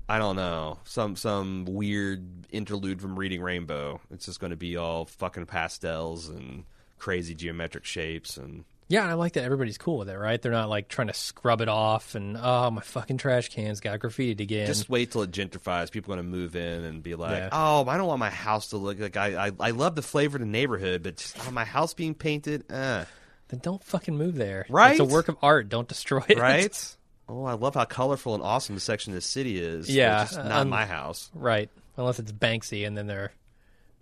I 0.07 0.19
don't 0.19 0.35
know 0.35 0.79
some 0.83 1.15
some 1.15 1.65
weird 1.65 2.45
interlude 2.51 3.01
from 3.01 3.17
Reading 3.17 3.41
Rainbow. 3.41 4.01
It's 4.11 4.25
just 4.25 4.39
going 4.39 4.51
to 4.51 4.57
be 4.57 4.77
all 4.77 5.05
fucking 5.05 5.47
pastels 5.47 6.29
and 6.29 6.65
crazy 6.97 7.35
geometric 7.35 7.85
shapes 7.85 8.37
and 8.37 8.65
Yeah, 8.87 9.01
and 9.01 9.11
I 9.11 9.13
like 9.15 9.33
that 9.33 9.43
everybody's 9.43 9.77
cool 9.77 9.97
with 9.97 10.09
it, 10.09 10.15
right? 10.17 10.41
They're 10.41 10.51
not 10.51 10.69
like 10.69 10.87
trying 10.87 11.07
to 11.07 11.13
scrub 11.13 11.61
it 11.61 11.67
off 11.69 12.15
and 12.15 12.37
oh 12.39 12.71
my 12.71 12.81
fucking 12.81 13.17
trash 13.17 13.49
cans 13.49 13.79
got 13.79 13.99
graffitied 13.99 14.39
again. 14.39 14.67
just 14.67 14.89
wait 14.89 15.11
till 15.11 15.21
it 15.23 15.31
gentrifies. 15.31 15.91
People 15.91 16.13
are 16.13 16.17
going 16.17 16.25
to 16.25 16.31
move 16.37 16.55
in 16.55 16.83
and 16.83 17.01
be 17.03 17.15
like, 17.15 17.31
Yeah. 17.37 17.49
"Oh, 17.51 17.85
I 17.87 17.97
don't 17.97 18.07
want 18.07 18.19
my 18.19 18.29
house 18.29 18.69
to 18.69 18.77
look 18.77 18.99
like 18.99 19.17
I 19.17 19.47
I, 19.47 19.51
I 19.59 19.71
love 19.71 19.95
the 19.95 20.01
flavor 20.01 20.37
of 20.37 20.41
the 20.41 20.45
neighborhood, 20.47 21.03
but 21.03 21.17
just, 21.17 21.37
oh, 21.47 21.51
my 21.51 21.65
house 21.65 21.93
being 21.93 22.13
painted, 22.15 22.71
uh, 22.71 23.05
then 23.49 23.59
don't 23.61 23.83
fucking 23.83 24.17
move 24.17 24.35
there. 24.35 24.65
Right? 24.69 24.91
It's 24.91 24.99
a 24.99 25.05
work 25.05 25.27
of 25.29 25.37
art. 25.41 25.69
Don't 25.69 25.87
destroy 25.87 26.23
it. 26.27 26.37
right? 26.39 26.95
oh, 27.29 27.43
I 27.45 27.53
love 27.53 27.75
how 27.75 27.85
colorful 27.85 28.33
and 28.35 28.43
awesome 28.43 28.75
the 28.75 28.81
section 28.81 29.11
of 29.13 29.15
the 29.15 29.21
city 29.21 29.59
is. 29.59 29.85
but 29.87 29.93
Yeah, 29.95 30.23
just 30.23 30.37
not 30.37 30.51
um, 30.61 30.69
my 30.69 30.85
house. 30.85 31.29
right. 31.33 31.69
Unless 31.97 32.19
it's 32.19 32.31
Banksy 32.31 32.85
and 32.85 32.97
then 32.97 33.07
they're 33.07 33.31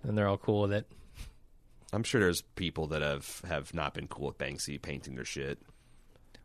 then 0.03 0.15
they're 0.15 0.27
all 0.27 0.37
cool 0.37 0.63
with 0.63 0.73
it. 0.73 0.87
I'm 1.93 2.03
sure 2.03 2.19
there's 2.21 2.41
people 2.41 2.87
that 2.87 3.01
have 3.01 3.41
have 3.47 3.73
not 3.73 3.93
been 3.93 4.07
cool 4.07 4.27
with 4.27 4.37
Banksy 4.37 4.81
painting 4.81 5.15
their 5.15 5.25
shit. 5.25 5.59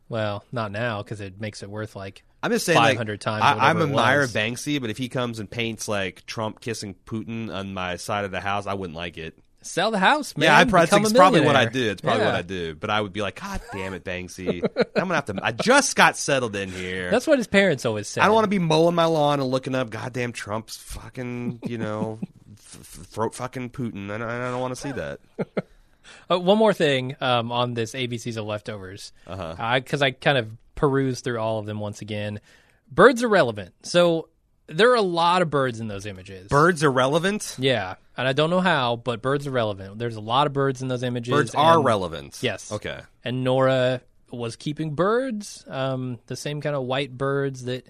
Well, 0.09 0.45
not 0.53 0.73
now 0.73 1.03
because 1.03 1.21
it 1.21 1.41
makes 1.41 1.63
it 1.63 1.69
worth 1.71 1.95
like 1.95 2.23
I'm 2.43 2.51
just 2.51 2.65
saying, 2.67 2.79
like, 2.79 2.93
500 2.97 3.21
times 3.21 3.43
I, 3.45 3.71
I'm 3.71 3.79
it 3.79 3.81
a 3.81 3.85
admirer 3.87 4.23
of 4.23 4.31
Banksy, 4.31 4.81
but 4.81 4.91
if 4.91 4.97
he 4.99 5.09
comes 5.09 5.39
and 5.39 5.51
paints 5.51 5.89
like 5.89 6.25
Trump 6.25 6.61
kissing 6.61 6.95
Putin 7.05 7.53
on 7.53 7.75
my 7.75 7.97
side 7.97 8.25
of 8.25 8.31
the 8.31 8.41
house, 8.41 8.67
I 8.67 8.75
wouldn't 8.75 8.97
like 8.97 9.19
it. 9.19 9.37
sell 9.61 9.91
the 9.91 9.99
house, 9.99 10.35
man. 10.37 10.47
yeah, 10.47 10.57
I 10.59 10.65
probably 10.65 11.01
it's 11.03 11.13
probably 11.13 11.41
what 11.43 11.57
I 11.57 11.67
do. 11.67 11.91
It's 11.91 12.01
probably 12.01 12.21
Yeah. 12.21 12.27
what 12.27 12.35
I 12.37 12.43
do. 12.43 12.75
But 12.77 12.91
I 12.91 13.01
would 13.01 13.13
be 13.13 13.21
like, 13.23 13.41
God 13.41 13.61
damn 13.73 13.93
it, 13.93 14.05
Banksy! 14.05 14.63
I'm 14.77 15.03
gonna 15.03 15.15
have 15.17 15.27
to. 15.27 15.39
I 15.43 15.53
just 15.53 15.95
got 15.97 16.17
settled 16.17 16.55
in 16.57 16.71
here. 16.71 17.11
That's 17.11 17.27
what 17.27 17.39
his 17.39 17.49
parents 17.49 17.85
always 17.85 18.09
said. 18.09 18.23
I 18.23 18.27
don't 18.27 18.35
want 18.35 18.45
to 18.45 18.49
be 18.51 18.61
mowing 18.61 18.95
my 18.95 19.05
lawn 19.07 19.41
and 19.41 19.51
looking 19.51 19.75
up 19.75 19.91
goddamn 19.91 20.33
Trump's 20.33 20.77
fucking, 20.79 21.59
you 21.67 21.77
know, 21.77 22.19
throat 22.69 23.35
fucking 23.35 23.71
Putin. 23.71 24.11
I 24.11 24.19
don't, 24.19 24.29
I 24.29 24.51
don't 24.51 24.61
want 24.61 24.75
to 24.75 24.81
see 24.81 24.93
that. 24.93 25.21
Uh, 26.31 26.39
one 26.39 26.57
more 26.57 26.73
thing 26.73 27.15
um, 27.21 27.53
on 27.53 27.75
this 27.75 27.93
ABCs 27.93 28.39
of 28.39 28.47
leftovers, 28.47 29.13
Uh-huh. 29.27 29.79
because 29.79 30.01
I 30.01 30.13
kind 30.13 30.39
of 30.39 30.49
perused 30.75 31.23
through 31.23 31.39
all 31.39 31.59
of 31.59 31.67
them 31.67 31.81
once 31.81 32.01
again. 32.01 32.41
Birds 32.91 33.23
are 33.23 33.29
relevant, 33.29 33.75
so 33.83 34.31
there 34.69 34.91
are 34.91 34.95
a 34.97 35.03
lot 35.03 35.43
of 35.43 35.51
birds 35.51 35.81
in 35.81 35.89
those 35.89 36.07
images. 36.07 36.49
Birds 36.49 36.83
are 36.83 36.91
relevant. 36.91 37.57
yeah, 37.59 37.97
and 38.17 38.27
I 38.27 38.33
don't 38.33 38.49
know 38.49 38.61
how, 38.61 38.97
but 38.97 39.21
birds 39.21 39.47
are 39.47 39.51
relevant. 39.51 39.99
There's 39.99 40.17
a 40.17 40.21
lot 40.23 40.47
of 40.47 40.55
birds 40.55 40.81
in 40.81 40.89
those 40.89 41.03
images. 41.03 41.31
Birds 41.31 41.55
are 41.55 41.83
relevant. 41.83 42.39
Yes. 42.41 42.73
Okay. 42.73 43.01
And 43.23 43.45
Nora 43.45 44.01
was 44.31 44.57
keeping 44.57 44.95
birds, 44.95 45.63
um, 45.69 46.19
the 46.27 46.37
same 46.37 46.63
kind 46.63 46.75
of 46.75 46.85
white 46.85 47.19
birds 47.19 47.65
that 47.65 47.87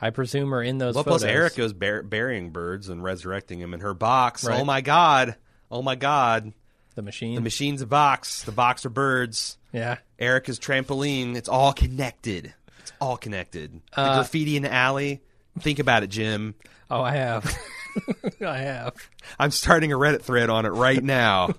I 0.00 0.10
presume 0.10 0.54
are 0.54 0.62
in 0.62 0.78
those. 0.78 0.94
Well, 0.94 1.04
photos. 1.04 1.22
plus 1.22 1.30
Eric 1.30 1.56
goes 1.56 1.72
bur- 1.72 2.02
burying 2.02 2.50
birds 2.50 2.88
and 2.88 3.02
resurrecting 3.02 3.60
them 3.60 3.72
in 3.74 3.80
her 3.80 3.94
box. 3.94 4.44
Right. 4.44 4.60
Oh 4.60 4.64
my 4.64 4.80
god! 4.80 5.36
Oh 5.70 5.82
my 5.82 5.94
god! 5.94 6.52
the 6.94 7.02
machine. 7.02 7.34
The 7.34 7.40
machine's 7.42 7.82
a 7.82 7.86
box. 7.86 8.42
The 8.44 8.52
box 8.52 8.84
are 8.86 8.90
birds. 8.90 9.58
yeah, 9.72 9.98
Erica's 10.18 10.58
trampoline. 10.58 11.36
It's 11.36 11.48
all 11.48 11.72
connected. 11.72 12.54
It's 12.80 12.92
all 13.00 13.16
connected. 13.16 13.80
The 13.94 14.00
Uh, 14.00 14.14
graffiti 14.16 14.56
in 14.56 14.62
the 14.62 14.72
alley. 14.72 15.20
Think 15.60 15.78
about 15.78 16.02
it, 16.02 16.08
Jim. 16.08 16.54
Oh, 16.90 17.00
I 17.02 17.12
have. 17.12 17.58
I 18.46 18.58
have. 18.58 18.94
I'm 19.38 19.50
starting 19.50 19.92
a 19.92 19.96
Reddit 19.96 20.22
thread 20.22 20.50
on 20.50 20.66
it 20.66 20.70
right 20.70 21.02
now. 21.02 21.54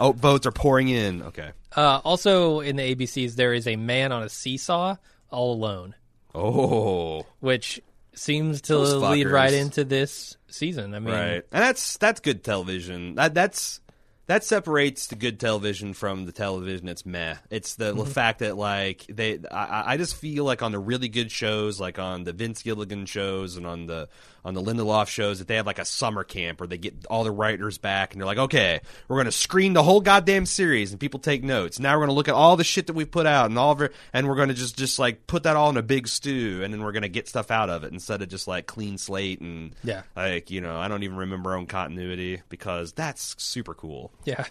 oh, 0.00 0.12
votes 0.12 0.46
are 0.46 0.52
pouring 0.52 0.88
in. 0.88 1.22
Okay. 1.22 1.50
Uh, 1.76 2.00
also, 2.04 2.60
in 2.60 2.76
the 2.76 2.94
ABCs, 2.94 3.34
there 3.34 3.52
is 3.52 3.66
a 3.66 3.76
man 3.76 4.12
on 4.12 4.22
a 4.22 4.28
seesaw 4.28 4.96
all 5.30 5.52
alone, 5.54 5.94
Oh, 6.34 7.26
which 7.40 7.80
seems 8.14 8.62
to 8.62 8.78
lead 8.78 9.26
right 9.26 9.52
into 9.52 9.84
this 9.84 10.36
season. 10.48 10.94
I 10.94 10.98
mean, 10.98 11.14
right. 11.14 11.44
And 11.52 11.62
that's 11.62 11.96
that's 11.98 12.20
good 12.20 12.42
television. 12.42 13.14
That 13.16 13.34
that's 13.34 13.80
that 14.26 14.42
separates 14.42 15.08
the 15.08 15.16
good 15.16 15.38
television 15.38 15.92
from 15.92 16.24
the 16.24 16.32
television 16.32 16.86
that's 16.86 17.04
meh. 17.04 17.36
It's 17.50 17.74
the, 17.74 17.92
the 17.92 18.04
mhm. 18.04 18.08
fact 18.08 18.38
that 18.38 18.56
like 18.56 19.04
they, 19.08 19.38
I, 19.50 19.92
I 19.92 19.96
just 19.96 20.16
feel 20.16 20.44
like 20.44 20.62
on 20.62 20.72
the 20.72 20.78
really 20.78 21.08
good 21.08 21.30
shows, 21.30 21.78
like 21.78 21.98
on 21.98 22.24
the 22.24 22.32
Vince 22.32 22.62
Gilligan 22.62 23.06
shows 23.06 23.56
and 23.56 23.66
on 23.66 23.86
the 23.86 24.08
on 24.44 24.54
the 24.54 24.62
Lindelof 24.62 25.06
shows, 25.08 25.38
that 25.38 25.48
they 25.48 25.56
have 25.56 25.66
like 25.66 25.78
a 25.78 25.84
summer 25.84 26.22
camp 26.24 26.60
where 26.60 26.66
they 26.66 26.76
get 26.78 27.06
all 27.08 27.24
the 27.24 27.30
writers 27.30 27.78
back 27.78 28.12
and 28.12 28.20
they're 28.20 28.26
like, 28.26 28.38
okay, 28.38 28.80
we're 29.08 29.16
going 29.16 29.24
to 29.24 29.32
screen 29.32 29.72
the 29.72 29.82
whole 29.82 30.00
goddamn 30.00 30.44
series 30.46 30.90
and 30.90 31.00
people 31.00 31.18
take 31.20 31.42
notes. 31.42 31.78
Now 31.80 31.94
we're 31.94 32.00
going 32.06 32.10
to 32.10 32.14
look 32.14 32.28
at 32.28 32.34
all 32.34 32.56
the 32.56 32.64
shit 32.64 32.86
that 32.88 32.92
we 32.92 33.04
put 33.04 33.26
out 33.26 33.46
and 33.46 33.58
all 33.58 33.72
of 33.72 33.80
it, 33.80 33.92
and 34.12 34.28
we're 34.28 34.36
going 34.36 34.48
to 34.48 34.54
just 34.54 34.76
just 34.76 34.98
like 34.98 35.26
put 35.26 35.44
that 35.44 35.56
all 35.56 35.70
in 35.70 35.76
a 35.76 35.82
big 35.82 36.06
stew 36.08 36.60
and 36.62 36.72
then 36.74 36.82
we're 36.82 36.92
going 36.92 37.02
to 37.02 37.08
get 37.08 37.28
stuff 37.28 37.50
out 37.50 37.70
of 37.70 37.84
it 37.84 37.92
instead 37.92 38.20
of 38.22 38.28
just 38.28 38.46
like 38.46 38.66
clean 38.66 38.98
slate 38.98 39.40
and 39.40 39.74
Yeah. 39.82 40.02
like 40.16 40.50
you 40.50 40.60
know, 40.60 40.76
I 40.78 40.88
don't 40.88 41.02
even 41.04 41.16
remember 41.16 41.54
own 41.54 41.66
continuity 41.66 42.42
because 42.48 42.92
that's 42.92 43.34
super 43.42 43.72
cool. 43.74 44.12
Yeah, 44.24 44.44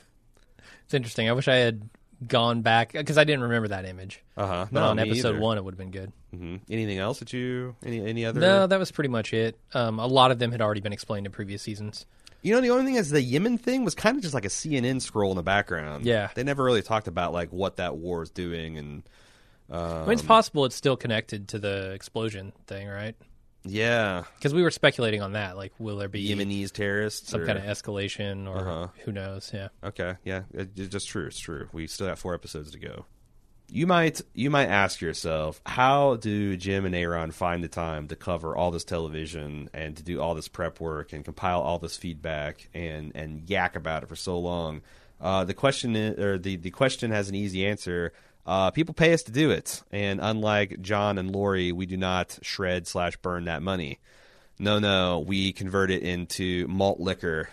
it's 0.85 0.93
interesting. 0.93 1.29
I 1.29 1.33
wish 1.33 1.47
I 1.47 1.55
had 1.55 1.89
gone 2.27 2.61
back 2.61 2.93
because 2.93 3.17
I 3.17 3.23
didn't 3.23 3.43
remember 3.43 3.69
that 3.69 3.85
image. 3.85 4.21
Uh 4.37 4.47
huh. 4.47 4.65
But 4.71 4.83
on 4.83 4.99
episode 4.99 5.39
one, 5.39 5.57
it 5.57 5.63
would 5.63 5.73
have 5.73 5.79
been 5.79 5.91
good. 5.91 6.11
hmm 6.31 6.57
Anything 6.69 6.97
else 6.99 7.19
that 7.19 7.33
you 7.33 7.75
any 7.85 8.05
any 8.05 8.25
other? 8.25 8.39
No, 8.39 8.67
that 8.67 8.79
was 8.79 8.91
pretty 8.91 9.09
much 9.09 9.33
it. 9.33 9.57
Um, 9.73 9.99
a 9.99 10.07
lot 10.07 10.31
of 10.31 10.39
them 10.39 10.51
had 10.51 10.61
already 10.61 10.81
been 10.81 10.93
explained 10.93 11.25
in 11.25 11.31
previous 11.31 11.61
seasons. 11.61 12.05
You 12.41 12.53
know, 12.53 12.59
the 12.61 12.71
only 12.71 12.85
thing 12.85 12.95
is 12.95 13.09
the 13.09 13.21
Yemen 13.21 13.57
thing 13.57 13.85
was 13.85 13.95
kind 13.95 14.17
of 14.17 14.21
just 14.21 14.33
like 14.33 14.43
a 14.43 14.49
CNN 14.49 15.01
scroll 15.01 15.31
in 15.31 15.37
the 15.37 15.43
background. 15.43 16.05
Yeah. 16.05 16.29
they 16.35 16.43
never 16.43 16.63
really 16.63 16.81
talked 16.81 17.07
about 17.07 17.31
like 17.31 17.49
what 17.53 17.77
that 17.77 17.95
war 17.97 18.21
is 18.23 18.29
doing 18.29 18.77
and. 18.77 19.03
I 19.71 19.75
Um, 19.77 20.01
mean, 20.01 20.13
it's 20.13 20.21
possible 20.21 20.65
it's 20.65 20.75
still 20.75 20.97
connected 20.97 21.47
to 21.49 21.59
the 21.59 21.91
explosion 21.93 22.51
thing, 22.67 22.87
right? 22.89 23.15
Yeah, 23.65 24.23
Because 24.35 24.53
we 24.53 24.61
were 24.61 24.71
speculating 24.71 25.21
on 25.21 25.33
that. 25.33 25.55
Like, 25.55 25.71
will 25.79 25.95
there 25.97 26.09
be 26.09 26.27
Yemenis 26.27 26.71
terrorists. 26.73 27.29
some 27.29 27.41
or- 27.41 27.45
kind 27.45 27.57
of 27.57 27.63
escalation, 27.63 28.47
or 28.47 28.57
Uh-huh. 28.57 28.87
who 29.05 29.11
knows? 29.13 29.51
Yeah. 29.53 29.69
Okay, 29.83 30.15
yeah, 30.25 30.43
it, 30.53 30.71
it's 30.75 30.89
just 30.91 31.07
true. 31.07 31.27
It's 31.27 31.39
true. 31.39 31.69
We 31.71 31.87
still 31.87 32.07
got 32.07 32.19
four 32.19 32.33
episodes 32.33 32.71
to 32.71 32.79
go. 32.79 33.05
You 33.69 33.87
might 33.87 34.21
you 34.33 34.49
might 34.49 34.67
ask 34.67 34.99
yourself, 35.01 35.61
how 35.65 36.17
do 36.17 36.57
Jim 36.57 36.85
and 36.85 36.93
Aaron 36.93 37.31
find 37.31 37.63
the 37.63 37.69
time 37.69 38.07
to 38.09 38.15
cover 38.15 38.55
all 38.55 38.69
this 38.69 38.83
television 38.83 39.69
and 39.73 39.95
to 39.95 40.03
do 40.03 40.19
all 40.21 40.35
this 40.35 40.49
prep 40.49 40.79
work 40.81 41.13
and 41.13 41.23
compile 41.23 41.61
all 41.61 41.79
this 41.79 41.95
feedback 41.97 42.69
and 42.73 43.13
and 43.15 43.49
yak 43.49 43.75
about 43.77 44.03
it 44.03 44.09
for 44.09 44.17
so 44.17 44.37
long? 44.37 44.81
Uh, 45.21 45.45
the 45.45 45.53
question 45.53 45.95
is, 45.95 46.19
or 46.19 46.37
the 46.37 46.57
the 46.57 46.69
question 46.69 47.11
has 47.11 47.29
an 47.29 47.35
easy 47.35 47.65
answer. 47.65 48.11
Uh, 48.45 48.71
people 48.71 48.93
pay 48.93 49.13
us 49.13 49.23
to 49.23 49.31
do 49.31 49.51
it, 49.51 49.81
and 49.91 50.19
unlike 50.21 50.81
John 50.81 51.17
and 51.17 51.31
Laurie, 51.31 51.71
we 51.71 51.85
do 51.85 51.95
not 51.95 52.37
shred 52.41 52.87
slash 52.87 53.15
burn 53.17 53.45
that 53.45 53.61
money. 53.61 53.99
No, 54.59 54.79
no, 54.79 55.19
we 55.19 55.53
convert 55.53 55.91
it 55.91 56.03
into 56.03 56.67
malt 56.67 56.99
liquor 56.99 57.49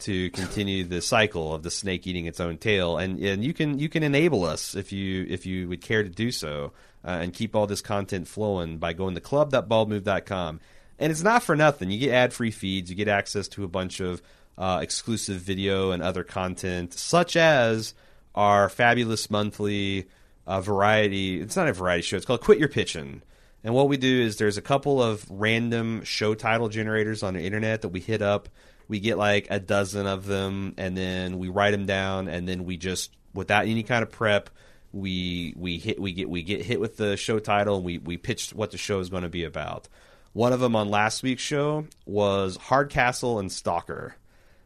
to 0.00 0.30
continue 0.30 0.84
the 0.84 1.02
cycle 1.02 1.52
of 1.52 1.64
the 1.64 1.70
snake 1.70 2.06
eating 2.06 2.26
its 2.26 2.38
own 2.38 2.56
tail, 2.56 2.98
and 2.98 3.18
and 3.18 3.44
you 3.44 3.52
can 3.52 3.78
you 3.78 3.88
can 3.88 4.02
enable 4.02 4.44
us 4.44 4.76
if 4.76 4.92
you 4.92 5.26
if 5.28 5.44
you 5.44 5.68
would 5.68 5.80
care 5.80 6.04
to 6.04 6.08
do 6.08 6.30
so, 6.30 6.72
uh, 7.04 7.18
and 7.20 7.34
keep 7.34 7.56
all 7.56 7.66
this 7.66 7.82
content 7.82 8.28
flowing 8.28 8.78
by 8.78 8.92
going 8.92 9.14
to 9.14 9.20
club.baldmove.com. 9.20 10.60
And 11.00 11.12
it's 11.12 11.22
not 11.22 11.42
for 11.42 11.54
nothing. 11.54 11.90
You 11.90 11.98
get 11.98 12.12
ad 12.12 12.32
free 12.32 12.50
feeds, 12.50 12.90
you 12.90 12.96
get 12.96 13.08
access 13.08 13.46
to 13.48 13.64
a 13.64 13.68
bunch 13.68 14.00
of 14.00 14.22
uh, 14.56 14.80
exclusive 14.82 15.40
video 15.40 15.92
and 15.92 16.02
other 16.02 16.24
content, 16.24 16.92
such 16.94 17.36
as 17.36 17.94
our 18.34 18.68
fabulous 18.68 19.30
monthly 19.30 20.06
uh, 20.48 20.62
variety. 20.62 21.40
It's 21.40 21.56
not 21.56 21.68
a 21.68 21.72
variety 21.72 22.02
show. 22.02 22.16
It's 22.16 22.26
called 22.26 22.40
Quit 22.40 22.58
Your 22.58 22.68
Pitching. 22.68 23.22
And 23.62 23.74
what 23.74 23.88
we 23.88 23.98
do 23.98 24.22
is 24.22 24.36
there's 24.36 24.56
a 24.56 24.62
couple 24.62 25.02
of 25.02 25.26
random 25.28 26.02
show 26.04 26.34
title 26.34 26.70
generators 26.70 27.22
on 27.22 27.34
the 27.34 27.42
internet 27.42 27.82
that 27.82 27.90
we 27.90 28.00
hit 28.00 28.22
up. 28.22 28.48
We 28.88 28.98
get 28.98 29.18
like 29.18 29.46
a 29.50 29.60
dozen 29.60 30.06
of 30.06 30.24
them, 30.24 30.74
and 30.78 30.96
then 30.96 31.38
we 31.38 31.50
write 31.50 31.72
them 31.72 31.84
down, 31.84 32.28
and 32.28 32.48
then 32.48 32.64
we 32.64 32.78
just, 32.78 33.14
without 33.34 33.66
any 33.66 33.82
kind 33.82 34.02
of 34.02 34.10
prep, 34.10 34.48
we 34.90 35.52
we 35.58 35.76
hit 35.76 36.00
we 36.00 36.12
get 36.12 36.30
we 36.30 36.42
get 36.42 36.62
hit 36.62 36.80
with 36.80 36.96
the 36.96 37.18
show 37.18 37.38
title, 37.38 37.76
and 37.76 37.84
we 37.84 37.98
we 37.98 38.16
pitch 38.16 38.54
what 38.54 38.70
the 38.70 38.78
show 38.78 39.00
is 39.00 39.10
going 39.10 39.24
to 39.24 39.28
be 39.28 39.44
about. 39.44 39.88
One 40.32 40.54
of 40.54 40.60
them 40.60 40.74
on 40.74 40.88
last 40.88 41.22
week's 41.22 41.42
show 41.42 41.86
was 42.06 42.56
Hardcastle 42.56 43.38
and 43.38 43.52
Stalker, 43.52 44.14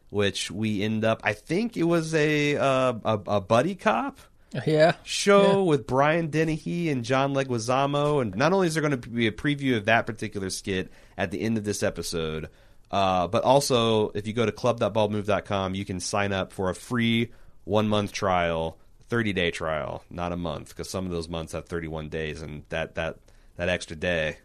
which 0.09 0.49
we 0.49 0.81
end 0.81 1.03
up. 1.03 1.19
I 1.25 1.33
think 1.33 1.75
it 1.75 1.83
was 1.83 2.15
a 2.15 2.55
uh, 2.55 2.93
a, 3.03 3.19
a 3.27 3.41
buddy 3.41 3.75
cop 3.75 4.19
Yeah. 4.65 4.93
show 5.03 5.41
Yeah. 5.41 5.57
with 5.63 5.87
Brian 5.87 6.27
Dennehy 6.27 6.89
and 6.89 7.03
John 7.03 7.33
Leguizamo, 7.33 8.21
and 8.21 8.35
not 8.35 8.53
only 8.53 8.67
is 8.67 8.75
there 8.75 8.81
going 8.81 8.99
to 8.99 9.09
be 9.09 9.27
a 9.27 9.31
preview 9.31 9.77
of 9.77 9.85
that 9.85 10.05
particular 10.05 10.49
skit 10.49 10.91
at 11.17 11.31
the 11.31 11.41
end 11.41 11.57
of 11.57 11.63
this 11.63 11.81
episode, 11.83 12.49
uh, 12.91 13.27
but 13.27 13.43
also 13.43 14.09
if 14.09 14.27
you 14.27 14.33
go 14.33 14.45
to 14.45 14.51
club.baldmove.com, 14.51 15.75
you 15.75 15.85
can 15.85 15.99
sign 15.99 16.31
up 16.31 16.53
for 16.53 16.69
a 16.69 16.75
free 16.75 17.31
one 17.65 17.87
month 17.87 18.11
trial, 18.11 18.77
thirty 19.09 19.33
day 19.33 19.51
trial, 19.51 20.03
not 20.09 20.31
a 20.31 20.37
month, 20.37 20.69
because 20.69 20.89
some 20.89 21.05
of 21.05 21.11
those 21.11 21.27
months 21.29 21.53
have 21.53 21.65
thirty 21.65 21.87
one 21.87 22.09
days, 22.09 22.41
and 22.41 22.63
that 22.69 22.95
that 22.95 23.17
that 23.55 23.69
extra 23.69 23.95
day, 23.95 24.37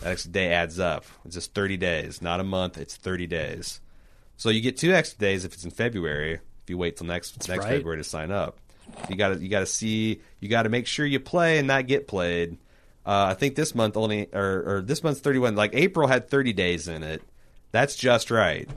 that 0.00 0.12
extra 0.12 0.30
day 0.32 0.52
adds 0.52 0.78
up. 0.80 1.04
It's 1.24 1.34
just 1.34 1.54
thirty 1.54 1.76
days, 1.76 2.20
not 2.22 2.40
a 2.40 2.44
month. 2.44 2.78
It's 2.78 2.96
thirty 2.96 3.26
days. 3.26 3.80
So 4.36 4.48
you 4.48 4.60
get 4.60 4.76
two 4.76 4.92
extra 4.92 5.18
days 5.20 5.44
if 5.44 5.52
it's 5.54 5.64
in 5.64 5.70
February. 5.70 6.34
If 6.34 6.70
you 6.70 6.78
wait 6.78 6.96
till 6.96 7.06
next 7.06 7.36
next 7.48 7.64
right. 7.64 7.74
February 7.76 7.98
to 7.98 8.04
sign 8.04 8.30
up, 8.30 8.58
you 9.08 9.16
got 9.16 9.28
to 9.30 9.38
you 9.42 9.48
got 9.48 9.60
to 9.60 9.66
see 9.66 10.20
you 10.40 10.48
got 10.48 10.62
to 10.64 10.68
make 10.68 10.86
sure 10.86 11.04
you 11.06 11.20
play 11.20 11.58
and 11.58 11.66
not 11.68 11.86
get 11.86 12.06
played. 12.08 12.58
Uh, 13.04 13.26
I 13.30 13.34
think 13.34 13.56
this 13.56 13.74
month 13.74 13.96
only 13.96 14.28
or, 14.32 14.76
or 14.76 14.82
this 14.82 15.02
month's 15.02 15.20
thirty 15.20 15.38
one. 15.38 15.54
Like 15.56 15.74
April 15.74 16.06
had 16.08 16.28
thirty 16.28 16.52
days 16.52 16.88
in 16.88 17.02
it. 17.02 17.22
That's 17.72 17.96
just 17.96 18.30
right. 18.30 18.68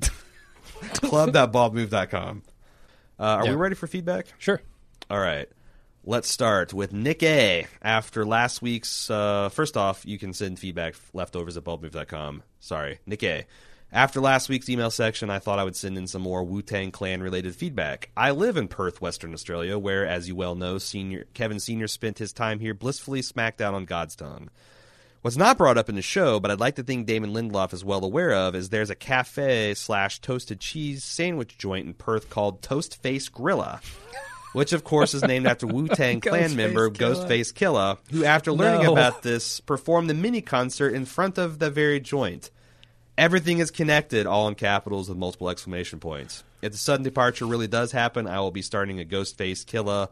Club.baldmove.com. 1.02 2.42
Uh, 3.18 3.22
are 3.22 3.44
Yeah. 3.44 3.50
we 3.50 3.56
ready 3.56 3.74
for 3.74 3.86
feedback? 3.86 4.26
Sure. 4.38 4.60
All 5.10 5.18
right. 5.18 5.48
Let's 6.06 6.28
start 6.28 6.74
with 6.74 6.92
Nick 6.92 7.22
A. 7.22 7.66
After 7.80 8.26
last 8.26 8.60
week's, 8.60 9.08
uh, 9.08 9.48
first 9.48 9.76
off, 9.76 10.04
you 10.04 10.18
can 10.18 10.34
send 10.34 10.58
feedback 10.58 10.94
leftovers 11.14 11.56
at 11.56 11.64
baldmove.com. 11.64 12.42
Sorry, 12.60 12.98
Nick 13.06 13.22
A. 13.22 13.46
After 13.94 14.20
last 14.20 14.48
week's 14.48 14.68
email 14.68 14.90
section, 14.90 15.30
I 15.30 15.38
thought 15.38 15.60
I 15.60 15.64
would 15.64 15.76
send 15.76 15.96
in 15.96 16.08
some 16.08 16.22
more 16.22 16.42
Wu 16.42 16.62
Tang 16.62 16.90
Clan 16.90 17.22
related 17.22 17.54
feedback. 17.54 18.10
I 18.16 18.32
live 18.32 18.56
in 18.56 18.66
Perth, 18.66 19.00
Western 19.00 19.32
Australia, 19.32 19.78
where, 19.78 20.04
as 20.04 20.26
you 20.26 20.34
well 20.34 20.56
know, 20.56 20.78
senior, 20.78 21.26
Kevin 21.32 21.60
Sr. 21.60 21.86
spent 21.86 22.18
his 22.18 22.32
time 22.32 22.58
here 22.58 22.74
blissfully 22.74 23.22
smacked 23.22 23.58
down 23.58 23.72
on 23.72 23.84
God's 23.84 24.16
tongue. 24.16 24.50
What's 25.22 25.36
not 25.36 25.58
brought 25.58 25.78
up 25.78 25.88
in 25.88 25.94
the 25.94 26.02
show, 26.02 26.40
but 26.40 26.50
I'd 26.50 26.58
like 26.58 26.74
to 26.74 26.82
think 26.82 27.06
Damon 27.06 27.32
Lindelof 27.32 27.72
is 27.72 27.84
well 27.84 28.04
aware 28.04 28.32
of, 28.34 28.56
is 28.56 28.68
there's 28.70 28.90
a 28.90 28.96
cafe 28.96 29.74
slash 29.74 30.18
toasted 30.20 30.58
cheese 30.58 31.04
sandwich 31.04 31.56
joint 31.56 31.86
in 31.86 31.94
Perth 31.94 32.28
called 32.28 32.62
Toast 32.62 33.00
Face 33.00 33.28
Grilla, 33.30 33.80
which 34.54 34.72
of 34.72 34.82
course 34.82 35.14
is 35.14 35.22
named 35.22 35.46
after 35.46 35.68
Wu 35.68 35.86
Tang 35.86 36.20
Clan 36.20 36.56
member 36.56 36.90
Killah. 36.90 37.28
Ghostface 37.28 37.52
Killah, 37.54 37.98
who 38.10 38.24
after 38.24 38.50
learning 38.50 38.86
No. 38.86 38.92
about 38.92 39.22
this 39.22 39.60
performed 39.60 40.10
the 40.10 40.14
mini 40.14 40.40
concert 40.40 40.92
in 40.94 41.04
front 41.04 41.38
of 41.38 41.60
the 41.60 41.70
very 41.70 42.00
joint. 42.00 42.50
Everything 43.16 43.58
is 43.58 43.70
connected, 43.70 44.26
all 44.26 44.48
in 44.48 44.54
capitals 44.56 45.08
with 45.08 45.16
multiple 45.18 45.48
exclamation 45.48 46.00
points. 46.00 46.42
If 46.62 46.72
the 46.72 46.78
sudden 46.78 47.04
departure 47.04 47.46
really 47.46 47.68
does 47.68 47.92
happen, 47.92 48.26
I 48.26 48.40
will 48.40 48.50
be 48.50 48.62
starting 48.62 49.00
a 49.00 49.04
Ghostface 49.04 49.64
Killah 49.64 50.08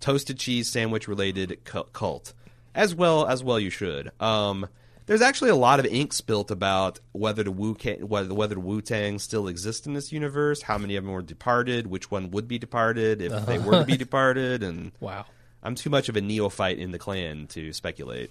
toasted 0.00 0.38
cheese 0.38 0.70
sandwich 0.70 1.08
related 1.08 1.60
cult, 1.92 2.34
as 2.74 2.94
well 2.94 3.26
as 3.26 3.42
well 3.42 3.58
you 3.58 3.70
should. 3.70 4.10
Um, 4.20 4.68
there's 5.06 5.22
actually 5.22 5.50
a 5.50 5.56
lot 5.56 5.80
of 5.80 5.86
ink 5.86 6.12
spilt 6.12 6.50
about 6.50 7.00
whether 7.12 7.42
the 7.42 7.50
Wu 7.50 7.74
whether 8.00 8.34
whether 8.34 8.54
the 8.56 8.60
Wu 8.60 8.80
Tang 8.82 9.18
still 9.18 9.48
exists 9.48 9.86
in 9.86 9.94
this 9.94 10.12
universe, 10.12 10.62
how 10.62 10.76
many 10.76 10.96
of 10.96 11.04
them 11.04 11.12
were 11.12 11.22
departed, 11.22 11.86
which 11.86 12.10
one 12.10 12.30
would 12.32 12.48
be 12.48 12.58
departed 12.58 13.22
if 13.22 13.46
they 13.46 13.58
were 13.58 13.80
to 13.80 13.84
be 13.84 13.96
departed, 14.06 14.62
and 14.62 14.92
Wow. 15.00 15.24
I'm 15.62 15.74
too 15.76 15.90
much 15.90 16.08
of 16.08 16.16
a 16.16 16.20
neophyte 16.20 16.78
in 16.78 16.90
the 16.90 16.98
clan 16.98 17.46
to 17.48 17.72
speculate. 17.72 18.30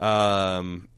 um, 0.00 0.88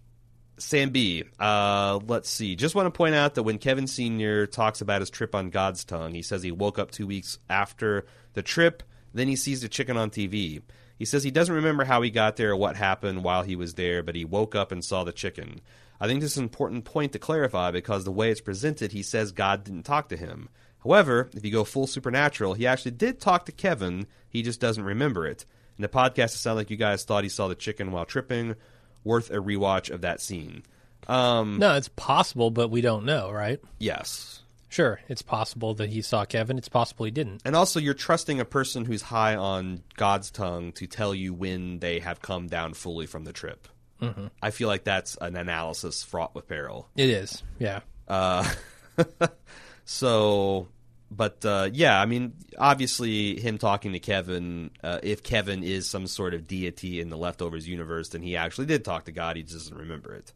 Sam 0.62 0.90
B. 0.90 1.24
Uh, 1.38 2.00
let's 2.06 2.28
see. 2.28 2.56
Just 2.56 2.74
want 2.74 2.86
to 2.86 2.96
point 2.96 3.14
out 3.14 3.34
that 3.34 3.42
when 3.42 3.58
Kevin 3.58 3.86
Sr. 3.86 4.46
talks 4.46 4.80
about 4.80 5.00
his 5.00 5.10
trip 5.10 5.34
on 5.34 5.50
God's 5.50 5.84
tongue, 5.84 6.14
he 6.14 6.22
says 6.22 6.42
he 6.42 6.52
woke 6.52 6.78
up 6.78 6.90
two 6.90 7.06
weeks 7.06 7.38
after 7.50 8.06
the 8.34 8.42
trip, 8.42 8.82
then 9.12 9.28
he 9.28 9.36
sees 9.36 9.60
the 9.60 9.68
chicken 9.68 9.96
on 9.96 10.10
TV. 10.10 10.62
He 10.98 11.04
says 11.04 11.24
he 11.24 11.30
doesn't 11.30 11.54
remember 11.54 11.84
how 11.84 12.00
he 12.02 12.10
got 12.10 12.36
there 12.36 12.52
or 12.52 12.56
what 12.56 12.76
happened 12.76 13.24
while 13.24 13.42
he 13.42 13.56
was 13.56 13.74
there, 13.74 14.02
but 14.02 14.14
he 14.14 14.24
woke 14.24 14.54
up 14.54 14.72
and 14.72 14.84
saw 14.84 15.04
the 15.04 15.12
chicken. 15.12 15.60
I 16.00 16.06
think 16.06 16.20
this 16.20 16.32
is 16.32 16.38
an 16.38 16.44
important 16.44 16.84
point 16.84 17.12
to 17.12 17.18
clarify 17.18 17.70
because 17.70 18.04
the 18.04 18.12
way 18.12 18.30
it's 18.30 18.40
presented, 18.40 18.92
he 18.92 19.02
says 19.02 19.32
God 19.32 19.64
didn't 19.64 19.82
talk 19.84 20.08
to 20.08 20.16
him. 20.16 20.48
However, 20.82 21.30
if 21.34 21.44
you 21.44 21.52
go 21.52 21.64
full 21.64 21.86
supernatural, 21.86 22.54
he 22.54 22.66
actually 22.66 22.92
did 22.92 23.20
talk 23.20 23.46
to 23.46 23.52
Kevin, 23.52 24.06
he 24.28 24.42
just 24.42 24.60
doesn't 24.60 24.84
remember 24.84 25.26
it. 25.26 25.44
In 25.78 25.82
the 25.82 25.88
podcast, 25.88 26.34
it 26.34 26.38
sounded 26.38 26.60
like 26.60 26.70
you 26.70 26.76
guys 26.76 27.04
thought 27.04 27.24
he 27.24 27.28
saw 27.28 27.48
the 27.48 27.54
chicken 27.54 27.92
while 27.92 28.04
tripping. 28.04 28.56
Worth 29.04 29.30
a 29.30 29.36
rewatch 29.36 29.90
of 29.90 30.00
that 30.02 30.20
scene. 30.20 30.62
Um, 31.08 31.58
No, 31.58 31.74
it's 31.74 31.88
possible, 31.88 32.50
but 32.50 32.70
we 32.70 32.80
don't 32.80 33.04
know, 33.04 33.30
right? 33.30 33.60
yes. 33.78 34.38
Sure, 34.68 35.00
it's 35.06 35.20
possible 35.20 35.74
that 35.74 35.90
he 35.90 36.00
saw 36.00 36.24
Kevin. 36.24 36.56
It's 36.56 36.70
possible 36.70 37.04
he 37.04 37.10
didn't. 37.10 37.42
And 37.44 37.54
also, 37.54 37.78
you're 37.78 37.92
trusting 37.92 38.40
a 38.40 38.46
person 38.46 38.86
who's 38.86 39.02
high 39.02 39.36
on 39.36 39.82
God's 39.98 40.30
tongue 40.30 40.72
to 40.72 40.86
tell 40.86 41.14
you 41.14 41.34
when 41.34 41.78
they 41.80 41.98
have 42.00 42.22
come 42.22 42.46
down 42.46 42.72
fully 42.72 43.04
from 43.06 43.24
the 43.24 43.34
trip. 43.34 43.68
Mm-hmm. 44.00 44.28
I 44.40 44.50
feel 44.50 44.68
like 44.68 44.84
that's 44.84 45.18
an 45.20 45.36
analysis 45.36 46.02
fraught 46.02 46.34
with 46.34 46.48
peril. 46.48 46.88
It 46.96 47.10
is, 47.10 47.42
yeah. 47.58 47.80
Uh, 48.08 48.48
so, 49.84 50.68
but 51.14 51.44
uh, 51.44 51.68
yeah, 51.72 52.00
I 52.00 52.06
mean, 52.06 52.32
obviously, 52.58 53.38
him 53.38 53.58
talking 53.58 53.92
to 53.92 53.98
Kevin, 53.98 54.70
uh, 54.82 54.98
if 55.02 55.22
Kevin 55.22 55.62
is 55.62 55.88
some 55.88 56.06
sort 56.06 56.32
of 56.32 56.48
deity 56.48 57.00
in 57.00 57.10
the 57.10 57.16
leftovers 57.16 57.68
universe, 57.68 58.10
then 58.10 58.22
he 58.22 58.36
actually 58.36 58.66
did 58.66 58.84
talk 58.84 59.04
to 59.04 59.12
God. 59.12 59.36
He 59.36 59.42
just 59.42 59.54
doesn't 59.54 59.76
remember 59.76 60.14
it. 60.14 60.32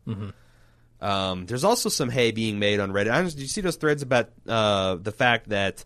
Um, 1.01 1.47
there's 1.47 1.65
also 1.65 1.89
some 1.89 2.11
hay 2.11 2.31
being 2.31 2.59
made 2.59 2.81
on 2.81 2.93
Reddit. 2.93 3.11
I 3.11 3.23
did 3.23 3.39
you 3.39 3.47
see 3.47 3.61
those 3.63 3.77
threads 3.77 4.03
about 4.03 4.31
uh, 4.47 4.97
the 4.97 5.13
fact 5.13 5.49
that 5.49 5.85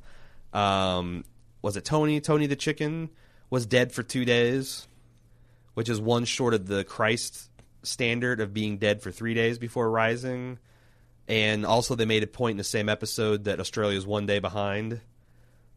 um, 0.53 1.25
was 1.63 1.77
it 1.77 1.85
Tony 1.85 2.21
Tony 2.21 2.47
the 2.47 2.57
chicken 2.57 3.11
was 3.49 3.67
dead 3.67 3.93
for 3.93 4.03
two 4.03 4.25
days, 4.25 4.89
which 5.75 5.89
is 5.89 6.01
one 6.01 6.25
short 6.25 6.55
of 6.55 6.67
the 6.67 6.85
Christ 6.85 7.49
standard 7.83 8.41
of 8.41 8.53
being 8.53 8.79
dead 8.79 9.03
for 9.03 9.11
three 9.11 9.35
days 9.35 9.59
before 9.59 9.91
rising. 9.91 10.59
And 11.31 11.65
also, 11.65 11.95
they 11.95 12.07
made 12.07 12.23
a 12.25 12.27
point 12.27 12.53
in 12.53 12.57
the 12.59 12.65
same 12.65 12.89
episode 12.89 13.45
that 13.45 13.61
Australia 13.61 13.97
is 13.97 14.05
one 14.05 14.27
day 14.27 14.41
behind. 14.41 15.01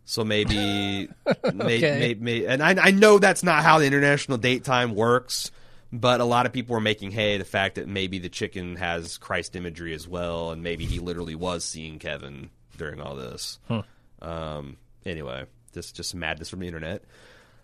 So 0.05 0.23
maybe, 0.25 1.09
Okay. 1.45 1.55
may, 1.99 2.13
may, 2.15 2.45
and 2.45 2.61
I, 2.61 2.87
I 2.87 2.91
know 2.91 3.19
that's 3.19 3.43
not 3.43 3.63
how 3.63 3.77
the 3.79 3.85
international 3.85 4.37
date 4.37 4.63
time 4.63 4.95
works, 4.95 5.51
but 5.93 6.19
a 6.21 6.25
lot 6.25 6.45
of 6.47 6.53
people 6.53 6.73
were 6.73 6.81
making 6.81 7.11
hay 7.11 7.37
the 7.37 7.45
fact 7.45 7.75
that 7.75 7.87
maybe 7.87 8.17
the 8.19 8.29
chicken 8.29 8.75
has 8.77 9.17
Christ 9.19 9.55
imagery 9.55 9.93
as 9.93 10.07
well, 10.07 10.51
and 10.51 10.63
maybe 10.63 10.85
he 10.85 10.97
literally 10.99 11.35
was 11.35 11.63
seeing 11.63 11.99
Kevin 11.99 12.49
during 12.77 12.99
all 12.99 13.15
this. 13.15 13.59
Um, 14.21 14.77
anyway, 15.05 15.45
this 15.73 15.91
just 15.91 16.09
some 16.09 16.19
madness 16.19 16.49
from 16.49 16.59
the 16.61 16.67
internet. 16.67 17.03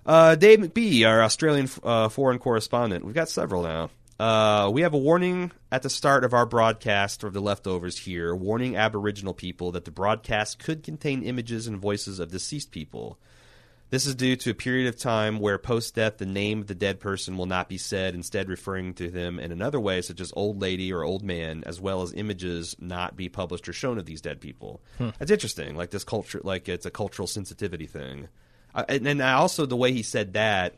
Uh, 0.06 0.36
Dave 0.36 0.60
McBee, 0.60 1.08
our 1.08 1.24
Australian 1.24 1.68
uh, 1.84 2.08
foreign 2.10 2.38
correspondent. 2.40 3.04
We've 3.04 3.16
got 3.16 3.30
several 3.30 3.64
now. 3.64 3.90
Uh, 4.20 4.70
we 4.74 4.82
have 4.82 4.94
a 4.94 4.98
warning 4.98 5.50
at 5.72 5.82
the 5.82 5.90
start 5.90 6.26
of 6.26 6.34
our 6.34 6.46
broadcast 6.46 7.24
of 7.24 7.32
the 7.32 7.40
leftovers 7.40 8.00
here, 8.00 8.36
warning 8.36 8.76
Aboriginal 8.76 9.34
people 9.34 9.72
that 9.72 9.86
the 9.86 9.92
broadcast 9.92 10.60
could 10.60 10.84
contain 10.84 11.24
images 11.24 11.68
and 11.68 11.78
voices 11.78 12.20
of 12.20 12.30
deceased 12.30 12.70
people. 12.72 13.18
This 13.92 14.06
is 14.06 14.16
due 14.16 14.36
to 14.36 14.52
a 14.52 14.56
period 14.56 14.88
of 14.88 15.00
time 15.00 15.40
where 15.40 15.58
post 15.58 15.96
death 15.96 16.18
the 16.18 16.26
name 16.26 16.60
of 16.60 16.68
the 16.68 16.76
dead 16.76 17.00
person 17.00 17.38
will 17.38 17.46
not 17.46 17.70
be 17.70 17.78
said, 17.78 18.14
instead 18.14 18.50
referring 18.50 18.94
to 18.96 19.10
them 19.10 19.40
in 19.40 19.54
another 19.54 19.80
way, 19.80 20.02
such 20.02 20.20
as 20.20 20.34
old 20.36 20.62
lady 20.62 20.92
or 20.92 21.04
old 21.04 21.24
man, 21.24 21.64
as 21.66 21.80
well 21.80 22.02
as 22.02 22.14
images 22.14 22.76
not 22.78 23.16
be 23.16 23.30
published 23.30 23.70
or 23.70 23.74
shown 23.74 23.98
of 23.98 24.06
these 24.06 24.22
dead 24.22 24.42
people. 24.42 24.82
That's 25.18 25.32
interesting. 25.32 25.76
Like 25.76 25.92
this 25.92 26.04
culture, 26.04 26.42
like 26.44 26.68
it's 26.68 26.86
a 26.86 26.92
cultural 26.92 27.28
sensitivity 27.28 27.88
thing. 27.88 28.28
Uh, 28.76 28.84
and 28.90 29.06
then 29.06 29.22
also 29.22 29.66
the 29.66 29.78
way 29.78 29.94
he 29.94 30.04
said 30.04 30.34
that. 30.34 30.76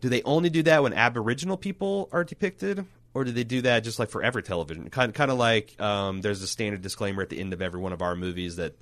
Do 0.00 0.08
they 0.08 0.22
only 0.22 0.50
do 0.50 0.62
that 0.64 0.82
when 0.82 0.92
Aboriginal 0.92 1.56
people 1.56 2.08
are 2.12 2.24
depicted, 2.24 2.86
or 3.14 3.24
do 3.24 3.32
they 3.32 3.44
do 3.44 3.62
that 3.62 3.80
just 3.80 3.98
like 3.98 4.10
for 4.10 4.22
every 4.22 4.42
television? 4.42 4.88
Kind 4.90 5.14
kind 5.14 5.30
of 5.30 5.38
like 5.38 5.80
um, 5.80 6.20
there's 6.20 6.42
a 6.42 6.46
standard 6.46 6.82
disclaimer 6.82 7.22
at 7.22 7.30
the 7.30 7.40
end 7.40 7.52
of 7.52 7.60
every 7.62 7.80
one 7.80 7.92
of 7.92 8.02
our 8.02 8.14
movies 8.14 8.56
that 8.56 8.74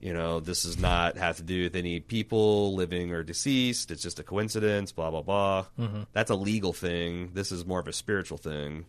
you 0.00 0.12
know 0.12 0.40
this 0.40 0.62
does 0.62 0.78
not 0.78 1.16
have 1.16 1.36
to 1.36 1.42
do 1.42 1.64
with 1.64 1.76
any 1.76 2.00
people 2.00 2.74
living 2.74 3.12
or 3.12 3.22
deceased. 3.22 3.90
It's 3.90 4.02
just 4.02 4.18
a 4.18 4.22
coincidence. 4.22 4.92
Blah 4.92 5.10
blah 5.10 5.22
blah. 5.22 5.66
That's 6.12 6.30
a 6.30 6.34
legal 6.36 6.72
thing. 6.72 7.30
This 7.34 7.52
is 7.52 7.66
more 7.66 7.80
of 7.80 7.88
a 7.88 7.92
spiritual 7.92 8.38
thing. 8.38 8.86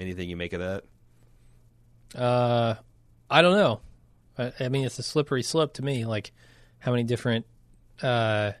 Anything 0.00 0.28
you 0.28 0.36
make 0.36 0.52
of 0.52 0.60
that? 0.60 2.20
Uh, 2.20 2.74
I 3.30 3.42
don't 3.42 3.56
know. 3.56 3.80
I, 4.38 4.52
I 4.60 4.68
mean, 4.68 4.84
it's 4.84 4.98
a 4.98 5.02
slippery 5.02 5.42
slope 5.42 5.74
to 5.74 5.84
me. 5.84 6.04
Like, 6.04 6.32
how 6.78 6.90
many 6.90 7.04
different 7.04 7.46
uh, 8.02 8.52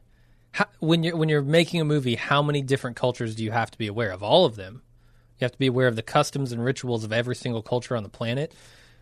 how, 0.54 0.66
when 0.78 1.02
you're 1.02 1.16
when 1.16 1.28
you're 1.28 1.42
making 1.42 1.80
a 1.80 1.84
movie, 1.84 2.14
how 2.14 2.40
many 2.40 2.62
different 2.62 2.94
cultures 2.96 3.34
do 3.34 3.42
you 3.42 3.50
have 3.50 3.72
to 3.72 3.78
be 3.78 3.88
aware 3.88 4.12
of? 4.12 4.22
All 4.22 4.44
of 4.46 4.54
them. 4.54 4.82
You 5.40 5.44
have 5.44 5.50
to 5.52 5.58
be 5.58 5.66
aware 5.66 5.88
of 5.88 5.96
the 5.96 6.02
customs 6.02 6.52
and 6.52 6.64
rituals 6.64 7.02
of 7.02 7.12
every 7.12 7.34
single 7.34 7.60
culture 7.60 7.96
on 7.96 8.04
the 8.04 8.08
planet 8.08 8.54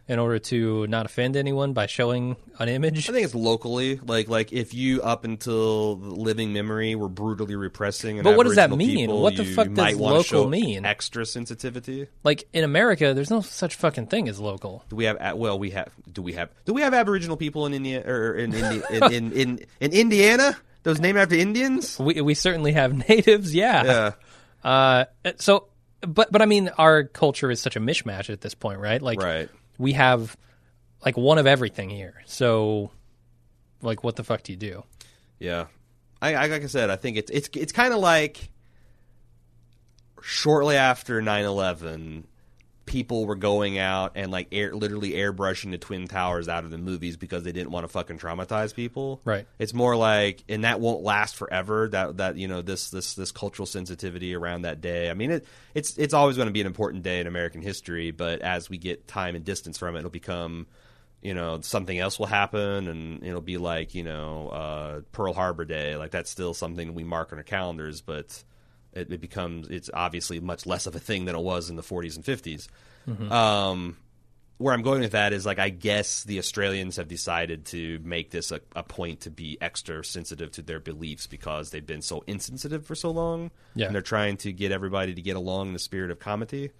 in 0.08 0.18
order 0.18 0.38
to 0.38 0.86
not 0.86 1.04
offend 1.04 1.36
anyone 1.36 1.74
by 1.74 1.84
showing 1.84 2.36
an 2.58 2.70
image. 2.70 3.06
I 3.06 3.12
think 3.12 3.26
it's 3.26 3.34
locally, 3.34 4.00
like 4.02 4.28
like 4.28 4.50
if 4.50 4.72
you 4.72 5.02
up 5.02 5.24
until 5.24 5.98
living 5.98 6.54
memory 6.54 6.94
were 6.94 7.10
brutally 7.10 7.54
repressing. 7.54 8.18
an 8.18 8.24
But 8.24 8.38
what 8.38 8.44
does 8.46 8.56
that 8.56 8.70
mean? 8.70 8.96
people, 8.96 9.20
What 9.20 9.36
the 9.36 9.44
fuck 9.44 9.70
does 9.74 9.94
local 9.94 10.48
mean? 10.48 10.86
Extra 10.86 11.26
sensitivity. 11.26 12.06
Like 12.24 12.48
in 12.54 12.64
America, 12.64 13.12
there's 13.12 13.30
no 13.30 13.42
such 13.42 13.74
fucking 13.74 14.06
thing 14.06 14.26
as 14.26 14.40
local. 14.40 14.86
Do 14.88 14.96
we 14.96 15.04
have? 15.04 15.36
Well, 15.36 15.58
we 15.58 15.68
have. 15.72 15.90
Do 16.10 16.22
we 16.22 16.32
have? 16.32 16.48
Do 16.64 16.72
we 16.72 16.80
have 16.80 16.94
Aboriginal 16.94 17.36
people 17.36 17.66
in 17.66 17.74
India 17.74 18.02
or 18.06 18.36
in 18.36 18.54
Indi- 18.54 18.82
in, 18.90 19.02
in, 19.12 19.32
in 19.32 19.66
in 19.80 19.92
Indiana? 19.92 20.56
Those 20.84 21.00
named 21.00 21.18
after 21.18 21.34
Indians? 21.36 21.98
We 21.98 22.20
we 22.20 22.34
certainly 22.34 22.72
have 22.72 22.92
natives, 23.08 23.54
yeah. 23.54 23.84
Yeah. 23.84 24.12
Uh, 24.64 25.04
so, 25.36 25.68
but 26.00 26.30
but 26.32 26.42
I 26.42 26.46
mean, 26.46 26.68
our 26.78 27.04
culture 27.04 27.50
is 27.50 27.60
such 27.60 27.76
a 27.76 27.80
mishmash 27.80 28.30
at 28.30 28.40
this 28.40 28.54
point, 28.54 28.80
right? 28.80 29.00
Like, 29.00 29.20
Right. 29.20 29.48
we 29.78 29.92
have 29.92 30.36
like 31.04 31.16
one 31.16 31.38
of 31.38 31.46
everything 31.46 31.90
here. 31.90 32.22
So, 32.26 32.90
like, 33.80 34.02
what 34.04 34.16
the 34.16 34.24
fuck 34.24 34.42
do 34.42 34.52
you 34.52 34.58
do? 34.58 34.84
Yeah, 35.38 35.66
I, 36.20 36.34
I 36.34 36.46
like 36.46 36.62
I 36.62 36.66
said, 36.66 36.90
I 36.90 36.96
think 36.96 37.16
it's 37.16 37.30
it's 37.30 37.48
it's 37.54 37.72
kind 37.72 37.92
of 37.92 38.00
like 38.00 38.50
shortly 40.22 40.76
after 40.76 41.20
9-11, 41.20 42.24
people 42.86 43.26
were 43.26 43.36
going 43.36 43.78
out 43.78 44.12
and 44.16 44.30
like 44.30 44.48
air, 44.52 44.74
literally 44.74 45.12
airbrushing 45.12 45.70
the 45.70 45.78
twin 45.78 46.08
towers 46.08 46.48
out 46.48 46.64
of 46.64 46.70
the 46.70 46.78
movies 46.78 47.16
because 47.16 47.44
they 47.44 47.52
didn't 47.52 47.70
want 47.70 47.84
to 47.84 47.88
fucking 47.88 48.18
traumatize 48.18 48.74
people. 48.74 49.20
Right. 49.24 49.46
It's 49.58 49.72
more 49.72 49.96
like, 49.96 50.44
and 50.48 50.64
that 50.64 50.80
won't 50.80 51.02
last 51.02 51.36
forever. 51.36 51.88
That 51.88 52.16
that 52.18 52.36
you 52.36 52.48
know 52.48 52.62
this 52.62 52.90
this 52.90 53.14
this 53.14 53.32
cultural 53.32 53.66
sensitivity 53.66 54.34
around 54.34 54.62
that 54.62 54.80
day. 54.80 55.10
I 55.10 55.14
mean, 55.14 55.30
it 55.30 55.46
it's 55.74 55.96
it's 55.96 56.14
always 56.14 56.36
going 56.36 56.48
to 56.48 56.52
be 56.52 56.60
an 56.60 56.66
important 56.66 57.02
day 57.02 57.20
in 57.20 57.26
American 57.26 57.62
history, 57.62 58.10
but 58.10 58.40
as 58.40 58.68
we 58.68 58.78
get 58.78 59.06
time 59.06 59.36
and 59.36 59.44
distance 59.44 59.78
from 59.78 59.96
it, 59.96 60.00
it'll 60.00 60.10
become 60.10 60.66
you 61.22 61.34
know 61.34 61.60
something 61.60 61.98
else 61.98 62.18
will 62.18 62.26
happen 62.26 62.88
and 62.88 63.24
it'll 63.24 63.40
be 63.40 63.56
like 63.56 63.94
you 63.94 64.02
know 64.02 64.48
uh, 64.48 65.00
pearl 65.12 65.32
harbor 65.32 65.64
day 65.64 65.96
like 65.96 66.10
that's 66.10 66.28
still 66.28 66.52
something 66.52 66.94
we 66.94 67.04
mark 67.04 67.32
on 67.32 67.38
our 67.38 67.44
calendars 67.44 68.00
but 68.00 68.42
it, 68.92 69.12
it 69.12 69.20
becomes 69.20 69.68
it's 69.68 69.90
obviously 69.92 70.40
much 70.40 70.66
less 70.66 70.86
of 70.86 70.94
a 70.96 71.00
thing 71.00 71.24
than 71.24 71.34
it 71.34 71.42
was 71.42 71.70
in 71.70 71.76
the 71.76 71.82
40s 71.82 72.16
and 72.16 72.24
50s 72.24 72.68
um, 73.32 73.96
where 74.58 74.72
i'm 74.74 74.82
going 74.82 75.00
with 75.00 75.12
that 75.12 75.32
is 75.32 75.44
like 75.44 75.58
i 75.58 75.68
guess 75.70 76.22
the 76.24 76.38
australians 76.38 76.96
have 76.96 77.08
decided 77.08 77.64
to 77.66 77.98
make 78.04 78.30
this 78.30 78.52
a, 78.52 78.60
a 78.76 78.82
point 78.82 79.20
to 79.22 79.30
be 79.30 79.58
extra 79.60 80.04
sensitive 80.04 80.52
to 80.52 80.62
their 80.62 80.78
beliefs 80.80 81.26
because 81.26 81.70
they've 81.70 81.86
been 81.86 82.02
so 82.02 82.22
insensitive 82.26 82.86
for 82.86 82.94
so 82.94 83.10
long 83.10 83.50
Yeah. 83.74 83.86
and 83.86 83.94
they're 83.94 84.02
trying 84.02 84.36
to 84.38 84.52
get 84.52 84.70
everybody 84.72 85.14
to 85.14 85.22
get 85.22 85.36
along 85.36 85.68
in 85.68 85.72
the 85.72 85.78
spirit 85.80 86.10
of 86.10 86.18
comedy 86.20 86.70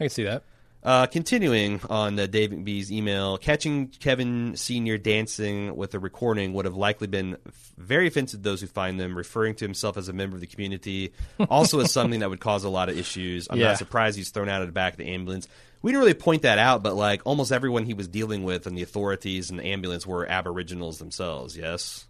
I 0.00 0.04
can 0.04 0.10
see 0.10 0.24
that. 0.24 0.42
Uh, 0.84 1.06
continuing 1.06 1.80
on 1.90 2.18
uh, 2.18 2.26
Dave 2.26 2.50
McBee's 2.50 2.90
email, 2.92 3.36
catching 3.36 3.88
Kevin 3.88 4.56
Sr. 4.56 4.96
dancing 4.96 5.74
with 5.76 5.92
a 5.94 5.98
recording 5.98 6.52
would 6.54 6.64
have 6.64 6.76
likely 6.76 7.06
been 7.08 7.36
f- 7.46 7.72
very 7.76 8.06
offensive 8.06 8.40
to 8.40 8.44
those 8.44 8.60
who 8.60 8.66
find 8.68 8.98
them. 8.98 9.16
Referring 9.16 9.54
to 9.56 9.64
himself 9.64 9.96
as 9.96 10.08
a 10.08 10.12
member 10.12 10.36
of 10.36 10.40
the 10.40 10.46
community 10.46 11.12
also 11.50 11.80
is 11.80 11.92
something 11.92 12.20
that 12.20 12.30
would 12.30 12.40
cause 12.40 12.64
a 12.64 12.68
lot 12.68 12.88
of 12.88 12.98
issues. 12.98 13.48
I'm 13.50 13.58
Yeah. 13.58 13.68
not 13.68 13.78
surprised 13.78 14.16
he's 14.16 14.30
thrown 14.30 14.48
out 14.48 14.62
of 14.62 14.68
the 14.68 14.72
back 14.72 14.92
of 14.94 14.98
the 14.98 15.08
ambulance. 15.08 15.48
We 15.82 15.92
didn't 15.92 16.00
really 16.00 16.14
point 16.14 16.42
that 16.42 16.58
out, 16.58 16.82
but 16.82 16.96
like 16.96 17.22
almost 17.24 17.52
everyone 17.52 17.84
he 17.84 17.94
was 17.94 18.08
dealing 18.08 18.42
with 18.42 18.66
and 18.66 18.76
the 18.76 18.82
authorities 18.82 19.50
and 19.50 19.58
the 19.60 19.66
ambulance 19.66 20.06
were 20.06 20.26
Aboriginals 20.26 20.98
themselves. 20.98 21.56
Yes. 21.56 22.04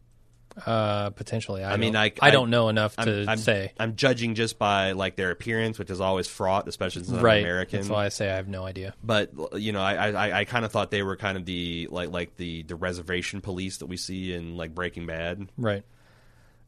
Uh, 0.67 1.11
potentially. 1.11 1.63
I, 1.65 1.75
I 1.75 1.77
mean, 1.77 1.93
don't, 1.95 2.03
I- 2.03 2.29
I 2.29 2.31
don't 2.31 2.51
know 2.51 2.69
enough 2.69 2.95
I'm, 2.99 3.05
to 3.07 3.25
I'm, 3.29 3.39
say. 3.39 3.73
I'm 3.79 3.97
judging 3.97 4.35
just 4.35 4.59
by 4.59 4.93
like 4.93 5.17
their 5.17 5.31
appearance, 5.31 5.79
which 5.79 5.91
is 5.91 6.01
always 6.01 6.27
fraught, 6.29 6.69
especially 6.69 7.05
since 7.05 7.17
I'm 7.19 7.25
Right. 7.25 7.43
American. 7.43 7.81
That's 7.81 7.91
why 7.91 8.07
I 8.07 8.09
say 8.09 8.31
I 8.31 8.37
have 8.37 8.49
no 8.49 8.65
idea. 8.65 8.95
but 9.03 9.31
you 9.55 9.73
know, 9.73 9.81
I 9.81 10.11
I, 10.11 10.39
I 10.41 10.45
kind 10.45 10.65
of 10.65 10.73
thought 10.73 10.91
they 10.91 11.03
were 11.03 11.17
kind 11.17 11.37
of 11.37 11.45
the 11.45 11.89
like 11.91 12.11
like 12.11 12.37
the 12.37 12.63
the 12.63 12.77
reservation 12.77 13.41
police 13.41 13.79
that 13.79 13.87
we 13.87 13.97
see 13.97 14.33
in 14.35 14.57
like 14.57 14.75
Breaking 14.75 15.07
Bad. 15.07 15.49
Right. 15.57 15.85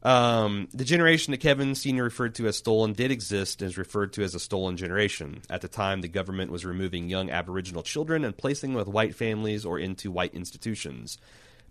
Um, 0.03 0.67
the 0.73 0.83
generation 0.83 1.29
that 1.31 1.37
Kevin 1.41 1.75
Senior 1.75 2.03
referred 2.05 2.33
to 2.35 2.47
as 2.47 2.57
stolen 2.57 2.93
did 2.93 3.11
exist 3.11 3.61
and 3.61 3.69
is 3.69 3.77
referred 3.77 4.13
to 4.13 4.23
as 4.23 4.33
a 4.33 4.39
stolen 4.39 4.75
generation. 4.75 5.43
At 5.47 5.61
the 5.61 5.67
time, 5.67 6.01
the 6.01 6.07
government 6.07 6.51
was 6.51 6.65
removing 6.65 7.07
young 7.07 7.29
Aboriginal 7.29 7.83
children 7.83 8.25
and 8.25 8.35
placing 8.35 8.71
them 8.71 8.77
with 8.79 8.87
white 8.87 9.13
families 9.15 9.63
or 9.63 9.77
into 9.77 10.09
white 10.09 10.33
institutions. 10.33 11.19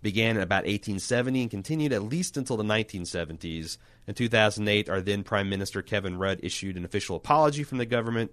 Began 0.01 0.37
in 0.37 0.41
about 0.41 0.63
1870 0.63 1.41
and 1.43 1.51
continued 1.51 1.93
at 1.93 2.03
least 2.03 2.37
until 2.37 2.57
the 2.57 2.63
1970s. 2.63 3.77
In 4.07 4.13
2008, 4.13 4.89
our 4.89 5.01
then 5.01 5.23
Prime 5.23 5.49
Minister 5.49 5.81
Kevin 5.81 6.17
Rudd 6.17 6.39
issued 6.43 6.77
an 6.77 6.85
official 6.85 7.15
apology 7.15 7.63
from 7.63 7.77
the 7.77 7.85
government 7.85 8.31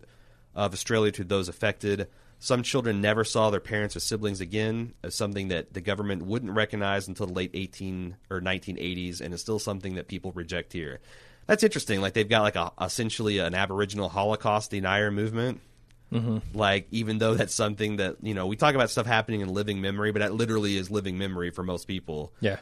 of 0.55 0.73
Australia 0.73 1.13
to 1.13 1.25
those 1.25 1.49
affected. 1.49 2.09
Some 2.39 2.63
children 2.63 3.01
never 3.01 3.25
saw 3.25 3.51
their 3.51 3.61
parents 3.61 3.97
or 3.97 4.01
siblings 4.01 4.41
again, 4.41 4.95
uh, 5.03 5.11
something 5.11 5.49
that 5.49 5.75
the 5.75 5.81
government 5.81 6.25
wouldn't 6.25 6.53
recognize 6.53 7.09
until 7.09 7.27
the 7.27 7.33
late 7.33 7.51
18 7.53 8.17
or 8.31 8.41
1980s, 8.41 9.21
and 9.21 9.35
is 9.35 9.41
still 9.41 9.59
something 9.59 9.97
that 9.97 10.09
people 10.09 10.33
reject 10.33 10.73
here. 10.73 11.01
That's 11.47 11.65
interesting. 11.65 12.01
Like 12.01 12.13
they've 12.13 12.29
got 12.29 12.43
like 12.43 12.57
a 12.57 12.73
essentially 12.81 13.39
an 13.39 13.55
Aboriginal 13.55 14.09
Holocaust 14.09 14.71
denier 14.71 15.11
movement. 15.11 15.61
Mm-hmm. 16.13 16.57
Like 16.59 16.89
even 16.91 17.19
though 17.19 17.35
that's 17.35 17.55
something 17.55 17.97
that 17.97 18.17
you 18.23 18.35
know 18.35 18.47
we 18.47 18.57
talk 18.57 18.75
about 18.75 18.91
stuff 18.91 19.07
happening 19.07 19.41
in 19.43 19.49
living 19.53 19.81
memory, 19.81 20.13
but 20.13 20.21
that 20.21 20.33
literally 20.35 20.77
is 20.77 20.91
living 20.91 21.19
memory 21.19 21.51
for 21.51 21.63
most 21.63 21.87
people. 21.87 22.33
Yeah. 22.41 22.59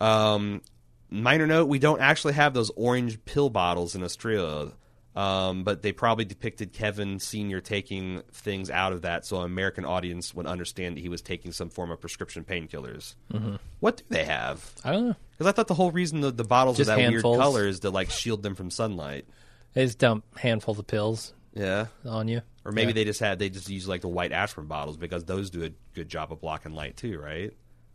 Um, 0.00 0.62
minor 1.10 1.46
note: 1.46 1.66
we 1.68 1.78
don't 1.78 2.00
actually 2.00 2.34
have 2.34 2.54
those 2.54 2.70
orange 2.76 3.24
pill 3.24 3.50
bottles 3.50 3.94
in 3.94 4.02
Australia. 4.02 4.72
Um, 5.16 5.62
but 5.62 5.80
they 5.82 5.92
probably 5.92 6.24
depicted 6.24 6.72
Kevin 6.72 7.20
Senior 7.20 7.60
taking 7.60 8.22
things 8.32 8.68
out 8.68 8.92
of 8.92 9.02
that, 9.02 9.24
so 9.24 9.38
an 9.38 9.44
American 9.44 9.84
audience 9.84 10.34
would 10.34 10.44
understand 10.46 10.96
that 10.96 11.02
he 11.02 11.08
was 11.08 11.22
taking 11.22 11.52
some 11.52 11.70
form 11.70 11.92
of 11.92 12.00
prescription 12.00 12.42
painkillers. 12.42 13.14
Mm-hmm. 13.32 13.54
What 13.78 13.98
do 13.98 14.02
they 14.08 14.24
have? 14.24 14.72
I 14.84 14.90
don't 14.90 15.06
know. 15.10 15.16
Because 15.38 15.46
I 15.46 15.52
thought 15.52 15.68
the 15.68 15.74
whole 15.74 15.92
reason 15.92 16.20
the, 16.20 16.32
the 16.32 16.42
bottles 16.42 16.78
Just 16.78 16.90
are 16.90 16.96
that 16.96 17.00
handfuls. 17.02 17.36
weird 17.36 17.44
color 17.44 17.64
is 17.68 17.78
to 17.80 17.90
like 17.90 18.10
shield 18.10 18.42
them 18.42 18.56
from 18.56 18.72
sunlight. 18.72 19.26
They 19.74 19.84
just 19.84 19.98
dump 19.98 20.24
handfuls 20.36 20.80
of 20.80 20.88
pills 20.88 21.32
Yeah, 21.54 21.86
on 22.04 22.26
you. 22.26 22.40
Or 22.64 22.72
maybe 22.72 22.88
Yeah. 22.88 22.94
they 22.94 23.04
just 23.04 23.20
had 23.20 23.38
they 23.38 23.50
just 23.50 23.68
use 23.68 23.86
like 23.88 24.00
the 24.00 24.08
white 24.08 24.32
aspirin 24.32 24.66
bottles 24.66 24.96
because 24.96 25.24
those 25.24 25.50
do 25.50 25.64
a 25.64 25.70
good 25.94 26.08
job 26.08 26.32
of 26.32 26.40
blocking 26.40 26.72
light 26.74 26.96
too, 26.96 27.18
right? 27.18 27.52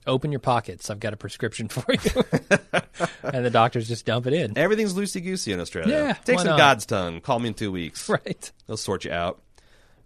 open 0.08 0.32
your 0.32 0.40
pockets. 0.40 0.90
I've 0.90 1.00
got 1.00 1.14
a 1.14 1.18
prescription 1.18 1.68
for 1.70 1.86
you. 1.92 2.24
and 3.24 3.46
the 3.46 3.52
doctors 3.52 3.88
just 3.88 4.06
dump 4.08 4.26
it 4.26 4.34
in. 4.34 4.58
Everything's 4.58 4.96
loosey 4.96 5.22
goosey 5.24 5.52
in 5.52 5.60
Australia. 5.60 5.94
Yeah, 5.94 6.14
take 6.14 6.40
some 6.40 6.48
not? 6.48 6.58
God's 6.58 6.86
tongue. 6.88 7.22
Call 7.22 7.38
me 7.38 7.50
in 7.50 7.54
two 7.54 7.72
weeks. 7.72 8.10
Right. 8.26 8.52
They'll 8.66 8.78
sort 8.78 9.06
you 9.06 9.12
out. 9.12 9.42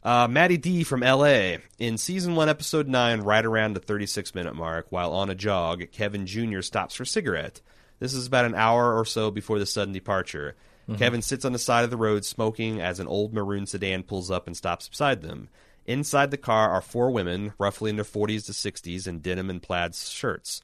Uh, 0.03 0.27
Maddie 0.27 0.57
D 0.57 0.83
from 0.83 1.01
LA. 1.01 1.57
In 1.79 1.97
season 1.97 2.35
one, 2.35 2.49
episode 2.49 2.89
nine, 2.89 3.21
right 3.21 3.45
around 3.45 3.75
the 3.75 3.79
36 3.79 4.35
minute 4.35 4.55
mark, 4.55 4.87
while 4.89 5.13
on 5.13 5.29
a 5.29 5.35
jog, 5.35 5.83
Kevin 5.93 6.25
Jr. 6.25 6.61
stops 6.61 6.95
for 6.95 7.03
a 7.03 7.07
cigarette. 7.07 7.61
This 7.99 8.13
is 8.13 8.27
about 8.27 8.43
an 8.43 8.55
hour 8.55 8.97
or 8.99 9.05
so 9.05 9.31
before 9.31 9.57
the 9.59 9.65
sudden 9.65 9.93
departure. 9.93 10.55
Mm-hmm. 10.83 10.95
Kevin 10.95 11.21
sits 11.21 11.45
on 11.45 11.53
the 11.53 11.59
side 11.59 11.83
of 11.83 11.89
the 11.89 11.97
road 11.97 12.25
smoking 12.25 12.81
as 12.81 12.99
an 12.99 13.07
old 13.07 13.33
maroon 13.33 13.65
sedan 13.65 14.03
pulls 14.03 14.29
up 14.29 14.47
and 14.47 14.57
stops 14.57 14.89
beside 14.89 15.21
them. 15.21 15.49
Inside 15.85 16.31
the 16.31 16.37
car 16.37 16.69
are 16.69 16.81
four 16.81 17.11
women, 17.11 17.53
roughly 17.57 17.89
in 17.89 17.95
their 17.95 18.05
40s 18.05 18.45
to 18.45 18.51
60s, 18.51 19.07
in 19.07 19.19
denim 19.19 19.49
and 19.49 19.61
plaid 19.61 19.95
shirts. 19.95 20.61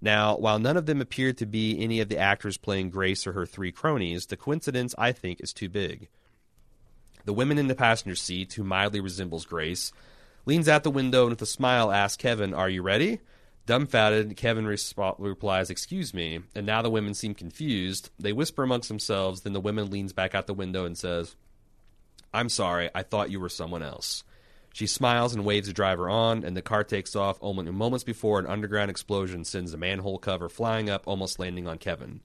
Now, 0.00 0.36
while 0.36 0.58
none 0.58 0.76
of 0.76 0.86
them 0.86 1.00
appear 1.00 1.32
to 1.34 1.46
be 1.46 1.80
any 1.80 2.00
of 2.00 2.08
the 2.08 2.18
actors 2.18 2.56
playing 2.56 2.90
Grace 2.90 3.26
or 3.26 3.32
her 3.32 3.46
three 3.46 3.70
cronies, 3.70 4.26
the 4.26 4.36
coincidence, 4.36 4.94
I 4.98 5.12
think, 5.12 5.40
is 5.40 5.52
too 5.52 5.68
big. 5.68 6.08
The 7.24 7.32
woman 7.32 7.56
in 7.56 7.68
the 7.68 7.74
passenger 7.74 8.16
seat, 8.16 8.54
who 8.54 8.64
mildly 8.64 9.00
resembles 9.00 9.46
Grace, 9.46 9.92
leans 10.44 10.68
out 10.68 10.82
the 10.82 10.90
window 10.90 11.22
and 11.22 11.30
with 11.30 11.42
a 11.42 11.46
smile 11.46 11.92
asks 11.92 12.20
Kevin, 12.20 12.52
Are 12.52 12.68
you 12.68 12.82
ready? 12.82 13.20
Dumbfounded, 13.66 14.36
Kevin 14.36 14.64
resp- 14.64 15.16
replies, 15.18 15.70
Excuse 15.70 16.12
me. 16.12 16.40
And 16.54 16.66
now 16.66 16.82
the 16.82 16.90
women 16.90 17.14
seem 17.14 17.34
confused. 17.34 18.10
They 18.18 18.32
whisper 18.32 18.64
amongst 18.64 18.88
themselves. 18.88 19.42
Then 19.42 19.52
the 19.52 19.60
woman 19.60 19.90
leans 19.90 20.12
back 20.12 20.34
out 20.34 20.46
the 20.46 20.54
window 20.54 20.84
and 20.84 20.98
says, 20.98 21.36
I'm 22.34 22.48
sorry. 22.48 22.90
I 22.94 23.02
thought 23.02 23.30
you 23.30 23.40
were 23.40 23.48
someone 23.48 23.82
else. 23.82 24.24
She 24.72 24.86
smiles 24.86 25.34
and 25.34 25.44
waves 25.44 25.66
the 25.68 25.74
driver 25.74 26.08
on, 26.08 26.44
and 26.44 26.56
the 26.56 26.62
car 26.62 26.82
takes 26.82 27.14
off. 27.14 27.38
Only 27.42 27.70
moments 27.70 28.04
before, 28.04 28.38
an 28.38 28.46
underground 28.46 28.90
explosion 28.90 29.44
sends 29.44 29.74
a 29.74 29.78
manhole 29.78 30.18
cover 30.18 30.48
flying 30.48 30.88
up, 30.88 31.06
almost 31.06 31.38
landing 31.38 31.68
on 31.68 31.76
Kevin. 31.76 32.20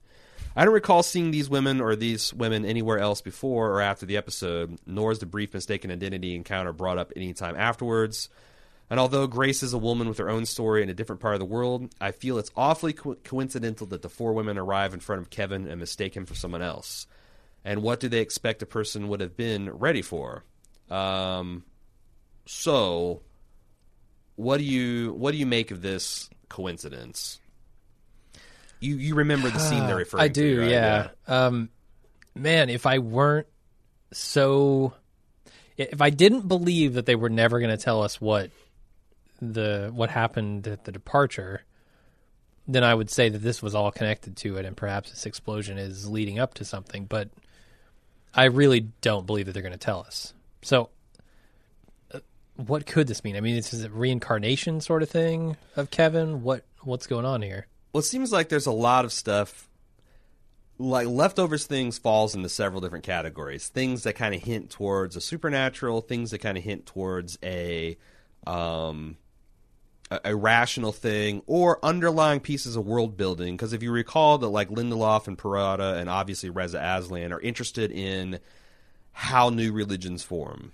I 0.56 0.64
don't 0.64 0.74
recall 0.74 1.02
seeing 1.02 1.30
these 1.30 1.50
women 1.50 1.80
or 1.80 1.94
these 1.94 2.32
women 2.32 2.64
anywhere 2.64 2.98
else 2.98 3.20
before 3.20 3.70
or 3.70 3.80
after 3.82 4.06
the 4.06 4.16
episode, 4.16 4.78
nor 4.86 5.12
is 5.12 5.18
the 5.18 5.26
brief 5.26 5.52
mistaken 5.52 5.90
identity 5.90 6.34
encounter 6.34 6.72
brought 6.72 6.98
up 6.98 7.12
any 7.14 7.34
time 7.34 7.54
afterwards. 7.54 8.30
And 8.90 8.98
although 8.98 9.26
Grace 9.26 9.62
is 9.62 9.74
a 9.74 9.78
woman 9.78 10.08
with 10.08 10.18
her 10.18 10.30
own 10.30 10.46
story 10.46 10.82
in 10.82 10.88
a 10.88 10.94
different 10.94 11.20
part 11.20 11.34
of 11.34 11.40
the 11.40 11.46
world, 11.46 11.94
I 12.00 12.10
feel 12.12 12.38
it's 12.38 12.50
awfully 12.56 12.94
co- 12.94 13.16
coincidental 13.16 13.86
that 13.88 14.02
the 14.02 14.08
four 14.08 14.32
women 14.32 14.56
arrive 14.56 14.94
in 14.94 15.00
front 15.00 15.20
of 15.20 15.30
Kevin 15.30 15.66
and 15.68 15.78
mistake 15.78 16.16
him 16.16 16.24
for 16.24 16.34
someone 16.34 16.62
else. 16.62 17.06
And 17.64 17.82
what 17.82 18.00
do 18.00 18.08
they 18.08 18.20
expect 18.20 18.62
a 18.62 18.66
person 18.66 19.08
would 19.08 19.20
have 19.20 19.36
been 19.36 19.70
ready 19.70 20.00
for? 20.00 20.44
Um, 20.90 21.64
so, 22.46 23.20
what 24.36 24.56
do 24.56 24.64
you 24.64 25.12
what 25.12 25.32
do 25.32 25.36
you 25.36 25.44
make 25.44 25.70
of 25.70 25.82
this 25.82 26.30
coincidence? 26.48 27.40
You 28.80 28.96
you 28.96 29.16
remember 29.16 29.50
the 29.50 29.58
scene 29.58 29.86
they're 29.86 29.96
referring 29.96 30.22
I 30.24 30.28
to? 30.28 30.32
do, 30.32 30.60
right? 30.60 30.70
yeah. 30.70 31.08
Um, 31.26 31.68
man, 32.34 32.70
if 32.70 32.86
I 32.86 33.00
weren't 33.00 33.48
so, 34.12 34.94
if 35.76 36.00
I 36.00 36.08
didn't 36.08 36.48
believe 36.48 36.94
that 36.94 37.04
they 37.04 37.16
were 37.16 37.28
never 37.28 37.58
going 37.60 37.76
to 37.76 37.82
tell 37.82 38.02
us 38.02 38.18
what 38.18 38.50
the 39.40 39.90
what 39.92 40.10
happened 40.10 40.66
at 40.66 40.84
the 40.84 40.92
departure, 40.92 41.64
then 42.66 42.84
I 42.84 42.94
would 42.94 43.10
say 43.10 43.28
that 43.28 43.38
this 43.38 43.62
was 43.62 43.74
all 43.74 43.90
connected 43.90 44.36
to 44.38 44.56
it, 44.58 44.64
and 44.64 44.76
perhaps 44.76 45.10
this 45.10 45.26
explosion 45.26 45.78
is 45.78 46.08
leading 46.08 46.38
up 46.38 46.54
to 46.54 46.64
something. 46.64 47.06
But 47.06 47.30
I 48.34 48.44
really 48.44 48.80
don't 49.00 49.26
believe 49.26 49.46
that 49.46 49.52
they're 49.52 49.62
going 49.62 49.72
to 49.72 49.78
tell 49.78 50.00
us. 50.00 50.34
So, 50.62 50.90
uh, 52.12 52.20
what 52.56 52.86
could 52.86 53.06
this 53.06 53.24
mean? 53.24 53.36
I 53.36 53.40
mean, 53.40 53.56
this 53.56 53.72
is 53.72 53.84
a 53.84 53.90
reincarnation 53.90 54.80
sort 54.80 55.02
of 55.02 55.10
thing 55.10 55.56
of 55.76 55.90
Kevin. 55.90 56.42
What 56.42 56.64
what's 56.82 57.06
going 57.06 57.24
on 57.24 57.42
here? 57.42 57.66
Well, 57.92 58.00
it 58.00 58.04
seems 58.04 58.32
like 58.32 58.48
there's 58.48 58.66
a 58.66 58.72
lot 58.72 59.04
of 59.04 59.12
stuff. 59.12 59.68
Like 60.80 61.08
leftovers 61.08 61.66
things 61.66 61.98
falls 61.98 62.36
into 62.36 62.48
several 62.48 62.80
different 62.80 63.04
categories. 63.04 63.68
Things 63.68 64.04
that 64.04 64.12
kind 64.12 64.34
of 64.34 64.42
hint 64.42 64.70
towards 64.70 65.16
a 65.16 65.20
supernatural, 65.20 66.02
things 66.02 66.30
that 66.30 66.38
kind 66.38 66.56
of 66.56 66.62
hint 66.62 66.86
towards 66.86 67.38
a 67.42 67.96
um 68.46 69.16
a, 70.10 70.34
rational 70.34 70.92
thing 70.92 71.42
or 71.46 71.78
underlying 71.84 72.40
pieces 72.40 72.76
of 72.76 72.86
world 72.86 73.16
building 73.16 73.56
because 73.56 73.72
if 73.72 73.82
you 73.82 73.90
recall 73.90 74.38
that 74.38 74.48
like 74.48 74.68
Lindelof 74.70 75.26
and 75.26 75.36
Perrotta 75.36 75.98
and 75.98 76.08
obviously 76.08 76.50
Reza 76.50 76.78
Aslan 76.78 77.32
are 77.32 77.40
interested 77.40 77.90
in 77.90 78.38
how 79.12 79.50
new 79.50 79.72
religions 79.72 80.22
form. 80.22 80.72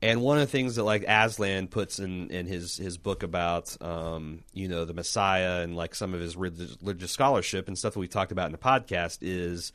And 0.00 0.20
one 0.20 0.36
of 0.36 0.42
the 0.42 0.50
things 0.50 0.76
that 0.76 0.82
like 0.82 1.04
Aslan 1.06 1.68
puts 1.68 2.00
in, 2.00 2.30
in 2.30 2.46
his, 2.46 2.76
his 2.76 2.98
book 2.98 3.22
about 3.22 3.76
um, 3.80 4.42
you 4.52 4.68
know 4.68 4.84
the 4.84 4.94
Messiah 4.94 5.62
and 5.62 5.76
like 5.76 5.94
some 5.94 6.12
of 6.12 6.20
his 6.20 6.36
religious, 6.36 6.76
religious 6.82 7.12
scholarship 7.12 7.68
and 7.68 7.78
stuff 7.78 7.94
that 7.94 8.00
we 8.00 8.08
talked 8.08 8.32
about 8.32 8.46
in 8.46 8.52
the 8.52 8.58
podcast 8.58 9.18
is 9.22 9.72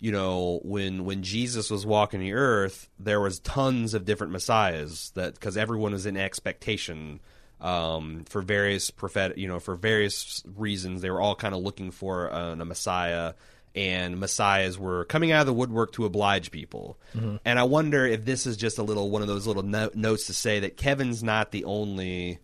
you 0.00 0.12
know 0.12 0.60
when 0.62 1.04
when 1.04 1.22
Jesus 1.22 1.70
was 1.70 1.86
walking 1.86 2.20
the 2.20 2.32
earth 2.32 2.88
there 2.98 3.20
was 3.20 3.40
tons 3.40 3.94
of 3.94 4.04
different 4.04 4.32
messiahs 4.32 5.10
that 5.14 5.34
because 5.34 5.56
everyone 5.56 5.92
was 5.92 6.06
in 6.06 6.16
expectation 6.16 7.20
um, 7.60 8.24
for 8.28 8.42
various 8.42 8.90
prophetic 8.90 9.36
you 9.36 9.48
know 9.48 9.60
for 9.60 9.74
various 9.74 10.42
reasons 10.56 11.02
they 11.02 11.10
were 11.10 11.20
all 11.20 11.34
kind 11.34 11.54
of 11.54 11.60
looking 11.60 11.90
for 11.90 12.32
uh, 12.32 12.52
a 12.52 12.64
messiah 12.64 13.34
and 13.74 14.18
messiahs 14.18 14.78
were 14.78 15.04
coming 15.04 15.30
out 15.30 15.42
of 15.42 15.46
the 15.46 15.52
woodwork 15.52 15.92
to 15.92 16.04
oblige 16.04 16.50
people. 16.50 16.98
And 17.44 17.58
I 17.58 17.62
wonder 17.62 18.06
if 18.06 18.24
this 18.24 18.46
is 18.46 18.56
just 18.56 18.78
a 18.78 18.82
little 18.82 19.10
one 19.10 19.22
of 19.22 19.28
those 19.28 19.46
little 19.46 19.62
no- 19.62 19.90
notes 19.94 20.26
to 20.26 20.34
say 20.34 20.60
that 20.60 20.76
Kevin's 20.76 21.22
not 21.22 21.52
the 21.52 21.64
only, 21.64 22.38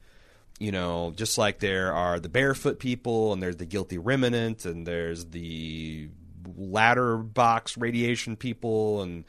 you 0.61 0.70
know, 0.70 1.12
just 1.16 1.36
like 1.36 1.59
there 1.59 1.93
are 1.93 2.20
the 2.20 2.28
barefoot 2.28 2.78
people 2.78 3.32
and 3.32 3.43
there's 3.43 3.57
the 3.57 3.65
guilty 3.66 3.99
remnant 3.99 4.65
and 4.65 4.86
there's 4.86 5.24
the 5.24 6.09
ladder 6.57 7.16
box 7.16 7.77
radiation 7.77 8.36
people 8.36 9.03
and 9.03 9.24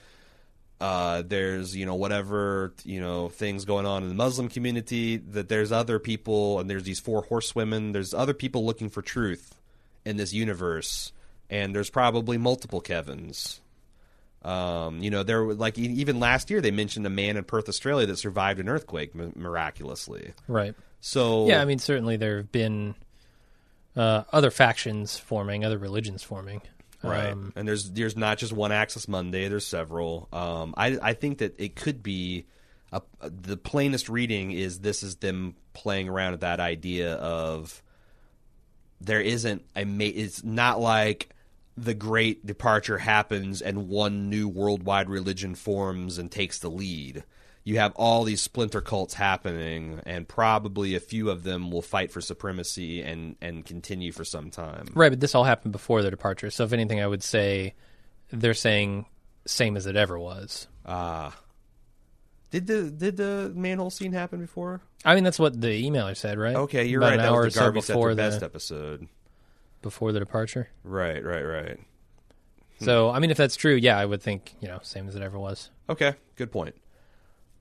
uh, 0.81 1.23
there's 1.25 1.75
you 1.75 1.85
know 1.85 1.95
whatever 1.95 2.73
you 2.83 2.99
know 2.99 3.29
things 3.29 3.65
going 3.65 3.85
on 3.85 4.03
in 4.03 4.09
the 4.09 4.15
Muslim 4.15 4.49
community 4.49 5.17
that 5.17 5.49
there's 5.49 5.71
other 5.71 5.99
people 5.99 6.59
and 6.59 6.69
there's 6.69 6.83
these 6.83 6.99
four 6.99 7.23
horsewomen 7.23 7.91
there's 7.91 8.13
other 8.13 8.33
people 8.33 8.65
looking 8.65 8.89
for 8.89 9.01
truth 9.01 9.55
in 10.03 10.17
this 10.17 10.33
universe 10.33 11.11
and 11.49 11.75
there's 11.75 11.89
probably 11.89 12.37
multiple 12.37 12.81
Kevins. 12.81 13.61
Um, 14.43 15.01
you 15.01 15.09
know, 15.09 15.23
there 15.23 15.43
were 15.43 15.55
like 15.55 15.77
even 15.77 16.19
last 16.19 16.49
year 16.49 16.61
they 16.61 16.71
mentioned 16.71 17.05
a 17.05 17.09
man 17.09 17.35
in 17.37 17.43
Perth, 17.43 17.67
Australia 17.67 18.05
that 18.07 18.17
survived 18.17 18.59
an 18.59 18.69
earthquake 18.69 19.15
mi- 19.15 19.31
miraculously. 19.35 20.33
Right. 20.47 20.75
So 21.01 21.47
Yeah, 21.47 21.61
I 21.61 21.65
mean, 21.65 21.79
certainly 21.79 22.17
there 22.17 22.37
have 22.37 22.51
been 22.51 22.95
uh, 23.95 24.23
other 24.31 24.51
factions 24.51 25.17
forming, 25.17 25.65
other 25.65 25.77
religions 25.77 26.21
forming. 26.21 26.61
Right, 27.05 27.33
Um, 27.33 27.53
and 27.55 27.67
there's 27.67 27.91
there's 27.91 28.17
not 28.17 28.37
just 28.37 28.53
one 28.53 28.71
Access 28.71 29.07
Monday. 29.07 29.47
There's 29.47 29.67
several. 29.67 30.27
Um, 30.31 30.73
I 30.77 30.97
I 31.01 31.13
think 31.13 31.39
that 31.39 31.59
it 31.59 31.75
could 31.75 32.03
be 32.03 32.45
a, 32.91 33.01
the 33.21 33.57
plainest 33.57 34.09
reading 34.09 34.51
is 34.51 34.79
this 34.79 35.03
is 35.03 35.17
them 35.17 35.55
playing 35.73 36.09
around 36.09 36.31
with 36.31 36.41
that 36.41 36.59
idea 36.59 37.13
of 37.15 37.81
there 39.01 39.21
isn't 39.21 39.63
a 39.75 39.85
ma- 39.85 40.03
it's 40.03 40.43
not 40.43 40.79
like 40.79 41.29
the 41.77 41.93
great 41.93 42.45
departure 42.45 42.97
happens 42.97 43.61
and 43.61 43.89
one 43.89 44.29
new 44.29 44.47
worldwide 44.47 45.09
religion 45.09 45.55
forms 45.55 46.17
and 46.17 46.31
takes 46.31 46.59
the 46.59 46.69
lead. 46.69 47.23
You 47.65 47.79
have 47.79 47.91
all 47.95 48.23
these 48.23 48.41
splinter 48.41 48.79
cults 48.79 49.15
happening, 49.15 49.99
and 50.05 50.27
probably 50.27 50.95
a 50.95 50.99
few 51.01 51.29
of 51.31 51.43
them 51.43 51.71
will 51.71 51.81
fight 51.81 52.11
for 52.11 52.21
supremacy 52.21 53.01
and 53.01 53.35
and 53.41 53.65
continue 53.65 54.11
for 54.13 54.23
some 54.23 54.49
time. 54.51 54.87
Right, 54.93 55.09
but 55.09 55.19
this 55.19 55.35
all 55.35 55.43
happened 55.43 55.71
before 55.73 56.01
their 56.01 56.11
departure. 56.11 56.49
So 56.51 56.63
if 56.63 56.71
anything, 56.73 57.01
I 57.01 57.07
would 57.07 57.23
say 57.23 57.73
they're 58.31 58.53
saying 58.53 59.07
same 59.47 59.75
as 59.75 59.85
it 59.87 59.95
ever 59.95 60.17
was. 60.17 60.67
Ah. 60.85 61.35
did 62.51 62.67
the 62.67 62.83
did 62.91 63.17
the 63.17 63.51
manhole 63.55 63.89
scene 63.89 64.13
happen 64.13 64.39
before? 64.39 64.81
I 65.03 65.15
mean, 65.15 65.23
that's 65.23 65.39
what 65.39 65.59
the 65.59 65.67
emailer 65.89 66.15
said, 66.15 66.37
right? 66.37 66.55
Okay, 66.55 66.85
you're 66.85 66.99
About 67.01 67.07
right. 67.09 67.19
An 67.19 67.25
That 67.25 67.31
hour 67.31 67.45
was 67.45 67.57
or 67.57 67.71
the 67.73 67.81
so 67.81 67.93
before 67.93 68.09
the 68.11 68.21
best 68.21 68.43
episode. 68.43 69.07
before 69.81 70.11
the 70.11 70.19
departure. 70.19 70.69
Right, 70.83 71.23
right, 71.23 71.43
right. 71.43 71.79
So 72.81 73.09
I 73.09 73.19
mean, 73.19 73.31
if 73.31 73.37
that's 73.37 73.55
true, 73.55 73.73
yeah, 73.75 73.97
I 73.97 74.05
would 74.05 74.21
think 74.21 74.53
you 74.61 74.67
know 74.67 74.79
same 74.83 75.07
as 75.07 75.15
it 75.15 75.21
ever 75.21 75.39
was. 75.39 75.69
Okay, 75.89 76.13
good 76.35 76.51
point. 76.51 76.75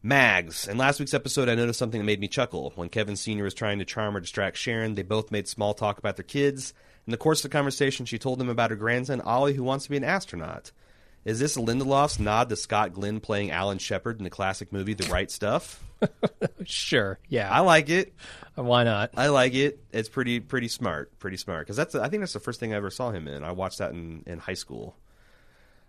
Mags. 0.04 0.68
In 0.68 0.76
last 0.76 1.00
week's 1.00 1.14
episode, 1.14 1.48
I 1.48 1.54
noticed 1.54 1.78
something 1.78 1.98
that 1.98 2.04
made 2.04 2.20
me 2.20 2.28
chuckle. 2.28 2.74
When 2.74 2.90
Kevin 2.90 3.16
Sr. 3.16 3.42
was 3.42 3.54
trying 3.54 3.78
to 3.78 3.86
charm 3.86 4.14
or 4.14 4.20
distract 4.20 4.58
Sharon, 4.58 4.96
they 4.96 5.02
both 5.02 5.30
made 5.30 5.48
small 5.48 5.72
talk 5.72 5.96
about 5.96 6.16
their 6.16 6.24
kids. 6.24 6.74
In 7.06 7.10
the 7.10 7.16
course 7.16 7.38
of 7.42 7.50
the 7.50 7.56
conversation, 7.56 8.04
she 8.04 8.18
told 8.18 8.38
him 8.38 8.50
about 8.50 8.68
her 8.68 8.76
grandson, 8.76 9.22
Ollie, 9.22 9.54
who 9.54 9.64
wants 9.64 9.84
to 9.84 9.90
be 9.90 9.96
an 9.96 10.04
astronaut. 10.04 10.72
Is 11.24 11.40
this 11.40 11.56
Lindelof's 11.56 12.20
nod 12.20 12.50
to 12.50 12.56
Scott 12.56 12.92
Glenn 12.92 13.18
playing 13.20 13.50
Alan 13.50 13.78
Shepard 13.78 14.18
in 14.18 14.24
the 14.24 14.30
classic 14.30 14.74
movie 14.74 14.92
The 14.92 15.10
Right 15.10 15.30
Stuff? 15.30 15.82
Sure, 16.66 17.18
yeah, 17.28 17.50
I 17.50 17.60
like 17.60 17.90
it. 17.90 18.14
Uh, 18.58 18.62
why 18.62 18.84
not? 18.84 19.10
I 19.16 19.28
like 19.28 19.54
it. 19.54 19.80
It's 19.92 20.08
pretty 20.08 20.40
pretty 20.40 20.68
smart, 20.68 21.18
pretty 21.18 21.36
smart. 21.36 21.66
Because 21.66 21.76
that's 21.76 21.94
I 21.94 22.08
think 22.08 22.22
that's 22.22 22.32
the 22.32 22.40
first 22.40 22.58
thing 22.58 22.72
I 22.72 22.76
ever 22.76 22.90
saw 22.90 23.10
him 23.10 23.28
in. 23.28 23.44
I 23.44 23.52
watched 23.52 23.78
that 23.78 23.92
in, 23.92 24.22
in 24.26 24.38
high 24.38 24.54
school. 24.54 24.96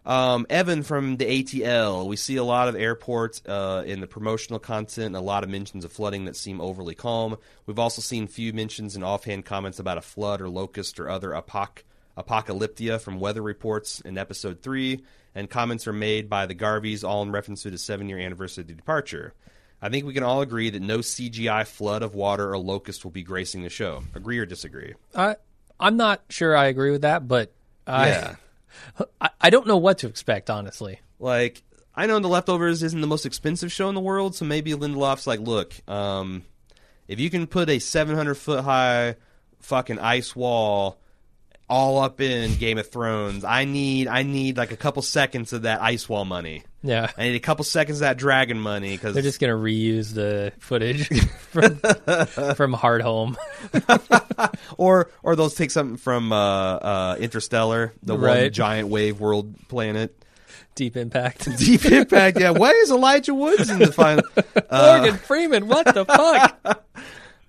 Um, 0.05 0.45
Evan 0.51 0.83
from 0.83 1.17
the 1.17 1.25
ATL. 1.25 2.05
We 2.07 2.15
see 2.15 2.35
a 2.35 2.43
lot 2.43 2.67
of 2.67 2.75
airports 2.75 3.41
uh, 3.47 3.83
in 3.85 4.01
the 4.01 4.07
promotional 4.07 4.59
content, 4.59 5.07
and 5.07 5.15
a 5.15 5.21
lot 5.21 5.43
of 5.43 5.49
mentions 5.49 5.83
of 5.83 5.91
flooding 5.91 6.25
that 6.25 6.35
seem 6.35 6.61
overly 6.61 6.93
calm. 6.93 7.37
We've 7.65 7.79
also 7.79 8.01
seen 8.01 8.27
few 8.27 8.53
mentions 8.53 8.95
and 8.95 9.03
offhand 9.03 9.45
comments 9.45 9.79
about 9.79 9.97
a 9.97 10.01
flood 10.01 10.41
or 10.41 10.49
locust 10.49 10.99
or 10.99 11.09
other 11.09 11.29
apoc- 11.29 11.81
apocalyptia 12.17 13.01
from 13.01 13.19
weather 13.19 13.41
reports 13.41 13.99
in 14.01 14.17
episode 14.17 14.61
three, 14.61 15.03
and 15.33 15.49
comments 15.49 15.87
are 15.87 15.93
made 15.93 16.29
by 16.29 16.45
the 16.45 16.55
Garveys, 16.55 17.03
all 17.03 17.23
in 17.23 17.31
reference 17.31 17.63
to 17.63 17.71
the 17.71 17.77
seven-year 17.77 18.19
anniversary 18.19 18.61
of 18.61 18.67
the 18.67 18.73
departure. 18.73 19.33
I 19.81 19.89
think 19.89 20.05
we 20.05 20.13
can 20.13 20.23
all 20.23 20.41
agree 20.41 20.69
that 20.69 20.81
no 20.81 20.99
CGI 20.99 21.65
flood 21.67 22.01
of 22.03 22.15
water 22.15 22.51
or 22.51 22.57
locust 22.57 23.03
will 23.03 23.11
be 23.11 23.23
gracing 23.23 23.63
the 23.63 23.69
show. 23.69 24.03
Agree 24.13 24.39
or 24.39 24.45
disagree? 24.45 24.93
I 25.15 25.35
I'm 25.79 25.97
not 25.97 26.21
sure 26.29 26.55
I 26.55 26.65
agree 26.65 26.91
with 26.91 27.01
that, 27.01 27.27
but 27.27 27.51
I 27.85 28.07
Yeah. 28.07 28.35
I, 29.21 29.29
I 29.41 29.49
don't 29.49 29.67
know 29.67 29.77
what 29.77 29.99
to 29.99 30.07
expect 30.07 30.49
honestly. 30.49 30.99
Like, 31.19 31.63
I 31.95 32.07
know 32.07 32.19
The 32.19 32.27
Leftovers 32.27 32.83
isn't 32.83 32.99
the 32.99 33.07
most 33.07 33.25
expensive 33.25 33.71
show 33.71 33.87
in 33.89 33.95
the 33.95 34.01
world, 34.01 34.35
so 34.35 34.45
maybe 34.45 34.71
Lindelof's 34.73 35.27
like, 35.27 35.39
look, 35.39 35.73
um, 35.89 36.43
if 37.07 37.19
you 37.19 37.29
can 37.29 37.47
put 37.47 37.69
a 37.69 37.79
700 37.79 38.35
foot 38.35 38.63
high 38.63 39.15
fucking 39.59 39.99
ice 39.99 40.35
wall 40.35 40.99
all 41.69 41.99
up 41.99 42.21
in 42.21 42.57
Game 42.57 42.77
of 42.77 42.89
Thrones, 42.89 43.43
I 43.43 43.65
need 43.65 44.07
I 44.07 44.23
need 44.23 44.57
like 44.57 44.71
a 44.71 44.77
couple 44.77 45.01
seconds 45.01 45.53
of 45.53 45.63
that 45.63 45.81
ice 45.81 46.07
wall 46.07 46.25
money. 46.25 46.63
Yeah, 46.87 47.09
I 47.17 47.23
need 47.23 47.35
a 47.35 47.39
couple 47.39 47.63
seconds 47.65 47.97
of 47.97 48.01
that 48.01 48.17
dragon 48.17 48.59
money 48.59 48.91
because 48.91 49.13
they're 49.15 49.23
just 49.23 49.39
gonna 49.39 49.53
reuse 49.53 50.13
the 50.13 50.53
footage 50.59 51.07
from 51.49 51.77
from 52.55 52.73
Hard 52.73 53.01
Home. 53.01 53.35
or 54.77 55.09
or 55.23 55.35
they'll 55.35 55.49
take 55.49 55.71
something 55.71 55.97
from 55.97 56.31
uh, 56.31 56.35
uh, 56.37 57.15
Interstellar, 57.19 57.93
the 58.03 58.15
one 58.15 58.51
giant 58.51 58.89
wave 58.89 59.19
world 59.19 59.55
planet. 59.67 60.15
Deep 60.75 60.97
Impact. 60.97 61.57
Deep 61.57 61.85
Impact, 61.85 62.39
yeah. 62.39 62.49
Why 62.51 62.71
is 62.71 62.91
Elijah 62.91 63.33
Woods 63.33 63.69
in 63.69 63.79
the 63.79 63.91
final? 63.93 64.25
Uh, 64.69 64.97
Morgan 64.99 65.17
Freeman, 65.17 65.67
what 65.69 65.85
the 65.85 66.03
fuck? 66.05 66.59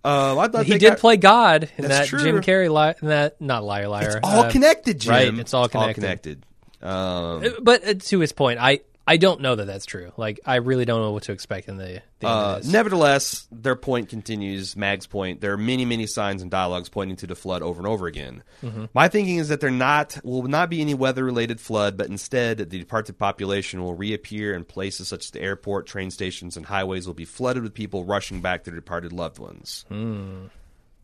uh, 0.05 0.39
I 0.39 0.47
thought 0.49 0.65
he 0.65 0.79
did 0.79 0.91
got- 0.91 0.99
play 0.99 1.17
God 1.17 1.69
in 1.77 1.85
That's 1.89 1.99
that 1.99 2.07
true. 2.07 2.21
Jim 2.21 2.41
Carrey 2.41 2.71
li- 2.73 2.95
in 3.03 3.09
that 3.09 3.41
not 3.41 3.65
liar 3.65 3.89
liar. 3.89 4.19
It's 4.19 4.19
all 4.23 4.45
uh, 4.45 4.51
connected, 4.51 5.01
Jim. 5.01 5.11
right, 5.13 5.35
it's 5.41 5.53
all 5.55 5.69
connected. 5.69 6.01
connected. 6.01 6.43
Um, 6.83 7.45
But 7.63 7.87
uh, 7.89 7.95
to 7.95 8.21
his 8.21 8.31
point, 8.33 8.61
I 8.61 8.81
I 9.09 9.19
don't 9.19 9.41
know 9.41 9.55
that 9.55 9.67
that's 9.67 9.87
true. 9.87 10.11
Like 10.17 10.41
I 10.45 10.57
really 10.57 10.85
don't 10.85 11.01
know 11.01 11.13
what 11.13 11.25
to 11.25 11.33
expect 11.33 11.69
in 11.69 11.77
the. 11.77 12.03
the 12.19 12.27
uh, 12.27 12.61
nevertheless, 12.65 13.47
their 13.53 13.77
point 13.77 14.09
continues. 14.09 14.77
Mag's 14.77 15.07
point. 15.07 15.41
There 15.41 15.53
are 15.53 15.59
many, 15.59 15.85
many 15.85 16.09
signs 16.09 16.43
and 16.43 16.51
dialogues 16.51 16.89
pointing 16.89 17.17
to 17.19 17.27
the 17.29 17.37
flood 17.37 17.63
over 17.63 17.79
and 17.79 17.87
over 17.87 18.09
again. 18.09 18.43
Mm-hmm. 18.65 18.87
My 18.93 19.07
thinking 19.07 19.37
is 19.37 19.49
that 19.49 19.61
there 19.61 19.71
not 19.71 20.19
will 20.25 20.43
not 20.43 20.71
be 20.71 20.81
any 20.81 20.95
weather-related 20.95 21.61
flood, 21.61 21.97
but 21.97 22.09
instead, 22.09 22.59
the 22.59 22.65
departed 22.67 23.17
population 23.17 23.81
will 23.81 23.95
reappear 23.95 24.55
in 24.55 24.65
places 24.65 25.07
such 25.07 25.27
as 25.27 25.31
the 25.31 25.41
airport, 25.41 25.87
train 25.87 26.11
stations, 26.11 26.57
and 26.57 26.67
highways 26.67 27.07
will 27.07 27.15
be 27.15 27.25
flooded 27.25 27.63
with 27.63 27.75
people 27.75 28.05
rushing 28.05 28.41
back 28.41 28.65
to 28.65 28.71
their 28.71 28.81
departed 28.81 29.13
loved 29.13 29.39
ones. 29.39 29.85
Hmm. 29.89 30.47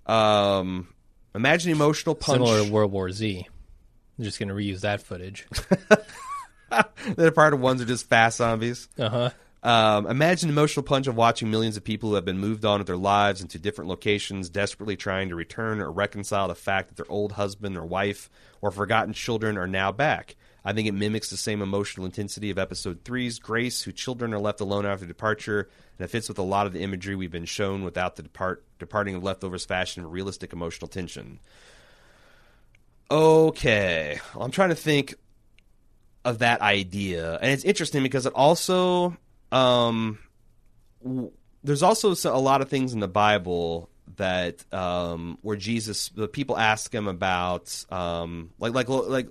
Um, 0.06 0.88
imagine 1.36 1.70
emotional 1.70 2.16
punch. 2.16 2.44
Similar 2.44 2.64
to 2.64 2.72
World 2.72 2.90
War 2.90 3.12
Z. 3.12 3.46
I'm 4.18 4.24
just 4.24 4.40
gonna 4.40 4.54
reuse 4.54 4.80
that 4.80 5.02
footage. 5.02 5.46
the 7.16 7.24
departed 7.24 7.56
ones 7.56 7.82
are 7.82 7.86
just 7.86 8.08
fast 8.08 8.38
zombies. 8.38 8.88
Uh 8.98 9.08
huh. 9.08 9.30
Um, 9.62 10.08
imagine 10.08 10.48
the 10.48 10.54
emotional 10.54 10.82
punch 10.82 11.06
of 11.06 11.16
watching 11.16 11.50
millions 11.50 11.76
of 11.76 11.84
people 11.84 12.08
who 12.08 12.16
have 12.16 12.24
been 12.24 12.38
moved 12.38 12.64
on 12.64 12.80
with 12.80 12.88
their 12.88 12.96
lives 12.96 13.40
into 13.40 13.60
different 13.60 13.88
locations, 13.88 14.50
desperately 14.50 14.96
trying 14.96 15.28
to 15.28 15.36
return 15.36 15.80
or 15.80 15.90
reconcile 15.90 16.48
the 16.48 16.56
fact 16.56 16.88
that 16.88 16.96
their 16.96 17.10
old 17.10 17.32
husband 17.32 17.76
or 17.76 17.86
wife 17.86 18.28
or 18.60 18.72
forgotten 18.72 19.12
children 19.12 19.56
are 19.56 19.68
now 19.68 19.92
back. 19.92 20.34
I 20.64 20.72
think 20.72 20.88
it 20.88 20.92
mimics 20.92 21.30
the 21.30 21.36
same 21.36 21.62
emotional 21.62 22.06
intensity 22.06 22.50
of 22.50 22.58
episode 22.58 23.04
three's 23.04 23.38
Grace, 23.38 23.82
whose 23.82 23.94
children 23.94 24.32
are 24.32 24.38
left 24.38 24.60
alone 24.60 24.86
after 24.86 25.06
departure, 25.06 25.68
and 25.98 26.04
it 26.04 26.10
fits 26.10 26.28
with 26.28 26.38
a 26.38 26.42
lot 26.42 26.66
of 26.66 26.72
the 26.72 26.80
imagery 26.80 27.14
we've 27.14 27.32
been 27.32 27.44
shown 27.44 27.84
without 27.84 28.16
the 28.16 28.22
depart- 28.22 28.64
departing 28.78 29.14
of 29.14 29.22
leftovers 29.22 29.64
fashion 29.64 30.08
realistic 30.08 30.52
emotional 30.52 30.88
tension. 30.88 31.40
Okay, 33.10 34.20
I'm 34.34 34.50
trying 34.50 34.70
to 34.70 34.74
think 34.74 35.14
of 36.24 36.38
that 36.38 36.60
idea, 36.60 37.38
and 37.40 37.50
it's 37.50 37.64
interesting 37.64 38.02
because 38.02 38.26
it 38.26 38.32
also 38.34 39.16
um, 39.50 40.18
w- 41.02 41.30
there's 41.64 41.82
also 41.82 42.14
a 42.30 42.38
lot 42.38 42.62
of 42.62 42.68
things 42.68 42.92
in 42.92 43.00
the 43.00 43.08
Bible 43.08 43.88
that 44.16 44.64
um, 44.72 45.38
where 45.42 45.56
Jesus, 45.56 46.08
the 46.10 46.28
people 46.28 46.58
ask 46.58 46.92
him 46.92 47.06
about 47.06 47.84
um, 47.90 48.50
like 48.58 48.72
like 48.72 48.88
like 48.88 49.28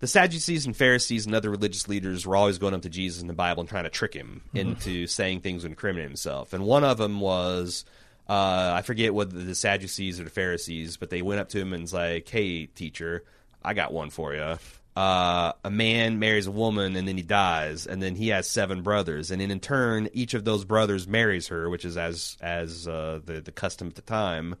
the 0.00 0.06
Sadducees 0.06 0.66
and 0.66 0.76
Pharisees 0.76 1.26
and 1.26 1.34
other 1.34 1.50
religious 1.50 1.88
leaders 1.88 2.26
were 2.26 2.36
always 2.36 2.58
going 2.58 2.74
up 2.74 2.82
to 2.82 2.90
Jesus 2.90 3.22
in 3.22 3.28
the 3.28 3.34
Bible 3.34 3.60
and 3.60 3.68
trying 3.68 3.84
to 3.84 3.90
trick 3.90 4.12
him 4.12 4.42
into 4.52 5.06
saying 5.06 5.40
things 5.40 5.62
to 5.62 5.68
incriminate 5.68 6.08
himself, 6.08 6.52
and 6.52 6.64
one 6.64 6.84
of 6.84 6.98
them 6.98 7.20
was. 7.20 7.84
Uh, 8.26 8.72
I 8.74 8.80
forget 8.80 9.12
whether 9.12 9.38
the 9.38 9.54
Sadducees 9.54 10.18
or 10.18 10.24
the 10.24 10.30
Pharisees, 10.30 10.96
but 10.96 11.10
they 11.10 11.20
went 11.20 11.40
up 11.42 11.50
to 11.50 11.60
him 11.60 11.74
and 11.74 11.82
was 11.82 11.92
like, 11.92 12.26
"Hey, 12.26 12.64
teacher, 12.64 13.22
I 13.62 13.74
got 13.74 13.92
one 13.92 14.08
for 14.08 14.32
you. 14.34 14.56
Uh, 14.96 15.52
a 15.64 15.70
man 15.70 16.20
marries 16.20 16.46
a 16.46 16.52
woman 16.52 16.94
and 16.94 17.08
then 17.08 17.16
he 17.16 17.22
dies, 17.22 17.84
and 17.84 18.00
then 18.00 18.14
he 18.14 18.28
has 18.28 18.48
seven 18.48 18.82
brothers, 18.82 19.32
and 19.32 19.40
then 19.40 19.50
in 19.50 19.58
turn, 19.58 20.08
each 20.12 20.34
of 20.34 20.44
those 20.44 20.64
brothers 20.64 21.08
marries 21.08 21.48
her, 21.48 21.68
which 21.68 21.84
is 21.84 21.96
as 21.96 22.36
as 22.40 22.86
uh, 22.86 23.18
the 23.24 23.40
the 23.40 23.50
custom 23.50 23.88
at 23.88 23.96
the 23.96 24.02
time, 24.02 24.54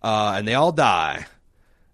uh, 0.00 0.34
and 0.36 0.46
they 0.46 0.54
all 0.54 0.70
die, 0.70 1.26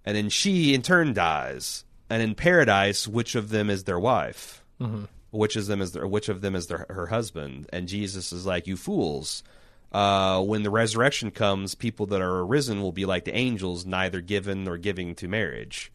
and 0.05 0.15
then 0.15 0.28
she 0.28 0.74
in 0.74 0.82
turn 0.82 1.15
dies, 1.15 1.85
and 2.10 2.23
in 2.23 2.35
paradise, 2.35 3.09
which 3.09 3.35
of 3.35 3.48
them 3.48 3.70
is 3.70 3.85
their 3.85 3.98
wife? 3.98 4.62
Which 5.31 5.56
of 5.56 5.66
them 5.66 5.81
is 5.81 5.93
their 5.93 6.06
which 6.06 6.28
of 6.28 6.43
them 6.43 6.55
is 6.55 6.66
their 6.66 6.85
her 6.90 7.06
husband? 7.06 7.70
And 7.73 7.89
Jesus 7.89 8.32
is 8.32 8.44
like, 8.44 8.66
"You 8.66 8.77
fools." 8.77 9.43
Uh, 9.93 10.43
when 10.43 10.62
the 10.62 10.70
resurrection 10.70 11.31
comes, 11.31 11.74
people 11.74 12.06
that 12.06 12.20
are 12.20 12.40
arisen 12.40 12.82
will 12.82 12.93
be 12.93 13.06
like 13.06 13.24
the 13.24 13.35
angels, 13.35 13.86
neither 13.86 14.20
given 14.20 14.65
nor 14.65 14.77
giving 14.78 15.15
to 15.16 15.28
marriage, 15.28 15.90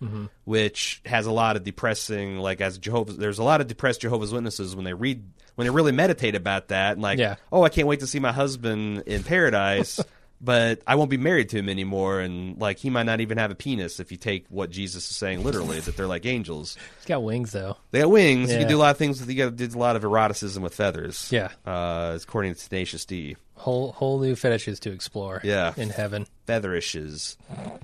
which 0.45 1.01
has 1.05 1.25
a 1.25 1.31
lot 1.31 1.55
of 1.55 1.63
depressing. 1.63 2.37
Like 2.39 2.59
as 2.61 2.77
Jehovah's, 2.77 3.17
there's 3.17 3.39
a 3.39 3.43
lot 3.43 3.61
of 3.61 3.67
depressed 3.67 4.01
Jehovah's 4.01 4.31
Witnesses 4.33 4.75
when 4.75 4.85
they 4.85 4.93
read 4.93 5.23
when 5.55 5.65
they 5.65 5.71
really 5.71 5.91
meditate 5.91 6.33
about 6.35 6.69
that, 6.69 6.93
and 6.93 7.01
like, 7.01 7.19
Yeah. 7.19 7.35
oh, 7.51 7.61
I 7.63 7.69
can't 7.69 7.87
wait 7.87 7.99
to 7.99 8.07
see 8.07 8.19
my 8.19 8.31
husband 8.31 9.03
in 9.05 9.23
paradise. 9.23 9.99
But 10.43 10.81
I 10.85 10.95
won't 10.95 11.09
be 11.09 11.15
married 11.15 11.47
to 11.49 11.57
him 11.57 11.69
anymore, 11.69 12.19
and 12.19 12.59
like 12.59 12.77
he 12.77 12.89
might 12.89 13.03
not 13.03 13.21
even 13.21 13.37
have 13.37 13.49
a 13.49 13.55
penis 13.55 14.01
if 14.01 14.11
you 14.11 14.17
take 14.17 14.45
what 14.49 14.69
Jesus 14.69 15.09
is 15.09 15.15
saying 15.15 15.41
literally 15.41 15.79
that 15.79 15.95
they're 15.95 16.05
like 16.05 16.25
angels. 16.25 16.75
He's 16.97 17.05
got 17.05 17.23
wings 17.23 17.53
though. 17.53 17.77
They 17.91 18.01
got 18.01 18.09
wings. 18.11 18.51
You 18.51 18.59
can 18.59 18.67
do 18.67 18.77
a 18.77 18.79
lot 18.79 18.91
of 18.91 18.97
things. 18.97 19.21
With, 19.21 19.29
you 19.29 19.37
got 19.37 19.57
to 19.57 19.67
do 19.67 19.77
a 19.77 19.79
lot 19.79 19.95
of 19.95 20.03
eroticism 20.03 20.61
with 20.61 20.75
feathers. 20.75 21.29
Yeah. 21.31 21.49
uh, 21.65 22.19
according 22.21 22.55
to 22.55 22.69
Tenacious 22.69 23.05
D. 23.05 23.37
Whole 23.55 23.93
whole 23.93 24.19
new 24.19 24.35
fetishes 24.35 24.81
to 24.81 24.91
explore. 24.91 25.39
Yeah. 25.43 25.73
In 25.77 25.89
heaven. 25.89 26.25
featherishes. 26.45 27.37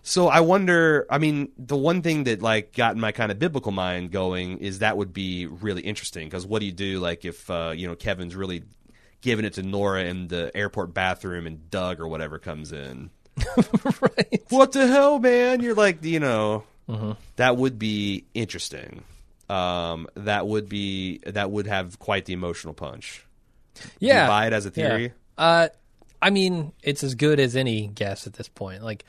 So 0.03 0.27
I 0.27 0.41
wonder. 0.41 1.05
I 1.09 1.17
mean, 1.19 1.53
the 1.57 1.77
one 1.77 2.01
thing 2.01 2.25
that 2.25 2.41
like 2.41 2.73
got 2.73 2.95
in 2.95 2.99
my 2.99 3.13
kind 3.13 3.31
of 3.31 3.39
biblical 3.39 3.71
mind 3.71 4.11
going 4.11 4.57
is 4.57 4.79
that 4.79 4.97
would 4.97 5.13
be 5.13 5.45
really 5.45 5.81
interesting 5.83 6.27
because 6.27 6.45
what 6.45 6.59
do 6.59 6.65
you 6.65 6.71
do 6.73 6.99
like 6.99 7.23
if 7.23 7.49
uh, 7.49 7.71
you 7.73 7.87
know 7.87 7.95
Kevin's 7.95 8.35
really 8.35 8.63
giving 9.21 9.45
it 9.45 9.53
to 9.53 9.63
Nora 9.63 10.03
in 10.05 10.27
the 10.27 10.51
airport 10.55 10.93
bathroom 10.93 11.47
and 11.47 11.69
Doug 11.69 11.99
or 11.99 12.07
whatever 12.07 12.39
comes 12.39 12.71
in? 12.71 13.09
right. 14.01 14.43
What 14.49 14.71
the 14.73 14.87
hell, 14.87 15.19
man? 15.19 15.61
You're 15.61 15.75
like, 15.75 16.03
you 16.03 16.19
know, 16.19 16.63
that 17.37 17.55
would 17.57 17.79
be 17.79 18.25
interesting. 18.33 19.03
Um, 19.49 20.07
that 20.15 20.45
would 20.47 20.69
be 20.69 21.19
that 21.25 21.49
would 21.49 21.65
have 21.67 21.97
quite 21.99 22.25
the 22.25 22.33
emotional 22.33 22.73
punch. 22.73 23.25
Yeah. 23.99 24.23
you 24.23 24.29
buy 24.29 24.47
it 24.47 24.53
as 24.53 24.65
a 24.65 24.71
theory. 24.71 25.13
Yeah. 25.37 25.43
Uh, 25.43 25.67
I 26.21 26.29
mean, 26.31 26.73
it's 26.83 27.03
as 27.03 27.15
good 27.15 27.39
as 27.39 27.55
any 27.55 27.87
guess 27.87 28.27
at 28.27 28.33
this 28.33 28.49
point. 28.49 28.83
Like, 28.83 29.05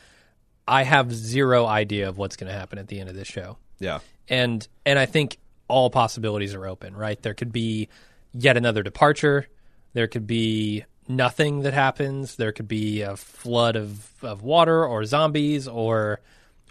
I 0.69 0.85
have 0.85 1.13
zero 1.13 1.67
idea 1.67 2.09
of 2.09 2.17
what's 2.19 2.37
going 2.37 2.51
to 2.53 2.57
happen 2.57 2.79
at 2.79 2.87
the 2.87 3.01
end 3.01 3.09
of 3.09 3.17
this 3.17 3.27
show, 3.27 3.57
Yeah. 3.81 3.99
and 4.29 4.67
and 4.87 4.99
I 4.99 5.07
think 5.07 5.39
all 5.67 5.91
possibilities 5.91 6.55
are 6.55 6.67
open. 6.67 6.95
Right? 6.97 7.21
There 7.21 7.35
could 7.35 7.51
be 7.53 7.89
yet 8.33 8.57
another 8.57 8.83
departure. 8.85 9.47
There 9.93 10.07
could 10.07 10.27
be 10.27 10.85
nothing 11.09 11.63
that 11.63 11.75
happens. 11.75 12.37
There 12.37 12.53
could 12.53 12.69
be 12.69 13.03
a 13.03 13.17
flood 13.17 13.77
of 13.77 14.13
of 14.23 14.43
water 14.43 14.85
or 14.85 15.05
zombies 15.05 15.67
or 15.69 16.21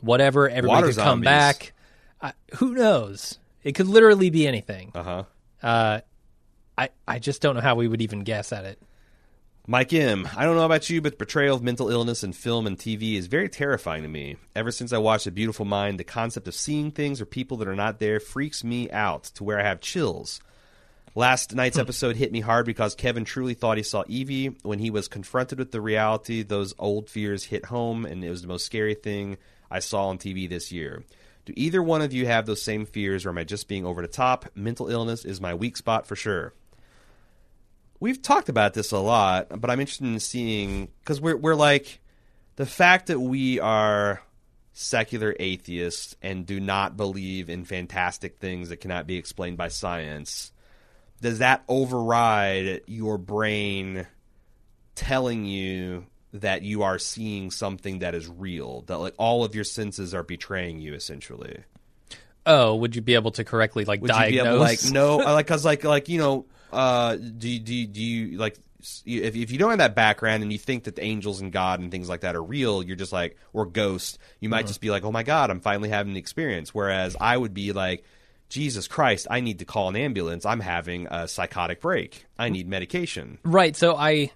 whatever. 0.01 0.49
Everybody 0.49 0.67
Water 0.67 0.87
could 0.87 0.97
come 0.97 1.21
back. 1.21 1.73
I, 2.21 2.33
who 2.55 2.73
knows? 2.73 3.39
It 3.63 3.73
could 3.73 3.87
literally 3.87 4.29
be 4.29 4.47
anything. 4.47 4.91
Uh 4.95 5.03
huh. 5.03 5.23
Uh, 5.61 6.01
I 6.77 6.89
I 7.07 7.19
just 7.19 7.41
don't 7.41 7.55
know 7.55 7.61
how 7.61 7.75
we 7.75 7.87
would 7.87 8.01
even 8.01 8.23
guess 8.23 8.51
at 8.53 8.65
it. 8.65 8.81
Mike 9.67 9.93
M. 9.93 10.27
I 10.35 10.45
don't 10.45 10.55
know 10.55 10.65
about 10.65 10.89
you, 10.89 10.99
but 10.99 11.11
the 11.11 11.17
portrayal 11.17 11.55
of 11.55 11.61
mental 11.61 11.91
illness 11.91 12.23
in 12.23 12.33
film 12.33 12.65
and 12.65 12.75
TV 12.75 13.13
is 13.17 13.27
very 13.27 13.47
terrifying 13.47 14.01
to 14.01 14.09
me. 14.09 14.37
Ever 14.55 14.71
since 14.71 14.91
I 14.91 14.97
watched 14.97 15.27
A 15.27 15.31
Beautiful 15.31 15.63
Mind, 15.63 15.99
the 15.99 16.03
concept 16.03 16.47
of 16.47 16.55
seeing 16.55 16.89
things 16.89 17.21
or 17.21 17.27
people 17.27 17.57
that 17.57 17.67
are 17.67 17.75
not 17.75 17.99
there 17.99 18.19
freaks 18.19 18.63
me 18.63 18.89
out 18.89 19.25
to 19.35 19.43
where 19.43 19.59
I 19.59 19.63
have 19.63 19.79
chills. 19.79 20.41
Last 21.15 21.55
night's 21.55 21.77
hmm. 21.77 21.81
episode 21.81 22.15
hit 22.15 22.31
me 22.31 22.39
hard 22.39 22.65
because 22.65 22.95
Kevin 22.95 23.25
truly 23.25 23.53
thought 23.53 23.77
he 23.77 23.83
saw 23.83 24.03
Evie. 24.07 24.55
When 24.63 24.79
he 24.79 24.89
was 24.89 25.07
confronted 25.07 25.59
with 25.59 25.71
the 25.71 25.81
reality, 25.81 26.43
those 26.43 26.73
old 26.79 27.09
fears 27.09 27.45
hit 27.45 27.65
home, 27.65 28.05
and 28.05 28.23
it 28.23 28.29
was 28.29 28.41
the 28.41 28.47
most 28.47 28.65
scary 28.65 28.95
thing 28.95 29.37
I 29.69 29.79
saw 29.79 30.07
on 30.09 30.17
TV 30.17 30.49
this 30.49 30.71
year. 30.71 31.03
Do 31.45 31.53
either 31.55 31.81
one 31.81 32.01
of 32.01 32.13
you 32.13 32.25
have 32.27 32.45
those 32.45 32.61
same 32.61 32.85
fears, 32.85 33.25
or 33.25 33.29
am 33.29 33.37
I 33.37 33.43
just 33.43 33.67
being 33.67 33.85
over 33.85 34.01
the 34.01 34.07
top? 34.07 34.45
Mental 34.55 34.89
illness 34.89 35.25
is 35.25 35.41
my 35.41 35.53
weak 35.53 35.77
spot 35.77 36.05
for 36.05 36.15
sure 36.15 36.53
we've 37.99 38.21
talked 38.21 38.49
about 38.49 38.73
this 38.73 38.91
a 38.91 38.99
lot, 38.99 39.47
but 39.59 39.69
I'm 39.69 39.79
interested 39.79 40.07
in 40.07 40.19
seeing 40.19 40.89
because 40.99 41.19
we're 41.19 41.37
we're 41.37 41.55
like 41.55 41.99
the 42.55 42.65
fact 42.65 43.07
that 43.07 43.19
we 43.19 43.59
are 43.59 44.21
secular 44.73 45.35
atheists 45.39 46.15
and 46.21 46.45
do 46.45 46.59
not 46.59 46.95
believe 46.95 47.49
in 47.49 47.65
fantastic 47.65 48.37
things 48.37 48.69
that 48.69 48.77
cannot 48.77 49.07
be 49.07 49.17
explained 49.17 49.57
by 49.57 49.67
science. 49.67 50.51
Does 51.21 51.39
that 51.39 51.63
override 51.67 52.81
your 52.87 53.17
brain 53.17 54.07
telling 54.95 55.45
you 55.45 56.05
that 56.33 56.61
you 56.61 56.83
are 56.83 56.99
seeing 56.99 57.51
something 57.51 57.99
that 57.99 58.15
is 58.15 58.27
real? 58.27 58.83
That 58.87 58.97
like 58.97 59.15
all 59.17 59.43
of 59.43 59.55
your 59.55 59.63
senses 59.63 60.13
are 60.13 60.23
betraying 60.23 60.79
you 60.79 60.93
essentially. 60.93 61.63
Oh, 62.45 62.75
would 62.75 62.95
you 62.95 63.01
be 63.01 63.15
able 63.15 63.31
to 63.31 63.43
correctly 63.43 63.85
like 63.85 64.01
Would 64.01 64.09
diagnose? 64.09 64.47
able 64.47 64.59
like 64.59 64.79
no 64.91 65.21
uh, 65.25 65.33
like 65.33 65.47
cuz 65.47 65.65
like 65.65 65.83
like 65.83 66.09
you 66.09 66.19
know 66.19 66.45
uh 66.71 67.15
do 67.15 67.49
you, 67.49 67.59
do 67.59 67.73
you, 67.75 67.87
do 67.87 68.01
you 68.01 68.37
like 68.37 68.57
if 69.05 69.35
if 69.35 69.51
you 69.51 69.57
don't 69.57 69.71
have 69.71 69.79
that 69.79 69.95
background 69.95 70.41
and 70.41 70.51
you 70.51 70.57
think 70.57 70.85
that 70.85 70.95
the 70.95 71.03
angels 71.03 71.41
and 71.41 71.51
God 71.51 71.79
and 71.79 71.91
things 71.91 72.07
like 72.07 72.21
that 72.21 72.35
are 72.35 72.43
real, 72.43 72.81
you're 72.81 72.95
just 72.95 73.11
like 73.11 73.37
or 73.51 73.65
ghosts, 73.65 74.17
you 74.39 74.47
might 74.47 74.67
just 74.67 74.79
be 74.79 74.89
like, 74.89 75.03
"Oh 75.03 75.11
my 75.11 75.23
god, 75.23 75.49
I'm 75.49 75.59
finally 75.59 75.89
having 75.89 76.11
an 76.11 76.17
experience." 76.17 76.73
Whereas 76.73 77.15
I 77.19 77.35
would 77.35 77.53
be 77.53 77.73
like, 77.73 78.05
"Jesus 78.49 78.87
Christ, 78.87 79.27
I 79.29 79.39
need 79.39 79.59
to 79.59 79.65
call 79.65 79.89
an 79.89 79.95
ambulance. 79.95 80.45
I'm 80.45 80.59
having 80.59 81.07
a 81.09 81.27
psychotic 81.27 81.81
break. 81.81 82.25
I 82.37 82.49
need 82.49 82.67
medication." 82.67 83.37
right. 83.43 83.75
So 83.75 83.95
I, 83.95 84.31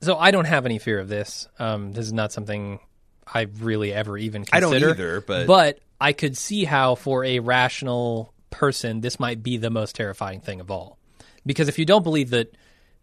so 0.00 0.16
I 0.16 0.30
don't 0.30 0.44
have 0.44 0.64
any 0.66 0.78
fear 0.78 0.98
of 1.00 1.08
this. 1.08 1.48
Um, 1.58 1.92
this 1.92 2.06
is 2.06 2.12
not 2.12 2.32
something 2.32 2.78
I 3.26 3.42
really 3.58 3.92
ever 3.92 4.16
even 4.16 4.44
I 4.52 4.60
don't 4.60 4.74
either, 4.74 5.20
but- 5.20 5.46
but 5.46 5.78
I 6.00 6.12
could 6.12 6.36
see 6.36 6.64
how 6.64 6.94
for 6.94 7.24
a 7.24 7.40
rational 7.40 8.32
person 8.50 9.00
this 9.00 9.18
might 9.20 9.42
be 9.42 9.56
the 9.56 9.70
most 9.70 9.96
terrifying 9.96 10.40
thing 10.40 10.60
of 10.60 10.70
all, 10.70 10.96
because 11.44 11.68
if 11.68 11.78
you 11.78 11.84
don't 11.84 12.02
believe 12.02 12.30
that 12.30 12.54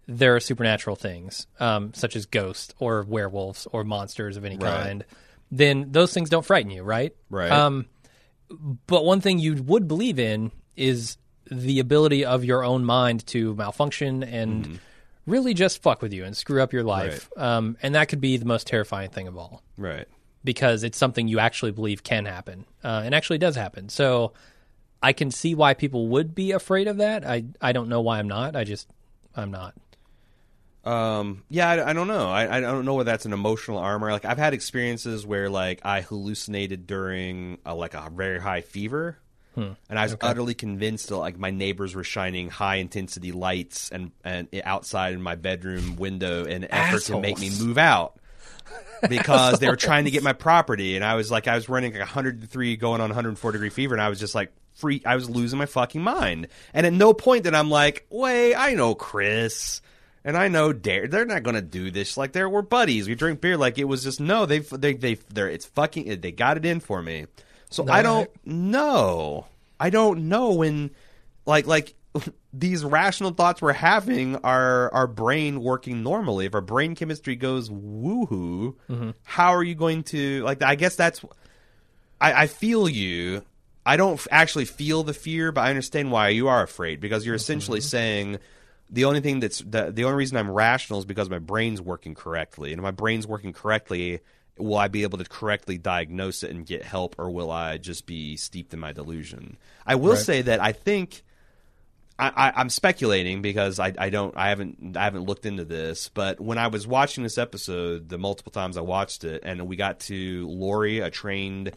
there 0.08 0.36
are 0.36 0.40
supernatural 0.40 0.96
things, 0.96 1.46
um, 1.60 1.94
such 1.94 2.16
as 2.16 2.26
ghosts 2.28 2.74
or 2.80 3.04
werewolves 3.04 3.68
or 3.72 3.84
monsters 3.84 4.38
of 4.38 4.46
any 4.46 4.56
Right. 4.58 4.72
kind, 4.84 5.06
then 5.52 5.92
those 5.92 6.14
things 6.14 6.30
don't 6.30 6.46
frighten 6.46 6.72
you, 6.72 6.84
right? 6.84 7.14
Right. 7.30 7.52
Um, 7.52 7.86
but 8.88 9.06
one 9.06 9.22
thing 9.22 9.40
you 9.40 9.62
would 9.64 9.88
believe 9.88 10.20
in 10.20 10.52
is 10.76 11.18
the 11.52 11.80
ability 11.80 12.26
of 12.26 12.44
your 12.44 12.64
own 12.64 12.84
mind 12.86 13.26
to 13.28 13.54
malfunction 13.56 14.24
and 14.24 14.80
really 15.26 15.54
just 15.54 15.82
fuck 15.82 16.02
with 16.02 16.14
you 16.14 16.24
and 16.24 16.36
screw 16.36 16.62
up 16.62 16.74
your 16.74 16.84
life. 16.84 17.30
Um, 17.38 17.78
and 17.82 17.96
that 17.96 18.10
could 18.10 18.22
be 18.22 18.38
the 18.38 18.46
most 18.46 18.68
terrifying 18.68 19.10
thing 19.10 19.28
of 19.28 19.38
all 19.38 19.62
Right. 19.78 20.08
because 20.44 20.84
it's 20.84 20.98
something 20.98 21.28
you 21.28 21.40
actually 21.40 21.72
believe 21.72 22.04
can 22.04 22.26
happen 22.26 22.66
uh, 22.84 23.02
and 23.06 23.14
actually 23.16 23.38
does 23.38 23.56
happen. 23.56 23.90
So 23.90 24.34
I 25.04 25.14
can 25.14 25.30
see 25.32 25.54
why 25.56 25.74
people 25.76 26.08
would 26.10 26.34
be 26.34 26.52
afraid 26.52 26.88
of 26.88 26.98
that. 26.98 27.26
I 27.28 27.46
I 27.62 27.72
don't 27.74 27.90
know 27.90 28.02
why 28.02 28.18
I'm 28.20 28.28
not. 28.28 28.56
I 28.56 28.64
just 28.64 28.88
I'm 29.36 29.52
not. 29.52 29.76
Um, 30.86 31.44
yeah, 31.50 31.68
I, 31.68 31.90
I 31.90 31.94
don't 31.94 32.08
know. 32.08 32.30
I, 32.30 32.58
I 32.58 32.60
don't 32.60 32.86
know 32.86 32.94
whether 32.94 33.10
that's 33.12 33.26
an 33.26 33.34
emotional 33.34 33.80
armor. 33.80 34.12
Like 34.12 34.24
I've 34.26 34.38
had 34.38 34.54
experiences 34.54 35.26
where 35.26 35.50
like 35.50 35.82
I 35.84 36.02
hallucinated 36.02 36.86
during 36.86 37.58
a, 37.66 37.74
like 37.74 37.96
a 37.96 38.10
very 38.14 38.40
high 38.40 38.62
fever, 38.62 39.18
and 39.90 39.98
I 39.98 40.04
was 40.04 40.16
utterly 40.22 40.54
convinced 40.54 41.10
that 41.10 41.18
like 41.18 41.40
my 41.40 41.50
neighbors 41.50 41.96
were 41.96 42.04
shining 42.04 42.50
high 42.50 42.76
intensity 42.76 43.32
lights 43.32 43.90
and 43.90 44.12
and 44.24 44.48
outside 44.64 45.14
in 45.14 45.22
my 45.24 45.36
bedroom 45.36 45.96
window 45.96 46.44
in 46.46 46.66
an 46.66 46.72
effort 46.72 47.04
to 47.06 47.20
make 47.20 47.40
me 47.40 47.50
move 47.60 47.78
out 47.80 48.20
because 49.10 49.60
they 49.60 49.68
were 49.70 49.76
trying 49.76 50.06
to 50.06 50.12
get 50.12 50.22
my 50.24 50.34
property, 50.34 50.96
and 50.96 51.04
I 51.04 51.16
was 51.16 51.32
like 51.32 51.48
I 51.48 51.56
was 51.56 51.68
running 51.68 51.94
like 51.94 52.02
103 52.02 52.76
going 52.76 53.02
on 53.02 53.10
104 53.10 53.52
degree 53.54 53.70
fever, 53.70 53.96
and 53.96 54.02
I 54.02 54.10
was 54.10 54.20
just 54.20 54.36
like. 54.36 54.52
Free, 54.76 55.02
I 55.06 55.16
was 55.16 55.30
losing 55.30 55.58
my 55.58 55.68
fucking 55.68 56.02
mind, 56.02 56.50
and 56.74 56.86
at 56.86 56.92
no 56.92 57.14
point 57.14 57.46
did 57.46 57.56
I'm 57.56 57.70
like, 57.70 58.06
"Wait, 58.10 58.56
I 58.56 58.74
know 58.74 58.94
Chris." 58.94 59.80
And 60.26 60.36
I 60.36 60.48
know 60.48 60.74
Dare, 60.74 61.08
they're 61.08 61.24
not 61.24 61.44
going 61.44 61.56
to 61.56 61.62
do 61.62 61.92
this. 61.92 62.18
Like, 62.18 62.32
they're 62.32 62.50
we're 62.50 62.64
buddies. 62.64 63.08
We 63.08 63.14
drink 63.14 63.42
beer. 63.42 63.58
Like, 63.58 63.78
it 63.78 63.84
was 63.84 64.04
just 64.04 64.20
no. 64.20 64.48
They 64.48 64.60
they 64.60 64.94
they 64.94 65.14
they're 65.32 65.50
it's 65.50 65.68
fucking. 65.68 66.20
They 66.20 66.32
got 66.32 66.58
it 66.58 66.66
in 66.66 66.80
for 66.80 67.04
me. 67.04 67.28
So 67.70 67.88
I 67.88 68.02
don't 68.02 68.30
know. 68.44 69.46
I 69.80 69.92
don't 69.92 70.28
know 70.28 70.54
when, 70.54 70.90
like 71.46 71.68
like 71.68 71.94
these 72.54 72.84
rational 72.84 73.32
thoughts 73.32 73.62
we're 73.62 73.74
having 73.74 74.38
are 74.38 74.92
our 74.94 75.06
brain 75.06 75.62
working 75.62 76.02
normally. 76.02 76.48
If 76.48 76.56
our 76.56 76.62
brain 76.62 76.96
chemistry 76.96 77.36
goes 77.36 77.70
woohoo, 77.70 78.76
mm-hmm. 78.90 79.12
how 79.24 79.54
are 79.54 79.64
you 79.64 79.76
going 79.76 80.04
to 80.06 80.44
like? 80.44 80.64
I 80.64 80.74
guess 80.74 80.96
that's. 80.96 81.24
I, 82.20 82.34
I 82.34 82.48
feel 82.48 82.90
you. 82.90 83.44
I 83.86 83.98
don't 83.98 84.14
f- 84.14 84.28
actually 84.32 84.66
feel 84.66 85.04
the 85.04 85.14
fear, 85.14 85.52
but 85.52 85.62
I 85.62 85.70
understand 85.70 86.12
why 86.12 86.30
you 86.30 86.48
are 86.48 86.64
afraid 86.64 87.00
because 87.00 87.28
you're 87.28 87.36
mm-hmm. 87.36 87.42
essentially 87.42 87.82
saying 87.82 88.40
the 88.90 89.06
only 89.06 89.20
thing 89.22 89.40
that's 89.40 89.60
the, 89.60 89.92
the 89.92 90.04
only 90.04 90.18
reason 90.18 90.38
I'm 90.38 90.50
rational 90.52 91.00
is 91.00 91.06
because 91.06 91.30
my 91.30 91.40
brain's 91.40 91.82
working 91.82 92.16
correctly, 92.16 92.72
and 92.72 92.80
if 92.80 92.84
my 92.84 92.92
brain's 92.92 93.26
working 93.28 93.54
correctly, 93.54 94.20
will 94.58 94.78
I 94.78 94.88
be 94.88 95.04
able 95.04 95.18
to 95.18 95.26
correctly 95.26 95.78
diagnose 95.78 96.44
it 96.44 96.52
and 96.52 96.66
get 96.66 96.84
help, 96.84 97.16
or 97.18 97.30
will 97.30 97.52
I 97.52 97.78
just 97.78 98.06
be 98.06 98.38
steeped 98.38 98.74
in 98.74 98.80
my 98.80 98.94
delusion? 98.94 99.58
I 99.86 99.96
will 99.96 100.12
Right. 100.14 100.20
say 100.20 100.42
that 100.44 100.62
I 100.62 100.72
think 100.72 101.24
I, 102.18 102.30
I, 102.30 102.54
I'm 102.62 102.70
speculating 102.70 103.42
because 103.42 103.80
I, 103.80 103.94
I 103.98 104.10
don't 104.10 104.38
I 104.38 104.50
haven't 104.50 104.96
I 104.96 105.04
haven't 105.04 105.26
looked 105.26 105.46
into 105.46 105.66
this, 105.66 106.10
but 106.10 106.40
when 106.40 106.58
I 106.58 106.68
was 106.68 106.88
watching 106.88 107.24
this 107.24 107.38
episode, 107.38 108.08
the 108.08 108.18
multiple 108.18 108.52
times 108.54 108.78
I 108.78 108.82
watched 108.82 109.24
it, 109.26 109.42
and 109.44 109.68
we 109.68 109.76
got 109.76 110.00
to 110.02 110.48
Laurie, 110.48 111.00
a 111.00 111.10
trained 111.10 111.74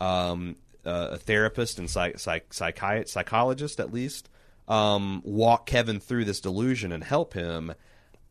um, 0.00 0.56
uh, 0.86 1.08
a 1.12 1.16
therapist 1.18 1.78
and 1.78 1.88
psych, 1.90 2.18
psych, 2.18 2.48
psychi- 2.50 3.08
psychologist 3.08 3.80
at 3.80 3.92
least, 3.92 4.28
um, 4.68 5.22
walk 5.24 5.66
Kevin 5.66 6.00
through 6.00 6.24
this 6.24 6.40
delusion 6.40 6.92
and 6.92 7.04
help 7.04 7.34
him. 7.34 7.74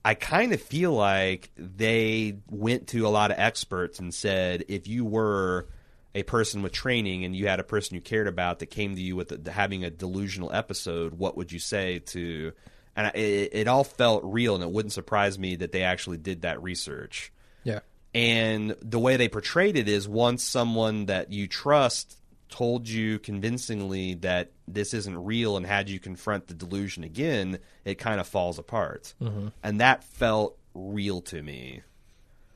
I 0.05 0.15
kind 0.15 0.53
of 0.53 0.61
feel 0.61 0.91
like 0.91 1.51
they 1.55 2.37
went 2.49 2.87
to 2.89 3.07
a 3.07 3.09
lot 3.09 3.31
of 3.31 3.39
experts 3.39 3.99
and 3.99 4.13
said, 4.13 4.65
if 4.67 4.87
you 4.87 5.05
were 5.05 5.69
a 6.15 6.23
person 6.23 6.61
with 6.61 6.73
training 6.73 7.23
and 7.23 7.35
you 7.35 7.47
had 7.47 7.59
a 7.59 7.63
person 7.63 7.95
you 7.95 8.01
cared 8.01 8.27
about 8.27 8.59
that 8.59 8.67
came 8.67 8.95
to 8.95 9.01
you 9.01 9.15
with 9.15 9.43
the, 9.43 9.51
having 9.51 9.83
a 9.83 9.89
delusional 9.89 10.51
episode, 10.51 11.13
what 11.13 11.37
would 11.37 11.51
you 11.51 11.59
say 11.59 11.99
to? 11.99 12.51
And 12.95 13.15
it, 13.15 13.49
it 13.53 13.67
all 13.67 13.83
felt 13.83 14.23
real, 14.23 14.55
and 14.55 14.63
it 14.63 14.69
wouldn't 14.69 14.93
surprise 14.93 15.39
me 15.39 15.55
that 15.55 15.71
they 15.71 15.83
actually 15.83 16.17
did 16.17 16.41
that 16.41 16.61
research. 16.61 17.31
Yeah. 17.63 17.79
And 18.13 18.75
the 18.81 18.99
way 18.99 19.17
they 19.17 19.29
portrayed 19.29 19.77
it 19.77 19.87
is 19.87 20.07
once 20.07 20.43
someone 20.43 21.07
that 21.07 21.31
you 21.31 21.47
trust 21.47 22.15
told 22.53 22.87
you 22.87 23.17
convincingly 23.17 24.13
that 24.13 24.51
this 24.67 24.93
isn't 24.93 25.25
real 25.25 25.57
and 25.57 25.65
had 25.65 25.89
you 25.89 25.99
confront 25.99 26.45
the 26.45 26.53
delusion 26.53 27.03
again, 27.03 27.57
it 27.83 27.95
kind 27.95 28.19
of 28.21 28.27
falls 28.27 28.59
apart. 28.59 29.15
Mm-hmm. 29.19 29.47
And 29.63 29.81
that 29.81 30.03
felt 30.03 30.55
real 30.75 31.21
to 31.21 31.41
me. 31.41 31.81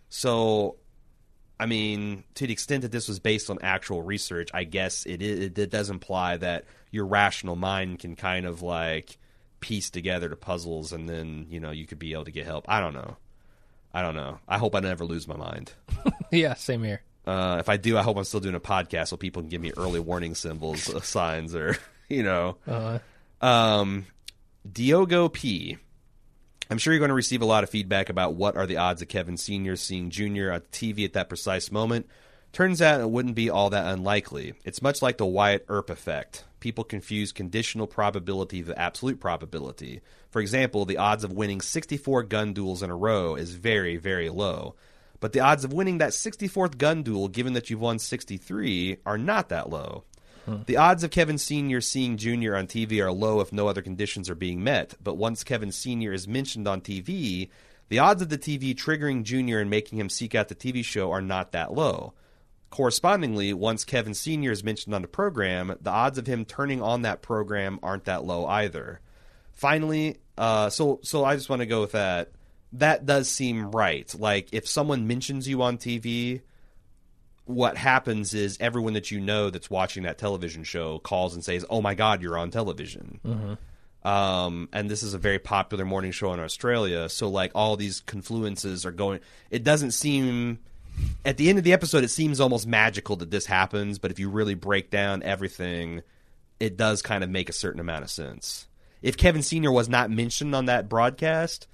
So, 0.10 0.76
I 1.60 1.66
mean, 1.66 2.26
to 2.36 2.46
the 2.46 2.54
extent 2.54 2.84
that 2.84 2.92
this 2.92 3.08
was 3.08 3.18
based 3.18 3.50
on 3.50 3.58
actual 3.64 4.04
research, 4.04 4.52
I 4.54 4.66
guess 4.66 5.04
it, 5.08 5.20
it, 5.24 5.58
it 5.58 5.72
does 5.72 5.90
imply 5.90 6.38
that 6.38 6.66
your 6.92 7.08
rational 7.08 7.56
mind 7.56 7.98
can 7.98 8.16
kind 8.16 8.46
of 8.46 8.62
like 8.62 9.18
piece 9.62 9.90
together 9.90 10.28
the 10.28 10.36
puzzles 10.36 10.94
and 10.94 11.10
then, 11.10 11.48
you 11.50 11.60
know, 11.60 11.72
you 11.72 11.88
could 11.88 11.98
be 11.98 12.14
able 12.14 12.26
to 12.26 12.32
get 12.32 12.46
help. 12.46 12.66
I 12.70 12.80
don't 12.80 12.94
know. 12.94 13.18
I 13.96 14.04
don't 14.04 14.16
know. 14.16 14.38
I 14.48 14.60
hope 14.60 14.76
I 14.76 14.80
never 14.80 15.06
lose 15.06 15.28
my 15.28 15.38
mind. 15.38 15.74
Yeah. 16.30 16.56
Same 16.56 16.84
here. 16.84 17.02
Uh, 17.28 17.58
if 17.60 17.68
I 17.68 17.76
do, 17.78 17.98
I 17.98 18.04
hope 18.04 18.16
I'm 18.18 18.24
still 18.24 18.40
doing 18.40 18.56
a 18.56 18.60
podcast 18.60 19.10
so 19.10 19.18
people 19.18 19.42
can 19.42 19.50
give 19.50 19.62
me 19.62 19.74
early 19.76 20.00
warning 20.00 20.34
symbols, 20.34 20.94
uh, 20.94 21.02
signs, 21.02 21.54
or 21.54 21.78
you 22.10 22.24
know. 22.24 22.56
Uh, 22.66 23.00
Um, 23.42 24.06
Diogo 24.72 25.30
P. 25.30 25.78
I'm 26.70 26.78
sure 26.78 26.92
you're 26.94 27.00
going 27.00 27.10
to 27.10 27.16
receive 27.16 27.42
a 27.42 27.46
lot 27.46 27.64
of 27.64 27.70
feedback 27.70 28.10
about 28.10 28.36
what 28.36 28.58
are 28.58 28.66
the 28.66 28.78
odds 28.78 29.02
of 29.02 29.08
Kevin 29.08 29.38
Sr. 29.38 29.76
seeing 29.76 30.10
Jr. 30.10 30.52
on 30.52 30.62
TV 30.72 31.06
at 31.06 31.14
that 31.14 31.30
precise 31.30 31.72
moment. 31.72 32.08
Turns 32.54 32.82
out 32.82 33.02
it 33.02 33.10
wouldn't 33.10 33.36
be 33.36 33.50
all 33.50 33.70
that 33.70 33.86
unlikely. 33.94 34.54
It's 34.66 34.82
much 34.82 35.02
like 35.02 35.18
the 35.18 35.26
Wyatt 35.26 35.66
Earp 35.68 35.90
effect. 35.90 36.46
People 36.60 36.84
confuse 36.84 37.32
conditional 37.32 37.88
probability 37.88 38.64
with 38.64 38.78
absolute 38.78 39.20
probability. 39.20 40.02
For 40.32 40.42
example, 40.42 40.86
the 40.86 40.98
odds 40.98 41.24
of 41.24 41.32
winning 41.32 41.62
64 41.62 42.24
gun 42.24 42.54
duels 42.54 42.82
in 42.82 42.90
a 42.90 42.96
row 42.96 43.36
is 43.36 43.54
very, 43.54 43.98
very 43.98 44.30
low. 44.30 44.76
But 45.20 45.34
the 45.34 45.40
odds 45.40 45.64
of 45.64 45.74
winning 45.74 45.98
that 45.98 46.12
64th 46.12 46.78
gun 46.78 47.04
duel, 47.04 47.28
given 47.28 47.54
that 47.54 47.70
you've 47.70 47.82
won 47.82 48.00
63, 48.00 48.98
are 49.06 49.18
not 49.18 49.50
that 49.50 49.70
low. 49.70 50.04
The 50.66 50.78
odds 50.78 51.04
of 51.04 51.12
Kevin 51.12 51.38
Sr. 51.38 51.82
seeing 51.82 52.16
Jr. 52.16 52.56
on 52.56 52.68
TV 52.68 53.04
are 53.04 53.12
low 53.12 53.42
if 53.42 53.52
no 53.52 53.68
other 53.68 53.82
conditions 53.82 54.30
are 54.30 54.36
being 54.36 54.64
met, 54.64 54.94
but 55.04 55.18
once 55.18 55.44
Kevin 55.44 55.74
Sr. 55.74 56.14
is 56.14 56.26
mentioned 56.26 56.70
on 56.70 56.80
TV, 56.80 57.50
the 57.90 58.00
odds 58.00 58.22
of 58.22 58.30
the 58.30 58.38
TV 58.38 58.74
triggering 58.74 59.24
Jr. 59.24 59.58
and 59.58 59.70
making 59.70 60.00
him 60.00 60.10
seek 60.10 60.36
out 60.36 60.48
the 60.48 60.56
TV 60.56 60.86
show 60.86 61.12
are 61.12 61.22
not 61.22 61.52
that 61.52 61.74
low. 61.74 62.14
Correspondingly, 62.70 63.54
once 63.54 63.84
Kevin 63.84 64.14
Sr. 64.14 64.52
is 64.52 64.64
mentioned 64.64 64.96
on 64.96 65.02
the 65.02 65.10
program, 65.10 65.76
the 65.82 65.90
odds 65.90 66.18
of 66.18 66.28
him 66.28 66.46
turning 66.46 66.82
on 66.82 67.02
that 67.02 67.22
program 67.22 67.78
aren't 67.84 68.06
that 68.06 68.24
low 68.24 68.46
either. 68.46 69.02
Finally, 69.52 70.18
uh, 70.38 70.70
so 70.70 71.02
so 71.04 71.26
I 71.26 71.36
just 71.36 71.50
want 71.50 71.62
to 71.62 71.66
go 71.66 71.82
with 71.82 71.92
that. 71.94 72.32
That 72.74 73.06
does 73.06 73.30
seem 73.30 73.72
right. 73.72 74.14
Like 74.18 74.50
if 74.52 74.68
someone 74.68 75.08
mentions 75.08 75.48
you 75.48 75.62
on 75.62 75.78
TV, 75.78 76.42
what 77.46 77.78
happens 77.78 78.34
is 78.34 78.58
everyone 78.60 78.94
that 78.94 79.10
you 79.10 79.20
know 79.22 79.50
that's 79.50 79.70
watching 79.70 80.04
that 80.04 80.18
television 80.18 80.64
show 80.64 81.00
calls 81.00 81.34
and 81.34 81.44
says, 81.44 81.66
"Oh 81.70 81.82
my 81.82 81.96
God, 81.96 82.22
you're 82.22 82.38
on 82.38 82.52
television." 82.52 83.20
Um, 84.04 84.70
and 84.72 84.90
this 84.90 85.04
is 85.04 85.14
a 85.14 85.18
very 85.18 85.40
popular 85.40 85.84
morning 85.86 86.12
show 86.12 86.32
in 86.34 86.40
Australia. 86.40 87.10
So 87.10 87.30
like 87.30 87.52
all 87.56 87.76
these 87.78 88.02
confluences 88.02 88.86
are 88.86 88.92
going. 88.92 89.22
It 89.50 89.64
doesn't 89.64 89.92
seem. 89.92 90.60
At 91.24 91.38
the 91.38 91.50
end 91.50 91.60
of 91.60 91.64
the 91.64 91.74
episode, 91.74 92.04
it 92.04 92.10
seems 92.10 92.40
almost 92.40 92.66
magical 92.66 93.18
that 93.18 93.30
this 93.32 93.46
happens. 93.46 94.00
But 94.00 94.12
if 94.12 94.20
you 94.20 94.30
really 94.30 94.56
break 94.56 94.90
down 94.90 95.24
everything, 95.24 96.02
it 96.60 96.76
does 96.76 97.02
kind 97.02 97.24
of 97.24 97.30
make 97.30 97.50
a 97.50 97.54
certain 97.54 97.80
amount 97.80 98.04
of 98.04 98.10
sense. 98.10 98.68
If 99.02 99.16
Kevin 99.16 99.44
Senior 99.44 99.72
was 99.72 99.88
not 99.88 100.10
mentioned 100.10 100.56
on 100.56 100.66
that 100.66 100.90
broadcast, 100.90 101.68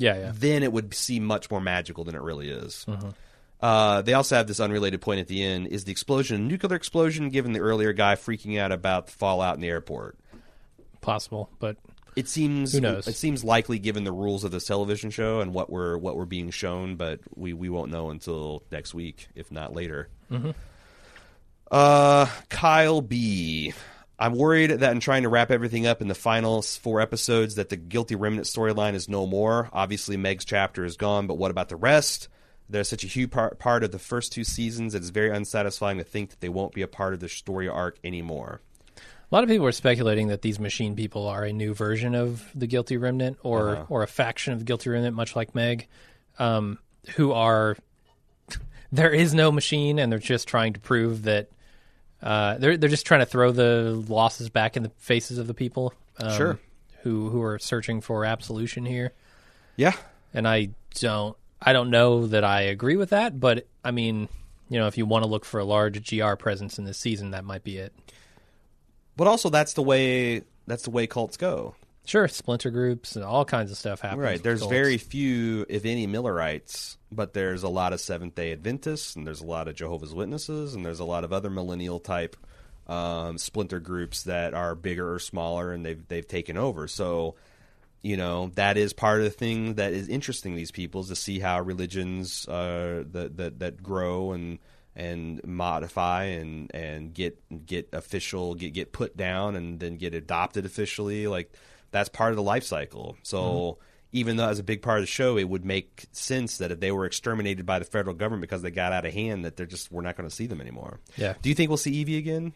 Yeah, 0.00 0.16
yeah. 0.18 0.32
then 0.34 0.62
it 0.62 0.72
would 0.72 0.94
seem 0.94 1.24
much 1.24 1.50
more 1.50 1.60
magical 1.60 2.04
than 2.04 2.14
it 2.14 2.22
really 2.22 2.48
is. 2.50 2.86
Uh, 3.60 4.02
they 4.02 4.12
also 4.14 4.36
have 4.36 4.46
this 4.46 4.60
unrelated 4.60 5.00
point 5.00 5.20
at 5.20 5.26
the 5.26 5.42
end: 5.42 5.66
is 5.68 5.84
the 5.84 5.90
explosion 5.92 6.36
a 6.36 6.44
nuclear 6.44 6.76
explosion? 6.76 7.28
Given 7.30 7.52
the 7.52 7.60
earlier 7.60 7.92
guy 7.92 8.14
freaking 8.14 8.58
out 8.58 8.70
about 8.72 9.06
the 9.06 9.12
fallout 9.12 9.56
in 9.56 9.60
the 9.60 9.68
airport, 9.68 10.16
Possible, 11.00 11.50
but 11.58 11.76
it 12.14 12.28
seems 12.28 12.72
Who 12.72 12.80
knows? 12.80 13.08
it 13.08 13.14
seems 13.16 13.42
likely 13.42 13.78
given 13.80 14.04
the 14.04 14.12
rules 14.12 14.44
of 14.44 14.50
this 14.52 14.64
television 14.66 15.10
show 15.10 15.40
and 15.40 15.52
what 15.52 15.70
we're 15.70 15.96
what 15.98 16.16
we're 16.16 16.24
being 16.24 16.50
shown, 16.50 16.94
but 16.96 17.20
we 17.34 17.52
we 17.52 17.68
won't 17.68 17.90
know 17.90 18.10
until 18.10 18.62
next 18.70 18.94
week, 18.94 19.28
if 19.34 19.50
not 19.50 19.74
later. 19.74 20.08
Uh, 21.70 22.26
Kyle 22.48 23.00
B. 23.00 23.72
I'm 24.18 24.34
worried 24.34 24.70
that 24.70 24.92
in 24.92 25.00
trying 25.00 25.22
to 25.22 25.28
wrap 25.28 25.50
everything 25.50 25.86
up 25.86 26.00
in 26.02 26.08
the 26.08 26.14
final 26.14 26.60
four 26.62 27.00
episodes, 27.00 27.54
that 27.54 27.68
the 27.68 27.76
guilty 27.76 28.16
remnant 28.16 28.46
storyline 28.46 28.94
is 28.94 29.08
no 29.08 29.26
more. 29.26 29.68
Obviously, 29.72 30.16
Meg's 30.16 30.44
chapter 30.44 30.84
is 30.84 30.96
gone, 30.96 31.26
but 31.28 31.38
what 31.38 31.50
about 31.52 31.68
the 31.68 31.76
rest? 31.76 32.28
They're 32.68 32.84
such 32.84 33.04
a 33.04 33.06
huge 33.06 33.30
part, 33.30 33.58
part 33.58 33.84
of 33.84 33.92
the 33.92 33.98
first 33.98 34.32
two 34.32 34.44
seasons. 34.44 34.94
It's 34.94 35.08
very 35.10 35.30
unsatisfying 35.30 35.98
to 35.98 36.04
think 36.04 36.30
that 36.30 36.40
they 36.40 36.48
won't 36.48 36.74
be 36.74 36.82
a 36.82 36.88
part 36.88 37.14
of 37.14 37.20
the 37.20 37.28
story 37.28 37.68
arc 37.68 37.98
anymore. 38.02 38.60
a 38.96 39.34
lot 39.34 39.44
of 39.44 39.50
people 39.50 39.66
are 39.66 39.72
speculating 39.72 40.28
that 40.28 40.42
these 40.42 40.58
machine 40.58 40.96
people 40.96 41.26
are 41.28 41.44
a 41.44 41.52
new 41.52 41.72
version 41.74 42.14
of 42.14 42.50
the 42.54 42.66
Guilty 42.66 42.96
Remnant, 42.96 43.38
or 43.42 43.70
Uh-huh. 43.70 43.84
or 43.88 44.02
a 44.02 44.06
faction 44.06 44.52
of 44.52 44.58
the 44.58 44.64
Guilty 44.64 44.90
Remnant, 44.90 45.14
much 45.14 45.36
like 45.36 45.54
Meg, 45.54 45.86
um, 46.38 46.78
who 47.16 47.32
are 47.32 47.76
there 48.92 49.12
is 49.12 49.32
no 49.34 49.52
machine, 49.52 49.98
and 49.98 50.10
they're 50.10 50.18
just 50.18 50.48
trying 50.48 50.72
to 50.72 50.80
prove 50.80 51.22
that 51.22 51.48
uh, 52.22 52.58
they're 52.58 52.76
they're 52.76 52.88
just 52.88 53.06
trying 53.06 53.20
to 53.20 53.26
throw 53.26 53.52
the 53.52 54.02
losses 54.08 54.48
back 54.50 54.76
in 54.76 54.82
the 54.82 54.90
faces 54.98 55.38
of 55.38 55.46
the 55.46 55.54
people, 55.54 55.92
um, 56.18 56.36
Sure. 56.36 56.58
who 57.02 57.28
who 57.30 57.42
are 57.42 57.58
searching 57.58 58.00
for 58.00 58.24
absolution 58.24 58.84
here. 58.84 59.12
Yeah, 59.76 59.92
and 60.34 60.46
I 60.48 60.70
don't 61.00 61.36
I 61.62 61.72
don't 61.72 61.90
know 61.90 62.26
that 62.26 62.44
I 62.44 62.62
agree 62.62 62.96
with 62.96 63.10
that, 63.10 63.38
but 63.38 63.66
I 63.84 63.90
mean, 63.92 64.28
you 64.68 64.78
know, 64.78 64.86
if 64.88 64.98
you 64.98 65.06
want 65.06 65.24
to 65.24 65.28
look 65.30 65.44
for 65.44 65.60
a 65.60 65.64
large 65.64 66.08
GR 66.08 66.34
presence 66.34 66.78
in 66.78 66.84
this 66.84 66.98
season, 66.98 67.30
that 67.30 67.44
might 67.44 67.62
be 67.64 67.78
it. 67.78 67.92
but 69.16 69.26
also 69.26 69.48
that's 69.50 69.72
the 69.74 69.82
way 69.82 70.42
that's 70.66 70.82
the 70.84 70.90
way 70.90 71.06
cults 71.06 71.36
go. 71.36 71.74
Sure, 72.04 72.26
splinter 72.28 72.70
groups 72.70 73.16
and 73.16 73.24
all 73.24 73.44
kinds 73.44 73.70
of 73.70 73.76
stuff 73.78 74.00
happens. 74.00 74.22
Right. 74.22 74.42
There's 74.42 74.60
cults. 74.60 74.72
very 74.72 74.96
few, 74.98 75.64
if 75.68 75.84
any, 75.84 76.06
Millerites, 76.06 76.96
but 77.10 77.32
there's 77.32 77.62
a 77.62 77.68
lot 77.68 77.92
of 77.92 78.00
Seventh 78.00 78.34
Day 78.34 78.52
Adventists, 78.52 79.16
and 79.16 79.26
there's 79.26 79.40
a 79.40 79.46
lot 79.46 79.68
of 79.68 79.74
Jehovah's 79.74 80.14
Witnesses, 80.14 80.74
and 80.74 80.84
there's 80.84 81.00
a 81.00 81.04
lot 81.04 81.24
of 81.24 81.32
other 81.32 81.50
millennial 81.50 82.00
type 82.00 82.36
um, 82.86 83.38
splinter 83.38 83.80
groups 83.80 84.24
that 84.24 84.54
are 84.54 84.74
bigger 84.74 85.14
or 85.14 85.18
smaller, 85.18 85.72
and 85.72 85.84
they've 85.84 86.06
they've 86.08 86.26
taken 86.26 86.56
over. 86.56 86.88
So, 86.88 87.36
you 88.02 88.16
know, 88.16 88.50
that 88.54 88.76
is 88.76 88.92
part 88.92 89.18
of 89.18 89.24
the 89.24 89.30
thing 89.30 89.74
that 89.74 89.92
is 89.92 90.08
interesting 90.08 90.54
these 90.54 90.70
people 90.70 91.02
is 91.02 91.08
to 91.08 91.16
see 91.16 91.38
how 91.38 91.60
religions 91.60 92.46
uh, 92.48 93.04
that 93.12 93.36
that 93.36 93.58
that 93.60 93.82
grow 93.82 94.32
and 94.32 94.58
and 94.96 95.40
modify 95.44 96.24
and 96.24 96.74
and 96.74 97.14
get 97.14 97.38
get 97.66 97.88
official 97.92 98.54
get 98.54 98.72
get 98.72 98.92
put 98.92 99.16
down 99.16 99.54
and 99.54 99.80
then 99.80 99.96
get 99.96 100.14
adopted 100.14 100.64
officially. 100.66 101.26
Like 101.26 101.52
that's 101.90 102.08
part 102.08 102.30
of 102.30 102.36
the 102.36 102.42
life 102.42 102.64
cycle. 102.64 103.16
So 103.22 103.78
even 104.12 104.36
though 104.36 104.48
as 104.48 104.58
a 104.58 104.62
big 104.62 104.80
part 104.82 104.98
of 104.98 105.02
the 105.02 105.06
show 105.06 105.36
it 105.36 105.48
would 105.48 105.64
make 105.64 106.06
sense 106.12 106.58
that 106.58 106.70
if 106.72 106.80
they 106.80 106.90
were 106.92 107.04
exterminated 107.04 107.64
by 107.66 107.78
the 107.78 107.84
federal 107.84 108.14
government 108.14 108.40
because 108.42 108.62
they 108.62 108.70
got 108.70 108.92
out 108.92 109.04
of 109.04 109.12
hand 109.12 109.44
that 109.44 109.56
they're 109.56 109.66
just 109.66 109.90
we're 109.92 110.02
not 110.02 110.16
going 110.16 110.28
to 110.28 110.34
see 110.34 110.46
them 110.46 110.60
anymore 110.60 110.98
Yeah. 111.16 111.34
do 111.42 111.48
you 111.48 111.54
think 111.54 111.68
we'll 111.68 111.76
see 111.76 111.92
evie 111.92 112.16
again 112.18 112.52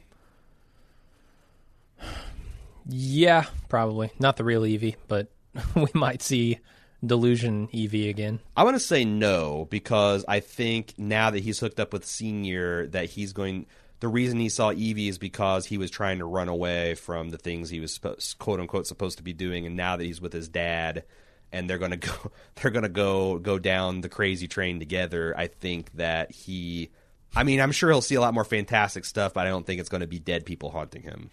Yeah, 2.88 3.44
probably 3.68 4.10
not 4.18 4.36
the 4.36 4.44
real 4.44 4.66
Evie, 4.66 4.96
but 5.08 5.28
we 5.76 5.86
might 5.94 6.22
see 6.22 6.58
Delusion 7.04 7.68
Evie 7.72 8.08
again. 8.08 8.40
I 8.56 8.64
want 8.64 8.74
to 8.76 8.80
say 8.80 9.04
no 9.04 9.66
because 9.70 10.24
I 10.26 10.40
think 10.40 10.94
now 10.98 11.30
that 11.30 11.40
he's 11.42 11.60
hooked 11.60 11.78
up 11.80 11.92
with 11.92 12.04
Senior, 12.04 12.86
that 12.88 13.10
he's 13.10 13.32
going. 13.32 13.66
The 14.00 14.08
reason 14.08 14.40
he 14.40 14.48
saw 14.48 14.72
Evie 14.72 15.06
is 15.06 15.18
because 15.18 15.66
he 15.66 15.78
was 15.78 15.88
trying 15.88 16.18
to 16.18 16.24
run 16.24 16.48
away 16.48 16.94
from 16.96 17.30
the 17.30 17.38
things 17.38 17.70
he 17.70 17.78
was 17.78 17.94
supposed, 17.94 18.36
quote 18.40 18.58
unquote 18.58 18.88
supposed 18.88 19.18
to 19.18 19.22
be 19.22 19.32
doing, 19.32 19.64
and 19.64 19.76
now 19.76 19.96
that 19.96 20.02
he's 20.04 20.20
with 20.20 20.32
his 20.32 20.48
dad, 20.48 21.04
and 21.52 21.68
they're 21.68 21.78
gonna 21.78 21.96
go, 22.08 22.12
they're 22.56 22.70
gonna 22.70 22.88
go 22.88 23.38
go 23.38 23.58
down 23.58 24.00
the 24.00 24.08
crazy 24.08 24.48
train 24.48 24.78
together. 24.78 25.34
I 25.36 25.46
think 25.48 25.92
that 25.96 26.30
he, 26.32 26.90
I 27.36 27.44
mean, 27.44 27.60
I'm 27.60 27.72
sure 27.72 27.90
he'll 27.90 28.00
see 28.02 28.14
a 28.16 28.20
lot 28.20 28.34
more 28.34 28.44
fantastic 28.44 29.04
stuff, 29.04 29.34
but 29.34 29.46
I 29.46 29.50
don't 29.50 29.66
think 29.66 29.80
it's 29.80 29.88
going 29.88 30.00
to 30.02 30.06
be 30.06 30.18
dead 30.18 30.44
people 30.44 30.70
haunting 30.70 31.02
him. 31.02 31.30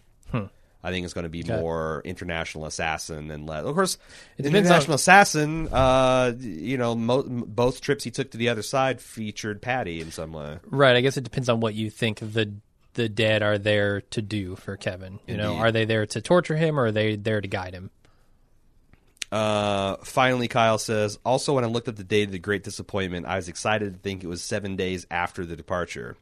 I 0.82 0.92
think 0.92 1.04
it's 1.04 1.14
going 1.14 1.24
to 1.26 1.30
be 1.30 1.44
Okay. 1.44 1.60
more 1.60 2.02
international 2.06 2.66
assassin 2.66 3.32
and 3.32 3.46
less. 3.46 3.66
Of 3.66 3.76
course, 3.76 3.98
It 4.38 4.44
depends 4.44 4.70
on- 4.70 4.76
international 4.76 4.96
assassin. 4.96 5.68
Uh, 5.68 6.32
you 6.40 6.78
know, 6.78 6.96
mo- 6.96 7.24
both 7.24 7.82
trips 7.82 8.06
he 8.06 8.12
took 8.12 8.32
to 8.32 8.38
the 8.38 8.48
other 8.48 8.62
side 8.62 9.02
featured 9.02 9.62
Patty 9.62 10.00
in 10.00 10.10
some 10.12 10.32
way. 10.32 10.60
Right. 10.66 10.96
I 10.96 11.02
guess 11.02 11.18
it 11.18 11.26
depends 11.26 11.50
on 11.50 11.60
what 11.60 11.74
you 11.76 11.90
think 11.90 12.20
the 12.20 12.54
the 12.94 13.10
dead 13.10 13.44
are 13.44 13.58
there 13.58 14.00
to 14.02 14.22
do 14.22 14.56
for 14.56 14.78
Kevin. 14.78 15.20
You 15.28 15.36
know, 15.36 15.56
are 15.58 15.72
they 15.74 15.84
there 15.84 16.06
to 16.06 16.22
torture 16.22 16.56
him 16.56 16.80
or 16.80 16.86
are 16.86 16.92
they 16.94 17.18
there 17.18 17.42
to 17.42 17.48
guide 17.50 17.74
him? 17.74 17.92
Uh, 19.32 19.98
finally, 20.04 20.48
Kyle 20.48 20.80
says. 20.80 21.20
Also, 21.24 21.54
when 21.54 21.64
I 21.64 21.68
looked 21.68 21.88
at 21.88 21.96
the 21.96 22.04
date 22.04 22.30
of 22.30 22.32
the 22.32 22.40
Great 22.40 22.64
Disappointment, 22.64 23.26
I 23.26 23.36
was 23.36 23.48
excited 23.48 23.94
to 23.94 24.00
think 24.00 24.24
it 24.24 24.28
was 24.28 24.42
seven 24.42 24.76
days 24.76 25.06
after 25.12 25.46
the 25.46 25.56
departure, 25.56 26.18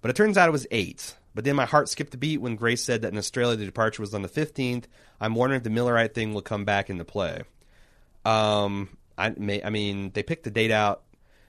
but 0.00 0.10
it 0.10 0.16
turns 0.16 0.36
out 0.36 0.48
it 0.48 0.52
was 0.52 0.66
eight. 0.70 1.14
But 1.34 1.44
then 1.44 1.54
my 1.54 1.66
heart 1.66 1.88
skipped 1.88 2.14
a 2.14 2.18
beat 2.18 2.40
when 2.40 2.56
Grace 2.56 2.82
said 2.82 3.02
that 3.02 3.12
in 3.12 3.18
Australia 3.18 3.56
the 3.56 3.64
departure 3.64 4.02
was 4.02 4.12
on 4.12 4.22
the 4.22 4.28
fifteenth. 4.28 4.88
I'm 5.20 5.36
wondering 5.36 5.58
if 5.58 5.62
the 5.62 5.70
Millerite 5.70 6.14
thing 6.14 6.34
will 6.34 6.42
come 6.42 6.64
back 6.64 6.90
into 6.90 7.04
play. 7.04 7.42
Um, 8.24 8.96
I 9.16 9.30
may, 9.30 9.62
I 9.62 9.70
mean, 9.70 10.10
they 10.12 10.24
picked 10.24 10.44
the 10.44 10.50
date 10.50 10.72
out. 10.72 11.04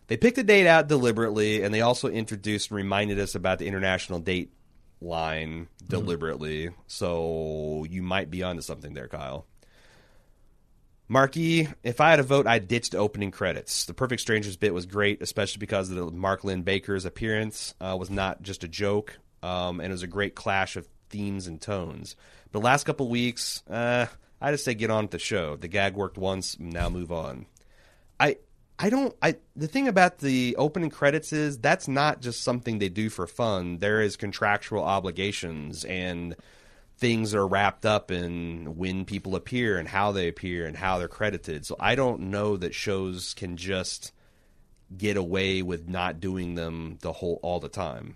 They 0.08 0.18
picked 0.18 0.36
the 0.36 0.44
date 0.44 0.68
out 0.68 0.88
deliberately, 0.88 1.64
and 1.64 1.74
they 1.74 1.82
also 1.82 2.08
introduced 2.08 2.70
and 2.70 2.78
reminded 2.78 3.20
us 3.20 3.34
about 3.34 3.58
the 3.58 3.68
international 3.68 4.20
date 4.20 4.54
line 5.02 5.68
deliberately. 5.88 6.70
So 6.88 7.86
you 7.90 8.04
might 8.04 8.30
be 8.30 8.44
onto 8.44 8.62
something 8.62 8.94
there, 8.94 9.08
Kyle. 9.08 9.46
Marky, 11.12 11.68
if 11.84 12.00
I 12.00 12.12
had 12.12 12.20
a 12.20 12.24
vote, 12.24 12.46
I'd 12.46 12.68
ditch 12.68 12.92
the 12.92 13.00
opening 13.00 13.32
credits. 13.32 13.86
The 13.86 13.96
Perfect 13.96 14.22
Strangers 14.22 14.58
bit 14.58 14.76
was 14.76 14.86
great, 14.86 15.24
especially 15.24 15.60
because 15.60 15.90
of 15.90 15.96
the 15.96 16.06
Mark 16.12 16.44
Linn 16.44 16.62
Baker's 16.62 17.04
appearance 17.04 17.74
uh, 17.82 17.98
was 18.00 18.12
not 18.12 18.44
just 18.44 18.64
a 18.64 18.68
joke, 18.68 19.18
um, 19.42 19.80
and 19.80 19.88
it 19.88 19.92
was 19.92 20.04
a 20.04 20.08
great 20.08 20.36
clash 20.36 20.76
of 20.76 20.88
themes 21.10 21.48
and 21.48 21.60
tones. 21.60 22.16
But 22.52 22.60
the 22.60 22.66
last 22.66 22.84
couple 22.84 23.10
weeks, 23.10 23.64
uh, 23.68 24.06
I 24.40 24.52
just 24.52 24.64
say 24.64 24.76
get 24.76 24.92
on 24.92 25.06
with 25.06 25.12
the 25.12 25.20
show. 25.20 25.56
The 25.56 25.68
gag 25.68 25.96
worked 25.96 26.20
once, 26.20 26.60
now 26.60 26.90
move 26.90 27.12
on. 27.12 27.48
I 28.20 28.38
I 28.78 28.90
don't 28.90 29.16
I 29.22 29.36
the 29.56 29.68
thing 29.68 29.88
about 29.88 30.20
the 30.20 30.56
opening 30.58 30.92
credits 30.92 31.34
is 31.34 31.58
that's 31.58 31.88
not 31.88 32.22
just 32.22 32.44
something 32.44 32.78
they 32.78 32.90
do 32.90 33.10
for 33.10 33.26
fun. 33.26 33.80
There 33.80 34.00
is 34.00 34.16
contractual 34.16 34.84
obligations 34.84 35.86
and 35.86 36.36
things 37.00 37.34
are 37.34 37.48
wrapped 37.48 37.86
up 37.86 38.12
in 38.12 38.76
when 38.78 39.06
people 39.06 39.36
appear 39.36 39.78
and 39.80 39.88
how 39.88 40.12
they 40.12 40.28
appear 40.28 40.66
and 40.68 40.76
how 40.76 40.98
they're 41.00 41.08
credited. 41.08 41.66
So 41.66 41.76
I 41.80 41.96
don't 41.96 42.20
know 42.30 42.58
that 42.58 42.76
shows 42.76 43.34
can 43.34 43.56
just 43.58 44.12
get 44.96 45.16
away 45.18 45.62
with 45.62 45.88
not 45.88 46.20
doing 46.20 46.56
them 46.56 46.98
the 47.02 47.14
whole 47.14 47.40
all 47.42 47.60
the 47.60 47.70
time. 47.70 48.16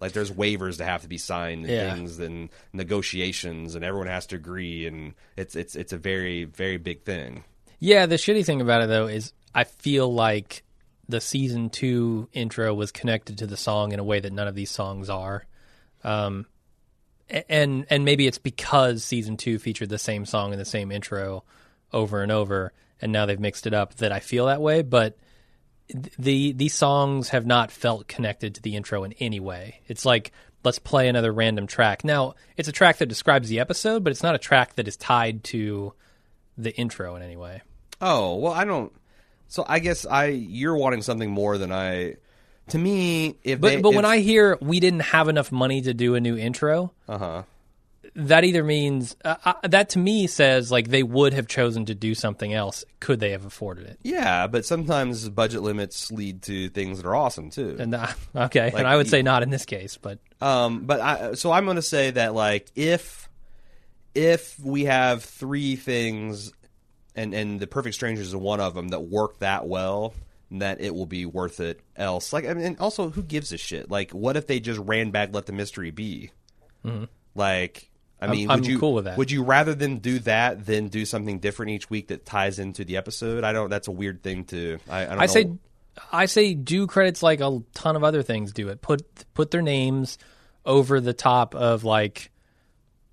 Like 0.00 0.12
there's 0.12 0.30
waivers 0.30 0.78
that 0.78 0.86
have 0.86 1.02
to 1.02 1.08
be 1.08 1.18
signed 1.18 1.64
and 1.66 1.72
Yeah. 1.74 1.94
things 1.94 2.18
and 2.18 2.48
negotiations 2.72 3.74
and 3.74 3.84
everyone 3.84 4.08
has 4.08 4.26
to 4.28 4.36
agree 4.36 4.86
and 4.86 5.14
it's 5.36 5.54
it's 5.56 5.76
it's 5.76 5.92
a 5.92 5.98
very 5.98 6.44
very 6.44 6.76
big 6.78 7.02
thing. 7.02 7.44
Yeah, 7.78 8.06
the 8.06 8.16
shitty 8.16 8.44
thing 8.46 8.60
about 8.60 8.82
it 8.82 8.88
though 8.88 9.06
is 9.06 9.32
I 9.54 9.64
feel 9.64 10.12
like 10.12 10.62
the 11.08 11.20
season 11.20 11.68
two 11.68 12.28
intro 12.32 12.72
was 12.72 12.90
connected 12.92 13.38
to 13.38 13.46
the 13.46 13.56
song 13.56 13.92
in 13.92 13.98
a 14.00 14.04
way 14.04 14.20
that 14.20 14.32
none 14.32 14.48
of 14.48 14.54
these 14.54 14.70
songs 14.70 15.10
are. 15.10 15.44
Um, 16.02 16.46
and 17.28 17.86
and 17.90 18.04
maybe 18.04 18.26
it's 18.26 18.38
because 18.38 19.04
season 19.04 19.36
two 19.36 19.58
featured 19.58 19.88
the 19.88 19.98
same 19.98 20.26
song 20.26 20.52
and 20.52 20.60
the 20.60 20.64
same 20.64 20.92
intro 20.92 21.44
over 21.92 22.22
and 22.22 22.32
over, 22.32 22.72
and 23.00 23.12
now 23.12 23.26
they've 23.26 23.40
mixed 23.40 23.66
it 23.66 23.74
up 23.74 23.94
that 23.96 24.12
I 24.12 24.20
feel 24.20 24.46
that 24.46 24.60
way. 24.60 24.82
But 24.82 25.16
the 26.18 26.52
these 26.52 26.74
songs 26.74 27.30
have 27.30 27.46
not 27.46 27.70
felt 27.70 28.08
connected 28.08 28.54
to 28.54 28.62
the 28.62 28.76
intro 28.76 29.04
in 29.04 29.12
any 29.14 29.40
way. 29.40 29.80
It's 29.86 30.04
like 30.04 30.32
let's 30.64 30.78
play 30.78 31.08
another 31.08 31.32
random 31.32 31.66
track. 31.66 32.04
Now 32.04 32.34
it's 32.56 32.68
a 32.68 32.72
track 32.72 32.98
that 32.98 33.06
describes 33.06 33.48
the 33.48 33.60
episode, 33.60 34.04
but 34.04 34.10
it's 34.10 34.22
not 34.22 34.34
a 34.34 34.38
track 34.38 34.74
that 34.76 34.88
is 34.88 34.96
tied 34.96 35.44
to 35.44 35.92
the 36.56 36.74
intro 36.76 37.16
in 37.16 37.22
any 37.22 37.36
way. 37.36 37.62
Oh 38.00 38.36
well, 38.36 38.52
I 38.52 38.64
don't. 38.64 38.92
So 39.48 39.64
I 39.66 39.78
guess 39.78 40.06
I 40.06 40.26
you're 40.26 40.76
wanting 40.76 41.02
something 41.02 41.30
more 41.30 41.58
than 41.58 41.72
I. 41.72 42.16
To 42.68 42.78
me, 42.78 43.36
if 43.42 43.60
But 43.60 43.68
they, 43.68 43.80
but 43.80 43.94
when 43.94 44.04
I 44.04 44.18
hear 44.18 44.56
we 44.60 44.80
didn't 44.80 45.00
have 45.00 45.28
enough 45.28 45.52
money 45.52 45.82
to 45.82 45.92
do 45.92 46.14
a 46.14 46.20
new 46.20 46.36
intro, 46.36 46.92
uh-huh. 47.06 47.42
that 48.14 48.44
either 48.44 48.64
means 48.64 49.16
uh, 49.24 49.36
uh, 49.44 49.54
that 49.64 49.90
to 49.90 49.98
me 49.98 50.26
says 50.26 50.70
like 50.72 50.88
they 50.88 51.02
would 51.02 51.34
have 51.34 51.46
chosen 51.46 51.84
to 51.86 51.94
do 51.94 52.14
something 52.14 52.54
else 52.54 52.84
could 53.00 53.20
they 53.20 53.32
have 53.32 53.44
afforded 53.44 53.86
it. 53.86 53.98
yeah, 54.02 54.46
but 54.46 54.64
sometimes 54.64 55.28
budget 55.28 55.62
limits 55.62 56.10
lead 56.10 56.40
to 56.42 56.70
things 56.70 56.98
that 56.98 57.06
are 57.06 57.14
awesome 57.14 57.50
too. 57.50 57.76
And 57.78 57.94
uh, 57.94 58.06
okay, 58.34 58.64
Like, 58.64 58.74
and 58.74 58.86
I 58.86 58.96
would 58.96 59.08
say 59.08 59.20
not 59.20 59.42
in 59.42 59.50
this 59.50 59.66
case, 59.66 59.98
but 59.98 60.18
Um, 60.40 60.86
but 60.86 61.00
I, 61.00 61.34
so 61.34 61.52
I'm 61.52 61.64
going 61.66 61.76
to 61.76 61.82
say 61.82 62.12
that 62.12 62.34
like 62.34 62.70
if 62.74 63.28
if 64.14 64.58
we 64.60 64.84
have 64.84 65.24
three 65.24 65.76
things, 65.76 66.52
and 67.14 67.34
and 67.34 67.60
the 67.60 67.66
Perfect 67.66 67.94
Strangers 67.94 68.28
is 68.28 68.36
one 68.36 68.60
of 68.60 68.74
them 68.74 68.88
that 68.88 69.00
work 69.00 69.40
that 69.40 69.66
well, 69.66 70.14
that 70.60 70.80
it 70.80 70.94
will 70.94 71.06
be 71.06 71.26
worth 71.26 71.60
it. 71.60 71.80
Else, 71.96 72.32
like 72.32 72.46
I 72.46 72.54
mean, 72.54 72.64
and 72.64 72.80
also 72.80 73.10
who 73.10 73.22
gives 73.22 73.52
a 73.52 73.58
shit? 73.58 73.90
Like, 73.90 74.10
what 74.12 74.36
if 74.36 74.46
they 74.46 74.60
just 74.60 74.80
ran 74.80 75.10
back, 75.10 75.34
let 75.34 75.46
the 75.46 75.52
mystery 75.52 75.90
be? 75.90 76.30
Mm-hmm. 76.84 77.04
Like. 77.34 77.90
I 78.20 78.28
mean, 78.28 78.50
I'm 78.50 78.60
would 78.60 78.66
you 78.66 78.78
cool 78.78 78.94
with 78.94 79.04
that. 79.04 79.18
would 79.18 79.30
you 79.30 79.42
rather 79.42 79.74
than 79.74 79.98
do 79.98 80.18
that 80.20 80.64
than 80.64 80.88
do 80.88 81.04
something 81.04 81.40
different 81.40 81.72
each 81.72 81.90
week 81.90 82.08
that 82.08 82.24
ties 82.24 82.58
into 82.58 82.82
the 82.82 82.96
episode? 82.96 83.44
I 83.44 83.52
don't. 83.52 83.68
That's 83.68 83.88
a 83.88 83.92
weird 83.92 84.22
thing 84.22 84.44
to. 84.46 84.78
I, 84.88 85.02
I 85.02 85.04
don't 85.04 85.18
I 85.18 85.20
know. 85.20 85.26
say 85.26 85.50
I 86.12 86.26
say 86.26 86.54
do 86.54 86.86
credits 86.86 87.22
like 87.22 87.40
a 87.40 87.62
ton 87.74 87.96
of 87.96 88.04
other 88.04 88.22
things 88.22 88.52
do 88.52 88.68
it. 88.68 88.80
Put 88.80 89.02
put 89.34 89.50
their 89.50 89.62
names 89.62 90.16
over 90.64 91.00
the 91.00 91.12
top 91.12 91.54
of 91.54 91.84
like 91.84 92.30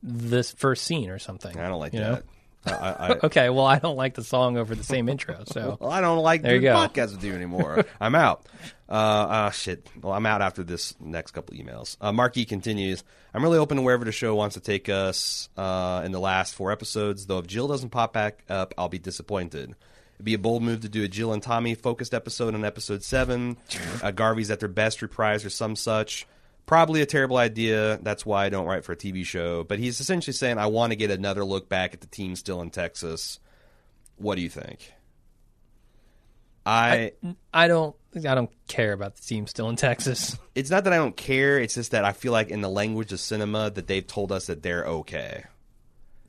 this 0.01 0.51
first 0.51 0.84
scene 0.85 1.09
or 1.09 1.19
something. 1.19 1.57
I 1.59 1.68
don't 1.68 1.80
like 1.80 1.93
you 1.93 1.99
that. 1.99 2.13
I, 2.13 2.22
I, 2.65 2.71
I, 2.71 3.09
Okay, 3.23 3.49
well 3.49 3.65
I 3.65 3.79
don't 3.79 3.95
like 3.95 4.13
the 4.13 4.23
song 4.23 4.57
over 4.57 4.75
the 4.75 4.83
same 4.83 5.09
intro, 5.09 5.43
so 5.45 5.77
Well, 5.81 5.91
I 5.91 6.01
don't 6.01 6.19
like 6.19 6.41
There 6.41 6.59
doing 6.59 6.73
podcasts 6.73 7.11
with 7.11 7.23
you 7.23 7.33
anymore. 7.33 7.85
I'm 8.01 8.15
out. 8.15 8.45
Uh, 8.89 9.27
ah, 9.29 9.49
shit. 9.51 9.88
Well, 10.01 10.13
I'm 10.13 10.25
out 10.25 10.41
after 10.41 10.63
this 10.63 10.93
next 10.99 11.31
couple 11.31 11.55
emails. 11.55 11.95
Uh, 12.01 12.11
Marky 12.11 12.45
continues. 12.45 13.03
I'm 13.33 13.41
really 13.41 13.57
open 13.57 13.77
to 13.77 13.83
wherever 13.83 14.03
the 14.03 14.11
show 14.11 14.35
wants 14.35 14.55
to 14.55 14.59
take 14.59 14.89
us 14.89 15.47
uh, 15.55 16.01
in 16.03 16.11
the 16.11 16.19
last 16.19 16.53
four 16.53 16.71
episodes. 16.71 17.25
Though 17.25 17.39
if 17.39 17.47
Jill 17.47 17.67
doesn't 17.67 17.89
pop 17.89 18.11
back 18.13 18.43
up, 18.49 18.73
I'll 18.77 18.89
be 18.89 18.99
disappointed. 18.99 19.75
It'd 20.15 20.25
be 20.25 20.33
a 20.33 20.39
bold 20.39 20.61
move 20.61 20.81
to 20.81 20.89
do 20.89 21.03
a 21.03 21.07
Jill 21.07 21.33
and 21.33 21.41
Tommy 21.41 21.73
focused 21.73 22.13
episode 22.13 22.53
on 22.53 22.65
episode 22.65 23.03
seven. 23.03 23.57
Uh, 24.03 24.11
Garvey's 24.11 24.51
at 24.51 24.59
their 24.59 24.69
best 24.69 24.99
reprised 24.99 25.45
or 25.45 25.49
some 25.49 25.75
such. 25.75 26.27
Probably 26.65 27.01
a 27.01 27.05
terrible 27.05 27.38
idea. 27.38 27.99
That's 28.01 28.25
why 28.25 28.45
I 28.45 28.49
don't 28.49 28.65
write 28.65 28.85
for 28.85 28.93
a 28.93 28.97
TV 28.97 29.25
show. 29.25 29.63
But 29.63 29.79
he's 29.79 29.99
essentially 29.99 30.33
saying, 30.33 30.57
I 30.57 30.67
want 30.67 30.91
to 30.91 30.95
get 30.95 31.11
another 31.11 31.43
look 31.43 31.67
back 31.67 31.93
at 31.93 32.01
the 32.01 32.07
team 32.07 32.35
still 32.35 32.61
in 32.61 32.69
Texas. 32.69 33.39
What 34.17 34.35
do 34.35 34.41
you 34.41 34.49
think? 34.49 34.93
I, 36.65 37.13
I 37.51 37.67
don't 37.67 37.95
I 38.15 38.35
don't 38.35 38.51
care 38.67 38.93
about 38.93 39.15
the 39.15 39.21
team 39.21 39.47
still 39.47 39.69
in 39.69 39.75
Texas. 39.75 40.38
it's 40.55 40.69
not 40.69 40.83
that 40.83 40.93
I 40.93 40.97
don't 40.97 41.15
care. 41.15 41.59
It's 41.59 41.73
just 41.73 41.91
that 41.91 42.05
I 42.05 42.13
feel 42.13 42.31
like 42.31 42.49
in 42.49 42.61
the 42.61 42.69
language 42.69 43.11
of 43.13 43.19
cinema 43.19 43.71
that 43.71 43.88
they've 43.88 44.05
told 44.05 44.31
us 44.31 44.47
that 44.47 44.61
they're 44.61 44.85
okay. 44.85 45.45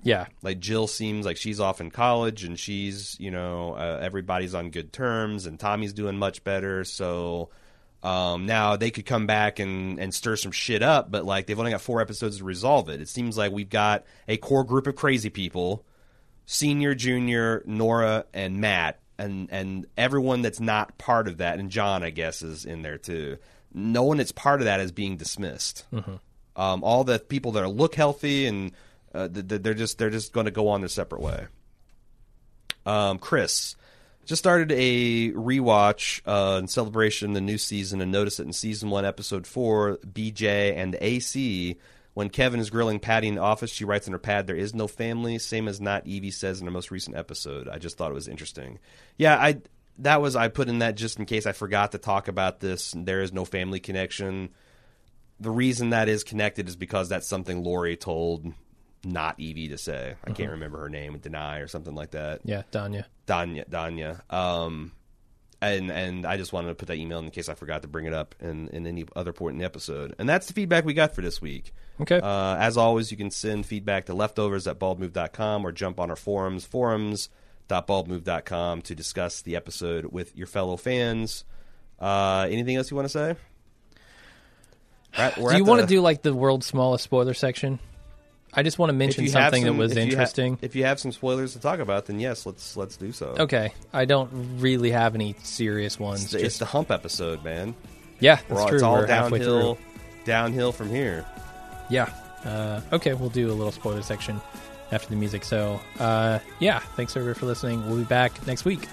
Yeah. 0.03 0.27
Like 0.43 0.59
Jill 0.59 0.87
seems 0.87 1.27
like 1.27 1.37
she's 1.37 1.61
off 1.61 1.81
in 1.81 1.91
college 1.91 2.45
and 2.45 2.59
she's 2.59 3.17
you 3.21 3.31
know 3.31 3.75
uh, 3.75 3.99
everybody's 4.01 4.55
on 4.55 4.71
good 4.71 4.93
terms 4.93 5.47
and 5.47 5.59
Tommy's 5.59 5.93
doing 5.93 6.17
much 6.17 6.45
better. 6.45 6.85
So 6.85 7.51
um, 8.03 8.47
now 8.47 8.77
they 8.77 8.91
could 8.91 9.07
come 9.07 9.27
back 9.27 9.59
and 9.59 9.99
and 10.01 10.13
stir 10.13 10.37
some 10.37 10.53
shit 10.53 10.83
up, 10.83 11.11
but 11.11 11.25
like 11.25 11.47
they've 11.47 11.59
only 11.59 11.71
got 11.71 11.81
four 11.81 12.01
episodes 12.01 12.39
to 12.39 12.45
resolve 12.45 12.89
it. 12.89 13.01
It 13.01 13.09
seems 13.09 13.37
like 13.39 13.53
we've 13.53 13.69
got 13.71 14.05
a 14.27 14.37
core 14.37 14.65
group 14.65 14.87
of 14.87 14.97
crazy 14.97 15.31
people, 15.31 15.85
senior, 16.45 16.95
junior, 16.95 17.63
Nora, 17.65 18.25
and 18.35 18.61
Matt, 18.61 18.99
and 19.19 19.49
and 19.53 19.87
everyone 19.97 20.43
that's 20.43 20.61
not 20.61 20.99
part 20.99 21.29
of 21.29 21.39
that, 21.39 21.61
and 21.61 21.71
John, 21.71 22.03
I 22.03 22.11
guess, 22.11 22.43
is 22.43 22.65
in 22.65 22.83
there 22.83 22.99
too. 22.99 23.39
No 23.73 24.03
one 24.03 24.17
that's 24.17 24.33
part 24.33 24.61
of 24.61 24.65
that 24.65 24.81
is 24.81 24.91
being 24.93 25.17
dismissed. 25.17 25.85
Um, 26.57 26.85
all 26.85 27.05
the 27.05 27.19
people 27.19 27.53
that 27.53 27.63
are 27.63 27.69
look 27.69 27.95
healthy 27.95 28.47
and 28.47 28.73
uh, 29.15 29.29
th- 29.29 29.49
th- 29.49 29.63
they're 29.63 29.75
just 29.75 29.97
they're 29.99 30.11
just 30.11 30.33
going 30.33 30.47
to 30.47 30.51
go 30.51 30.69
on 30.69 30.81
their 30.81 30.89
separate 30.89 31.23
way. 31.23 31.47
Um, 32.85 33.19
Chris 33.19 33.77
just 34.25 34.41
started 34.41 34.73
a 34.73 35.33
rewatch 35.33 36.21
uh, 36.27 36.59
in 36.59 36.69
celebration 36.69 37.33
the 37.33 37.41
new 37.41 37.59
season 37.59 38.01
and 38.01 38.13
notice 38.13 38.39
it 38.39 38.47
in 38.47 38.53
season 38.53 38.91
one, 38.91 39.05
episode 39.05 39.47
four, 39.47 39.99
BJ 40.07 40.77
and 40.77 40.97
AC. 41.01 41.77
When 42.15 42.29
Kevin 42.29 42.61
is 42.61 42.71
grilling 42.71 43.01
Patty 43.01 43.29
in 43.29 43.37
the 43.37 43.41
office, 43.41 43.71
she 43.71 43.87
writes 43.87 44.07
on 44.07 44.13
her 44.13 44.19
pad, 44.19 44.47
"There 44.47 44.55
is 44.55 44.75
no 44.75 44.87
family," 44.87 45.39
same 45.39 45.67
as 45.67 45.81
not 45.81 46.07
Evie 46.07 46.31
says 46.31 46.61
in 46.61 46.67
her 46.67 46.73
most 46.73 46.91
recent 46.91 47.17
episode. 47.17 47.69
I 47.69 47.79
just 47.79 47.97
thought 47.97 48.11
it 48.11 48.15
was 48.15 48.29
interesting. 48.29 48.79
Yeah, 49.17 49.37
I 49.37 49.63
that 49.99 50.21
was 50.21 50.37
I 50.37 50.49
put 50.49 50.69
in 50.69 50.81
that 50.81 50.95
just 50.95 51.19
in 51.19 51.27
case 51.27 51.47
I 51.47 51.53
forgot 51.53 51.93
to 51.93 51.99
talk 51.99 52.29
about 52.29 52.61
this. 52.61 52.95
There 52.97 53.23
is 53.23 53.33
no 53.33 53.45
family 53.45 53.81
connection. 53.81 54.51
The 55.41 55.51
reason 55.51 55.91
that 55.91 56.09
is 56.09 56.23
connected 56.23 56.69
is 56.69 56.77
because 56.77 57.09
that's 57.09 57.27
something 57.27 57.65
Laurie 57.65 57.97
told 57.97 58.53
not 59.05 59.39
Evie 59.41 59.69
to 59.69 59.77
say. 59.79 60.15
I 60.25 60.31
can't 60.33 60.51
remember 60.53 60.79
her 60.81 60.89
name, 60.89 61.17
deny 61.19 61.59
or 61.59 61.67
something 61.69 61.95
like 61.95 62.11
that. 62.13 62.41
Yeah, 62.45 62.63
Danya. 62.73 63.05
Danya, 63.27 63.69
Danya. 63.69 64.21
Um, 64.33 64.93
and 65.61 65.91
and 65.93 66.25
I 66.27 66.37
just 66.37 66.53
wanted 66.53 66.69
to 66.69 66.75
put 66.75 66.87
that 66.89 66.97
email 66.97 67.19
in 67.21 67.31
case 67.31 67.49
I 67.49 67.55
forgot 67.55 67.83
to 67.83 67.89
bring 67.89 68.07
it 68.07 68.13
up 68.13 68.35
in, 68.41 68.67
in 68.69 68.87
any 68.87 69.05
other 69.15 69.33
point 69.33 69.55
in 69.55 69.59
the 69.61 69.65
episode. 69.65 70.15
And 70.19 70.29
that's 70.29 70.47
the 70.47 70.53
feedback 70.53 70.85
we 70.85 70.93
got 70.95 71.15
for 71.15 71.23
this 71.23 71.41
week. 71.41 71.73
Okay. 72.01 72.19
Uh, 72.21 72.57
as 72.57 72.77
always, 72.77 73.11
you 73.13 73.17
can 73.17 73.31
send 73.31 73.65
feedback 73.67 74.07
to 74.07 74.15
leftovers 74.15 74.67
at 74.67 74.79
baldmove.com 74.81 75.65
or 75.65 75.71
jump 75.73 76.01
on 76.01 76.11
our 76.11 76.17
forums, 76.17 76.65
forums.baldmove.com 76.65 78.83
to 78.83 78.95
discuss 78.95 79.41
the 79.43 79.55
episode 79.57 80.07
with 80.07 80.37
your 80.37 80.47
fellow 80.49 80.77
fans. 80.77 81.45
Uh, 82.01 82.47
anything 82.51 82.75
else 82.77 82.91
you 82.91 82.97
want 82.97 83.07
to 83.07 83.13
say? 83.13 83.37
We're 85.17 85.25
at- 85.25 85.39
we're 85.39 85.51
do 85.53 85.57
you 85.59 85.65
want 85.65 85.83
to 85.83 85.87
do 85.87 86.01
like 86.01 86.23
the 86.23 86.35
world's 86.35 86.67
smallest 86.67 87.05
spoiler 87.05 87.35
section? 87.35 87.79
I 88.55 88.63
just 88.63 88.79
want 88.79 88.91
to 88.91 88.95
mention 88.95 89.27
something 89.29 89.65
some- 89.65 89.77
that 89.77 89.81
was 89.81 89.93
if 89.93 89.97
you 89.97 90.03
ha- 90.03 90.07
interesting. 90.11 90.59
if 90.61 90.77
you 90.77 90.85
have 90.85 91.01
some 91.01 91.11
spoilers 91.13 91.55
to 91.55 91.59
talk 91.61 91.79
about, 91.81 92.07
then 92.07 92.21
yes, 92.21 92.45
let's 92.47 92.77
let's 92.77 92.97
do 92.97 93.13
so. 93.13 93.35
okay, 93.41 93.73
I 93.93 94.05
don't 94.05 94.31
really 94.59 94.91
have 94.91 95.15
any 95.15 95.35
serious 95.43 95.99
ones. 95.99 96.23
It's, 96.25 96.33
the- 96.33 96.39
it's 96.39 96.45
just 96.45 96.59
the 96.59 96.67
hump 96.67 96.91
episode, 96.91 97.43
man. 97.45 97.75
yeah, 98.21 98.41
that's 98.49 98.61
all, 98.61 98.69
true. 98.69 98.77
It's 98.77 98.83
all 98.83 98.97
We're 98.97 99.07
downhill, 99.07 99.79
downhill 100.25 100.73
from 100.73 100.91
here. 100.91 101.25
Yeah. 101.89 102.11
Uh, 102.45 102.81
okay, 102.93 103.15
we'll 103.15 103.29
do 103.31 103.51
a 103.51 103.55
little 103.55 103.73
spoiler 103.73 104.03
section 104.03 104.41
after 104.91 105.09
the 105.09 105.17
music. 105.17 105.45
So, 105.45 105.81
uh, 106.01 106.39
yeah, 106.59 106.81
thanks 106.97 107.17
everybody 107.17 107.39
for 107.39 107.47
listening. 107.47 107.87
We'll 107.87 107.99
be 107.99 108.05
back 108.05 108.47
next 108.47 108.65
week. 108.65 108.89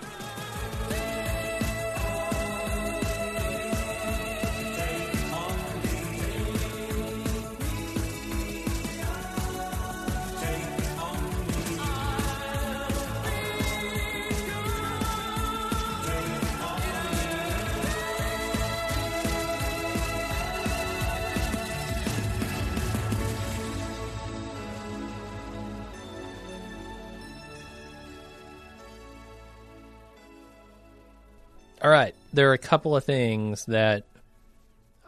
There 32.39 32.51
are 32.51 32.53
a 32.53 32.57
couple 32.57 32.95
of 32.95 33.03
things 33.03 33.65
that 33.65 34.05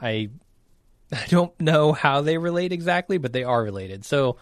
I 0.01 0.31
I 1.13 1.25
don't 1.29 1.57
know 1.61 1.93
how 1.93 2.19
they 2.19 2.37
relate 2.37 2.73
exactly, 2.73 3.17
but 3.19 3.31
they 3.31 3.45
are 3.45 3.63
related. 3.63 4.03
So, 4.03 4.35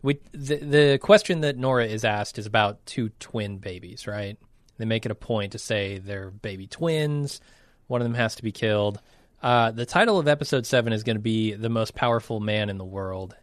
We 0.00 0.18
the, 0.32 0.56
the 0.56 0.98
question 0.98 1.42
that 1.42 1.58
Nora 1.58 1.84
is 1.84 2.06
asked 2.06 2.38
is 2.38 2.46
about 2.46 2.86
two 2.86 3.10
twin 3.20 3.58
babies, 3.58 4.06
right? 4.06 4.38
They 4.78 4.86
make 4.86 5.04
it 5.04 5.12
a 5.12 5.14
point 5.14 5.52
to 5.52 5.58
say 5.58 5.98
they're 5.98 6.30
baby 6.30 6.66
twins. 6.66 7.42
One 7.86 8.00
of 8.00 8.06
them 8.06 8.14
has 8.14 8.36
to 8.36 8.42
be 8.42 8.50
killed. 8.50 8.98
Uh, 9.42 9.70
the 9.70 9.84
title 9.84 10.18
of 10.18 10.26
episode 10.26 10.64
seven 10.64 10.94
is 10.94 11.02
going 11.02 11.16
to 11.16 11.22
be 11.22 11.52
"The 11.52 11.68
Most 11.68 11.94
Powerful 11.94 12.40
Man 12.40 12.70
in 12.70 12.78
the 12.78 12.84
World," 12.98 13.36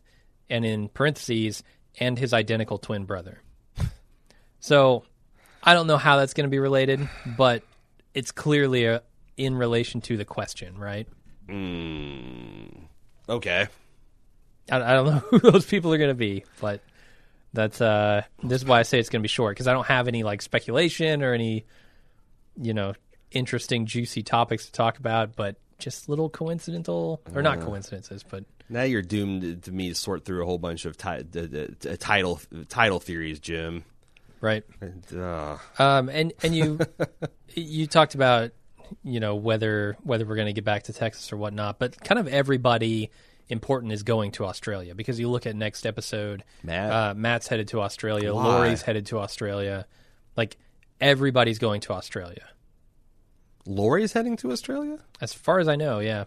and 0.50 0.66
in 0.66 0.90
parentheses, 0.90 1.62
and 2.00 2.18
his 2.18 2.34
identical 2.34 2.80
twin 2.80 3.06
brother. 3.06 3.44
so, 4.60 5.04
I 5.62 5.76
don't 5.76 5.86
know 5.86 5.98
how 5.98 6.18
that's 6.18 6.34
going 6.34 6.46
to 6.46 6.50
be 6.50 6.58
related, 6.58 7.08
but 7.38 7.62
it's 8.14 8.32
clearly 8.32 8.86
a, 8.86 9.02
in 9.38 9.56
relation 9.56 10.02
to 10.02 10.18
the 10.18 10.26
question, 10.26 10.78
right? 10.78 11.08
Mm, 11.48 12.88
okay. 13.28 13.68
I, 14.72 14.76
I 14.76 14.94
don't 14.94 15.06
know 15.06 15.12
who 15.30 15.40
those 15.40 15.66
people 15.66 15.94
are 15.94 15.98
going 15.98 16.10
to 16.10 16.16
be, 16.16 16.44
but 16.62 16.82
that's 17.54 17.82
uh, 17.82 18.24
this 18.44 18.62
is 18.62 18.68
why 18.68 18.80
I 18.80 18.84
say 18.84 19.00
it's 19.00 19.10
going 19.10 19.22
to 19.22 19.24
be 19.24 19.30
short 19.30 19.56
because 19.56 19.68
I 19.68 19.74
don't 19.74 19.88
have 19.88 20.08
any 20.08 20.24
like 20.24 20.42
speculation 20.42 21.24
or 21.24 21.34
any, 21.34 21.66
you 22.56 22.74
know, 22.74 22.94
interesting 23.32 23.86
juicy 23.86 24.24
topics 24.24 24.66
to 24.68 24.72
talk 24.72 24.98
about, 25.00 25.36
but 25.36 25.56
just 25.80 26.10
little 26.10 26.30
coincidental 26.30 27.22
or 27.34 27.42
not 27.42 27.62
coincidences, 27.62 28.24
but 28.24 28.44
Now 28.70 28.84
you're 28.84 29.02
doomed 29.02 29.64
to 29.64 29.72
me 29.72 29.90
to 29.90 29.96
sort 29.96 30.26
through 30.26 30.44
a 30.44 30.46
whole 30.46 30.58
bunch 30.58 30.86
of 30.86 30.98
ti- 30.98 31.24
d- 31.24 31.48
d- 31.48 31.76
d- 31.80 31.98
title 31.98 32.40
title 32.68 33.00
theories, 33.00 33.40
Jim. 33.40 33.84
Right. 34.42 34.64
Uh, 35.14 35.58
Um, 35.78 36.10
and 36.10 36.34
and 36.44 36.56
you 36.56 36.80
you 37.56 37.88
talked 37.88 38.16
about 38.16 38.52
you 39.04 39.20
know 39.20 39.36
whether 39.36 39.98
whether 40.04 40.26
we're 40.26 40.36
going 40.36 40.48
to 40.48 40.54
get 40.54 40.66
back 40.66 40.84
to 40.84 40.94
Texas 40.94 41.32
or 41.32 41.38
whatnot, 41.38 41.80
but 41.80 42.02
kind 42.04 42.20
of 42.20 42.28
everybody 42.28 43.12
important 43.50 43.92
is 43.92 44.04
going 44.04 44.32
to 44.32 44.46
Australia 44.46 44.94
because 44.96 45.20
you 45.20 45.30
look 45.30 45.46
at 45.46 45.56
next 45.56 45.86
episode. 45.86 46.44
Matt? 46.64 46.92
uh, 46.92 47.14
Matt's 47.16 47.48
headed 47.48 47.68
to 47.70 47.82
Australia. 47.82 48.34
Why? 48.34 48.44
Laurie's 48.44 48.82
headed 48.82 49.08
to 49.08 49.20
Australia. 49.20 49.88
Like 50.38 50.58
everybody's 51.02 51.60
going 51.60 51.82
to 51.82 51.94
Australia, 51.94 52.48
Laurie's 53.66 54.14
heading 54.14 54.38
to 54.38 54.52
Australia, 54.52 55.00
as 55.22 55.34
far 55.34 55.60
as 55.60 55.68
I 55.68 55.76
know. 55.76 56.00
Yeah. 56.00 56.26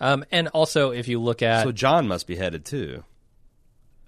Um, 0.00 0.24
and 0.30 0.48
also, 0.48 0.92
if 0.92 1.08
you 1.08 1.20
look 1.20 1.42
at 1.42 1.64
so 1.64 1.72
John 1.72 2.08
must 2.08 2.26
be 2.26 2.36
headed 2.36 2.64
too. 2.64 3.04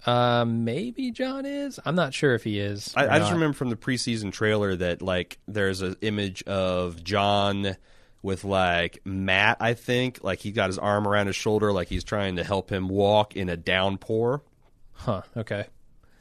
Um, 0.05 0.65
maybe 0.65 1.11
John 1.11 1.45
is. 1.45 1.79
I'm 1.85 1.95
not 1.95 2.13
sure 2.13 2.35
if 2.35 2.43
he 2.43 2.59
is. 2.59 2.93
I, 2.95 3.07
I 3.07 3.19
just 3.19 3.31
remember 3.31 3.55
from 3.55 3.69
the 3.69 3.75
preseason 3.75 4.31
trailer 4.31 4.75
that 4.75 5.01
like 5.01 5.37
there's 5.47 5.81
an 5.81 5.95
image 6.01 6.43
of 6.43 7.03
John 7.03 7.77
with 8.21 8.43
like 8.43 8.99
Matt. 9.05 9.57
I 9.59 9.75
think 9.75 10.23
like 10.23 10.39
he 10.39 10.51
got 10.51 10.67
his 10.67 10.77
arm 10.77 11.07
around 11.07 11.27
his 11.27 11.35
shoulder, 11.35 11.71
like 11.71 11.87
he's 11.87 12.03
trying 12.03 12.35
to 12.35 12.43
help 12.43 12.71
him 12.71 12.89
walk 12.89 13.35
in 13.35 13.49
a 13.49 13.57
downpour. 13.57 14.41
Huh. 14.93 15.21
Okay. 15.37 15.67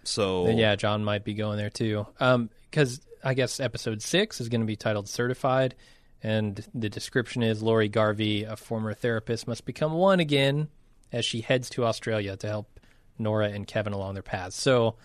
So 0.04 0.46
Then 0.46 0.59
yeah, 0.59 0.76
John 0.76 1.04
might 1.04 1.24
be 1.24 1.34
going 1.34 1.59
there 1.59 1.70
too. 1.70 2.06
Um, 2.20 2.50
because 2.70 3.00
I 3.22 3.34
guess 3.34 3.60
episode 3.60 4.02
six 4.02 4.40
is 4.40 4.48
going 4.48 4.60
to 4.62 4.66
be 4.66 4.76
titled 4.76 5.09
"Certified," 5.09 5.74
and 6.22 6.64
the 6.74 6.88
description 6.88 7.42
is 7.42 7.62
Laurie 7.62 7.88
Garvey, 7.88 8.44
a 8.44 8.56
former 8.56 8.94
therapist, 8.94 9.46
must 9.46 9.64
become 9.64 9.92
one 9.92 10.20
again 10.20 10.68
as 11.12 11.24
she 11.24 11.40
heads 11.40 11.68
to 11.70 11.84
Australia 11.84 12.36
to 12.36 12.48
help 12.48 12.80
Nora 13.22 13.48
and 13.50 13.66
Kevin 13.66 13.92
along 13.92 14.14
their 14.14 14.22
paths. 14.22 14.56
So, 14.60 14.96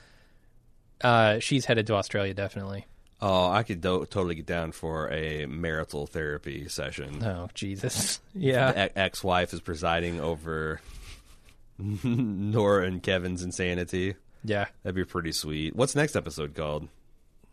uh, 1.02 1.40
she's 1.40 1.66
headed 1.66 1.88
to 1.88 1.94
Australia 1.96 2.34
definitely. 2.34 2.86
Oh, 3.22 3.50
I 3.50 3.64
could 3.64 3.82
do- 3.82 4.06
totally 4.10 4.36
get 4.36 4.46
down 4.46 4.72
for 4.74 5.10
a 5.12 5.46
marital 5.48 6.06
therapy 6.06 6.68
session. 6.68 7.24
Oh 7.24 7.48
Jesus, 7.54 8.20
yeah, 8.36 8.72
The 8.72 8.86
e- 8.88 8.90
ex-wife 8.96 9.54
is 9.54 9.60
presiding 9.62 10.20
over 10.20 10.80
Nora 12.04 12.86
and 12.86 13.02
Kevin's 13.02 13.44
insanity. 13.44 14.16
yeah. 14.44 14.66
That'd 14.84 14.96
be 14.96 15.04
pretty 15.06 15.32
sweet. 15.32 15.76
What's 15.76 15.96
next 15.96 16.16
episode 16.16 16.56
called? 16.56 16.88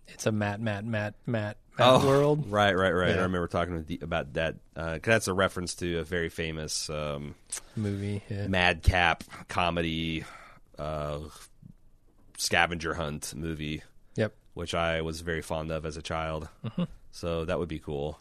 It's 0.09 0.27
a 0.27 0.33
Matt, 0.33 0.61
Matt, 0.61 0.85
Matt, 0.85 1.15
Matt, 1.27 1.57
Matt 1.79 2.03
world. 2.03 2.51
Right, 2.51 2.77
right, 2.77 2.91
right. 2.93 3.11
Yeah. 3.15 3.21
I 3.21 3.23
remember 3.23 3.47
talking 3.49 3.75
with 3.75 3.87
the, 3.87 4.01
about 4.03 4.35
that. 4.35 4.57
Uh, 4.77 4.93
'cause 4.99 5.01
that's 5.05 5.29
a 5.29 5.33
reference 5.33 5.75
to 5.77 5.99
a 5.99 6.05
very 6.05 6.29
famous 6.29 6.91
um, 6.91 7.35
movie. 7.75 8.23
Yeah. 8.29 8.47
madcap 8.49 9.25
comedy 9.49 10.25
uh, 10.79 11.21
scavenger 12.37 12.95
hunt 12.95 13.33
movie, 13.37 13.83
Yep. 14.17 14.35
which 14.55 14.75
I 14.75 15.01
was 15.03 15.21
very 15.21 15.43
fond 15.43 15.71
of 15.71 15.85
as 15.87 15.97
a 15.97 16.03
child. 16.03 16.49
Mm-hmm. 16.65 16.85
So 17.13 17.45
that 17.45 17.59
would 17.59 17.69
be 17.69 17.79
cool. 17.79 18.19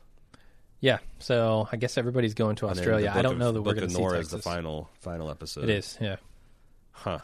Yeah. 0.80 1.00
So 1.20 1.68
I 1.72 1.78
guess 1.78 1.98
everybody's 1.98 2.34
going 2.34 2.58
to 2.58 2.68
Australia. 2.68 3.12
I 3.14 3.22
don't 3.22 3.34
of- 3.34 3.40
know 3.40 3.52
that 3.54 3.62
we're 3.62 3.74
going 3.74 3.88
to 3.88 3.94
see 3.94 4.00
Nora 4.02 4.18
Texas. 4.18 4.32
the 4.34 4.42
final 4.42 4.90
final 5.00 5.30
episode. 5.32 5.64
It 5.66 5.70
is. 5.72 5.98
Yeah. 6.02 6.18
huh? 6.92 7.20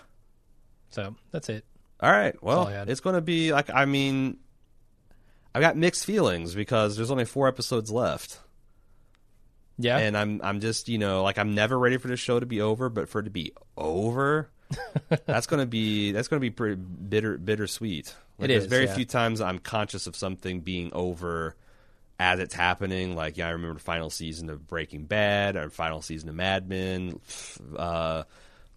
So 0.89 1.15
that's 1.31 1.49
it. 1.49 1.65
All 1.99 2.09
right. 2.11 2.41
Well, 2.41 2.59
all 2.61 2.67
it's 2.67 3.01
going 3.01 3.15
to 3.15 3.21
be 3.21 3.51
like 3.51 3.69
I 3.69 3.85
mean, 3.85 4.37
I've 5.53 5.61
got 5.61 5.75
mixed 5.77 6.05
feelings 6.05 6.55
because 6.55 6.95
there's 6.95 7.11
only 7.11 7.25
four 7.25 7.47
episodes 7.47 7.91
left. 7.91 8.39
Yeah. 9.77 9.97
and 9.97 10.17
I'm 10.17 10.41
I'm 10.43 10.59
just 10.59 10.89
you 10.89 10.97
know 10.97 11.23
like 11.23 11.37
I'm 11.37 11.53
never 11.53 11.77
ready 11.77 11.97
for 11.97 12.07
this 12.07 12.19
show 12.19 12.39
to 12.39 12.45
be 12.45 12.61
over, 12.61 12.89
but 12.89 13.09
for 13.09 13.19
it 13.19 13.23
to 13.23 13.29
be 13.29 13.53
over, 13.77 14.49
that's 15.25 15.47
gonna 15.47 15.65
be 15.65 16.11
that's 16.11 16.27
gonna 16.27 16.39
be 16.39 16.49
pretty 16.49 16.75
bitter 16.75 17.37
bittersweet. 17.37 18.13
Like, 18.37 18.49
It 18.49 18.53
there's 18.53 18.65
very 18.65 18.85
yeah. 18.85 18.95
few 18.95 19.05
times 19.05 19.41
I'm 19.41 19.59
conscious 19.59 20.07
of 20.07 20.15
something 20.15 20.61
being 20.61 20.91
over 20.93 21.55
as 22.19 22.39
it's 22.39 22.53
happening. 22.53 23.15
Like 23.15 23.37
yeah, 23.37 23.47
I 23.47 23.51
remember 23.51 23.75
the 23.75 23.83
final 23.83 24.09
season 24.09 24.49
of 24.49 24.67
Breaking 24.67 25.05
Bad 25.05 25.55
or 25.55 25.69
final 25.69 26.01
season 26.01 26.29
of 26.29 26.35
Mad 26.35 26.67
Men. 26.69 27.19
Uh, 27.75 28.23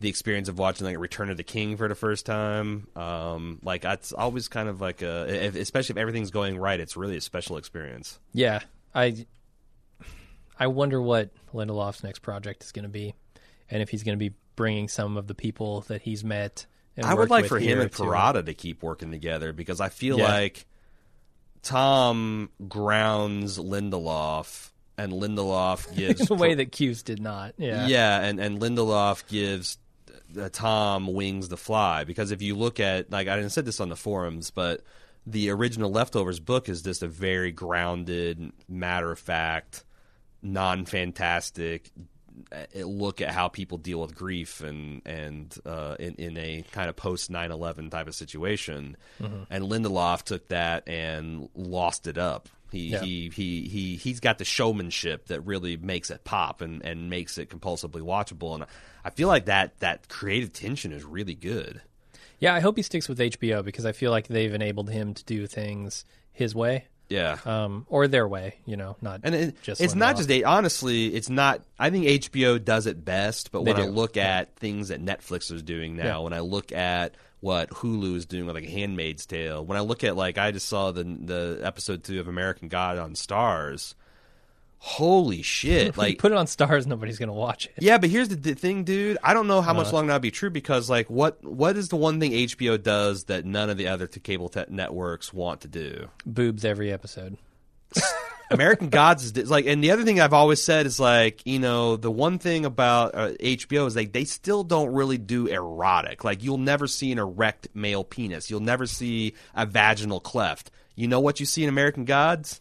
the 0.00 0.08
experience 0.08 0.48
of 0.48 0.58
watching 0.58 0.86
like 0.86 0.98
Return 0.98 1.30
of 1.30 1.36
the 1.36 1.44
King 1.44 1.76
for 1.76 1.88
the 1.88 1.94
first 1.94 2.26
time, 2.26 2.88
um, 2.96 3.60
like 3.62 3.82
that's 3.82 4.12
always 4.12 4.48
kind 4.48 4.68
of 4.68 4.80
like 4.80 5.00
a, 5.00 5.46
if, 5.46 5.54
especially 5.54 5.94
if 5.94 5.96
everything's 5.96 6.32
going 6.32 6.58
right, 6.58 6.80
it's 6.80 6.96
really 6.96 7.16
a 7.16 7.20
special 7.20 7.56
experience. 7.56 8.18
Yeah, 8.32 8.60
I 8.94 9.26
I 10.58 10.66
wonder 10.66 11.00
what 11.00 11.30
Lindelof's 11.54 12.02
next 12.02 12.18
project 12.18 12.64
is 12.64 12.72
going 12.72 12.82
to 12.82 12.88
be, 12.88 13.14
and 13.70 13.80
if 13.80 13.90
he's 13.90 14.02
going 14.02 14.18
to 14.18 14.30
be 14.30 14.34
bringing 14.56 14.88
some 14.88 15.16
of 15.16 15.26
the 15.26 15.34
people 15.34 15.82
that 15.82 16.02
he's 16.02 16.22
met. 16.24 16.66
And 16.96 17.06
I 17.06 17.14
would 17.14 17.30
like 17.30 17.46
for 17.46 17.58
him 17.58 17.80
and 17.80 17.90
Perrotta 17.90 18.44
to 18.46 18.54
keep 18.54 18.82
working 18.82 19.10
together 19.10 19.52
because 19.52 19.80
I 19.80 19.88
feel 19.88 20.18
Yeah. 20.18 20.28
like 20.28 20.66
Tom 21.62 22.50
grounds 22.68 23.58
Lindelof 23.58 24.70
and 24.98 25.12
Lindelof 25.12 25.94
gives 25.96 26.20
in 26.30 26.36
a 26.36 26.40
way 26.40 26.54
that 26.54 26.72
Cuse 26.72 27.02
did 27.02 27.20
not. 27.20 27.54
Yeah, 27.56 27.86
yeah, 27.86 28.20
and 28.20 28.40
and 28.40 28.60
Lindelof 28.60 29.26
gives 29.28 29.78
uh, 30.38 30.48
Tom 30.52 31.06
wings 31.12 31.48
to 31.48 31.56
fly 31.56 32.04
because 32.04 32.30
if 32.32 32.42
you 32.42 32.56
look 32.56 32.80
at 32.80 33.10
like 33.10 33.28
I 33.28 33.36
didn't 33.36 33.50
said 33.52 33.64
this 33.64 33.80
on 33.80 33.88
the 33.88 33.96
forums, 33.96 34.50
but 34.50 34.82
the 35.26 35.50
original 35.50 35.90
Leftovers 35.90 36.40
book 36.40 36.68
is 36.68 36.82
just 36.82 37.02
a 37.04 37.08
very 37.08 37.52
grounded, 37.52 38.52
matter 38.68 39.12
of 39.12 39.18
fact, 39.20 39.84
non 40.42 40.84
fantastic 40.84 41.90
look 42.74 43.20
at 43.20 43.30
how 43.30 43.48
people 43.48 43.78
deal 43.78 44.00
with 44.00 44.14
grief 44.14 44.60
and 44.60 45.02
and 45.06 45.54
uh, 45.66 45.96
in 45.98 46.14
in 46.16 46.36
a 46.36 46.64
kind 46.72 46.88
of 46.88 46.96
post 46.96 47.30
9/11 47.30 47.90
type 47.90 48.08
of 48.08 48.14
situation. 48.14 48.96
And 49.50 49.64
Lindelof 49.64 50.22
took 50.22 50.48
that 50.48 50.88
and 50.88 51.48
lost 51.54 52.06
it 52.06 52.18
up. 52.18 52.48
He, 52.70 52.88
Yeah. 52.88 53.02
he 53.02 53.28
he 53.28 53.68
he 53.68 53.96
he's 53.96 54.20
got 54.20 54.38
the 54.38 54.44
showmanship 54.46 55.26
that 55.26 55.42
really 55.42 55.76
makes 55.76 56.10
it 56.10 56.24
pop 56.24 56.60
and, 56.62 56.82
and 56.84 57.10
makes 57.10 57.36
it 57.38 57.50
compulsively 57.50 58.00
watchable. 58.00 58.54
And 58.54 58.64
I 59.04 59.10
feel 59.10 59.28
like 59.28 59.44
that 59.46 59.78
that 59.80 60.08
creative 60.08 60.52
tension 60.54 60.90
is 60.92 61.04
really 61.04 61.34
good. 61.34 61.82
yeah. 62.38 62.54
I 62.54 62.60
hope 62.60 62.76
he 62.76 62.82
sticks 62.82 63.08
with 63.08 63.18
HBO 63.18 63.62
because 63.62 63.84
I 63.84 63.92
feel 63.92 64.10
like 64.10 64.26
they've 64.28 64.54
enabled 64.54 64.88
him 64.90 65.12
to 65.14 65.24
do 65.24 65.46
things 65.46 66.04
his 66.32 66.54
way, 66.54 66.86
Yeah. 67.12 67.38
um, 67.44 67.86
or 67.88 68.08
their 68.08 68.26
way. 68.26 68.56
You 68.66 68.76
know, 68.76 68.96
not 69.02 69.20
And 69.24 69.34
it, 69.34 69.62
just 69.62 69.80
it's 69.80 69.94
not 69.94 70.14
Lindelof. 70.14 70.18
just 70.18 70.30
a, 70.30 70.44
honestly, 70.44 71.06
it's 71.14 71.28
not. 71.28 71.62
I 71.78 71.90
think 71.90 72.06
HBO 72.06 72.62
does 72.62 72.86
it 72.86 73.04
best, 73.04 73.52
but 73.52 73.64
They 73.64 73.72
when 73.72 73.82
I 73.82 73.86
do. 73.86 73.90
look 73.92 74.16
at 74.16 74.56
things 74.56 74.88
that 74.88 75.04
Netflix 75.04 75.52
is 75.52 75.62
doing 75.62 75.96
now, 75.96 76.04
Yeah. 76.04 76.18
when 76.18 76.32
I 76.32 76.40
look 76.40 76.72
at 76.72 77.14
what 77.40 77.70
Hulu 77.70 78.14
is 78.16 78.24
doing 78.26 78.46
with 78.46 78.54
like 78.54 78.64
*Handmaid's 78.68 79.26
Tale*, 79.26 79.64
when 79.64 79.76
I 79.76 79.80
look 79.80 80.04
at 80.04 80.16
like 80.16 80.38
I 80.38 80.52
just 80.52 80.68
saw 80.68 80.92
the 80.92 81.02
the 81.04 81.60
episode 81.62 82.04
two 82.04 82.20
of 82.20 82.28
*American 82.28 82.68
God* 82.68 82.98
on 82.98 83.14
Starz. 83.14 83.94
Holy 84.84 85.42
shit! 85.42 85.96
Like, 86.02 86.18
put 86.18 86.32
it 86.32 86.38
on 86.38 86.46
Starz, 86.46 86.86
nobody's 86.88 87.16
going 87.18 87.28
to 87.28 87.32
watch 87.32 87.66
it. 87.66 87.74
yeah, 87.78 87.98
but 87.98 88.10
here's 88.10 88.28
the 88.28 88.34
d- 88.36 88.54
thing, 88.54 88.82
dude. 88.82 89.16
I 89.22 89.32
don't 89.32 89.46
know 89.46 89.60
how 89.62 89.72
much 89.72 89.86
Uh-huh. 89.86 89.96
longer 89.96 90.08
that'll 90.08 90.20
be 90.20 90.32
true 90.32 90.50
because, 90.50 90.90
like, 90.90 91.08
what 91.08 91.42
what 91.44 91.76
is 91.76 91.88
the 91.88 91.96
one 91.96 92.18
thing 92.18 92.32
HBO 92.32 92.82
does 92.82 93.24
that 93.24 93.44
none 93.44 93.70
of 93.70 93.76
the 93.76 93.86
other 93.86 94.08
cable 94.08 94.48
te- 94.48 94.64
networks 94.68 95.32
want 95.32 95.60
to 95.60 95.68
do? 95.68 96.08
Boobs 96.26 96.64
every 96.64 96.92
episode. 96.92 97.36
American 98.50 98.88
Gods 98.90 99.32
is 99.36 99.50
like, 99.50 99.66
and 99.66 99.82
the 99.84 99.92
other 99.92 100.02
thing 100.04 100.20
I've 100.20 100.32
always 100.34 100.62
said 100.62 100.84
is 100.84 100.98
like, 101.00 101.46
you 101.46 101.58
know, 101.58 101.96
the 101.96 102.10
one 102.10 102.38
thing 102.38 102.66
about 102.66 103.14
uh, 103.14 103.28
HBO 103.40 103.86
is 103.86 103.94
like 103.96 104.12
they 104.12 104.24
still 104.24 104.62
don't 104.64 104.92
really 104.92 105.16
do 105.16 105.46
erotic. 105.46 106.22
Like 106.24 106.42
you'll 106.42 106.58
never 106.58 106.86
see 106.86 107.12
an 107.12 107.18
erect 107.18 107.68
male 107.72 108.02
penis. 108.04 108.50
You'll 108.50 108.60
never 108.60 108.86
see 108.86 109.34
a 109.54 109.64
vaginal 109.64 110.20
cleft. 110.20 110.70
You 110.96 111.08
know 111.08 111.20
what 111.20 111.38
you 111.40 111.46
see 111.46 111.62
in 111.62 111.68
American 111.70 112.04
Gods? 112.04 112.60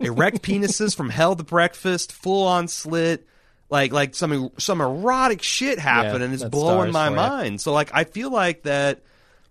Erect 0.00 0.42
penises 0.42 0.96
from 0.96 1.08
hell 1.10 1.34
to 1.36 1.42
breakfast, 1.44 2.12
full 2.12 2.46
on 2.46 2.68
slit. 2.68 3.26
Like 3.68 3.92
like 3.92 4.14
some 4.14 4.50
some 4.58 4.80
erotic 4.80 5.42
shit 5.42 5.78
happened, 5.80 6.20
Yeah, 6.20 6.24
and 6.26 6.34
it's 6.34 6.44
blowing 6.44 6.92
my 6.92 7.08
mind. 7.16 7.60
So 7.60 7.72
like 7.72 7.90
I 7.92 8.04
feel 8.04 8.30
like 8.30 8.62
that 8.62 9.02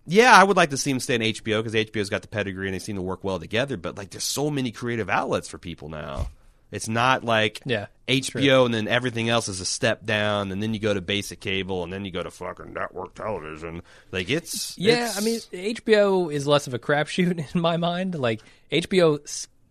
yeah, 0.08 0.32
I 0.34 0.44
would 0.44 0.56
like 0.56 0.70
to 0.70 0.78
see 0.78 0.92
him 0.92 1.00
stay 1.00 1.16
in 1.16 1.22
HBO 1.22 1.60
because 1.64 1.74
HBO's 1.74 2.10
got 2.10 2.22
the 2.22 2.28
pedigree 2.28 2.68
and 2.68 2.76
they 2.76 2.80
seem 2.80 2.96
to 2.96 3.02
work 3.02 3.24
well 3.24 3.40
together. 3.40 3.76
But 3.76 3.98
like, 3.98 4.12
there's 4.12 4.24
so 4.24 4.52
many 4.52 4.72
creative 4.72 5.10
outlets 5.10 5.50
for 5.50 5.58
people 5.58 5.90
now. 5.90 6.30
It's 6.72 6.88
not 6.88 7.24
like 7.24 7.62
Yeah, 7.66 7.88
HBO 8.08 8.66
and 8.66 8.74
then 8.74 8.88
everything 8.88 9.30
else 9.30 9.48
is 9.50 9.60
a 9.62 9.66
step 9.66 10.06
down, 10.06 10.52
and 10.52 10.62
then 10.64 10.74
you 10.74 10.80
go 10.80 10.94
to 10.94 11.02
basic 11.02 11.40
cable, 11.40 11.84
and 11.84 11.92
then 11.92 12.06
you 12.06 12.12
go 12.12 12.22
to 12.24 12.32
fucking 12.32 12.72
network 12.74 13.16
television. 13.16 13.82
Like 14.12 14.30
it's 14.30 14.78
Yeah, 14.78 14.94
it's- 14.94 15.18
I 15.18 15.22
mean, 15.22 15.40
HBO 15.76 16.32
is 16.32 16.48
less 16.48 16.68
of 16.68 16.74
a 16.74 16.80
crapshoot 16.80 17.46
in 17.56 17.60
my 17.62 17.76
mind. 17.78 18.16
Like 18.16 18.42
HBO 18.72 19.20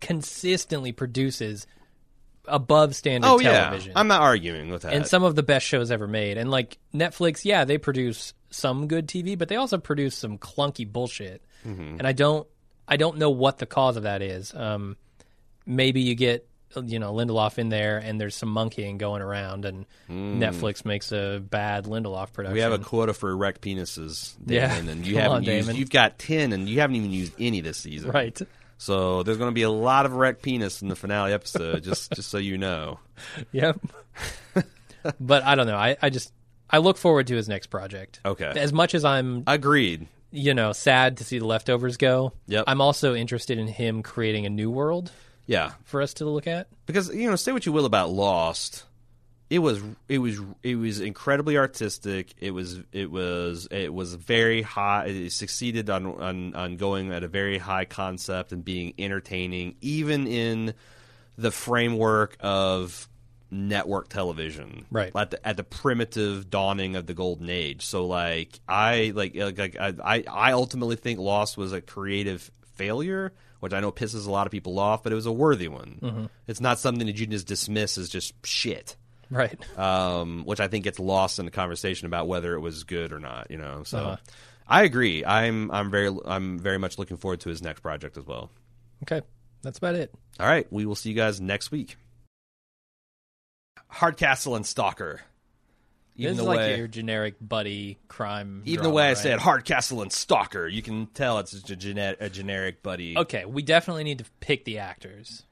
consistently 0.05 0.91
produces 0.91 1.65
above 2.47 2.95
standard 2.95 3.27
oh 3.27 3.39
television, 3.39 3.91
yeah, 3.93 3.99
I'm 3.99 4.07
not 4.07 4.21
arguing 4.21 4.69
with 4.69 4.83
that. 4.83 4.93
and 4.93 5.07
some 5.07 5.23
of 5.23 5.35
the 5.35 5.41
best 5.43 5.65
shows 5.65 5.89
ever 5.89 6.07
made. 6.07 6.37
And 6.37 6.51
like 6.51 6.77
Netflix, 6.93 7.43
yeah, 7.43 7.65
they 7.65 7.77
produce 7.79 8.33
some 8.51 8.87
good 8.87 9.07
TV, 9.07 9.35
but 9.37 9.49
they 9.49 9.55
also 9.55 9.79
produce 9.79 10.15
some 10.15 10.37
clunky 10.37 10.89
bullshit. 10.89 11.41
Mm-hmm. 11.67 11.97
And 11.97 12.05
I 12.07 12.11
don't, 12.11 12.47
I 12.87 12.97
don't 12.97 13.17
know 13.17 13.31
what 13.31 13.57
the 13.57 13.65
cause 13.65 13.97
of 13.97 14.03
that 14.03 14.21
is. 14.21 14.53
Um, 14.53 14.95
maybe 15.65 16.01
you 16.01 16.13
get 16.13 16.47
you 16.83 16.99
know 16.99 17.13
Lindelof 17.13 17.57
in 17.57 17.69
there, 17.69 17.97
and 17.97 18.19
there's 18.21 18.35
some 18.35 18.49
monkeying 18.49 18.97
going 18.99 19.21
around, 19.23 19.65
and 19.65 19.85
Netflix 20.09 20.85
makes 20.85 21.11
a 21.11 21.39
bad 21.39 21.85
Lindelof 21.85 22.31
production. 22.33 22.51
Mm. 22.51 22.53
we 22.53 22.59
have 22.59 22.73
a 22.73 22.77
quota 22.79 23.13
for 23.13 23.31
erect 23.31 23.61
penises, 23.61 24.35
Yeah. 24.45 24.67
Damon, 24.75 24.89
and 24.89 25.07
you 25.07 25.13
Come 25.13 25.21
haven't 25.21 25.35
on, 25.37 25.43
used. 25.45 25.67
Damon. 25.67 25.75
You've 25.79 25.89
got 25.89 26.19
ten, 26.19 26.53
and 26.53 26.67
you 26.69 26.81
haven't 26.81 26.97
even 26.97 27.11
used 27.11 27.33
any 27.39 27.61
this 27.61 27.77
season. 27.77 28.11
right. 28.11 28.39
So 28.77 29.23
there's 29.23 29.37
going 29.37 29.49
to 29.51 29.55
be 29.55 29.61
a 29.63 29.69
lot 29.69 30.05
of 30.05 30.13
erect 30.13 30.41
penis 30.41 30.81
in 30.81 30.87
the 30.89 30.95
finale 30.95 31.31
episode. 31.33 31.83
just 31.83 32.11
just 32.15 32.29
so 32.29 32.37
you 32.37 32.57
know. 32.57 32.99
Yep. 33.51 33.79
but 35.19 35.43
I 35.43 35.55
don't 35.55 35.67
know. 35.67 35.77
I, 35.77 35.97
I 36.01 36.09
just 36.09 36.33
I 36.69 36.79
look 36.79 36.97
forward 36.97 37.27
to 37.27 37.35
his 37.35 37.47
next 37.47 37.67
project. 37.67 38.19
Okay. 38.25 38.51
As 38.55 38.73
much 38.73 38.95
as 38.95 39.05
I'm, 39.05 39.43
Agreed. 39.47 40.07
you 40.31 40.53
know, 40.53 40.71
sad 40.73 41.17
to 41.17 41.23
see 41.23 41.39
the 41.39 41.45
leftovers 41.45 41.97
go. 41.97 42.33
Yep. 42.47 42.65
I'm 42.67 42.81
also 42.81 43.13
interested 43.15 43.57
in 43.57 43.67
him 43.67 44.03
creating 44.03 44.45
a 44.45 44.49
new 44.49 44.69
world 44.71 45.11
Yeah, 45.45 45.71
for 45.83 46.01
us 46.01 46.13
to 46.15 46.25
look 46.25 46.47
at. 46.47 46.67
because 46.85 47.13
you 47.13 47.29
know, 47.29 47.35
say 47.35 47.51
what 47.51 47.65
you 47.65 47.71
will 47.71 47.85
about 47.85 48.09
Lost, 48.09 48.83
it 49.49 49.59
was 49.59 49.81
it 50.09 50.17
was 50.17 50.39
it 50.63 50.75
was 50.75 50.99
incredibly 50.99 51.57
artistic. 51.57 52.33
It 52.39 52.51
was 52.51 52.79
it 52.91 53.11
was 53.11 53.67
it 53.69 53.93
was 53.93 54.15
very 54.15 54.63
high. 54.63 55.05
It 55.05 55.31
succeeded 55.31 55.89
on 55.89 56.07
on 56.07 56.55
on 56.55 56.77
going 56.77 57.11
at 57.11 57.23
a 57.23 57.27
very 57.27 57.59
high 57.59 57.85
concept 57.85 58.51
and 58.51 58.65
being 58.65 58.93
entertaining, 58.97 59.75
even 59.81 60.25
in 60.25 60.73
the 61.37 61.51
framework 61.51 62.37
of 62.39 63.07
network 63.51 64.09
television 64.09 64.85
Right. 64.89 65.11
at 65.15 65.31
the, 65.31 65.47
at 65.47 65.55
the 65.55 65.63
primitive 65.63 66.49
dawning 66.49 66.95
of 66.95 67.05
the 67.05 67.13
golden 67.13 67.49
age 67.49 67.85
so 67.85 68.05
like 68.05 68.59
i 68.67 69.13
like 69.15 69.35
like, 69.35 69.57
like 69.57 69.77
I, 69.79 69.93
I 70.03 70.23
i 70.29 70.51
ultimately 70.51 70.95
think 70.95 71.19
lost 71.19 71.55
was 71.55 71.71
a 71.71 71.79
creative 71.79 72.49
failure 72.73 73.33
which 73.59 73.71
i 73.71 73.79
know 73.79 73.91
pisses 73.91 74.27
a 74.27 74.31
lot 74.31 74.47
of 74.47 74.51
people 74.51 74.77
off 74.79 75.03
but 75.03 75.11
it 75.11 75.15
was 75.15 75.27
a 75.27 75.31
worthy 75.31 75.67
one 75.67 75.99
mm-hmm. 76.01 76.25
it's 76.47 76.59
not 76.59 76.79
something 76.79 77.05
that 77.05 77.17
you 77.17 77.27
just 77.27 77.47
dismiss 77.47 77.97
as 77.97 78.09
just 78.09 78.33
shit 78.45 78.97
Right. 79.29 79.57
um, 79.79 80.43
which 80.45 80.59
I 80.59 80.67
think 80.67 80.83
gets 80.83 80.99
lost 80.99 81.39
in 81.39 81.45
the 81.45 81.51
conversation 81.51 82.05
about 82.05 82.27
whether 82.27 82.53
it 82.55 82.59
was 82.59 82.83
good 82.83 83.11
or 83.11 83.19
not. 83.19 83.49
You 83.51 83.57
know, 83.57 83.83
so 83.83 83.97
Uh-huh. 83.97 84.17
I 84.67 84.83
agree. 84.83 85.23
I'm 85.23 85.69
I'm 85.71 85.91
very 85.91 86.15
I'm 86.25 86.57
very 86.59 86.77
much 86.79 86.97
looking 86.97 87.17
forward 87.17 87.41
to 87.41 87.49
his 87.49 87.61
next 87.61 87.81
project 87.81 88.17
as 88.17 88.25
well. 88.25 88.49
Okay. 89.03 89.21
That's 89.61 89.77
about 89.79 89.95
it. 89.95 90.13
All 90.39 90.45
right, 90.47 90.65
we 90.71 90.85
will 90.85 90.95
see 90.95 91.09
you 91.09 91.15
guys 91.15 91.41
next 91.41 91.71
week. 91.71 91.97
Hardcastle 93.87 94.55
and 94.55 94.65
Stalker. 94.65 95.21
Even 96.17 96.37
this 96.37 96.37
the 96.37 96.43
is 96.43 96.47
like 96.47 96.57
way, 96.57 96.77
your 96.77 96.87
generic 96.87 97.35
buddy 97.41 97.97
crime. 98.07 98.61
even 98.65 98.77
the 98.77 98.83
drama, 98.83 98.95
way 98.95 99.03
I 99.03 99.07
right? 99.09 99.17
said 99.17 99.39
Hardcastle 99.39 100.01
and 100.01 100.11
Stalker, 100.11 100.65
you 100.67 100.81
can 100.81 101.07
tell 101.07 101.39
it's 101.39 101.51
a, 101.53 101.75
gene- 101.75 101.97
a 101.97 102.29
generic 102.29 102.81
buddy. 102.81 103.17
Okay, 103.17 103.43
we 103.45 103.61
definitely 103.63 104.05
need 104.05 104.19
to 104.19 104.25
pick 104.39 104.63
the 104.63 104.77
actors. 104.79 105.43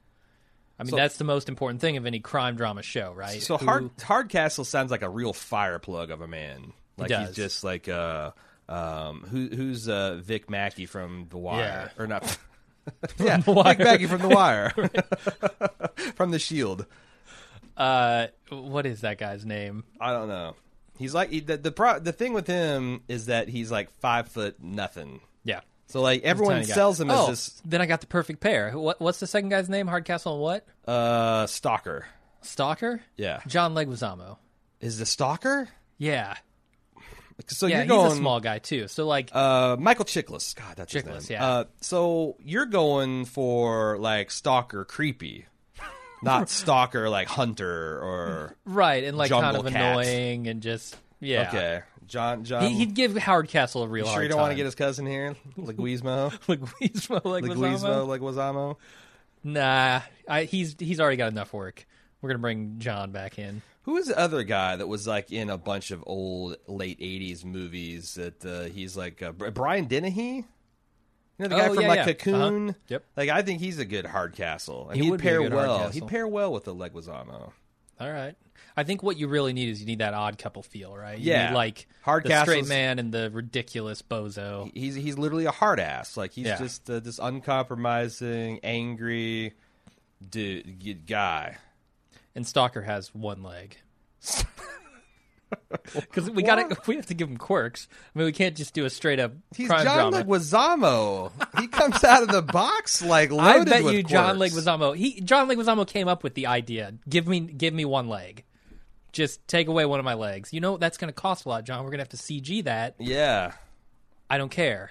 I 0.78 0.82
mean, 0.84 0.90
So- 0.90 0.96
that's 0.96 1.16
the 1.18 1.24
most 1.24 1.48
important 1.48 1.80
thing 1.80 1.96
of 1.96 2.06
any 2.06 2.20
crime 2.20 2.56
drama 2.56 2.82
show, 2.82 3.12
right? 3.12 3.40
So 3.42 3.56
Who- 3.58 3.66
Hard 3.66 3.90
Hardcastle 4.02 4.64
sounds 4.64 4.90
like 4.90 5.02
a 5.02 5.08
real 5.08 5.32
fire 5.32 5.78
plug 5.78 6.10
of 6.10 6.20
a 6.20 6.28
man. 6.28 6.72
Like 6.96 7.10
he's 7.10 7.28
does. 7.28 7.36
just 7.36 7.64
like 7.64 7.88
uh 7.88 8.30
um 8.68 9.20
who 9.30 9.48
who's 9.48 9.88
uh 9.88 10.20
Vic 10.22 10.48
Mackey 10.48 10.86
from 10.86 11.26
The 11.30 11.38
Wire 11.38 11.90
or 11.98 12.06
not 12.06 12.38
Yeah. 13.18 13.38
Vic 13.38 13.78
Mackey 13.78 14.06
from 14.06 14.22
The 14.22 14.28
Wire. 14.28 14.70
from 16.16 16.30
The 16.30 16.38
Shield. 16.38 16.86
Uh, 17.76 18.28
what 18.50 18.86
is 18.86 19.00
that 19.00 19.18
guy's 19.18 19.44
name? 19.44 19.84
I 20.00 20.12
don't 20.12 20.28
know. 20.28 20.54
He's 20.98 21.12
like 21.14 21.30
he, 21.30 21.40
the 21.40 21.56
the, 21.56 21.72
pro, 21.72 21.98
the 21.98 22.12
thing 22.12 22.32
with 22.32 22.46
him 22.46 23.02
is 23.08 23.26
that 23.26 23.48
he's 23.48 23.70
like 23.70 23.90
5 24.00 24.28
foot 24.28 24.62
nothing. 24.62 25.20
Yeah. 25.42 25.60
So 25.86 26.00
like 26.00 26.22
everyone 26.22 26.56
Tiny 26.56 26.66
guy. 26.66 26.74
sells 26.74 27.00
him 27.00 27.10
oh, 27.10 27.22
as 27.24 27.28
this 27.28 27.62
Then 27.64 27.80
I 27.80 27.86
got 27.86 28.00
the 28.00 28.06
perfect 28.06 28.40
pair. 28.40 28.70
What, 28.72 29.00
what's 29.00 29.20
the 29.20 29.26
second 29.26 29.50
guy's 29.50 29.68
name? 29.68 29.86
Hardcastle 29.86 30.32
and 30.34 30.42
what? 30.42 30.66
uh 30.86 31.46
stalker. 31.46 32.06
Stalker? 32.42 33.00
Yeah. 33.16 33.40
John 33.46 33.74
Leguizamo. 33.74 34.38
Is 34.80 34.98
the 34.98 35.06
stalker? 35.06 35.68
Yeah. 35.98 36.34
So 37.48 37.66
yeah, 37.66 37.78
you're 37.78 37.86
going 37.86 38.04
he's 38.10 38.14
a 38.14 38.16
small 38.18 38.40
guy 38.40 38.58
too. 38.60 38.86
So 38.88 39.06
like, 39.06 39.30
Uh, 39.32 39.76
Michael 39.78 40.04
Chiklis. 40.04 40.54
God, 40.54 40.76
that's 40.76 40.92
his 40.92 41.04
name. 41.04 41.20
yeah. 41.28 41.44
Uh, 41.46 41.64
so 41.80 42.36
you're 42.40 42.66
going 42.66 43.24
for 43.24 43.98
like 43.98 44.30
stalker 44.30 44.84
creepy, 44.84 45.46
not 46.22 46.48
stalker 46.60 47.08
like 47.10 47.26
hunter 47.28 47.98
or 48.00 48.56
right, 48.64 49.02
and 49.04 49.16
like 49.18 49.30
kind 49.30 49.56
of 49.56 49.64
Cat. 49.66 49.74
annoying 49.74 50.46
and 50.46 50.62
just 50.62 50.96
yeah. 51.20 51.48
okay. 51.48 51.82
John 52.06 52.44
John. 52.44 52.62
He, 52.64 52.74
he'd 52.74 52.94
give 52.94 53.16
Hardcastle 53.16 53.82
a 53.82 53.88
real 53.88 54.06
you 54.06 54.12
sure 54.12 54.22
you 54.22 54.28
don't 54.28 54.36
time. 54.36 54.42
want 54.44 54.52
to 54.52 54.56
get 54.56 54.64
his 54.64 54.74
cousin 54.74 55.06
here, 55.06 55.36
Leguizamo? 55.58 56.30
Leguizamo, 56.46 57.22
Leguizamo, 57.22 58.06
Leguizamo? 58.06 58.18
Leguizamo. 58.18 58.76
Nah, 59.42 60.00
I, 60.28 60.44
he's 60.44 60.76
he's 60.78 61.00
already 61.00 61.16
got 61.16 61.30
enough 61.32 61.52
work. 61.52 61.86
We're 62.22 62.30
gonna 62.30 62.38
bring 62.38 62.76
John 62.78 63.10
back 63.12 63.38
in. 63.38 63.62
Who 63.82 63.98
is 63.98 64.06
the 64.06 64.18
other 64.18 64.42
guy 64.44 64.76
that 64.76 64.86
was 64.86 65.06
like 65.06 65.30
in 65.30 65.50
a 65.50 65.58
bunch 65.58 65.90
of 65.90 66.02
old 66.06 66.56
late 66.66 66.98
'80s 67.00 67.44
movies? 67.44 68.14
That 68.14 68.44
uh, 68.44 68.62
he's 68.72 68.96
like 68.96 69.22
uh, 69.22 69.32
Brian 69.32 69.84
Dennehy. 69.86 70.36
You 70.36 70.44
know 71.38 71.48
the 71.48 71.56
guy 71.56 71.66
Oh, 71.68 71.74
from 71.74 71.82
yeah, 71.82 71.88
like 71.88 71.98
yeah. 71.98 72.04
Cocoon. 72.12 72.68
Uh-huh. 72.70 72.78
Yep. 72.88 73.04
Like 73.16 73.28
I 73.28 73.42
think 73.42 73.60
he's 73.60 73.78
a 73.78 73.84
good 73.84 74.06
Hardcastle, 74.06 74.88
and 74.88 74.96
He 74.96 75.10
would 75.10 75.20
would 75.20 75.20
pair 75.20 75.42
well. 75.42 75.78
Hardcastle. 75.78 75.92
He'd 76.06 76.08
pair 76.10 76.26
well 76.28 76.52
with 76.52 76.64
the 76.64 76.74
Leguizamo. 76.74 77.52
All 78.00 78.10
right. 78.12 78.34
I 78.76 78.82
think 78.84 79.02
what 79.02 79.16
you 79.16 79.28
really 79.28 79.52
need 79.52 79.68
is 79.68 79.80
you 79.80 79.86
need 79.86 80.00
that 80.00 80.14
odd 80.14 80.36
couple 80.38 80.62
feel, 80.62 80.96
right? 80.96 81.18
You 81.18 81.30
Yeah. 81.32 81.48
need, 81.50 81.54
like 81.54 81.86
Hard 82.02 82.24
the 82.24 82.40
straight 82.42 82.66
man 82.66 82.98
and 82.98 83.12
the 83.12 83.30
ridiculous 83.30 84.02
bozo. 84.02 84.70
He's 84.74 84.94
he's 84.96 85.16
literally 85.16 85.44
a 85.46 85.50
hard 85.52 85.78
ass. 85.80 86.16
Like 86.16 86.32
he's 86.32 86.46
Yeah. 86.46 86.58
just 86.58 86.90
uh, 86.90 86.98
this 87.00 87.18
uncompromising, 87.20 88.60
angry 88.64 89.52
dude, 90.28 91.06
guy. 91.06 91.56
And 92.34 92.44
Stalker 92.46 92.82
has 92.82 93.14
one 93.14 93.42
leg. 93.42 93.76
Because 95.94 96.28
we 96.30 96.42
got 96.42 96.86
we 96.88 96.96
have 96.96 97.06
to 97.06 97.14
give 97.14 97.28
him 97.28 97.36
quirks. 97.36 97.86
I 98.14 98.18
mean, 98.18 98.26
we 98.26 98.32
can't 98.32 98.56
just 98.56 98.74
do 98.74 98.84
a 98.86 98.90
straight 98.90 99.20
up 99.20 99.32
He's 99.54 99.68
John 99.68 99.84
drama. 100.10 100.24
Leguizamo. 100.24 101.30
he 101.60 101.68
comes 101.68 102.02
out 102.02 102.22
of 102.22 102.28
the 102.28 102.42
box 102.42 103.04
like 103.04 103.30
loaded 103.30 103.72
I 103.72 103.82
bet 103.82 103.92
you 103.92 104.02
John 104.02 104.36
quirks. 104.36 104.54
Leguizamo. 104.56 104.96
He 104.96 105.20
John 105.20 105.48
Leguizamo 105.48 105.86
came 105.86 106.08
up 106.08 106.24
with 106.24 106.34
the 106.34 106.48
idea. 106.48 106.94
Give 107.08 107.28
me 107.28 107.40
give 107.40 107.72
me 107.72 107.84
one 107.84 108.08
leg. 108.08 108.42
Just 109.14 109.46
take 109.48 109.68
away 109.68 109.86
one 109.86 109.98
of 109.98 110.04
my 110.04 110.14
legs. 110.14 110.52
You 110.52 110.60
know 110.60 110.76
that's 110.76 110.98
going 110.98 111.08
to 111.08 111.14
cost 111.14 111.46
a 111.46 111.48
lot, 111.48 111.64
John. 111.64 111.78
We're 111.84 111.90
going 111.90 111.98
to 111.98 112.02
have 112.02 112.08
to 112.10 112.16
CG 112.16 112.64
that. 112.64 112.96
Yeah. 112.98 113.52
I 114.28 114.38
don't 114.38 114.50
care. 114.50 114.90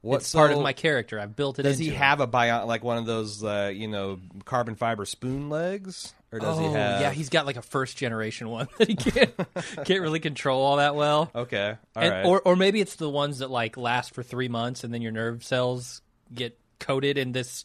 What 0.00 0.16
It's 0.20 0.32
part 0.34 0.50
of 0.52 0.60
my 0.60 0.72
character. 0.74 1.18
I've 1.18 1.34
built 1.34 1.58
it. 1.58 1.62
Does 1.62 1.78
into 1.78 1.90
he 1.90 1.96
him. 1.96 2.02
have 2.02 2.20
a 2.20 2.26
bio 2.26 2.66
like 2.66 2.84
one 2.84 2.98
of 2.98 3.06
those 3.06 3.42
uh, 3.42 3.70
you 3.74 3.88
know 3.88 4.18
carbon 4.44 4.74
fiber 4.74 5.06
spoon 5.06 5.48
legs, 5.48 6.12
or 6.30 6.40
does 6.40 6.58
oh, 6.58 6.60
he 6.60 6.66
have? 6.74 7.00
yeah, 7.00 7.10
he's 7.10 7.30
got 7.30 7.46
like 7.46 7.56
a 7.56 7.62
first 7.62 7.96
generation 7.96 8.50
one 8.50 8.68
that 8.78 8.88
he 8.88 8.96
can't 8.96 9.32
can't 9.86 10.02
really 10.02 10.20
control 10.20 10.60
all 10.62 10.76
that 10.76 10.94
well. 10.94 11.30
okay. 11.34 11.76
All 11.96 12.02
And- 12.02 12.12
right. 12.12 12.26
Or 12.26 12.42
or 12.42 12.54
maybe 12.54 12.82
it's 12.82 12.96
the 12.96 13.08
ones 13.08 13.38
that 13.38 13.50
like 13.50 13.78
last 13.78 14.12
for 14.14 14.22
three 14.22 14.48
months 14.48 14.84
and 14.84 14.92
then 14.92 15.00
your 15.00 15.12
nerve 15.12 15.42
cells 15.42 16.02
get 16.34 16.58
coated 16.80 17.16
in 17.16 17.32
this 17.32 17.64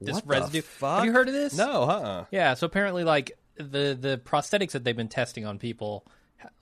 this 0.00 0.16
What 0.16 0.26
residue. 0.26 0.62
Have 0.80 1.04
you 1.04 1.12
heard 1.12 1.28
of 1.28 1.34
this? 1.34 1.56
No, 1.56 1.82
uh-uh. 1.84 2.24
Yeah. 2.32 2.54
So 2.54 2.66
apparently, 2.66 3.04
like 3.04 3.38
the 3.56 3.96
the 3.98 4.20
prosthetics 4.24 4.72
that 4.72 4.84
they've 4.84 4.96
been 4.96 5.08
testing 5.08 5.46
on 5.46 5.58
people, 5.58 6.06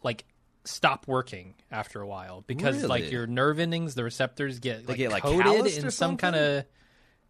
like 0.03 0.25
stop 0.65 1.07
working 1.07 1.55
after 1.71 2.01
a 2.01 2.07
while 2.07 2.43
because 2.47 2.83
like 2.85 3.11
your 3.11 3.27
nerve 3.27 3.59
endings, 3.59 3.95
the 3.95 4.05
receptors 4.05 4.59
get 4.61 4.89
like 4.89 4.97
get, 4.99 5.11
like, 5.11 5.23
coated 5.23 5.67
in 5.85 5.91
some 5.91 6.17
kind 6.17 6.37
of 6.37 6.65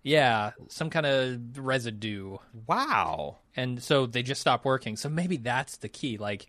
yeah, 0.03 0.51
some 0.69 0.91
kind 0.91 1.07
of 1.07 1.59
residue, 1.59 2.37
Wow. 2.67 3.39
and 3.57 3.83
so 3.83 4.05
they 4.05 4.23
just 4.23 4.41
stop 4.41 4.65
working. 4.67 4.97
So 4.97 5.09
maybe 5.09 5.39
that's 5.39 5.79
the 5.79 5.89
key. 5.89 6.19
Like 6.19 6.47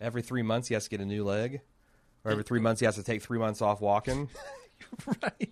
Every 0.00 0.22
three 0.22 0.42
months 0.42 0.68
he 0.68 0.74
has 0.74 0.84
to 0.84 0.90
get 0.90 1.00
a 1.00 1.04
new 1.04 1.22
leg, 1.24 1.60
or 2.24 2.30
every 2.32 2.44
three 2.44 2.60
months 2.66 2.80
he 2.80 2.86
has 2.86 2.94
to 2.96 3.02
take 3.02 3.22
three 3.22 3.38
months 3.38 3.60
off 3.62 3.80
walking. 3.80 4.28
right, 5.22 5.50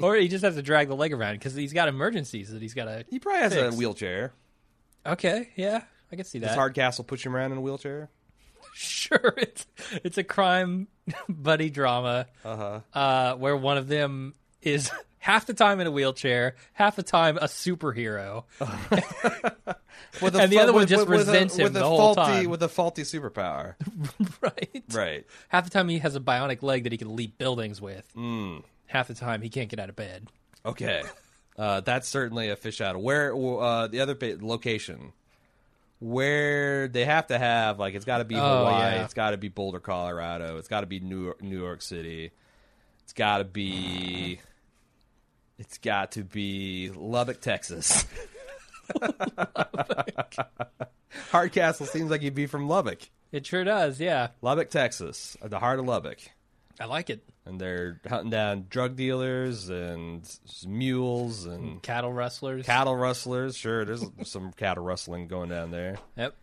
or 0.00 0.16
he 0.16 0.26
just 0.28 0.44
has 0.44 0.54
to 0.56 0.62
drag 0.62 0.88
the 0.88 0.96
leg 0.96 1.12
around 1.12 1.34
because 1.34 1.54
he's 1.54 1.72
got 1.72 1.88
emergencies 1.88 2.50
that 2.52 2.60
he's 2.62 2.74
got 2.74 2.86
to. 2.86 3.04
He 3.08 3.18
probably 3.20 3.42
has 3.42 3.54
Fix. 3.54 3.74
a 3.74 3.78
wheelchair. 3.78 4.32
Okay, 5.06 5.50
yeah, 5.56 5.82
I 6.12 6.16
can 6.16 6.24
see 6.24 6.38
that. 6.40 6.48
Does. 6.48 6.56
Hardcastle 6.56 7.04
push 7.04 7.24
him 7.24 7.34
around 7.36 7.52
in 7.52 7.58
a 7.58 7.60
wheelchair? 7.60 8.10
Sure, 8.72 9.34
it's 9.36 9.66
it's 10.04 10.16
a 10.18 10.22
crime 10.22 10.86
buddy 11.28 11.70
drama 11.70 12.26
Uh-huh. 12.44 12.80
uh, 12.94 13.34
where 13.34 13.56
one 13.56 13.76
of 13.78 13.88
them 13.88 14.34
is 14.62 14.90
half 15.18 15.46
the 15.46 15.54
time 15.54 15.80
in 15.80 15.86
a 15.88 15.90
wheelchair, 15.90 16.54
half 16.72 16.94
the 16.94 17.02
time 17.02 17.36
a 17.38 17.44
superhero. 17.46 18.44
With 20.22 20.34
And 20.36 20.50
the 20.52 20.56
fu- 20.56 20.62
other 20.62 20.72
one 20.72 20.82
with- 20.82 20.88
just 20.88 21.08
with, 21.08 21.18
resents 21.20 21.54
with 21.56 21.68
him 21.68 21.76
a 21.76 21.78
the 21.80 21.84
whole 21.86 22.14
faulty, 22.14 22.32
time. 22.42 22.50
With 22.50 22.62
a 22.62 22.68
faulty 22.68 23.02
superpower. 23.02 23.74
right. 24.40 24.84
right. 24.92 25.26
Half 25.48 25.64
the 25.64 25.70
time 25.70 25.88
he 25.88 25.98
has 25.98 26.14
a 26.16 26.20
bionic 26.20 26.62
leg 26.62 26.84
that 26.84 26.92
he 26.92 26.98
can 26.98 27.14
leap 27.16 27.38
buildings 27.38 27.80
with. 27.80 28.08
Mm. 28.16 28.62
Half 28.86 29.08
the 29.08 29.14
time 29.14 29.42
he 29.42 29.48
can't 29.48 29.68
get 29.68 29.78
out 29.80 29.88
of 29.88 29.96
bed. 29.96 30.28
Okay. 30.64 31.02
Uh, 31.58 31.80
that's 31.80 32.08
certainly 32.08 32.50
a 32.50 32.56
fish 32.56 32.80
out 32.80 32.94
of 32.96 33.02
where 33.02 33.34
uh, 33.34 33.86
the 33.88 34.00
other 34.00 34.16
location 34.40 35.12
where 36.00 36.88
they 36.88 37.04
have 37.04 37.28
to 37.28 37.38
have 37.38 37.78
like 37.78 37.94
it's 37.94 38.04
got 38.04 38.18
to 38.18 38.24
be 38.24 38.34
Oh, 38.34 38.58
Hawaii, 38.64 38.94
yeah. 38.96 39.04
it's 39.04 39.14
got 39.14 39.30
to 39.30 39.36
be 39.36 39.48
Boulder, 39.48 39.80
Colorado, 39.80 40.56
it's 40.58 40.66
got 40.68 40.80
to 40.80 40.86
be 40.86 40.98
New 41.00 41.24
York, 41.24 41.42
New 41.42 41.58
York 41.60 41.82
City, 41.82 42.32
it's 43.04 43.12
got 43.12 43.38
to 43.38 43.44
be 43.44 44.40
it's 45.58 45.78
got 45.78 46.12
to 46.12 46.24
be 46.24 46.90
Lubbock, 46.96 47.40
Texas. 47.40 48.06
Hardcastle 51.30 51.86
seems 51.86 52.10
like 52.10 52.22
you'd 52.22 52.34
be 52.34 52.46
from 52.46 52.68
Lubbock, 52.68 53.00
It 53.32 53.46
sure 53.46 53.64
does, 53.64 54.00
yeah. 54.00 54.28
Lubbock, 54.42 54.70
Texas, 54.70 55.36
the 55.42 55.58
heart 55.58 55.78
of 55.78 55.86
Lubbock. 55.86 56.18
I 56.80 56.86
like 56.86 57.10
it. 57.10 57.22
And 57.44 57.60
they're 57.60 58.00
hunting 58.08 58.30
down 58.30 58.66
drug 58.70 58.96
dealers 58.96 59.68
and 59.68 60.22
mules 60.66 61.44
and 61.46 61.82
Cattle 61.82 62.12
rustlers. 62.12 62.64
cattle 62.64 62.96
rustlers. 62.96 63.56
Sure, 63.56 63.84
there's 63.84 64.04
some 64.24 64.52
cattle 64.52 64.84
rustling 64.84 65.28
going 65.28 65.50
down 65.50 65.70
there. 65.70 65.98
yep. 66.16 66.34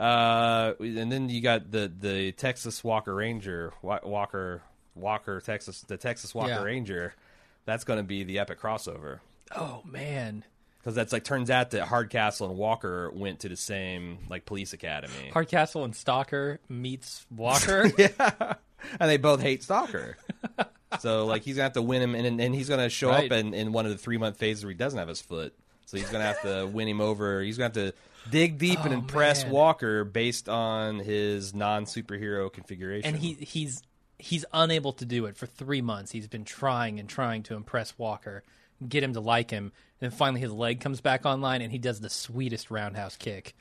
Uh, 0.00 0.72
and 0.80 1.12
then 1.12 1.28
you 1.28 1.40
got 1.40 1.70
the 1.70 1.92
the 2.00 2.32
Texas 2.32 2.82
Walker 2.82 3.14
Ranger, 3.14 3.72
Walker 3.82 4.62
Walker 4.94 5.40
Texas, 5.40 5.82
the 5.82 5.96
Texas 5.96 6.34
Walker 6.34 6.48
Yeah. 6.50 6.62
Ranger. 6.62 7.14
That's 7.66 7.84
going 7.84 7.98
to 7.98 8.02
be 8.02 8.24
the 8.24 8.40
epic 8.40 8.60
crossover 8.60 9.20
Oh 9.54 9.82
man. 9.84 10.42
because 10.80 10.94
that's 10.96 11.12
like 11.12 11.22
turns 11.22 11.50
out 11.50 11.70
that 11.70 11.82
Hardcastle 11.86 12.48
and 12.48 12.58
Walker 12.58 13.10
went 13.12 13.40
to 13.40 13.48
the 13.48 13.56
same 13.56 14.18
like 14.28 14.44
police 14.46 14.72
academy, 14.72 15.30
Hardcastle 15.32 15.84
and 15.84 15.94
Stalker 15.94 16.58
meets 16.68 17.24
Walker. 17.30 17.90
yeah, 17.98 18.54
and 19.00 19.10
they 19.10 19.16
both 19.16 19.40
hate 19.40 19.62
Stalker. 19.62 20.16
so 21.00 21.26
like 21.26 21.42
he's 21.42 21.56
gonna 21.56 21.64
have 21.64 21.72
to 21.74 21.82
win 21.82 22.02
him, 22.02 22.14
and 22.14 22.40
and 22.40 22.54
he's 22.54 22.68
gonna 22.68 22.88
show 22.88 23.08
Right. 23.10 23.30
up 23.30 23.38
in, 23.38 23.54
in 23.54 23.72
one 23.72 23.86
of 23.86 23.92
the 23.92 23.98
three 23.98 24.18
month 24.18 24.36
phases 24.38 24.64
where 24.64 24.70
he 24.70 24.76
doesn't 24.76 24.98
have 24.98 25.08
his 25.08 25.20
foot. 25.20 25.54
So 25.86 25.96
he's 25.96 26.08
gonna 26.10 26.24
have 26.24 26.40
to 26.42 26.66
win 26.66 26.88
him 26.88 27.00
over. 27.00 27.42
He's 27.42 27.58
gonna 27.58 27.66
have 27.74 27.92
to 27.92 27.94
dig 28.30 28.58
deep 28.58 28.80
and 28.84 28.94
Oh, 28.94 28.98
impress 28.98 29.42
man. 29.44 29.52
Walker 29.52 30.04
based 30.04 30.48
on 30.48 31.00
his 31.00 31.54
non 31.54 31.84
superhero 31.86 32.52
configuration. 32.52 33.06
and 33.14 33.22
he 33.22 33.34
he's 33.34 33.82
he's 34.18 34.44
unable 34.52 34.92
to 34.94 35.04
do 35.04 35.26
it 35.26 35.36
for 35.36 35.46
three 35.46 35.82
months. 35.82 36.12
He's 36.12 36.28
been 36.28 36.44
trying 36.44 36.98
and 37.00 37.08
trying 37.08 37.42
to 37.44 37.54
impress 37.56 37.98
Walker, 37.98 38.42
get 38.88 39.02
him 39.02 39.12
to 39.14 39.20
like 39.20 39.50
him, 39.50 39.64
and 40.00 40.10
then 40.10 40.16
finally 40.16 40.40
his 40.40 40.52
leg 40.52 40.80
comes 40.80 41.00
back 41.00 41.26
online, 41.26 41.60
and 41.62 41.72
he 41.72 41.78
does 41.78 42.00
the 42.00 42.10
sweetest 42.10 42.70
roundhouse 42.70 43.16
kick. 43.16 43.54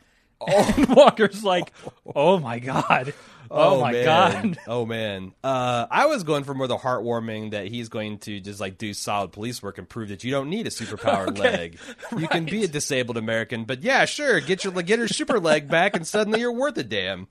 And 0.48 0.88
Walker's 0.96 1.44
like, 1.44 1.72
"Oh 2.16 2.40
my 2.40 2.60
god, 2.60 3.14
oh, 3.50 3.82
my 3.82 3.92
man. 3.92 4.06
god." 4.06 4.58
oh 4.68 4.86
man! 4.86 5.34
Uh, 5.44 5.86
I 5.90 6.08
was 6.08 6.24
going 6.24 6.44
for 6.44 6.54
more 6.54 6.68
the 6.68 6.78
heartwarming 6.78 7.52
that 7.52 7.68
he's 7.68 7.90
going 7.90 8.20
to 8.20 8.40
just 8.40 8.60
like 8.60 8.78
do 8.78 8.94
solid 8.94 9.32
police 9.32 9.62
work 9.62 9.78
and 9.78 9.88
prove 9.88 10.10
that 10.10 10.24
you 10.24 10.32
don't 10.32 10.50
need 10.50 10.68
a 10.68 10.72
superpowered 10.72 11.38
leg. 11.40 11.78
You 12.18 12.28
can 12.28 12.46
be 12.46 12.64
a 12.64 12.68
disabled 12.68 13.18
American, 13.18 13.66
but 13.66 13.84
yeah, 13.84 14.06
sure, 14.06 14.40
get 14.40 14.64
your 14.64 14.74
get 14.82 15.00
your 15.00 15.08
super 15.08 15.40
leg 15.40 15.68
back, 15.68 15.96
and 15.96 16.06
suddenly 16.08 16.40
you're 16.40 16.52
worth 16.52 16.78
a 16.78 16.84
damn. 16.84 17.28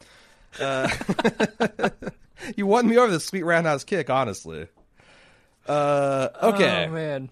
Uh, 0.58 0.88
you 2.56 2.66
won 2.66 2.88
me 2.88 2.98
over 2.98 3.12
the 3.12 3.20
sweet 3.20 3.42
roundhouse 3.44 3.84
kick, 3.84 4.10
honestly. 4.10 4.66
Uh, 5.66 6.28
okay. 6.42 6.86
Oh 6.88 6.92
man. 6.92 7.30